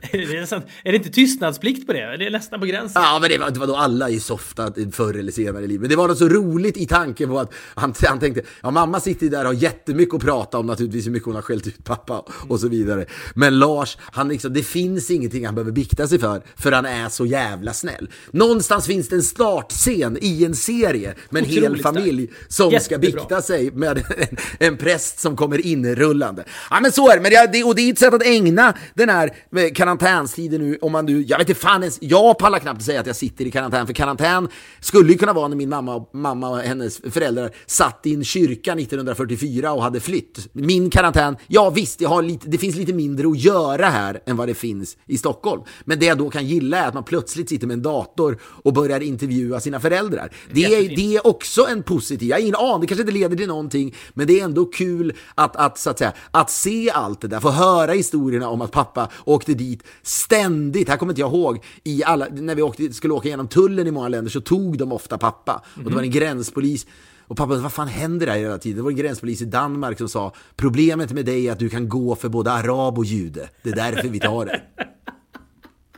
är, 0.00 0.32
det 0.32 0.40
nästan, 0.40 0.62
är 0.84 0.92
det 0.92 0.96
inte 0.96 1.10
tystnadsplikt 1.10 1.86
på 1.86 1.92
det? 1.92 2.16
Det 2.16 2.26
är 2.26 2.30
nästan 2.30 2.60
på 2.60 2.66
gränsen. 2.66 3.02
Ja, 3.02 3.18
men 3.20 3.30
det 3.30 3.38
var, 3.38 3.50
det 3.50 3.60
var 3.60 3.66
då 3.66 3.76
alla 3.76 4.10
i 4.10 4.20
softa 4.20 4.72
förr 4.92 5.14
eller 5.14 5.32
senare 5.32 5.64
i 5.64 5.66
livet. 5.66 5.80
Men 5.80 5.90
det 5.90 5.96
var 5.96 6.08
något 6.08 6.18
så 6.18 6.28
roligt 6.28 6.76
i 6.76 6.86
tanken 6.86 7.28
på 7.28 7.38
att 7.38 7.52
han, 7.74 7.94
han 8.06 8.18
tänkte, 8.18 8.42
ja 8.62 8.70
mamma 8.70 9.00
sitter 9.00 9.26
där 9.26 9.40
och 9.40 9.46
har 9.46 9.54
jättemycket 9.54 10.14
att 10.14 10.20
prata 10.20 10.58
om 10.58 10.66
naturligtvis, 10.66 11.06
hur 11.06 11.12
mycket 11.12 11.26
hon 11.26 11.34
har 11.34 11.42
skällt 11.42 11.66
ut 11.66 11.79
pappa 11.84 12.24
och 12.48 12.60
så 12.60 12.68
vidare. 12.68 13.06
Men 13.34 13.58
Lars, 13.58 13.98
han 14.00 14.28
liksom, 14.28 14.52
det 14.52 14.62
finns 14.62 15.10
ingenting 15.10 15.46
han 15.46 15.54
behöver 15.54 15.72
bikta 15.72 16.08
sig 16.08 16.18
för, 16.18 16.42
för 16.56 16.72
han 16.72 16.86
är 16.86 17.08
så 17.08 17.26
jävla 17.26 17.72
snäll. 17.72 18.08
Någonstans 18.30 18.86
finns 18.86 19.08
det 19.08 19.16
en 19.16 19.22
startscen 19.22 20.18
i 20.20 20.44
en 20.44 20.54
serie 20.54 21.14
med 21.30 21.42
en 21.42 21.50
Otroligt 21.50 21.70
hel 21.70 21.82
familj 21.82 22.30
som 22.48 22.70
Jättebra. 22.70 22.80
ska 22.80 22.98
bikta 22.98 23.42
sig 23.42 23.70
med 23.70 23.98
en, 23.98 24.36
en 24.58 24.76
präst 24.76 25.20
som 25.20 25.36
kommer 25.36 25.66
inrullande. 25.66 26.44
Ja 26.70 26.80
men 26.80 26.92
så 26.92 27.10
är 27.10 27.16
det, 27.16 27.22
men 27.22 27.52
det, 27.52 27.64
och 27.64 27.74
det 27.74 27.82
är 27.82 27.92
ett 27.92 27.98
sätt 27.98 28.14
att 28.14 28.26
ägna 28.26 28.74
den 28.94 29.08
här 29.08 29.30
eh, 29.56 29.72
karantänstiden 29.74 30.60
nu, 30.60 30.78
om 30.80 30.92
man 30.92 31.06
nu, 31.06 31.22
jag 31.22 31.38
vet 31.38 31.48
inte 31.48 31.60
fan 31.60 31.82
ens, 31.82 31.98
jag 32.02 32.38
pallar 32.38 32.58
knappt 32.58 32.82
säga 32.82 33.00
att 33.00 33.06
jag 33.06 33.16
sitter 33.16 33.44
i 33.44 33.50
karantän, 33.50 33.86
för 33.86 33.94
karantän 33.94 34.48
skulle 34.80 35.12
ju 35.12 35.18
kunna 35.18 35.32
vara 35.32 35.48
när 35.48 35.56
min 35.56 35.68
mamma, 35.68 36.04
mamma 36.12 36.48
och 36.48 36.58
hennes 36.58 37.00
föräldrar 37.10 37.50
satt 37.66 38.00
i 38.04 38.14
en 38.14 38.24
kyrka 38.24 38.72
1944 38.72 39.72
och 39.72 39.82
hade 39.82 40.00
flytt. 40.00 40.48
Min 40.52 40.90
karantän, 40.90 41.36
ja 41.70 41.74
visst, 41.74 42.00
jag 42.00 42.08
har 42.08 42.22
lite, 42.22 42.48
det 42.48 42.58
finns 42.58 42.76
lite 42.76 42.92
mindre 42.92 43.28
att 43.28 43.38
göra 43.38 43.86
här 43.86 44.20
än 44.26 44.36
vad 44.36 44.48
det 44.48 44.54
finns 44.54 44.96
i 45.06 45.18
Stockholm. 45.18 45.62
Men 45.84 45.98
det 45.98 46.06
jag 46.06 46.18
då 46.18 46.30
kan 46.30 46.46
gilla 46.46 46.78
är 46.78 46.88
att 46.88 46.94
man 46.94 47.04
plötsligt 47.04 47.48
sitter 47.48 47.66
med 47.66 47.74
en 47.74 47.82
dator 47.82 48.38
och 48.42 48.72
börjar 48.72 49.00
intervjua 49.00 49.60
sina 49.60 49.80
föräldrar. 49.80 50.32
Det 50.52 50.64
är, 50.64 50.96
det 50.96 51.16
är 51.16 51.26
också 51.26 51.66
en 51.66 51.82
positiv, 51.82 52.28
jag 52.28 52.36
har 52.36 52.40
ingen 52.40 52.54
aning, 52.54 52.80
det 52.80 52.86
kanske 52.86 53.02
inte 53.02 53.12
leder 53.12 53.36
till 53.36 53.48
någonting, 53.48 53.94
men 54.14 54.26
det 54.26 54.40
är 54.40 54.44
ändå 54.44 54.64
kul 54.64 55.12
att, 55.34 55.56
att, 55.56 55.78
så 55.78 55.90
att, 55.90 55.98
säga, 55.98 56.12
att 56.30 56.50
se 56.50 56.90
allt 56.90 57.20
det 57.20 57.28
där, 57.28 57.40
få 57.40 57.50
höra 57.50 57.92
historierna 57.92 58.48
om 58.48 58.60
att 58.60 58.70
pappa 58.70 59.08
åkte 59.24 59.54
dit 59.54 59.82
ständigt. 60.02 60.88
Här 60.88 60.96
kommer 60.96 61.12
inte 61.12 61.20
jag 61.20 61.32
ihåg, 61.32 61.64
i 61.84 62.04
alla, 62.04 62.26
när 62.32 62.54
vi 62.54 62.62
åkte, 62.62 62.92
skulle 62.92 63.14
åka 63.14 63.28
genom 63.28 63.48
tullen 63.48 63.86
i 63.86 63.90
många 63.90 64.08
länder 64.08 64.30
så 64.30 64.40
tog 64.40 64.78
de 64.78 64.92
ofta 64.92 65.18
pappa. 65.18 65.62
Och 65.76 65.90
det 65.90 65.94
var 65.94 66.02
en 66.02 66.10
gränspolis 66.10 66.86
och 67.30 67.36
pappa, 67.36 67.54
vad 67.56 67.72
fan 67.72 67.88
händer 67.88 68.26
där 68.26 68.36
hela 68.36 68.58
tiden? 68.58 68.76
Det 68.76 68.82
var 68.82 68.90
en 68.90 68.96
gränspolis 68.96 69.42
i 69.42 69.44
Danmark 69.44 69.98
som 69.98 70.08
sa 70.08 70.34
Problemet 70.56 71.12
med 71.12 71.24
dig 71.24 71.48
är 71.48 71.52
att 71.52 71.58
du 71.58 71.68
kan 71.68 71.88
gå 71.88 72.14
för 72.14 72.28
både 72.28 72.52
arab 72.52 72.98
och 72.98 73.04
jude. 73.04 73.48
Det 73.62 73.70
är 73.70 73.76
därför 73.76 74.08
vi 74.08 74.20
tar 74.20 74.46
det. 74.46 74.62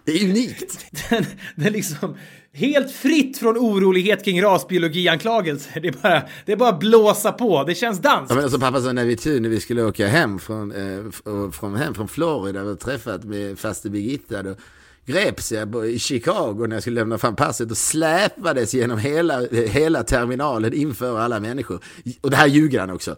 Det 0.05 0.13
är 0.13 0.25
unikt. 0.25 0.87
Den, 1.11 1.25
den 1.57 1.73
liksom 1.73 2.17
helt 2.53 2.91
fritt 2.91 3.39
från 3.39 3.57
orolighet 3.57 4.25
kring 4.25 4.43
rasbiologianklagelser. 4.43 5.81
Det 5.81 5.89
är 5.89 6.03
bara, 6.03 6.23
det 6.47 6.53
är 6.53 6.57
bara 6.57 6.73
blåsa 6.73 7.33
på. 7.33 7.65
Det 7.65 7.75
känns 7.75 7.99
dans. 7.99 8.31
Ja, 8.31 8.35
men 8.35 8.45
alltså, 8.45 8.61
pappa 8.61 8.81
sa 8.81 8.93
när 8.93 9.05
vi, 9.05 9.41
när 9.41 9.49
vi 9.49 9.61
skulle 9.61 9.83
åka 9.83 10.07
hem 10.07 10.39
från, 10.39 10.73
eh, 10.73 11.11
från, 11.53 11.77
hem 11.77 11.95
från 11.95 12.09
Florida 12.09 12.63
och 12.63 12.81
träffat 12.81 13.25
med 13.25 13.59
faste 13.59 13.91
Birgitta. 13.91 14.43
Då, 14.43 14.55
greps 15.07 15.53
jag 15.53 15.87
i 15.87 15.99
Chicago 15.99 16.67
när 16.67 16.77
jag 16.77 16.83
skulle 16.83 17.01
lämna 17.01 17.19
fram 17.19 17.37
passet 17.37 17.71
och 17.71 17.77
släpades 17.77 18.75
genom 18.75 18.99
hela, 18.99 19.47
hela 19.51 20.03
terminalen 20.03 20.73
inför 20.73 21.19
alla 21.19 21.41
människor. 21.41 21.85
Och 22.21 22.31
det 22.31 22.37
här 22.37 22.47
ljuger 22.47 22.81
han 22.81 22.91
också 22.91 23.17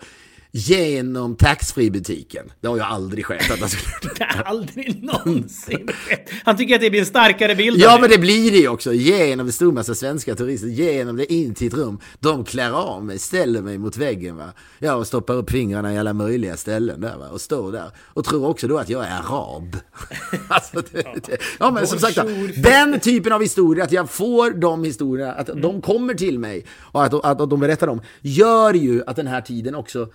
genom 0.57 1.37
taxfree-butiken. 1.37 2.53
Det 2.61 2.69
har 2.69 2.77
ju 2.77 2.83
aldrig 2.83 3.27
skett. 3.27 3.51
Att 3.51 3.61
det 4.19 4.25
har 4.25 4.43
aldrig 4.43 5.03
någonsin 5.03 5.89
skett. 5.89 6.31
Han 6.45 6.57
tycker 6.57 6.75
att 6.75 6.81
det 6.81 6.91
blir 6.91 7.01
en 7.01 7.07
starkare 7.07 7.55
bild. 7.55 7.81
Ja, 7.81 7.99
men 8.01 8.11
det 8.11 8.19
blir 8.19 8.51
det 8.51 8.59
ju 8.59 8.69
också. 8.69 8.93
Genom 8.93 9.51
en 9.61 9.75
massa 9.75 9.95
svenska 9.95 10.35
turister, 10.35 10.69
genom 10.69 11.17
det 11.17 11.33
in 11.33 11.55
till 11.55 11.67
ett 11.67 11.75
rum. 11.75 11.99
De 12.21 12.45
klär 12.45 12.71
av 12.71 13.05
mig, 13.05 13.19
ställer 13.19 13.63
mig 13.63 13.79
mot 13.79 13.97
väggen 13.97 14.37
va. 14.37 14.53
Ja, 14.79 14.95
och 14.95 15.07
stoppar 15.07 15.35
upp 15.35 15.51
fingrarna 15.51 15.95
i 15.95 15.99
alla 15.99 16.13
möjliga 16.13 16.57
ställen 16.57 17.01
där 17.01 17.17
va. 17.17 17.29
Och 17.29 17.41
står 17.41 17.73
där. 17.73 17.91
Och 17.99 18.25
tror 18.25 18.49
också 18.49 18.69
då 18.69 18.79
att 18.79 18.89
jag 18.89 19.05
är 19.05 19.11
arab. 19.11 19.77
alltså, 20.49 20.83
det, 20.93 21.03
det. 21.03 21.39
Ja, 21.59 21.71
men 21.71 21.87
som 21.87 21.99
sagt, 21.99 22.19
den 22.57 23.01
typen 23.01 23.33
av 23.33 23.43
historia, 23.43 23.85
att 23.85 23.93
jag 23.93 24.11
får 24.11 24.51
de 24.51 24.85
historierna, 24.85 25.33
att 25.33 25.49
mm. 25.49 25.63
de 25.63 25.83
kommer 25.83 26.15
till 26.15 26.39
mig 26.39 26.67
och 26.79 27.05
att, 27.05 27.15
att, 27.15 27.41
att 27.41 27.51
de 27.51 27.61
berättar 27.61 27.87
dem, 27.87 28.01
gör 28.21 28.75
ju 28.75 29.03
att 29.07 29.17
den 29.17 29.27
här 29.27 29.41
tiden 29.41 29.75
också 29.75 30.09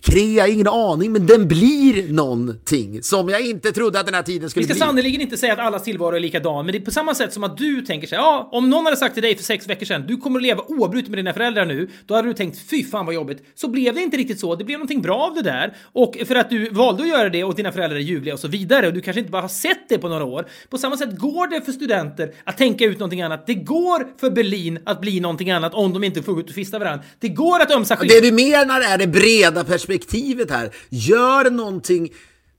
Krea, 0.00 0.48
ingen 0.48 0.68
aning, 0.68 1.12
men 1.12 1.26
den 1.26 1.48
blir 1.48 2.12
någonting 2.12 3.02
som 3.02 3.28
jag 3.28 3.40
inte 3.40 3.72
trodde 3.72 4.00
att 4.00 4.06
den 4.06 4.14
här 4.14 4.22
tiden 4.22 4.50
skulle 4.50 4.66
bli. 4.66 4.74
Vi 4.74 4.78
ska 4.78 4.86
sannerligen 4.86 5.20
inte 5.20 5.36
säga 5.36 5.52
att 5.52 5.58
allas 5.58 5.82
tillvaro 5.82 6.16
är 6.16 6.20
likadan, 6.20 6.66
men 6.66 6.72
det 6.72 6.78
är 6.78 6.84
på 6.84 6.90
samma 6.90 7.14
sätt 7.14 7.32
som 7.32 7.44
att 7.44 7.56
du 7.56 7.82
tänker 7.82 8.06
sig, 8.06 8.18
ja, 8.18 8.48
om 8.52 8.70
någon 8.70 8.84
hade 8.84 8.96
sagt 8.96 9.14
till 9.14 9.22
dig 9.22 9.36
för 9.36 9.44
sex 9.44 9.68
veckor 9.68 9.86
sedan, 9.86 10.04
du 10.06 10.16
kommer 10.16 10.38
att 10.38 10.42
leva 10.42 10.62
oavbrutet 10.68 11.10
med 11.10 11.18
dina 11.18 11.32
föräldrar 11.32 11.64
nu, 11.64 11.90
då 12.06 12.14
hade 12.14 12.28
du 12.28 12.34
tänkt, 12.34 12.70
fy 12.70 12.84
fan 12.84 13.06
vad 13.06 13.14
jobbigt. 13.14 13.44
Så 13.54 13.68
blev 13.68 13.94
det 13.94 14.00
inte 14.00 14.16
riktigt 14.16 14.40
så, 14.40 14.54
det 14.54 14.64
blev 14.64 14.78
någonting 14.78 15.02
bra 15.02 15.16
av 15.16 15.34
det 15.34 15.42
där. 15.42 15.76
Och 15.92 16.16
för 16.26 16.34
att 16.34 16.50
du 16.50 16.68
valde 16.68 17.02
att 17.02 17.08
göra 17.08 17.28
det 17.28 17.44
och 17.44 17.54
dina 17.54 17.72
föräldrar 17.72 17.96
är 17.96 18.02
ljuvliga 18.02 18.34
och 18.34 18.40
så 18.40 18.48
vidare, 18.48 18.86
och 18.86 18.94
du 18.94 19.00
kanske 19.00 19.20
inte 19.20 19.32
bara 19.32 19.42
har 19.42 19.48
sett 19.48 19.88
det 19.88 19.98
på 19.98 20.08
några 20.08 20.24
år. 20.24 20.46
På 20.70 20.78
samma 20.78 20.96
sätt 20.96 21.18
går 21.18 21.46
det 21.46 21.64
för 21.64 21.72
studenter 21.72 22.34
att 22.44 22.58
tänka 22.58 22.84
ut 22.84 22.98
någonting 22.98 23.22
annat. 23.22 23.46
Det 23.46 23.54
går 23.54 24.20
för 24.20 24.30
Berlin 24.30 24.78
att 24.84 25.00
bli 25.00 25.20
någonting 25.20 25.50
annat 25.50 25.74
om 25.74 25.92
de 25.92 26.04
inte 26.04 26.22
får 26.22 26.32
gå 26.32 26.40
ut 26.40 26.48
och 26.48 26.54
fista 26.54 26.78
varandra. 26.78 27.04
Det 27.18 27.28
går 27.28 27.60
att 27.60 27.70
ömsa 27.70 27.96
skit. 27.96 28.10
Det 28.10 28.20
du 28.20 28.32
menar 28.32 28.80
är 28.80 29.01
det 29.02 29.06
breda 29.06 29.64
perspektivet 29.64 30.50
här. 30.50 30.70
Gör 30.88 31.50
någonting 31.50 32.12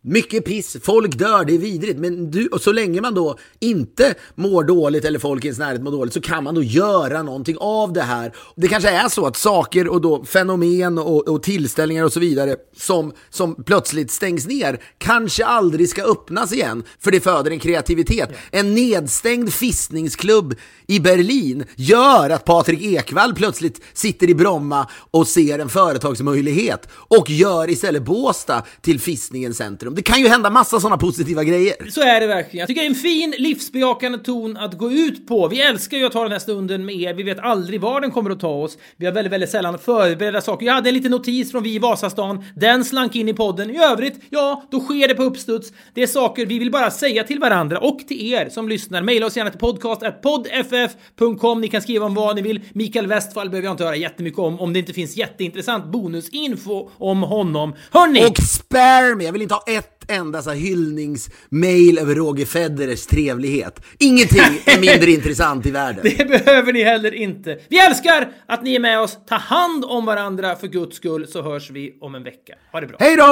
mycket 0.03 0.45
piss, 0.45 0.77
folk 0.83 1.17
dör, 1.17 1.45
det 1.45 1.53
är 1.53 1.57
vidrigt. 1.57 1.99
Men 1.99 2.31
du, 2.31 2.47
och 2.47 2.61
så 2.61 2.71
länge 2.71 3.01
man 3.01 3.13
då 3.13 3.37
inte 3.59 4.15
mår 4.35 4.63
dåligt 4.63 5.05
eller 5.05 5.19
folk 5.19 5.43
i 5.43 5.47
ens 5.47 5.59
närhet 5.59 5.81
mår 5.81 5.91
dåligt 5.91 6.13
så 6.13 6.21
kan 6.21 6.43
man 6.43 6.55
då 6.55 6.63
göra 6.63 7.23
någonting 7.23 7.57
av 7.59 7.93
det 7.93 8.01
här. 8.01 8.33
Det 8.55 8.67
kanske 8.67 8.89
är 8.89 9.09
så 9.09 9.25
att 9.25 9.37
saker 9.37 9.87
och 9.87 10.01
då 10.01 10.25
fenomen 10.25 10.97
och, 10.97 11.27
och 11.27 11.43
tillställningar 11.43 12.03
och 12.03 12.13
så 12.13 12.19
vidare 12.19 12.55
som, 12.77 13.13
som 13.29 13.63
plötsligt 13.63 14.11
stängs 14.11 14.47
ner 14.47 14.81
kanske 14.97 15.45
aldrig 15.45 15.89
ska 15.89 16.03
öppnas 16.03 16.53
igen 16.53 16.83
för 16.99 17.11
det 17.11 17.19
föder 17.19 17.51
en 17.51 17.59
kreativitet. 17.59 18.29
En 18.51 18.75
nedstängd 18.75 19.53
fistningsklubb 19.53 20.55
i 20.87 20.99
Berlin 20.99 21.63
gör 21.75 22.29
att 22.29 22.45
Patrik 22.45 22.81
Ekwall 22.81 23.35
plötsligt 23.35 23.81
sitter 23.93 24.29
i 24.29 24.35
Bromma 24.35 24.87
och 25.11 25.27
ser 25.27 25.59
en 25.59 25.69
företagsmöjlighet 25.69 26.87
och 26.93 27.29
gör 27.29 27.69
istället 27.69 28.05
Båsta 28.05 28.63
till 28.81 28.99
fistningens 28.99 29.57
centrum. 29.57 29.92
Det 29.95 30.01
kan 30.01 30.19
ju 30.19 30.27
hända 30.27 30.49
massa 30.49 30.79
sådana 30.79 30.97
positiva 30.97 31.43
grejer. 31.43 31.75
Så 31.89 32.01
är 32.01 32.19
det 32.19 32.27
verkligen. 32.27 32.59
Jag 32.59 32.67
tycker 32.67 32.81
det 32.81 32.87
är 32.87 32.89
en 32.89 32.95
fin 32.95 33.33
livsbejakande 33.37 34.17
ton 34.17 34.57
att 34.57 34.77
gå 34.77 34.91
ut 34.91 35.27
på. 35.27 35.47
Vi 35.47 35.61
älskar 35.61 35.97
ju 35.97 36.05
att 36.05 36.11
ta 36.11 36.23
den 36.23 36.31
här 36.31 36.39
stunden 36.39 36.85
med 36.85 36.95
er. 36.95 37.13
Vi 37.13 37.23
vet 37.23 37.39
aldrig 37.39 37.81
var 37.81 38.01
den 38.01 38.11
kommer 38.11 38.29
att 38.29 38.39
ta 38.39 38.49
oss. 38.49 38.77
Vi 38.97 39.05
har 39.05 39.13
väldigt, 39.13 39.33
väldigt 39.33 39.49
sällan 39.49 39.79
förberedda 39.79 40.41
saker. 40.41 40.65
Jag 40.65 40.73
hade 40.73 40.89
en 40.89 40.95
liten 40.95 41.11
notis 41.11 41.51
från 41.51 41.63
vi 41.63 41.75
i 41.75 41.79
Vasastan. 41.79 42.43
Den 42.55 42.85
slank 42.85 43.15
in 43.15 43.29
i 43.29 43.33
podden. 43.33 43.69
I 43.69 43.83
övrigt, 43.83 44.19
ja, 44.29 44.63
då 44.71 44.79
sker 44.79 45.07
det 45.07 45.15
på 45.15 45.23
uppstuds. 45.23 45.73
Det 45.93 46.03
är 46.03 46.07
saker 46.07 46.45
vi 46.45 46.59
vill 46.59 46.71
bara 46.71 46.91
säga 46.91 47.23
till 47.23 47.39
varandra 47.39 47.79
och 47.79 47.99
till 48.07 48.33
er 48.33 48.49
som 48.49 48.69
lyssnar. 48.69 49.01
Maila 49.01 49.25
oss 49.25 49.37
gärna 49.37 49.49
till 49.49 49.59
podcast.poddff.com. 49.59 51.61
Ni 51.61 51.67
kan 51.67 51.81
skriva 51.81 52.05
om 52.05 52.13
vad 52.13 52.35
ni 52.35 52.41
vill. 52.41 52.61
Mikael 52.73 53.07
Westfall 53.07 53.49
behöver 53.49 53.67
jag 53.67 53.73
inte 53.73 53.83
höra 53.83 53.95
jättemycket 53.95 54.39
om 54.39 54.59
om 54.59 54.73
det 54.73 54.79
inte 54.79 54.93
finns 54.93 55.17
jätteintressant 55.17 55.85
bonusinfo 55.85 56.89
om 56.97 57.23
honom. 57.23 57.75
Hörni! 57.91 58.25
Och 58.25 58.37
spare 58.37 59.15
me! 59.15 59.23
Jag 59.23 59.31
vill 59.31 59.41
inte 59.41 59.53
ha 59.53 59.63
ett 59.67 59.82
enda 60.07 60.41
så 60.41 60.51
hyllningsmail 60.51 61.97
över 61.97 62.15
Roger 62.15 62.45
Federers 62.45 63.05
trevlighet. 63.05 63.85
Ingenting 63.99 64.39
är 64.65 64.79
mindre 64.79 65.11
intressant 65.17 65.65
i 65.65 65.71
världen. 65.71 66.01
Det 66.17 66.25
behöver 66.25 66.73
ni 66.73 66.83
heller 66.83 67.13
inte. 67.13 67.59
Vi 67.69 67.79
älskar 67.79 68.31
att 68.45 68.63
ni 68.63 68.75
är 68.75 68.79
med 68.79 68.99
oss. 68.99 69.17
Ta 69.27 69.35
hand 69.35 69.85
om 69.85 70.05
varandra 70.05 70.55
för 70.55 70.67
guds 70.67 70.97
skull 70.97 71.27
så 71.27 71.41
hörs 71.41 71.69
vi 71.69 71.97
om 72.01 72.15
en 72.15 72.23
vecka. 72.23 72.53
Ha 72.71 72.81
det 72.81 72.87
bra. 72.87 72.97
Hej 72.99 73.15
då! 73.15 73.23